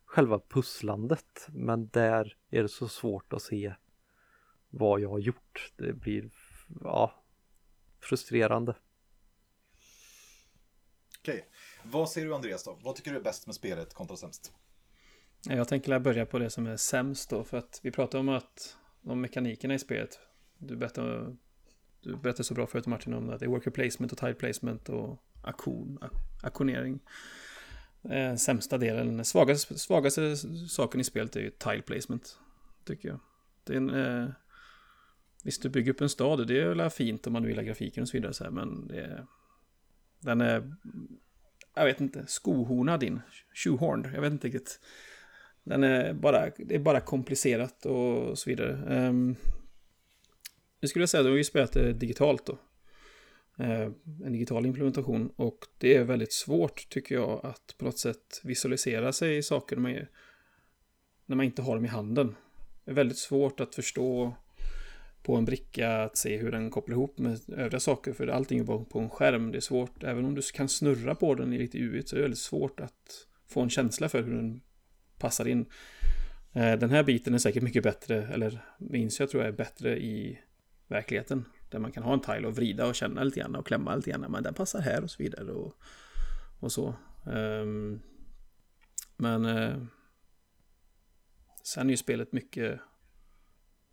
själva 0.05 0.41
pusslandet 0.49 1.49
men 1.49 1.89
där 1.89 2.37
är 2.51 2.63
det 2.63 2.69
så 2.69 2.89
svårt 2.89 3.33
att 3.33 3.43
se 3.43 3.75
vad 4.71 5.01
jag 5.01 5.09
har 5.09 5.19
gjort. 5.19 5.73
Det 5.77 5.93
blir, 5.93 6.31
ja, 6.81 7.25
frustrerande. 8.01 8.75
Okej. 11.25 11.45
Vad 11.83 12.11
ser 12.11 12.25
du 12.25 12.35
Andreas 12.35 12.65
då? 12.65 12.79
Vad 12.83 12.97
tycker 12.97 13.11
du 13.11 13.17
är 13.17 13.23
bäst 13.23 13.47
med 13.47 13.55
spelet 13.55 13.95
kontra 13.95 14.17
sämst? 14.17 14.53
Jag 15.49 15.69
tänker 15.69 15.99
börja 15.99 16.27
på 16.27 16.39
det 16.39 16.51
som 16.51 16.67
är 16.67 16.77
sämst 16.77 17.31
då. 17.31 17.45
För 17.45 17.57
att 17.57 17.81
vi 17.83 17.91
pratar 17.91 18.19
om 18.19 18.29
att 18.29 18.77
de 19.01 19.21
mekanikerna 19.21 19.75
i 19.75 19.79
spelet. 19.79 20.19
Du 20.59 20.77
berättade 20.77 21.37
du 22.01 22.17
berättade 22.17 22.45
så 22.45 22.55
bra 22.55 22.67
förut 22.67 22.87
Martin 22.87 23.15
om 23.15 23.31
att 23.31 23.41
det 23.41 23.47
är 23.47 23.49
worker 23.49 23.71
placement 23.71 24.13
och 24.13 24.19
tile 24.19 24.35
placement 24.35 24.89
och 24.89 25.19
aktion, 25.45 25.99
aktionering. 26.43 27.01
Eh, 28.03 28.35
sämsta 28.35 28.79
delen, 28.79 29.25
svagaste, 29.25 29.79
svagaste 29.79 30.37
saken 30.69 31.01
i 31.01 31.05
spelet 31.05 31.37
är 31.37 31.41
ju 31.41 31.51
tile 31.51 31.83
placement. 31.83 32.39
Tycker 32.85 33.09
jag. 33.09 33.21
Det 33.65 33.73
är 33.73 33.77
en, 33.77 33.91
eh, 33.91 34.29
visst, 35.45 35.63
du 35.63 35.69
bygger 35.69 35.93
upp 35.93 36.01
en 36.01 36.09
stad 36.09 36.47
det 36.47 36.61
är 36.61 36.69
väl 36.69 36.91
fint 36.91 37.27
om 37.27 37.33
man 37.33 37.45
vill 37.45 37.57
ha 37.57 37.63
grafiken 37.63 38.03
och 38.03 38.09
så 38.09 38.17
vidare. 38.17 38.35
Så 38.35 38.45
här, 38.45 38.51
men 38.51 38.89
det 38.89 39.01
är, 39.01 39.27
den 40.25 40.41
är, 40.41 40.75
jag 41.75 41.85
vet 41.85 42.01
inte, 42.01 42.25
skohornad 42.27 43.03
in. 43.03 43.21
Shoehorned, 43.55 44.15
jag 44.15 44.21
vet 44.21 44.33
inte 44.33 44.47
riktigt. 44.47 44.81
Den 45.65 45.85
är 45.85 46.13
bara, 46.13 46.51
det 46.59 46.75
är 46.75 46.79
bara 46.79 47.01
komplicerat 47.01 47.87
och 47.87 48.39
så 48.39 48.51
vidare. 48.51 48.99
Um, 49.09 49.37
nu 50.81 50.89
skulle 50.89 51.03
jag 51.03 51.09
säga 51.09 51.21
att 51.21 51.27
vi 51.27 51.37
har 51.37 51.43
spelat 51.43 51.73
det 51.73 51.93
digitalt 51.93 52.47
då. 52.47 52.59
Uh, 53.61 53.93
en 54.25 54.33
digital 54.33 54.67
implementation 54.67 55.33
och 55.37 55.59
det 55.79 55.97
är 55.97 56.05
väldigt 56.05 56.33
svårt 56.33 56.89
tycker 56.89 57.15
jag 57.15 57.47
att 57.47 57.75
på 57.79 57.85
något 57.85 57.99
sätt 57.99 58.41
visualisera 58.43 59.13
sig 59.13 59.37
i 59.37 59.43
saker 59.43 59.77
när 59.77 59.83
man, 59.83 60.07
när 61.27 61.37
man 61.37 61.47
inte 61.47 61.63
har 61.63 61.75
dem 61.75 61.85
i 61.85 61.89
handen. 61.89 62.37
Det 62.85 62.91
är 62.91 62.95
väldigt 62.95 63.19
svårt 63.19 63.61
att 63.61 63.75
förstå 63.75 64.35
på 65.25 65.37
en 65.37 65.45
bricka 65.45 66.03
att 66.03 66.17
se 66.17 66.37
hur 66.37 66.53
den 66.53 66.71
kopplar 66.71 66.95
ihop 66.95 67.19
med 67.19 67.41
övriga 67.49 67.81
saker. 67.81 68.13
För 68.13 68.27
allting 68.27 68.59
är 68.59 68.65
bara 68.65 68.85
på 68.85 68.99
en 68.99 69.11
skärm. 69.11 69.53
Det 69.53 69.59
är 69.59 69.61
svårt, 69.61 70.03
även 70.03 70.25
om 70.25 70.35
du 70.35 70.43
kan 70.43 70.69
snurra 70.69 71.15
på 71.15 71.35
den 71.35 71.53
i 71.53 71.59
lite 71.59 71.79
uigt, 71.79 72.09
så 72.09 72.17
är 72.17 72.19
det 72.19 72.23
väldigt 72.23 72.39
svårt 72.39 72.81
att 72.81 73.27
få 73.49 73.61
en 73.61 73.71
känsla 73.71 74.09
för 74.09 74.23
hur 74.23 74.35
den 74.35 74.61
passar 75.19 75.49
in. 75.49 75.67
Eh, 76.53 76.73
den 76.73 76.91
här 76.91 77.03
biten 77.03 77.35
är 77.35 77.39
säkert 77.39 77.63
mycket 77.63 77.83
bättre, 77.83 78.27
eller 78.27 78.65
minns 78.79 79.21
jag 79.21 79.31
tror 79.31 79.43
jag 79.43 79.53
är 79.53 79.57
bättre 79.57 79.99
i 79.99 80.39
verkligheten. 80.89 81.45
Där 81.71 81.79
man 81.79 81.93
kan 81.93 82.03
ha 82.03 82.13
en 82.13 82.21
tile 82.21 82.47
och 82.47 82.57
vrida 82.57 82.87
och 82.87 82.95
känna 82.95 83.25
lite 83.25 83.41
grann 83.41 83.55
och 83.55 83.67
klämma 83.67 83.97
lite 83.97 84.11
grann. 84.11 84.27
Men 84.29 84.43
den 84.43 84.55
passar 84.55 84.81
här 84.81 85.03
och 85.03 85.11
så 85.11 85.23
vidare 85.23 85.53
och, 85.53 85.75
och 86.61 86.73
så. 86.73 86.95
Ehm, 87.33 88.01
men 89.17 89.45
eh, 89.45 89.77
sen 91.63 91.87
är 91.87 91.91
ju 91.91 91.97
spelet 91.97 92.33
mycket 92.33 92.81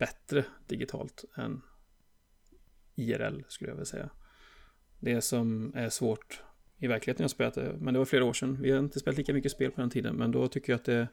bättre 0.01 0.45
digitalt 0.67 1.25
än 1.37 1.61
IRL 2.95 3.41
skulle 3.47 3.69
jag 3.69 3.75
vilja 3.75 3.85
säga. 3.85 4.09
Det 4.99 5.21
som 5.21 5.71
är 5.75 5.89
svårt 5.89 6.41
i 6.77 6.87
verkligheten 6.87 7.23
jag 7.23 7.31
spelat 7.31 7.53
det, 7.53 7.75
men 7.79 7.93
det 7.93 7.97
var 7.97 8.05
flera 8.05 8.25
år 8.25 8.33
sedan. 8.33 8.61
Vi 8.61 8.71
har 8.71 8.79
inte 8.79 8.99
spelat 8.99 9.17
lika 9.17 9.33
mycket 9.33 9.51
spel 9.51 9.71
på 9.71 9.81
den 9.81 9.89
tiden, 9.89 10.15
men 10.15 10.31
då 10.31 10.47
tycker 10.47 10.73
jag 10.73 10.79
att 10.79 10.85
det 10.85 11.07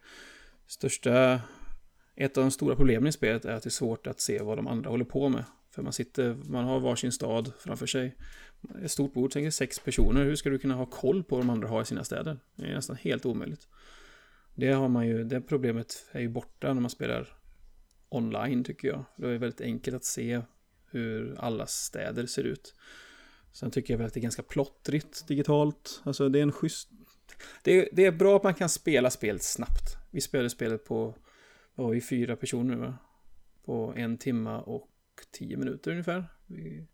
största, 0.66 1.40
ett 2.14 2.38
av 2.38 2.44
de 2.44 2.50
stora 2.50 2.76
problemen 2.76 3.06
i 3.06 3.12
spelet 3.12 3.44
är 3.44 3.52
att 3.52 3.62
det 3.62 3.68
är 3.68 3.70
svårt 3.70 4.06
att 4.06 4.20
se 4.20 4.42
vad 4.42 4.58
de 4.58 4.66
andra 4.66 4.90
håller 4.90 5.04
på 5.04 5.28
med. 5.28 5.44
För 5.70 5.82
man 5.82 5.92
sitter, 5.92 6.34
man 6.34 6.64
har 6.64 6.80
varsin 6.80 7.12
stad 7.12 7.52
framför 7.58 7.86
sig. 7.86 8.16
Ett 8.84 8.90
stort 8.90 9.14
bord, 9.14 9.30
tänker 9.30 9.50
sex 9.50 9.78
personer. 9.78 10.24
Hur 10.24 10.36
ska 10.36 10.50
du 10.50 10.58
kunna 10.58 10.74
ha 10.74 10.86
koll 10.86 11.24
på 11.24 11.36
vad 11.36 11.44
de 11.44 11.50
andra 11.50 11.68
har 11.68 11.82
i 11.82 11.84
sina 11.84 12.04
städer? 12.04 12.38
Det 12.56 12.66
är 12.66 12.74
nästan 12.74 12.96
helt 12.96 13.26
omöjligt. 13.26 13.68
Det 14.54 14.72
har 14.72 14.88
man 14.88 15.06
ju, 15.06 15.24
det 15.24 15.40
problemet 15.40 16.06
är 16.12 16.20
ju 16.20 16.28
borta 16.28 16.74
när 16.74 16.80
man 16.80 16.90
spelar 16.90 17.37
online 18.08 18.64
tycker 18.64 18.88
jag. 18.88 19.04
Det 19.16 19.28
är 19.28 19.38
väldigt 19.38 19.60
enkelt 19.60 19.96
att 19.96 20.04
se 20.04 20.42
hur 20.90 21.34
alla 21.38 21.66
städer 21.66 22.26
ser 22.26 22.44
ut. 22.44 22.74
Sen 23.52 23.70
tycker 23.70 23.94
jag 23.94 23.98
väl 23.98 24.06
att 24.06 24.14
det 24.14 24.20
är 24.20 24.22
ganska 24.22 24.42
plottrigt 24.42 25.28
digitalt. 25.28 26.00
Alltså 26.04 26.28
det 26.28 26.38
är 26.38 26.42
en 26.42 26.52
schysst... 26.52 26.90
Det 27.62 27.72
är, 27.72 27.88
det 27.92 28.04
är 28.04 28.12
bra 28.12 28.36
att 28.36 28.42
man 28.42 28.54
kan 28.54 28.68
spela 28.68 29.10
spelet 29.10 29.42
snabbt. 29.42 29.96
Vi 30.10 30.20
spelade 30.20 30.50
spelet 30.50 30.84
på, 30.84 31.14
vad 31.74 31.86
var 31.86 31.94
vi, 31.94 32.00
fyra 32.00 32.36
personer 32.36 32.76
va? 32.76 32.98
På 33.64 33.92
en 33.96 34.18
timma 34.18 34.60
och 34.60 34.90
tio 35.30 35.56
minuter 35.56 35.90
ungefär. 35.90 36.24
Vi, 36.46 36.86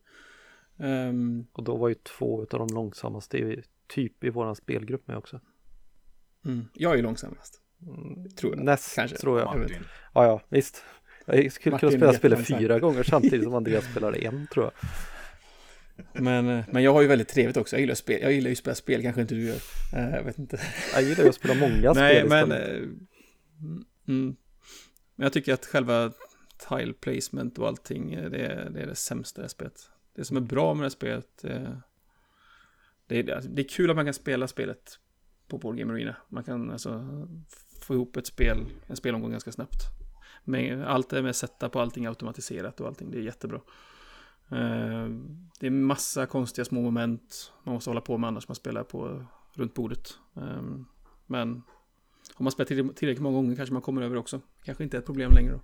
um, 0.77 1.47
och 1.53 1.65
då 1.65 1.77
var 1.77 1.89
ju 1.89 1.95
två 1.95 2.41
av 2.41 2.59
de 2.59 2.69
långsammaste 2.69 3.63
typ 3.87 4.25
i 4.25 4.31
våran 4.31 4.57
spelgrupp 4.57 5.09
med 5.09 5.17
också. 5.17 5.41
Mm, 6.45 6.65
jag 6.75 6.99
är 6.99 7.03
långsammast. 7.03 7.61
Mm, 7.83 8.31
tror 8.31 8.57
jag. 8.57 8.65
Näst, 8.65 8.95
kanske. 8.95 9.17
tror 9.17 9.39
jag. 9.39 9.61
jag 9.61 9.71
ja, 10.15 10.25
ja, 10.25 10.43
visst. 10.49 10.85
Jag 11.25 11.53
skulle 11.53 11.79
kunna 11.79 11.93
spela 11.93 12.13
spelet 12.13 12.47
fyra 12.47 12.79
gånger 12.79 13.03
samtidigt 13.03 13.45
som 13.45 13.55
Andreas 13.55 13.85
spelade 13.91 14.19
en, 14.19 14.47
tror 14.47 14.65
jag. 14.65 14.73
Men, 16.13 16.49
eh, 16.49 16.65
men 16.71 16.83
jag 16.83 16.93
har 16.93 17.03
ju 17.03 17.09
väldigt 17.09 17.29
trevligt 17.29 17.57
också. 17.57 17.77
Jag 17.77 17.81
gillar, 17.81 17.95
spel. 17.95 18.23
jag 18.23 18.33
gillar 18.33 18.49
ju 18.49 18.53
att 18.53 18.59
spela 18.59 18.75
spel, 18.75 19.03
kanske 19.03 19.21
inte 19.21 19.35
du 19.35 19.47
gör. 19.47 19.55
Uh, 19.97 20.15
jag 20.15 20.23
vet 20.23 20.39
inte. 20.39 20.61
Jag 20.95 21.03
gillar 21.03 21.23
ju 21.23 21.29
att 21.29 21.35
spela 21.35 21.55
många 21.55 21.93
Nej, 21.95 22.17
spel 22.17 22.29
men, 22.29 22.53
uh, 22.53 22.89
mm, 24.09 24.37
men 25.17 25.25
jag 25.25 25.33
tycker 25.33 25.55
att 25.55 25.67
själva 25.67 26.13
tile 26.69 26.93
placement 26.93 27.59
och 27.59 27.69
allting, 27.69 28.11
det 28.11 28.47
är 28.47 28.71
det, 28.71 28.81
är 28.81 28.87
det 28.87 28.95
sämsta 28.95 29.41
i 29.41 29.43
det 29.43 29.49
spelet. 29.49 29.91
Det 30.17 30.25
som 30.25 30.37
är 30.37 30.41
bra 30.41 30.75
med 30.75 30.81
det 30.81 30.85
här 30.85 30.91
spelet, 30.91 31.45
det 33.07 33.19
är, 33.19 33.43
det 33.49 33.63
är 33.63 33.69
kul 33.69 33.91
att 33.91 33.97
man 33.97 34.05
kan 34.05 34.15
spela 34.15 34.49
spelet 34.49 34.99
på 35.49 35.59
Board 35.59 35.77
Game 35.79 35.93
Arena. 35.93 36.17
Man 36.29 36.45
kan 36.45 36.71
alltså 36.71 37.19
få 37.81 37.95
ihop 37.95 38.17
ett 38.17 38.27
spel, 38.27 38.59
en 38.87 38.97
spelomgång 38.97 39.31
ganska 39.31 39.53
snabbt. 39.53 40.04
Med, 40.45 40.85
allt 40.85 41.13
är 41.13 41.23
med 41.23 41.37
sätta 41.37 41.69
på 41.69 41.81
allting 41.81 42.07
automatiserat 42.07 42.81
och 42.81 42.87
allting, 42.87 43.11
det 43.11 43.19
är 43.19 43.23
jättebra. 43.23 43.61
Eh, 44.51 45.09
det 45.61 45.67
är 45.67 45.71
massa 45.71 46.27
konstiga 46.27 46.65
små 46.65 46.83
moment 46.83 47.53
man 47.63 47.75
måste 47.75 47.91
hålla 47.91 48.01
på 48.01 48.19
med 48.19 48.29
annars 48.29 48.49
man 48.49 48.55
spelar 48.55 48.85
på 48.85 49.27
runt 49.53 49.75
bordet. 49.75 50.19
Eh, 50.37 50.63
men 51.27 51.63
om 52.35 52.45
man 52.45 52.51
spelar 52.51 52.67
tillräckligt 52.67 53.23
många 53.23 53.37
gånger 53.37 53.57
kanske 53.57 53.73
man 53.73 53.83
kommer 53.83 54.03
över 54.03 54.17
också. 54.17 54.41
Kanske 54.65 54.85
inte 54.85 54.97
är 54.97 54.99
ett 54.99 55.07
problem 55.07 55.33
längre 55.33 55.53
då. 55.53 55.61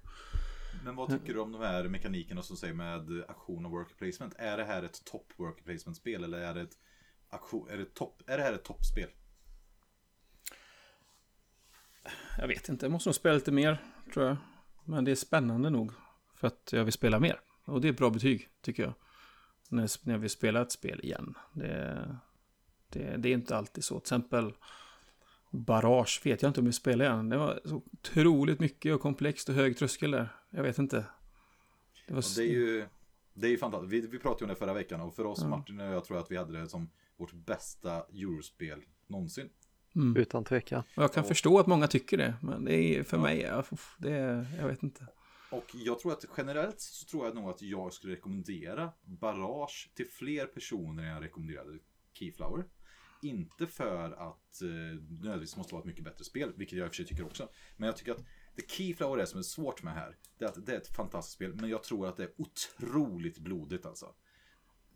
Men 0.85 0.97
vad 0.97 1.11
tycker 1.11 1.35
du 1.35 1.41
om 1.41 1.53
de 1.53 1.63
här 1.63 1.89
mekanikerna 1.89 2.43
som 2.43 2.57
säger 2.57 2.75
med 2.75 3.25
aktion 3.29 3.67
och 3.67 3.71
worker 3.71 3.95
placement? 3.95 4.35
Är 4.39 4.57
det 4.57 4.65
här 4.65 4.83
ett 4.83 5.05
top 5.05 5.33
worker 5.37 5.63
placement 5.63 5.97
spel 5.97 6.25
eller 6.25 6.39
är 6.39 6.55
det 6.55 6.61
ett 6.61 6.79
aktion, 7.31 7.69
är 7.71 7.77
det, 7.77 7.95
top, 7.95 8.23
är 8.27 8.37
det 8.37 8.43
här 8.43 8.53
ett 8.53 8.65
toppspel? 8.65 9.09
Jag 12.39 12.49
vet 12.49 12.69
inte, 12.69 12.87
jag 12.87 12.93
måste 12.93 13.09
nog 13.09 13.15
spela 13.15 13.35
lite 13.35 13.53
mer 13.53 13.83
tror 14.15 14.27
jag. 14.27 14.37
Men 14.91 15.05
det 15.05 15.11
är 15.11 15.15
spännande 15.15 15.71
nog 15.71 15.93
för 16.35 16.47
att 16.47 16.69
jag 16.73 16.85
vill 16.85 16.93
spela 16.93 17.21
mer. 17.21 17.41
Och 17.65 17.81
det 17.81 17.89
är 17.89 17.93
ett 17.93 17.99
bra 17.99 18.11
betyg, 18.11 18.49
tycker 18.61 18.83
jag. 18.83 18.95
När, 19.69 20.07
när 20.07 20.19
vi 20.19 20.29
spelar 20.29 20.63
ett 20.63 20.73
spel 20.73 21.01
igen. 21.03 21.35
Det, 21.53 22.17
det, 22.89 23.17
det 23.17 23.29
är 23.29 23.33
inte 23.33 23.57
alltid 23.57 23.85
så. 23.85 23.95
Till 23.95 24.03
exempel 24.03 24.53
Barrage 25.51 26.21
vet 26.25 26.43
jag 26.43 26.49
inte 26.49 26.61
om 26.61 26.67
vi 26.67 26.73
spelar 26.73 27.05
igen. 27.05 27.29
Det 27.29 27.37
var 27.37 27.61
så 27.65 27.83
otroligt 27.93 28.61
mycket 28.61 28.95
och 28.95 29.01
komplext 29.01 29.49
och 29.49 29.55
hög 29.55 29.79
tröskel 29.79 30.11
där. 30.11 30.29
Jag 30.51 30.63
vet 30.63 30.79
inte. 30.79 31.05
Det, 32.07 32.15
var... 32.15 32.37
det 32.37 32.43
är 32.43 32.53
ju 32.53 32.87
det 33.35 33.47
är 33.47 33.51
ju 33.51 33.59
fantastiskt. 33.59 33.93
Vi, 33.93 34.01
vi 34.01 34.19
pratade 34.19 34.45
om 34.45 34.49
det 34.49 34.57
förra 34.57 34.75
veckan 34.75 35.01
och 35.01 35.15
för 35.15 35.27
oss, 35.27 35.39
ja. 35.43 35.49
Martin 35.49 35.81
och 35.81 35.87
jag, 35.87 36.05
tror 36.05 36.19
att 36.19 36.31
vi 36.31 36.37
hade 36.37 36.61
det 36.61 36.69
som 36.69 36.91
vårt 37.17 37.33
bästa 37.33 37.97
Eurospel 37.97 38.83
någonsin. 39.07 39.49
Mm. 39.97 40.17
Utan 40.17 40.45
tvekan. 40.45 40.83
Och 40.97 41.03
jag 41.03 41.13
kan 41.13 41.23
och... 41.23 41.29
förstå 41.29 41.59
att 41.59 41.67
många 41.67 41.87
tycker 41.87 42.17
det, 42.17 42.35
men 42.43 42.65
det 42.65 42.75
är 42.75 43.03
för 43.03 43.17
ja. 43.17 43.23
mig, 43.23 43.41
ja, 43.41 43.65
det 43.99 44.13
är, 44.13 44.57
jag 44.59 44.69
vet 44.69 44.83
inte. 44.83 45.07
Och 45.51 45.67
jag 45.75 45.99
tror 45.99 46.13
att 46.13 46.25
generellt 46.37 46.81
så 46.81 47.07
tror 47.07 47.27
jag 47.27 47.35
nog 47.35 47.51
att 47.51 47.63
jag 47.63 47.93
skulle 47.93 48.13
rekommendera 48.13 48.93
Barrage 49.03 49.91
till 49.95 50.07
fler 50.11 50.47
personer 50.47 51.03
än 51.03 51.09
jag 51.09 51.23
rekommenderade 51.23 51.79
Keyflower. 52.13 52.65
Inte 53.23 53.67
för 53.67 54.13
att 54.13 54.63
eh, 54.63 54.69
nödvändigtvis 54.69 55.57
måste 55.57 55.75
vara 55.75 55.83
ett 55.83 55.87
mycket 55.87 56.05
bättre 56.05 56.25
spel, 56.25 56.53
vilket 56.57 56.79
jag 56.79 56.87
i 56.87 56.89
och 56.89 56.93
för 56.93 56.97
sig 56.97 57.07
tycker 57.07 57.27
också. 57.27 57.49
Men 57.77 57.87
jag 57.87 57.97
tycker 57.97 58.13
att 58.13 58.25
det 58.57 58.71
Keyflower 58.71 59.19
är 59.19 59.25
som 59.25 59.39
är 59.39 59.43
svårt 59.43 59.83
med 59.83 59.95
här, 59.95 60.17
det 60.39 60.45
är 60.45 60.49
att 60.49 60.67
det 60.67 60.73
är 60.73 60.77
ett 60.77 60.97
fantastiskt 60.97 61.35
spel, 61.35 61.55
men 61.55 61.71
jag 61.71 61.83
tror 61.83 62.07
att 62.07 62.17
det 62.17 62.23
är 62.23 62.33
otroligt 62.37 63.39
blodigt 63.39 63.87
alltså. 63.87 64.15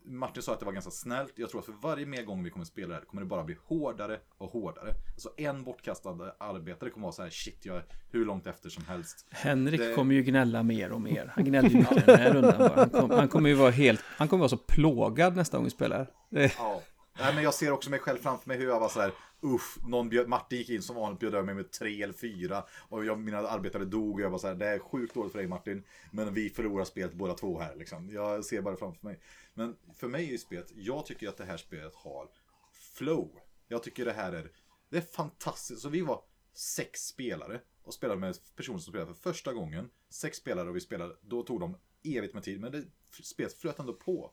Martin 0.07 0.43
sa 0.43 0.53
att 0.53 0.59
det 0.59 0.65
var 0.65 0.73
ganska 0.73 0.91
snällt. 0.91 1.33
Jag 1.35 1.49
tror 1.49 1.59
att 1.59 1.65
för 1.65 1.73
varje 1.81 2.05
mer 2.05 2.23
gång 2.23 2.43
vi 2.43 2.49
kommer 2.49 2.65
spela 2.65 2.87
det 2.87 2.93
här 2.93 3.01
kommer 3.01 3.21
det 3.21 3.27
bara 3.27 3.43
bli 3.43 3.57
hårdare 3.65 4.19
och 4.37 4.51
hårdare. 4.51 4.93
Alltså 5.13 5.29
en 5.37 5.63
bortkastad 5.63 6.33
arbetare 6.37 6.89
kommer 6.89 7.03
vara 7.03 7.13
så 7.13 7.23
här 7.23 7.29
shit, 7.29 7.65
jag 7.65 7.77
är 7.77 7.85
hur 8.11 8.25
långt 8.25 8.47
efter 8.47 8.69
som 8.69 8.85
helst. 8.85 9.27
Henrik 9.31 9.81
det... 9.81 9.93
kommer 9.93 10.15
ju 10.15 10.23
gnälla 10.23 10.63
mer 10.63 10.91
och 10.91 11.01
mer. 11.01 11.31
Han 11.35 11.45
gnäller 11.45 11.69
ju 11.69 11.77
mycket 11.77 12.05
den 12.05 12.19
här 12.19 12.33
rundan. 12.33 12.71
Han, 12.75 12.89
kom, 12.89 13.09
han, 13.09 13.27
kommer 13.27 13.49
ju 13.49 13.55
vara 13.55 13.71
helt, 13.71 14.01
han 14.03 14.27
kommer 14.27 14.39
vara 14.39 14.49
så 14.49 14.57
plågad 14.57 15.35
nästa 15.35 15.57
gång 15.57 15.63
vi 15.63 15.71
spelar. 15.71 16.07
Det... 16.29 16.53
Ja. 16.57 16.81
Nej, 17.19 17.35
men 17.35 17.43
jag 17.43 17.53
ser 17.53 17.71
också 17.71 17.89
mig 17.89 17.99
själv 17.99 18.17
framför 18.17 18.47
mig 18.47 18.57
hur 18.57 18.67
jag 18.67 18.79
var 18.79 18.89
så 18.89 19.01
här, 19.01 19.13
usch, 19.43 19.87
någon 19.87 20.09
bjöd, 20.09 20.27
Martin 20.27 20.57
gick 20.57 20.69
in 20.69 20.81
som 20.81 20.95
vanligt 20.95 21.19
bjöd 21.19 21.33
över 21.33 21.45
mig 21.45 21.55
med 21.55 21.71
tre 21.71 22.03
eller 22.03 22.13
fyra 22.13 22.65
och 22.89 23.05
jag, 23.05 23.19
mina 23.19 23.37
arbetare 23.37 23.85
dog 23.85 24.13
och 24.13 24.21
jag 24.21 24.29
var 24.29 24.37
så 24.37 24.47
här, 24.47 24.55
det 24.55 24.67
är 24.67 24.79
sjukt 24.79 25.13
dåligt 25.13 25.31
för 25.31 25.39
dig 25.39 25.47
Martin, 25.47 25.83
men 26.11 26.33
vi 26.33 26.49
förlorar 26.49 26.85
spelet 26.85 27.13
båda 27.13 27.33
två 27.33 27.59
här 27.59 27.75
liksom. 27.75 28.09
Jag 28.09 28.45
ser 28.45 28.61
bara 28.61 28.75
framför 28.75 29.05
mig. 29.05 29.19
Men 29.53 29.75
för 29.95 30.07
mig 30.07 30.33
är 30.33 30.37
spelet, 30.37 30.71
jag 30.75 31.05
tycker 31.05 31.29
att 31.29 31.37
det 31.37 31.45
här 31.45 31.57
spelet 31.57 31.95
har 31.95 32.29
flow. 32.71 33.31
Jag 33.67 33.83
tycker 33.83 34.05
det 34.05 34.13
här 34.13 34.33
är, 34.33 34.51
det 34.89 34.97
är 34.97 35.01
fantastiskt. 35.01 35.81
Så 35.81 35.89
vi 35.89 36.01
var 36.01 36.21
sex 36.53 36.99
spelare 36.99 37.61
och 37.83 37.93
spelade 37.93 38.19
med 38.19 38.37
personer 38.55 38.79
som 38.79 38.91
spelade 38.91 39.13
för 39.13 39.31
första 39.31 39.53
gången. 39.53 39.89
Sex 40.09 40.37
spelare 40.37 40.69
och 40.69 40.75
vi 40.75 40.81
spelade, 40.81 41.15
då 41.21 41.43
tog 41.43 41.59
de 41.59 41.77
evigt 42.03 42.33
med 42.33 42.43
tid, 42.43 42.61
men 42.61 42.71
det, 42.71 42.83
spelet 43.23 43.53
flöt 43.53 43.79
ändå 43.79 43.93
på. 43.93 44.31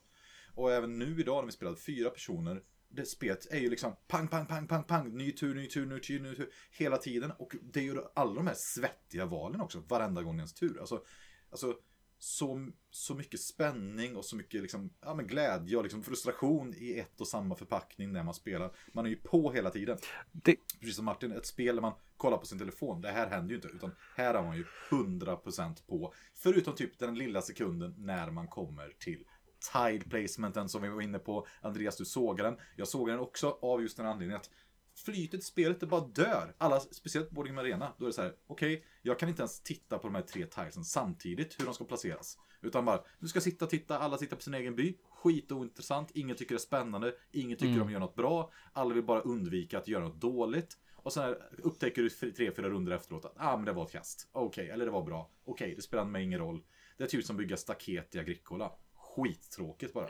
Och 0.55 0.71
även 0.71 0.99
nu 0.99 1.19
idag 1.19 1.41
när 1.41 1.45
vi 1.45 1.51
spelade 1.51 1.77
fyra 1.77 2.09
personer, 2.09 2.63
det 2.89 3.05
spelet 3.05 3.51
är 3.51 3.59
ju 3.59 3.69
liksom 3.69 3.95
pang, 4.07 4.27
pang, 4.27 4.45
pang, 4.45 4.67
pang, 4.67 4.83
pang, 4.83 5.17
ny 5.17 5.31
tur, 5.31 5.55
ny 5.55 5.67
tur, 5.67 5.85
ny 5.85 5.99
tur, 5.99 6.19
ny 6.19 6.35
tur, 6.35 6.49
hela 6.71 6.97
tiden. 6.97 7.31
Och 7.31 7.55
det 7.61 7.79
är 7.79 7.83
ju 7.83 8.01
alla 8.15 8.33
de 8.33 8.47
här 8.47 8.55
svettiga 8.57 9.25
valen 9.25 9.61
också, 9.61 9.83
varenda 9.87 10.23
gång 10.23 10.35
ens 10.35 10.53
tur. 10.53 10.79
Alltså, 10.79 11.03
alltså 11.49 11.75
så, 12.23 12.69
så 12.91 13.15
mycket 13.15 13.39
spänning 13.39 14.15
och 14.15 14.25
så 14.25 14.35
mycket 14.35 14.61
liksom, 14.61 14.93
ja, 15.01 15.13
men 15.13 15.27
glädje 15.27 15.77
och 15.77 15.83
liksom 15.83 16.03
frustration 16.03 16.73
i 16.77 16.99
ett 16.99 17.21
och 17.21 17.27
samma 17.27 17.55
förpackning 17.55 18.11
när 18.11 18.23
man 18.23 18.33
spelar. 18.33 18.75
Man 18.93 19.05
är 19.05 19.09
ju 19.09 19.15
på 19.15 19.51
hela 19.51 19.69
tiden. 19.69 19.97
Det... 20.31 20.55
Precis 20.79 20.95
som 20.95 21.05
Martin, 21.05 21.31
ett 21.31 21.45
spel 21.45 21.75
där 21.75 21.81
man 21.81 21.93
kollar 22.17 22.37
på 22.37 22.45
sin 22.45 22.59
telefon. 22.59 23.01
Det 23.01 23.11
här 23.11 23.27
händer 23.27 23.49
ju 23.49 23.55
inte, 23.55 23.67
utan 23.67 23.91
här 24.15 24.33
är 24.33 24.43
man 24.43 24.57
ju 24.57 24.65
100% 24.89 25.87
på. 25.87 26.13
Förutom 26.33 26.75
typ 26.75 26.99
den 26.99 27.15
lilla 27.15 27.41
sekunden 27.41 27.95
när 27.97 28.31
man 28.31 28.47
kommer 28.47 28.93
till 28.99 29.25
tide 29.73 30.09
placementen 30.09 30.69
som 30.69 30.81
vi 30.81 30.89
var 30.89 31.01
inne 31.01 31.19
på. 31.19 31.47
Andreas, 31.61 31.97
du 31.97 32.05
såg 32.05 32.37
den. 32.37 32.57
Jag 32.75 32.87
såg 32.87 33.07
den 33.07 33.19
också 33.19 33.57
av 33.61 33.81
just 33.81 33.97
den 33.97 34.05
anledningen 34.05 34.39
att 34.41 34.49
flytet 34.95 35.39
i 35.39 35.43
spelet, 35.43 35.79
det 35.79 35.85
bara 35.85 36.07
dör. 36.07 36.55
Alla, 36.57 36.79
speciellt 36.79 37.29
Boarding 37.29 37.57
Arena, 37.57 37.93
då 37.97 38.05
är 38.05 38.09
det 38.09 38.13
så 38.13 38.21
här, 38.21 38.35
okej, 38.47 38.73
okay, 38.73 38.85
jag 39.01 39.19
kan 39.19 39.29
inte 39.29 39.41
ens 39.41 39.59
titta 39.63 39.97
på 39.97 40.07
de 40.07 40.15
här 40.15 40.21
tre 40.21 40.45
tilesen 40.45 40.83
samtidigt, 40.83 41.59
hur 41.59 41.65
de 41.65 41.73
ska 41.73 41.85
placeras. 41.85 42.37
Utan 42.61 42.85
bara, 42.85 43.03
du 43.19 43.27
ska 43.27 43.41
sitta 43.41 43.65
och 43.65 43.71
titta, 43.71 43.99
alla 43.99 44.17
sitter 44.17 44.35
på 44.35 44.41
sin 44.41 44.53
egen 44.53 44.75
by, 44.75 44.97
skitointressant, 45.09 46.11
ingen 46.13 46.35
tycker 46.35 46.55
det 46.55 46.57
är 46.57 46.59
spännande, 46.59 47.13
ingen 47.31 47.57
tycker 47.57 47.73
mm. 47.73 47.87
de 47.87 47.93
gör 47.93 47.99
något 47.99 48.15
bra, 48.15 48.51
alla 48.73 48.93
vill 48.93 49.03
bara 49.03 49.21
undvika 49.21 49.77
att 49.77 49.87
göra 49.87 50.03
något 50.03 50.21
dåligt. 50.21 50.77
Och 50.95 51.13
sen 51.13 51.35
upptäcker 51.57 52.01
du 52.01 52.09
tre, 52.09 52.51
fyra 52.51 52.69
runder 52.69 52.91
efteråt 52.91 53.25
att, 53.25 53.33
ah 53.37 53.55
men 53.57 53.65
det 53.65 53.73
var 53.73 53.85
ett 53.85 53.91
kast, 53.91 54.29
okej, 54.31 54.63
okay, 54.63 54.73
eller 54.73 54.85
det 54.85 54.91
var 54.91 55.03
bra, 55.03 55.31
okej, 55.45 55.65
okay, 55.65 55.75
det 55.75 55.81
spelar 55.81 56.05
mig 56.05 56.23
ingen 56.23 56.39
roll. 56.39 56.63
Det 56.97 57.03
är 57.03 57.07
typ 57.07 57.25
som 57.25 57.35
att 57.35 57.37
bygga 57.37 57.57
staket 57.57 58.15
i 58.15 58.19
Agricola. 58.19 58.71
Skittråkigt 59.15 59.93
bara 59.93 60.09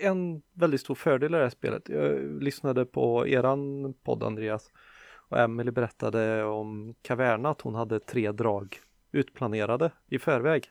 en 0.00 0.42
väldigt 0.52 0.80
stor 0.80 0.94
fördel 0.94 1.34
i 1.34 1.36
det 1.36 1.42
här 1.42 1.50
spelet. 1.50 1.88
Jag 1.88 2.42
lyssnade 2.42 2.84
på 2.84 3.26
eran 3.26 3.94
podd 3.94 4.22
Andreas 4.22 4.70
och 5.28 5.38
Emily 5.38 5.70
berättade 5.70 6.44
om 6.44 6.94
Caverna 7.02 7.50
att 7.50 7.60
hon 7.60 7.74
hade 7.74 8.00
tre 8.00 8.32
drag 8.32 8.78
utplanerade 9.12 9.92
i 10.06 10.18
förväg. 10.18 10.64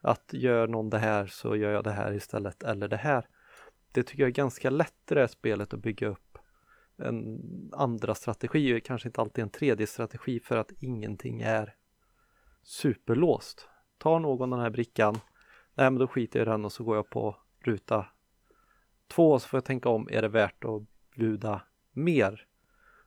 Att 0.00 0.30
gör 0.32 0.66
någon 0.66 0.90
det 0.90 0.98
här 0.98 1.26
så 1.26 1.56
gör 1.56 1.72
jag 1.72 1.84
det 1.84 1.90
här 1.90 2.12
istället 2.12 2.62
eller 2.62 2.88
det 2.88 2.96
här. 2.96 3.28
Det 3.92 4.02
tycker 4.02 4.22
jag 4.22 4.28
är 4.28 4.34
ganska 4.34 4.70
lätt 4.70 5.10
i 5.10 5.14
det 5.14 5.20
här 5.20 5.26
spelet 5.26 5.74
att 5.74 5.80
bygga 5.80 6.08
upp 6.08 6.38
en 6.96 7.40
andra 7.72 8.14
strategi, 8.14 8.80
kanske 8.80 9.08
inte 9.08 9.20
alltid 9.20 9.42
en 9.42 9.50
tredje 9.50 9.86
strategi 9.86 10.40
för 10.40 10.56
att 10.56 10.72
ingenting 10.78 11.40
är 11.40 11.74
superlåst. 12.62 13.68
Tar 13.98 14.18
någon 14.18 14.50
den 14.50 14.60
här 14.60 14.70
brickan, 14.70 15.18
nej 15.80 15.90
men 15.90 15.98
då 15.98 16.06
skiter 16.06 16.38
jag 16.38 16.46
i 16.46 16.50
den 16.50 16.64
och 16.64 16.72
så 16.72 16.84
går 16.84 16.96
jag 16.96 17.10
på 17.10 17.36
ruta 17.60 18.06
två 19.08 19.32
och 19.32 19.42
så 19.42 19.48
får 19.48 19.56
jag 19.56 19.64
tänka 19.64 19.88
om, 19.88 20.08
är 20.10 20.22
det 20.22 20.28
värt 20.28 20.64
att 20.64 20.82
bjuda 21.16 21.62
mer? 21.92 22.46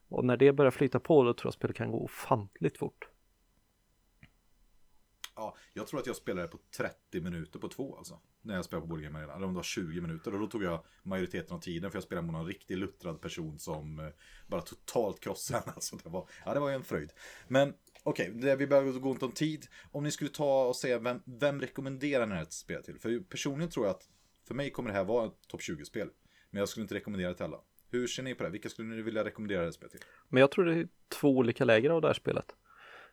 Och 0.08 0.26
när 0.26 0.38
det 0.38 0.54
börjar 0.54 0.72
flyta 0.72 1.00
på 1.00 1.24
då 1.24 1.34
tror 1.34 1.48
jag 1.48 1.54
spelet 1.54 1.76
kan 1.76 1.92
gå 1.92 2.04
ofantligt 2.04 2.78
fort. 2.78 3.10
Ja, 5.36 5.56
jag 5.74 5.88
tror 5.88 6.00
att 6.00 6.08
jag 6.08 6.16
spelade 6.16 6.48
på 6.48 6.58
30 6.78 7.22
minuter 7.22 7.60
på 7.60 7.68
två 7.68 7.98
alltså. 7.98 8.20
När 8.42 8.56
jag 8.56 8.66
spelade 8.66 8.82
på 8.82 8.88
Boardgame 8.88 9.20
Arena. 9.20 9.34
Eller 9.34 9.46
om 9.46 9.54
det 9.54 9.56
var 9.56 9.64
20 9.64 10.02
minuter. 10.02 10.34
Och 10.34 10.40
då 10.40 10.48
tog 10.48 10.64
jag 10.64 10.84
majoriteten 11.04 11.56
av 11.56 11.60
tiden. 11.60 11.92
För 11.92 11.98
jag 11.98 12.04
spelade 12.04 12.28
mot 12.28 12.34
någon 12.34 12.48
riktigt 12.48 12.78
luttrad 12.78 13.22
person 13.22 13.60
som 13.60 14.00
eh, 14.00 14.08
bara 14.48 14.62
totalt 14.62 15.20
krossade 15.20 15.64
Alltså 15.76 15.96
det 15.96 16.10
var, 16.10 16.30
ja, 16.46 16.54
det 16.54 16.60
var 16.60 16.70
ju 16.70 16.76
en 16.76 16.84
fröjd. 16.84 17.12
Men 17.48 17.74
okej, 18.04 18.32
okay, 18.36 18.56
vi 18.56 18.68
behöver 18.68 19.00
gå 19.00 19.10
ont 19.10 19.24
om 19.24 19.32
tid. 19.32 19.68
Om 19.92 20.04
ni 20.04 20.12
skulle 20.12 20.30
ta 20.30 20.66
och 20.66 20.76
säga 20.76 21.00
vem, 21.00 21.22
vem 21.26 21.62
rekommenderar 21.62 22.26
ni 22.26 22.32
det 22.32 22.38
här 22.38 22.46
spelet 22.50 22.86
till? 22.86 23.00
För 23.00 23.20
personligen 23.20 23.70
tror 23.70 23.86
jag 23.86 23.96
att 23.96 24.10
för 24.48 24.56
mig 24.56 24.72
kommer 24.72 24.90
det 24.90 24.96
här 24.96 25.04
vara 25.04 25.26
ett 25.26 25.48
topp 25.48 25.62
20-spel. 25.62 26.10
Men 26.50 26.60
jag 26.60 26.70
skulle 26.70 26.82
inte 26.82 26.96
rekommendera 26.96 27.30
det 27.30 27.36
till 27.36 27.46
alla. 27.46 27.60
Hur 27.90 28.08
ser 28.08 28.24
ni 28.24 28.36
på 28.36 28.44
det? 28.44 28.50
Vilka 28.50 28.70
skulle 28.70 28.96
ni 28.96 29.02
vilja 29.02 29.24
rekommendera 29.24 29.60
det 29.60 29.66
här 29.66 29.72
spelet 29.72 29.92
till? 29.92 30.02
Men 30.30 30.42
jag 30.42 30.52
tror 30.52 30.66
det 30.66 30.74
är 30.74 30.88
två 31.10 31.30
olika 31.30 31.66
läger 31.66 31.90
av 31.90 32.02
det 32.02 32.08
här 32.08 32.14
spelet. 32.14 32.56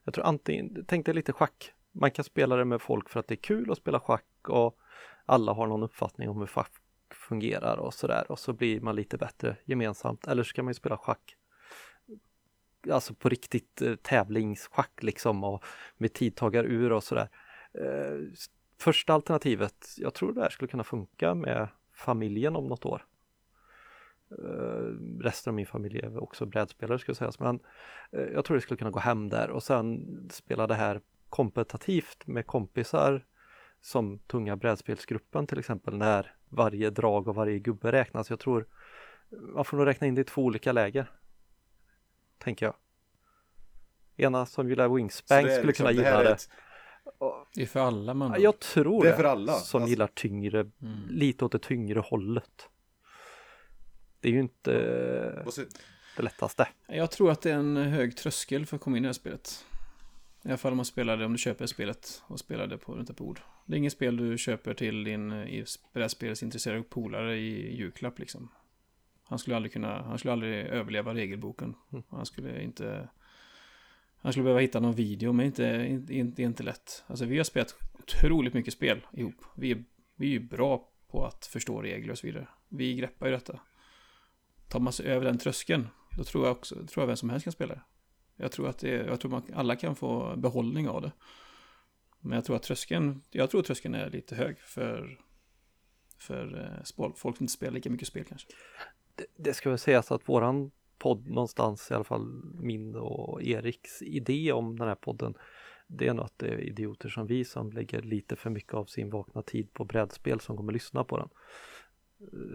Jag 0.04 0.14
tror 0.14 0.24
antingen, 0.24 0.84
tänk 0.88 1.06
dig 1.06 1.14
lite 1.14 1.32
schack. 1.32 1.72
Man 1.92 2.10
kan 2.10 2.24
spela 2.24 2.56
det 2.56 2.64
med 2.64 2.82
folk 2.82 3.08
för 3.08 3.20
att 3.20 3.28
det 3.28 3.34
är 3.34 3.42
kul 3.42 3.70
att 3.70 3.78
spela 3.78 4.00
schack 4.00 4.48
och 4.48 4.78
alla 5.26 5.52
har 5.52 5.66
någon 5.66 5.82
uppfattning 5.82 6.28
om 6.28 6.38
hur 6.38 6.46
schack 6.46 6.72
fungerar 7.10 7.76
och 7.76 7.94
sådär 7.94 8.30
och 8.30 8.38
så 8.38 8.52
blir 8.52 8.80
man 8.80 8.96
lite 8.96 9.18
bättre 9.18 9.56
gemensamt. 9.64 10.26
Eller 10.26 10.42
så 10.42 10.52
kan 10.52 10.64
man 10.64 10.70
ju 10.70 10.74
spela 10.74 10.96
schack 10.96 11.36
alltså 12.90 13.14
på 13.14 13.28
riktigt 13.28 13.82
eh, 13.82 13.94
tävlingsschack 13.94 15.02
liksom 15.02 15.44
och 15.44 15.64
med 15.96 16.12
tidtagarur 16.12 16.92
och 16.92 17.04
sådär. 17.04 17.28
Eh, 17.72 18.18
första 18.78 19.14
alternativet, 19.14 19.94
jag 19.96 20.14
tror 20.14 20.32
det 20.32 20.40
här 20.40 20.50
skulle 20.50 20.68
kunna 20.68 20.84
funka 20.84 21.34
med 21.34 21.68
familjen 21.94 22.56
om 22.56 22.66
något 22.66 22.86
år. 22.86 23.06
Eh, 24.38 25.20
resten 25.20 25.50
av 25.50 25.54
min 25.54 25.66
familj 25.66 25.98
är 25.98 26.22
också 26.22 26.46
brädspelare 26.46 26.98
skulle 26.98 27.14
sägas 27.14 27.40
men 27.40 27.60
eh, 28.12 28.24
jag 28.24 28.44
tror 28.44 28.54
det 28.54 28.60
skulle 28.60 28.78
kunna 28.78 28.90
gå 28.90 29.00
hem 29.00 29.28
där 29.28 29.50
och 29.50 29.62
sen 29.62 30.06
spela 30.32 30.66
det 30.66 30.74
här 30.74 31.00
kompetitivt 31.28 32.26
med 32.26 32.46
kompisar 32.46 33.26
som 33.80 34.18
tunga 34.18 34.56
brädspelsgruppen 34.56 35.46
till 35.46 35.58
exempel 35.58 35.96
när 35.96 36.34
varje 36.48 36.90
drag 36.90 37.28
och 37.28 37.34
varje 37.34 37.58
gubbe 37.58 37.92
räknas. 37.92 38.30
Jag 38.30 38.38
tror 38.38 38.66
man 39.30 39.64
får 39.64 39.76
nog 39.76 39.86
räkna 39.86 40.06
in 40.06 40.14
det 40.14 40.20
i 40.20 40.24
två 40.24 40.44
olika 40.44 40.72
läger. 40.72 41.10
Tänker 42.42 42.66
jag. 42.66 42.74
Ena 44.16 44.46
som 44.46 44.68
gillar 44.68 44.88
Wingspank 44.88 45.50
skulle 45.50 45.66
liksom, 45.66 45.86
kunna 45.86 45.92
gilla 45.92 46.22
det. 46.22 46.30
Ett... 46.30 46.48
Det 47.54 47.62
är 47.62 47.66
för 47.66 47.80
alla 47.80 48.14
man. 48.14 48.42
Jag 48.42 48.58
tror 48.58 49.02
det. 49.02 49.10
är 49.10 49.16
för 49.16 49.24
alla. 49.24 49.52
Som 49.52 49.82
alltså... 49.82 49.90
gillar 49.90 50.06
tyngre, 50.06 50.60
mm. 50.60 51.08
lite 51.08 51.44
åt 51.44 51.52
det 51.52 51.58
tyngre 51.58 52.00
hållet. 52.00 52.68
Det 54.20 54.28
är 54.28 54.32
ju 54.32 54.40
inte 54.40 54.72
det 56.16 56.22
lättaste. 56.22 56.68
Jag 56.86 57.10
tror 57.10 57.30
att 57.30 57.42
det 57.42 57.50
är 57.50 57.54
en 57.54 57.76
hög 57.76 58.16
tröskel 58.16 58.66
för 58.66 58.76
att 58.76 58.82
komma 58.82 58.96
in 58.96 59.04
i 59.04 59.06
det 59.06 59.08
här 59.08 59.12
spelet. 59.12 59.64
I 60.44 60.48
alla 60.48 60.56
fall 60.56 60.72
om 60.72 60.76
man 60.76 60.86
spelar 60.86 61.16
det, 61.16 61.24
om 61.24 61.32
du 61.32 61.38
köper 61.38 61.66
spelet 61.66 62.22
och 62.26 62.38
spelar 62.38 62.66
det 62.66 62.78
på 62.78 62.94
runt 62.94 63.10
ett 63.10 63.16
bord. 63.16 63.40
Det 63.66 63.74
är 63.74 63.78
inget 63.78 63.92
spel 63.92 64.16
du 64.16 64.38
köper 64.38 64.74
till 64.74 65.04
din 65.04 65.32
i 65.32 65.64
brädspelsintresserade 65.92 66.82
polare 66.82 67.36
i 67.36 67.76
julklapp 67.76 68.18
liksom. 68.18 68.48
Han 69.30 69.38
skulle 69.38 69.56
aldrig 69.56 69.72
kunna, 69.72 70.02
han 70.02 70.18
skulle 70.18 70.32
aldrig 70.32 70.66
överleva 70.66 71.14
regelboken. 71.14 71.74
Mm. 71.92 72.04
Han 72.08 72.26
skulle 72.26 72.62
inte, 72.62 73.08
han 74.16 74.32
skulle 74.32 74.44
behöva 74.44 74.60
hitta 74.60 74.80
någon 74.80 74.94
video, 74.94 75.32
men 75.32 75.46
inte, 75.46 75.86
inte, 75.88 76.14
inte, 76.14 76.42
inte 76.42 76.62
lätt. 76.62 77.04
Alltså 77.06 77.24
vi 77.24 77.36
har 77.36 77.44
spelat 77.44 77.76
otroligt 77.98 78.54
mycket 78.54 78.74
spel 78.74 79.06
ihop. 79.12 79.34
Vi 79.54 79.70
är, 79.70 79.84
vi 80.16 80.26
är 80.26 80.30
ju 80.30 80.40
bra 80.40 80.88
på 81.08 81.24
att 81.26 81.46
förstå 81.46 81.82
regler 81.82 82.12
och 82.12 82.18
så 82.18 82.26
vidare. 82.26 82.48
Vi 82.68 82.94
greppar 82.94 83.26
ju 83.26 83.32
detta. 83.32 83.60
Tar 84.68 84.80
man 84.80 84.92
sig 84.92 85.06
över 85.06 85.24
den 85.24 85.38
tröskeln, 85.38 85.88
då 86.16 86.24
tror 86.24 86.44
jag 86.44 86.52
också, 86.52 86.74
tror 86.74 87.02
jag 87.02 87.06
vem 87.06 87.16
som 87.16 87.30
helst 87.30 87.44
kan 87.44 87.52
spela 87.52 87.74
det. 87.74 87.82
Jag 88.36 88.52
tror 88.52 88.68
att 88.68 88.78
det, 88.78 88.90
jag 88.90 89.20
tror 89.20 89.30
man, 89.30 89.42
alla 89.54 89.76
kan 89.76 89.96
få 89.96 90.36
behållning 90.36 90.88
av 90.88 91.02
det. 91.02 91.12
Men 92.20 92.32
jag 92.32 92.44
tror 92.44 92.56
att 92.56 92.62
tröskeln, 92.62 93.22
jag 93.30 93.50
tror 93.50 93.60
att 93.60 93.66
tröskeln 93.66 93.94
är 93.94 94.10
lite 94.10 94.34
hög 94.34 94.60
för, 94.60 95.20
för 96.18 96.74
eh, 96.78 97.12
folk 97.16 97.36
som 97.36 97.44
inte 97.44 97.52
spelar 97.52 97.72
lika 97.72 97.90
mycket 97.90 98.08
spel 98.08 98.24
kanske. 98.24 98.48
Det, 99.36 99.54
ska 99.54 99.68
väl 99.68 99.78
sägas 99.78 100.12
att 100.12 100.28
våran 100.28 100.70
podd 100.98 101.28
någonstans, 101.28 101.90
i 101.90 101.94
alla 101.94 102.04
fall 102.04 102.42
min 102.60 102.94
och 102.94 103.42
Eriks 103.42 104.02
idé 104.02 104.52
om 104.52 104.78
den 104.78 104.88
här 104.88 104.94
podden, 104.94 105.34
det 105.86 106.08
är 106.08 106.14
nog 106.14 106.24
att 106.24 106.38
det 106.38 106.48
är 106.48 106.60
idioter 106.60 107.08
som 107.08 107.26
vi 107.26 107.44
som 107.44 107.72
lägger 107.72 108.02
lite 108.02 108.36
för 108.36 108.50
mycket 108.50 108.74
av 108.74 108.84
sin 108.84 109.10
vakna 109.10 109.42
tid 109.42 109.72
på 109.72 109.84
brädspel 109.84 110.40
som 110.40 110.56
kommer 110.56 110.72
lyssna 110.72 111.04
på 111.04 111.18
den. 111.18 111.28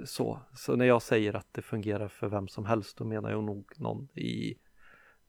Så, 0.05 0.39
så 0.55 0.75
när 0.75 0.85
jag 0.85 1.01
säger 1.01 1.33
att 1.33 1.53
det 1.53 1.61
fungerar 1.61 2.07
för 2.07 2.27
vem 2.27 2.47
som 2.47 2.65
helst, 2.65 2.97
då 2.97 3.05
menar 3.05 3.31
jag 3.31 3.43
nog 3.43 3.73
någon 3.77 4.09
i 4.13 4.57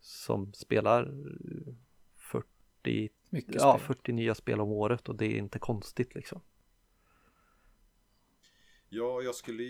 som 0.00 0.52
spelar 0.52 1.14
40, 2.16 3.10
ja, 3.30 3.78
40 3.78 4.12
nya 4.12 4.34
spel 4.34 4.60
om 4.60 4.68
året 4.68 5.08
och 5.08 5.16
det 5.16 5.26
är 5.26 5.38
inte 5.38 5.58
konstigt 5.58 6.14
liksom. 6.14 6.40
Ja, 8.88 9.22
jag 9.22 9.34
skulle, 9.34 9.62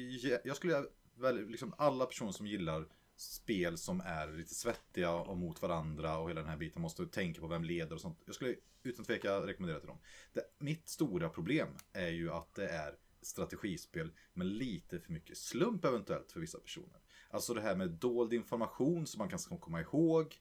jag 0.44 0.56
skulle 0.56 0.84
väl, 1.16 1.48
liksom 1.48 1.74
alla 1.78 2.06
personer 2.06 2.32
som 2.32 2.46
gillar 2.46 2.86
spel 3.16 3.78
som 3.78 4.00
är 4.00 4.32
lite 4.32 4.54
svettiga 4.54 5.12
och 5.12 5.36
mot 5.36 5.62
varandra 5.62 6.18
och 6.18 6.28
hela 6.30 6.40
den 6.40 6.50
här 6.50 6.56
biten 6.56 6.82
måste 6.82 7.06
tänka 7.06 7.40
på 7.40 7.46
vem 7.46 7.64
leder 7.64 7.94
och 7.94 8.00
sånt. 8.00 8.22
Jag 8.26 8.34
skulle 8.34 8.54
utan 8.82 9.04
tveka 9.04 9.46
rekommendera 9.46 9.80
till 9.80 9.88
dem. 9.88 9.98
Det, 10.32 10.42
mitt 10.58 10.88
stora 10.88 11.28
problem 11.28 11.68
är 11.92 12.08
ju 12.08 12.30
att 12.30 12.54
det 12.54 12.68
är 12.68 12.94
strategispel 13.22 14.12
med 14.32 14.46
lite 14.46 15.00
för 15.00 15.12
mycket 15.12 15.38
slump 15.38 15.84
eventuellt 15.84 16.32
för 16.32 16.40
vissa 16.40 16.58
personer. 16.58 17.00
Alltså 17.30 17.54
det 17.54 17.60
här 17.60 17.76
med 17.76 17.90
dold 17.90 18.32
information 18.32 19.06
som 19.06 19.18
man 19.18 19.28
kan 19.28 19.58
komma 19.58 19.80
ihåg. 19.80 20.40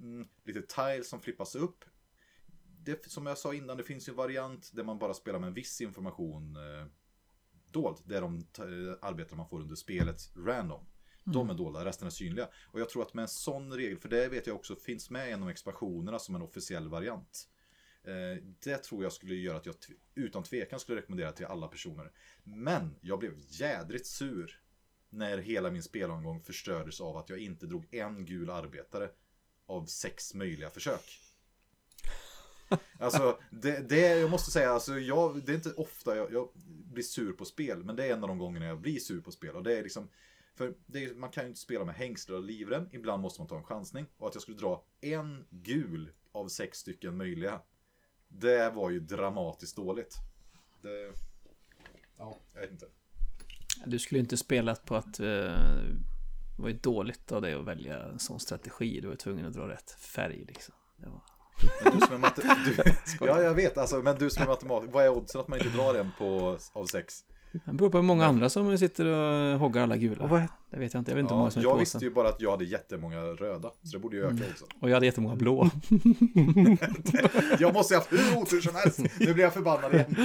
Mm, 0.00 0.28
lite 0.44 0.62
tiles 0.62 1.08
som 1.08 1.20
flippas 1.20 1.54
upp. 1.54 1.84
Det, 2.84 3.10
som 3.10 3.26
jag 3.26 3.38
sa 3.38 3.54
innan, 3.54 3.76
det 3.76 3.84
finns 3.84 4.08
ju 4.08 4.10
en 4.10 4.16
variant 4.16 4.70
där 4.74 4.84
man 4.84 4.98
bara 4.98 5.14
spelar 5.14 5.38
med 5.38 5.46
en 5.46 5.54
viss 5.54 5.80
information 5.80 6.56
eh, 6.56 6.86
eh, 7.76 7.82
dold. 7.82 7.98
Det 8.04 8.16
är 8.16 8.20
de 8.20 8.44
arbeten 9.02 9.36
man 9.36 9.48
får 9.48 9.60
under 9.60 9.76
spelet 9.76 10.30
random. 10.36 10.80
Mm. 11.26 11.34
De 11.34 11.50
är 11.50 11.54
dolda, 11.54 11.84
resten 11.84 12.06
är 12.06 12.10
synliga. 12.10 12.48
Och 12.72 12.80
jag 12.80 12.88
tror 12.88 13.02
att 13.02 13.14
med 13.14 13.22
en 13.22 13.28
sån 13.28 13.72
regel, 13.72 13.98
för 13.98 14.08
det 14.08 14.28
vet 14.28 14.46
jag 14.46 14.56
också 14.56 14.76
finns 14.76 15.10
med 15.10 15.28
genom 15.28 15.48
expansionerna 15.48 16.18
som 16.18 16.34
en 16.34 16.42
officiell 16.42 16.88
variant. 16.88 17.48
Eh, 18.04 18.42
det 18.64 18.78
tror 18.78 19.02
jag 19.02 19.12
skulle 19.12 19.34
göra 19.34 19.56
att 19.56 19.66
jag 19.66 19.74
utan 20.14 20.42
tvekan 20.42 20.80
skulle 20.80 20.98
rekommendera 20.98 21.32
till 21.32 21.46
alla 21.46 21.68
personer. 21.68 22.12
Men 22.44 22.96
jag 23.00 23.18
blev 23.18 23.32
jädrigt 23.48 24.06
sur 24.06 24.60
när 25.08 25.38
hela 25.38 25.70
min 25.70 25.82
spelomgång 25.82 26.42
förstördes 26.42 27.00
av 27.00 27.16
att 27.16 27.30
jag 27.30 27.38
inte 27.38 27.66
drog 27.66 27.94
en 27.94 28.24
gul 28.24 28.50
arbetare 28.50 29.10
av 29.66 29.86
sex 29.86 30.34
möjliga 30.34 30.70
försök. 30.70 31.20
Alltså, 32.98 33.38
det, 33.50 33.88
det 33.88 34.18
jag 34.18 34.30
måste 34.30 34.50
säga, 34.50 34.70
alltså, 34.70 34.98
jag, 34.98 35.44
det 35.44 35.52
är 35.52 35.56
inte 35.56 35.72
ofta 35.72 36.16
jag, 36.16 36.32
jag, 36.32 36.48
blir 36.92 37.04
sur 37.04 37.32
på 37.32 37.44
spel, 37.44 37.84
men 37.84 37.96
det 37.96 38.04
är 38.04 38.12
en 38.12 38.22
av 38.22 38.28
de 38.28 38.38
gångerna 38.38 38.66
jag 38.66 38.80
blir 38.80 38.98
sur 38.98 39.20
på 39.20 39.30
spel. 39.30 39.56
Och 39.56 39.62
det 39.62 39.78
är 39.78 39.82
liksom, 39.82 40.08
för 40.54 40.74
är, 40.92 41.14
man 41.14 41.30
kan 41.30 41.44
ju 41.44 41.48
inte 41.48 41.60
spela 41.60 41.84
med 41.84 41.94
hängslen 41.94 42.38
och 42.38 42.44
livrem, 42.44 42.88
ibland 42.92 43.22
måste 43.22 43.40
man 43.40 43.48
ta 43.48 43.56
en 43.56 43.64
chansning. 43.64 44.06
Och 44.18 44.28
att 44.28 44.34
jag 44.34 44.42
skulle 44.42 44.58
dra 44.58 44.84
en 45.00 45.44
gul 45.50 46.10
av 46.32 46.48
sex 46.48 46.78
stycken 46.78 47.16
möjliga, 47.16 47.60
det 48.28 48.70
var 48.70 48.90
ju 48.90 49.00
dramatiskt 49.00 49.76
dåligt. 49.76 50.16
Det, 50.82 51.12
ja, 52.18 52.38
jag 52.54 52.60
vet 52.60 52.70
inte. 52.70 52.86
Du 53.86 53.98
skulle 53.98 54.20
inte 54.20 54.36
spelat 54.36 54.84
på 54.84 54.96
att 54.96 55.20
uh, 55.20 55.26
det 56.56 56.62
var 56.62 56.68
ju 56.68 56.78
dåligt 56.78 57.32
av 57.32 57.42
dig 57.42 57.54
att 57.54 57.64
välja 57.64 58.02
en 58.02 58.18
sån 58.18 58.40
strategi. 58.40 59.00
Du 59.00 59.08
var 59.08 59.16
tvungen 59.16 59.46
att 59.46 59.54
dra 59.54 59.68
rätt 59.68 59.90
färg 59.90 60.44
liksom. 60.44 60.74
Det 60.96 61.08
var... 61.08 61.20
Men 61.84 61.98
du 61.98 62.06
som 62.06 62.14
är 62.14 62.18
mat- 62.18 62.36
du, 62.64 62.76
ja, 63.26 63.42
jag 63.42 63.54
vet. 63.54 63.78
Alltså, 63.78 63.96
men 63.96 64.16
du 64.18 64.30
som 64.30 64.42
är 64.42 64.46
matematiker, 64.46 64.92
vad 64.92 65.04
är 65.04 65.08
oddsen 65.08 65.40
att 65.40 65.48
man 65.48 65.58
inte 65.58 65.76
drar 65.76 65.94
en 65.94 66.10
på, 66.18 66.58
av 66.72 66.86
sex? 66.86 67.24
Det 67.64 67.72
beror 67.72 67.90
på 67.90 67.98
hur 67.98 68.02
många 68.02 68.26
andra 68.26 68.48
som 68.48 68.78
sitter 68.78 69.06
och 69.06 69.58
hoggar 69.58 69.82
alla 69.82 69.96
gula. 69.96 70.26
Vad? 70.26 70.42
Det 70.70 70.78
vet 70.78 70.94
jag 70.94 71.00
inte. 71.00 71.10
Jag 71.10 71.16
vet 71.16 71.22
inte 71.22 71.34
ja, 71.34 71.36
hur 71.36 71.40
många 71.40 71.50
som 71.50 71.62
Jag 71.62 71.78
visste 71.78 71.98
ju 71.98 72.10
bara 72.10 72.28
att 72.28 72.40
jag 72.40 72.50
hade 72.50 72.64
jättemånga 72.64 73.20
röda. 73.20 73.70
Så 73.82 73.96
det 73.96 73.98
borde 73.98 74.16
ju 74.16 74.22
öka 74.22 74.30
mm. 74.30 74.44
också. 74.50 74.64
Och 74.80 74.90
jag 74.90 74.94
hade 74.94 75.06
jättemånga 75.06 75.36
blå. 75.36 75.70
jag 77.58 77.74
måste 77.74 77.94
ha 77.94 78.00
haft 78.00 78.12
hur 78.12 78.42
otur 78.42 78.60
som 78.60 78.74
helst. 78.74 79.00
Nu 79.20 79.34
blir 79.34 79.44
jag 79.44 79.54
förbannad 79.54 79.94
igen. 79.94 80.16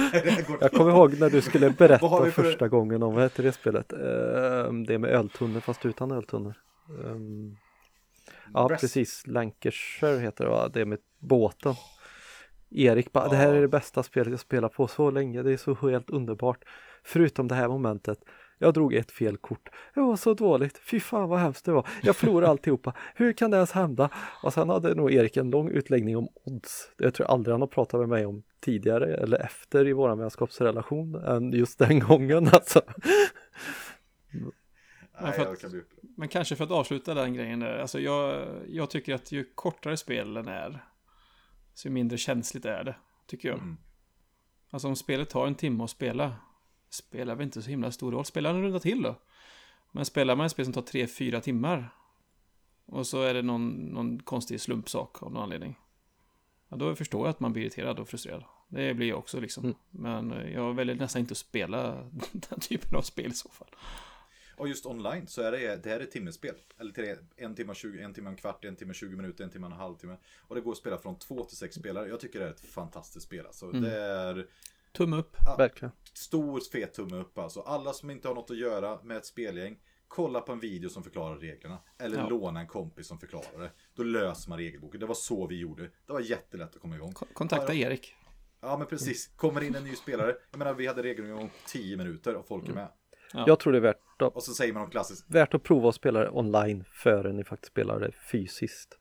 jag 0.60 0.72
kommer 0.72 0.90
ihåg 0.90 1.20
när 1.20 1.30
du 1.30 1.42
skulle 1.42 1.70
berätta 1.70 2.08
för... 2.08 2.30
första 2.30 2.68
gången 2.68 3.02
om, 3.02 3.14
vad 3.14 3.22
heter 3.22 3.42
det 3.42 3.52
spelet? 3.52 3.92
Uh, 3.92 4.72
det 4.86 4.98
med 4.98 5.10
öltunnor 5.10 5.60
fast 5.60 5.86
utan 5.86 6.10
öltunnor. 6.10 6.54
Um, 7.04 7.56
ja, 8.54 8.68
Breast. 8.68 8.80
precis. 8.80 9.26
Lancashire 9.26 10.18
heter 10.18 10.44
det 10.44 10.50
va? 10.50 10.68
Det 10.68 10.84
med 10.84 10.98
båten. 11.22 11.74
Erik 12.70 13.12
bara, 13.12 13.24
ja. 13.24 13.30
det 13.30 13.36
här 13.36 13.54
är 13.54 13.60
det 13.60 13.68
bästa 13.68 14.02
spelet 14.02 14.30
jag 14.30 14.40
spelat 14.40 14.72
på 14.72 14.88
så 14.88 15.10
länge. 15.10 15.42
Det 15.42 15.52
är 15.52 15.56
så 15.56 15.74
helt 15.74 16.10
underbart. 16.10 16.64
Förutom 17.04 17.48
det 17.48 17.54
här 17.54 17.68
momentet. 17.68 18.18
Jag 18.58 18.74
drog 18.74 18.94
ett 18.94 19.10
fel 19.10 19.36
kort. 19.36 19.68
Det 19.94 20.00
var 20.00 20.16
så 20.16 20.34
dåligt. 20.34 20.78
Fy 20.78 21.00
fan 21.00 21.28
vad 21.28 21.38
hemskt 21.38 21.64
det 21.64 21.72
var. 21.72 21.88
Jag 22.02 22.16
förlorade 22.16 22.50
alltihopa. 22.50 22.94
Hur 23.14 23.32
kan 23.32 23.50
det 23.50 23.56
ens 23.56 23.72
hända? 23.72 24.10
Och 24.42 24.52
sen 24.52 24.68
hade 24.68 24.94
nog 24.94 25.12
Erik 25.12 25.36
en 25.36 25.50
lång 25.50 25.68
utläggning 25.68 26.16
om 26.16 26.28
odds. 26.44 26.92
Jag 26.98 27.14
tror 27.14 27.26
aldrig 27.26 27.54
han 27.54 27.60
har 27.60 27.68
pratat 27.68 28.00
med 28.00 28.08
mig 28.08 28.26
om 28.26 28.42
tidigare 28.60 29.16
eller 29.16 29.38
efter 29.38 29.88
i 29.88 29.92
våran 29.92 30.18
vänskapsrelation 30.18 31.14
än 31.14 31.52
just 31.52 31.78
den 31.78 31.98
gången 32.08 32.48
alltså. 32.52 32.80
Men, 35.20 35.40
att, 35.40 35.64
men, 36.16 36.28
kanske 36.28 36.56
för 36.56 36.64
att 36.64 36.70
avsluta 36.70 37.14
den 37.14 37.34
grejen 37.34 37.60
där. 37.60 37.78
Alltså 37.78 38.00
jag, 38.00 38.46
jag 38.68 38.90
tycker 38.90 39.14
att 39.14 39.32
ju 39.32 39.44
kortare 39.54 39.96
spelen 39.96 40.48
är, 40.48 40.84
så 41.74 41.90
mindre 41.90 42.18
känsligt 42.18 42.64
är 42.64 42.84
det. 42.84 42.94
Tycker 43.26 43.48
jag. 43.48 43.58
Mm. 43.58 43.76
Alltså 44.70 44.88
om 44.88 44.96
spelet 44.96 45.30
tar 45.30 45.46
en 45.46 45.54
timme 45.54 45.84
att 45.84 45.90
spela, 45.90 46.36
spelar 46.90 47.34
väl 47.34 47.44
inte 47.44 47.62
så 47.62 47.70
himla 47.70 47.92
stor 47.92 48.12
roll. 48.12 48.24
Spela 48.24 48.50
en 48.50 48.62
runda 48.62 48.80
till 48.80 49.02
då. 49.02 49.14
Men 49.92 50.04
spelar 50.04 50.36
man 50.36 50.46
ett 50.46 50.52
spel 50.52 50.64
som 50.64 50.74
tar 50.74 50.82
3-4 50.82 51.40
timmar 51.40 51.90
och 52.86 53.06
så 53.06 53.22
är 53.22 53.34
det 53.34 53.42
någon, 53.42 53.70
någon 53.70 54.22
konstig 54.22 54.60
slumpsak 54.60 55.22
av 55.22 55.32
någon 55.32 55.42
anledning. 55.42 55.78
ja, 56.68 56.76
då 56.76 56.96
förstår 56.96 57.20
jag 57.20 57.30
att 57.30 57.40
man 57.40 57.52
blir 57.52 57.62
irriterad 57.62 57.98
och 57.98 58.08
frustrerad. 58.08 58.44
Det 58.68 58.94
blir 58.94 59.08
jag 59.08 59.18
också 59.18 59.40
liksom. 59.40 59.64
Mm. 59.64 59.76
Men 59.90 60.32
eh, 60.32 60.52
jag 60.52 60.74
väljer 60.74 60.94
nästan 60.94 61.20
inte 61.20 61.32
att 61.32 61.38
spela 61.38 62.10
den 62.32 62.60
typen 62.60 62.98
av 62.98 63.02
spel 63.02 63.30
i 63.30 63.34
så 63.34 63.48
fall. 63.48 63.68
Och 64.56 64.68
just 64.68 64.86
online 64.86 65.26
så 65.26 65.42
är 65.42 65.52
det, 65.52 65.76
det 65.82 65.88
här 65.90 66.00
är 66.00 66.04
ett 66.04 66.10
timmespel. 66.10 66.54
Eller 66.78 66.92
till 66.92 67.16
en 67.36 67.54
timme, 67.54 67.74
20, 67.74 68.02
en 68.02 68.14
timme, 68.14 68.30
en 68.30 68.36
kvart, 68.36 68.64
en 68.64 68.76
timme, 68.76 68.94
20 68.94 69.16
minuter, 69.16 69.44
en 69.44 69.50
timme, 69.50 69.66
en 69.66 69.72
halvtimme. 69.72 70.16
Och 70.40 70.54
det 70.54 70.60
går 70.60 70.72
att 70.72 70.78
spela 70.78 70.98
från 70.98 71.18
två 71.18 71.44
till 71.44 71.56
sex 71.56 71.74
spelare. 71.76 72.08
Jag 72.08 72.20
tycker 72.20 72.38
det 72.40 72.46
är 72.46 72.50
ett 72.50 72.60
fantastiskt 72.60 73.26
spel. 73.26 73.46
Alltså. 73.46 73.66
Mm. 73.66 73.82
Det 73.82 74.00
är 74.00 74.46
Tumme 74.92 75.16
upp. 75.16 75.36
Verkligen. 75.58 75.92
stor 76.12 76.60
fet 76.72 76.94
tumme 76.94 77.16
upp 77.16 77.38
alltså. 77.38 77.60
Alla 77.60 77.92
som 77.92 78.10
inte 78.10 78.28
har 78.28 78.34
något 78.34 78.50
att 78.50 78.56
göra 78.56 79.02
med 79.02 79.16
ett 79.16 79.26
spelgäng, 79.26 79.78
kolla 80.08 80.40
på 80.40 80.52
en 80.52 80.60
video 80.60 80.90
som 80.90 81.02
förklarar 81.04 81.36
reglerna. 81.38 81.78
Eller 81.98 82.16
Ja. 82.18 82.28
låna 82.28 82.60
en 82.60 82.66
kompis 82.66 83.06
som 83.06 83.18
förklarar 83.18 83.58
det. 83.62 83.70
Då 83.94 84.02
löser 84.02 84.48
man 84.48 84.58
regelboken. 84.58 85.00
Det 85.00 85.06
var 85.06 85.14
så 85.14 85.46
vi 85.46 85.58
gjorde. 85.58 85.82
Det 85.82 86.12
var 86.12 86.20
jättelätt 86.20 86.74
att 86.74 86.80
komma 86.80 86.96
igång. 86.96 87.12
Ko- 87.12 87.26
Kontakta 87.32 87.74
Ja, 87.74 87.86
Erik. 87.86 88.14
Ja 88.60 88.76
men 88.78 88.86
precis. 88.86 89.26
Kommer 89.36 89.62
in 89.62 89.74
en 89.74 89.84
ny 89.84 89.94
spelare. 89.96 90.36
Jag 90.50 90.58
menar 90.58 90.74
vi 90.74 90.86
hade 90.86 91.02
regelgång 91.02 91.50
10 91.66 91.96
minuter 91.96 92.34
och 92.34 92.46
folk 92.46 92.68
är 92.68 92.72
med. 92.72 92.88
Ja. 93.32 93.44
Jag 93.46 93.60
tror 93.60 93.72
det 93.72 93.78
är 93.78 93.82
värt 93.82 94.22
att, 94.22 94.36
Och 94.36 94.42
så 94.42 94.54
säger 94.54 94.72
man 94.72 94.90
klassiskt. 94.90 95.30
värt 95.30 95.54
att 95.54 95.62
prova 95.62 95.88
att 95.88 95.94
spela 95.94 96.20
det 96.20 96.30
online 96.30 96.84
före 96.92 97.32
ni 97.32 97.44
faktiskt 97.44 97.72
spelar 97.72 98.00
det 98.00 98.12
fysiskt. 98.32 98.98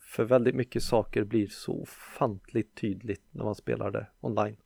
För 0.00 0.24
väldigt 0.24 0.54
mycket 0.54 0.82
saker 0.82 1.24
blir 1.24 1.46
så 1.46 1.72
ofantligt 1.72 2.76
tydligt 2.76 3.22
när 3.30 3.44
man 3.44 3.54
spelar 3.54 3.90
det 3.90 4.06
online. 4.20 4.56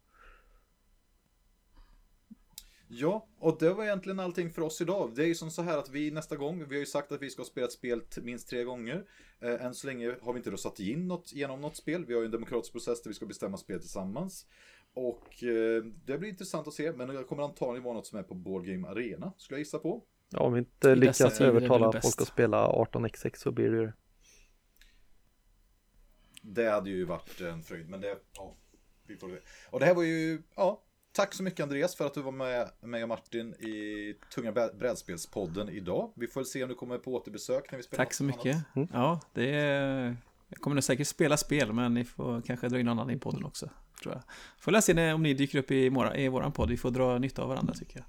Ja, 2.88 3.28
och 3.38 3.56
det 3.60 3.72
var 3.72 3.84
egentligen 3.84 4.20
allting 4.20 4.50
för 4.52 4.62
oss 4.62 4.80
idag. 4.80 5.12
Det 5.14 5.22
är 5.22 5.26
ju 5.26 5.34
som 5.34 5.50
så 5.50 5.62
här 5.62 5.78
att 5.78 5.90
vi 5.90 6.10
nästa 6.10 6.36
gång, 6.36 6.68
vi 6.68 6.74
har 6.74 6.80
ju 6.80 6.86
sagt 6.86 7.12
att 7.12 7.22
vi 7.22 7.30
ska 7.30 7.44
spela 7.44 7.66
ett 7.66 7.72
spel 7.72 8.02
minst 8.22 8.48
tre 8.48 8.64
gånger. 8.64 9.04
Eh, 9.40 9.64
än 9.64 9.74
så 9.74 9.86
länge 9.86 10.16
har 10.22 10.32
vi 10.32 10.38
inte 10.38 10.50
röstat 10.50 10.80
in 10.80 11.08
något, 11.08 11.32
genom 11.32 11.60
något 11.60 11.76
spel. 11.76 12.04
Vi 12.06 12.14
har 12.14 12.20
ju 12.20 12.24
en 12.24 12.30
demokratisk 12.30 12.72
process 12.72 13.02
där 13.02 13.10
vi 13.10 13.14
ska 13.14 13.26
bestämma 13.26 13.56
spel 13.56 13.80
tillsammans. 13.80 14.46
Och 14.94 15.44
eh, 15.44 15.84
det 16.04 16.18
blir 16.18 16.28
intressant 16.28 16.68
att 16.68 16.74
se, 16.74 16.92
men 16.92 17.08
det 17.08 17.24
kommer 17.24 17.42
antagligen 17.42 17.84
vara 17.84 17.94
något 17.94 18.06
som 18.06 18.18
är 18.18 18.22
på 18.22 18.34
Board 18.34 18.66
Game 18.66 18.88
Arena, 18.88 19.32
skulle 19.36 19.56
jag 19.56 19.60
gissa 19.60 19.78
på. 19.78 20.02
Ja, 20.30 20.40
om 20.40 20.52
vi 20.52 20.58
inte 20.58 20.94
lyckas 20.94 21.38
det 21.38 21.44
övertala 21.44 21.92
folk 21.92 22.20
att 22.20 22.28
spela 22.28 22.68
18xx 22.68 23.36
så 23.36 23.50
blir 23.50 23.70
det 23.70 23.76
ju 23.76 23.86
det. 23.86 23.92
Det 26.42 26.70
hade 26.70 26.90
ju 26.90 27.04
varit 27.04 27.40
en 27.40 27.62
fröjd, 27.62 27.88
men 27.88 28.00
det, 28.00 28.18
ja, 28.36 28.56
vi 29.06 29.16
får 29.16 29.28
se. 29.28 29.36
Och 29.70 29.80
det 29.80 29.86
här 29.86 29.94
var 29.94 30.02
ju, 30.02 30.42
ja, 30.56 30.82
tack 31.12 31.34
så 31.34 31.42
mycket 31.42 31.60
Andreas 31.60 31.96
för 31.96 32.06
att 32.06 32.14
du 32.14 32.22
var 32.22 32.32
med 32.32 32.70
mig 32.80 33.02
och 33.02 33.08
Martin 33.08 33.54
i 33.54 34.16
Tunga 34.34 34.52
brädspelspodden 34.52 35.68
idag. 35.68 36.12
Vi 36.16 36.26
får 36.26 36.44
se 36.44 36.62
om 36.62 36.68
du 36.68 36.74
kommer 36.74 36.98
på 36.98 37.14
återbesök 37.14 37.70
när 37.70 37.76
vi 37.76 37.82
spelar 37.82 38.04
Tack 38.04 38.14
så 38.14 38.24
mycket. 38.24 38.56
annat. 38.74 38.90
Ja, 38.92 39.20
det 39.32 39.54
är... 39.54 40.16
Jag 40.48 40.60
kommer 40.60 40.74
nog 40.74 40.84
säkert 40.84 41.06
spela 41.06 41.36
spel, 41.36 41.72
men 41.72 41.94
ni 41.94 42.04
får 42.04 42.42
kanske 42.42 42.68
dra 42.68 42.80
in 42.80 42.86
någon 42.86 42.98
annan 42.98 43.10
i 43.10 43.18
podden 43.18 43.44
också. 43.44 43.70
Tror 44.02 44.14
jag. 44.14 44.22
Får 44.58 44.72
läsa 44.72 44.92
när, 44.92 45.14
om 45.14 45.22
ni 45.22 45.34
dyker 45.34 45.58
upp 45.58 45.70
i, 45.70 45.88
våra, 45.88 46.16
i 46.16 46.28
våran 46.28 46.52
podd. 46.52 46.70
Vi 46.70 46.76
får 46.76 46.90
dra 46.90 47.18
nytta 47.18 47.42
av 47.42 47.48
varandra 47.48 47.74
tycker 47.74 47.96
jag. 47.98 48.04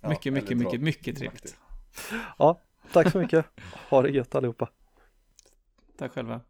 Ja, 0.00 0.08
mycket, 0.08 0.32
mycket, 0.32 0.50
dra- 0.50 0.64
mycket, 0.64 0.80
mycket 0.80 1.18
trevligt. 1.18 1.56
Ja, 2.38 2.60
tack 2.92 3.12
så 3.12 3.18
mycket. 3.18 3.46
Ha 3.90 4.02
det 4.02 4.10
gött 4.10 4.34
allihopa. 4.34 4.68
Tack 5.98 6.12
själva. 6.12 6.40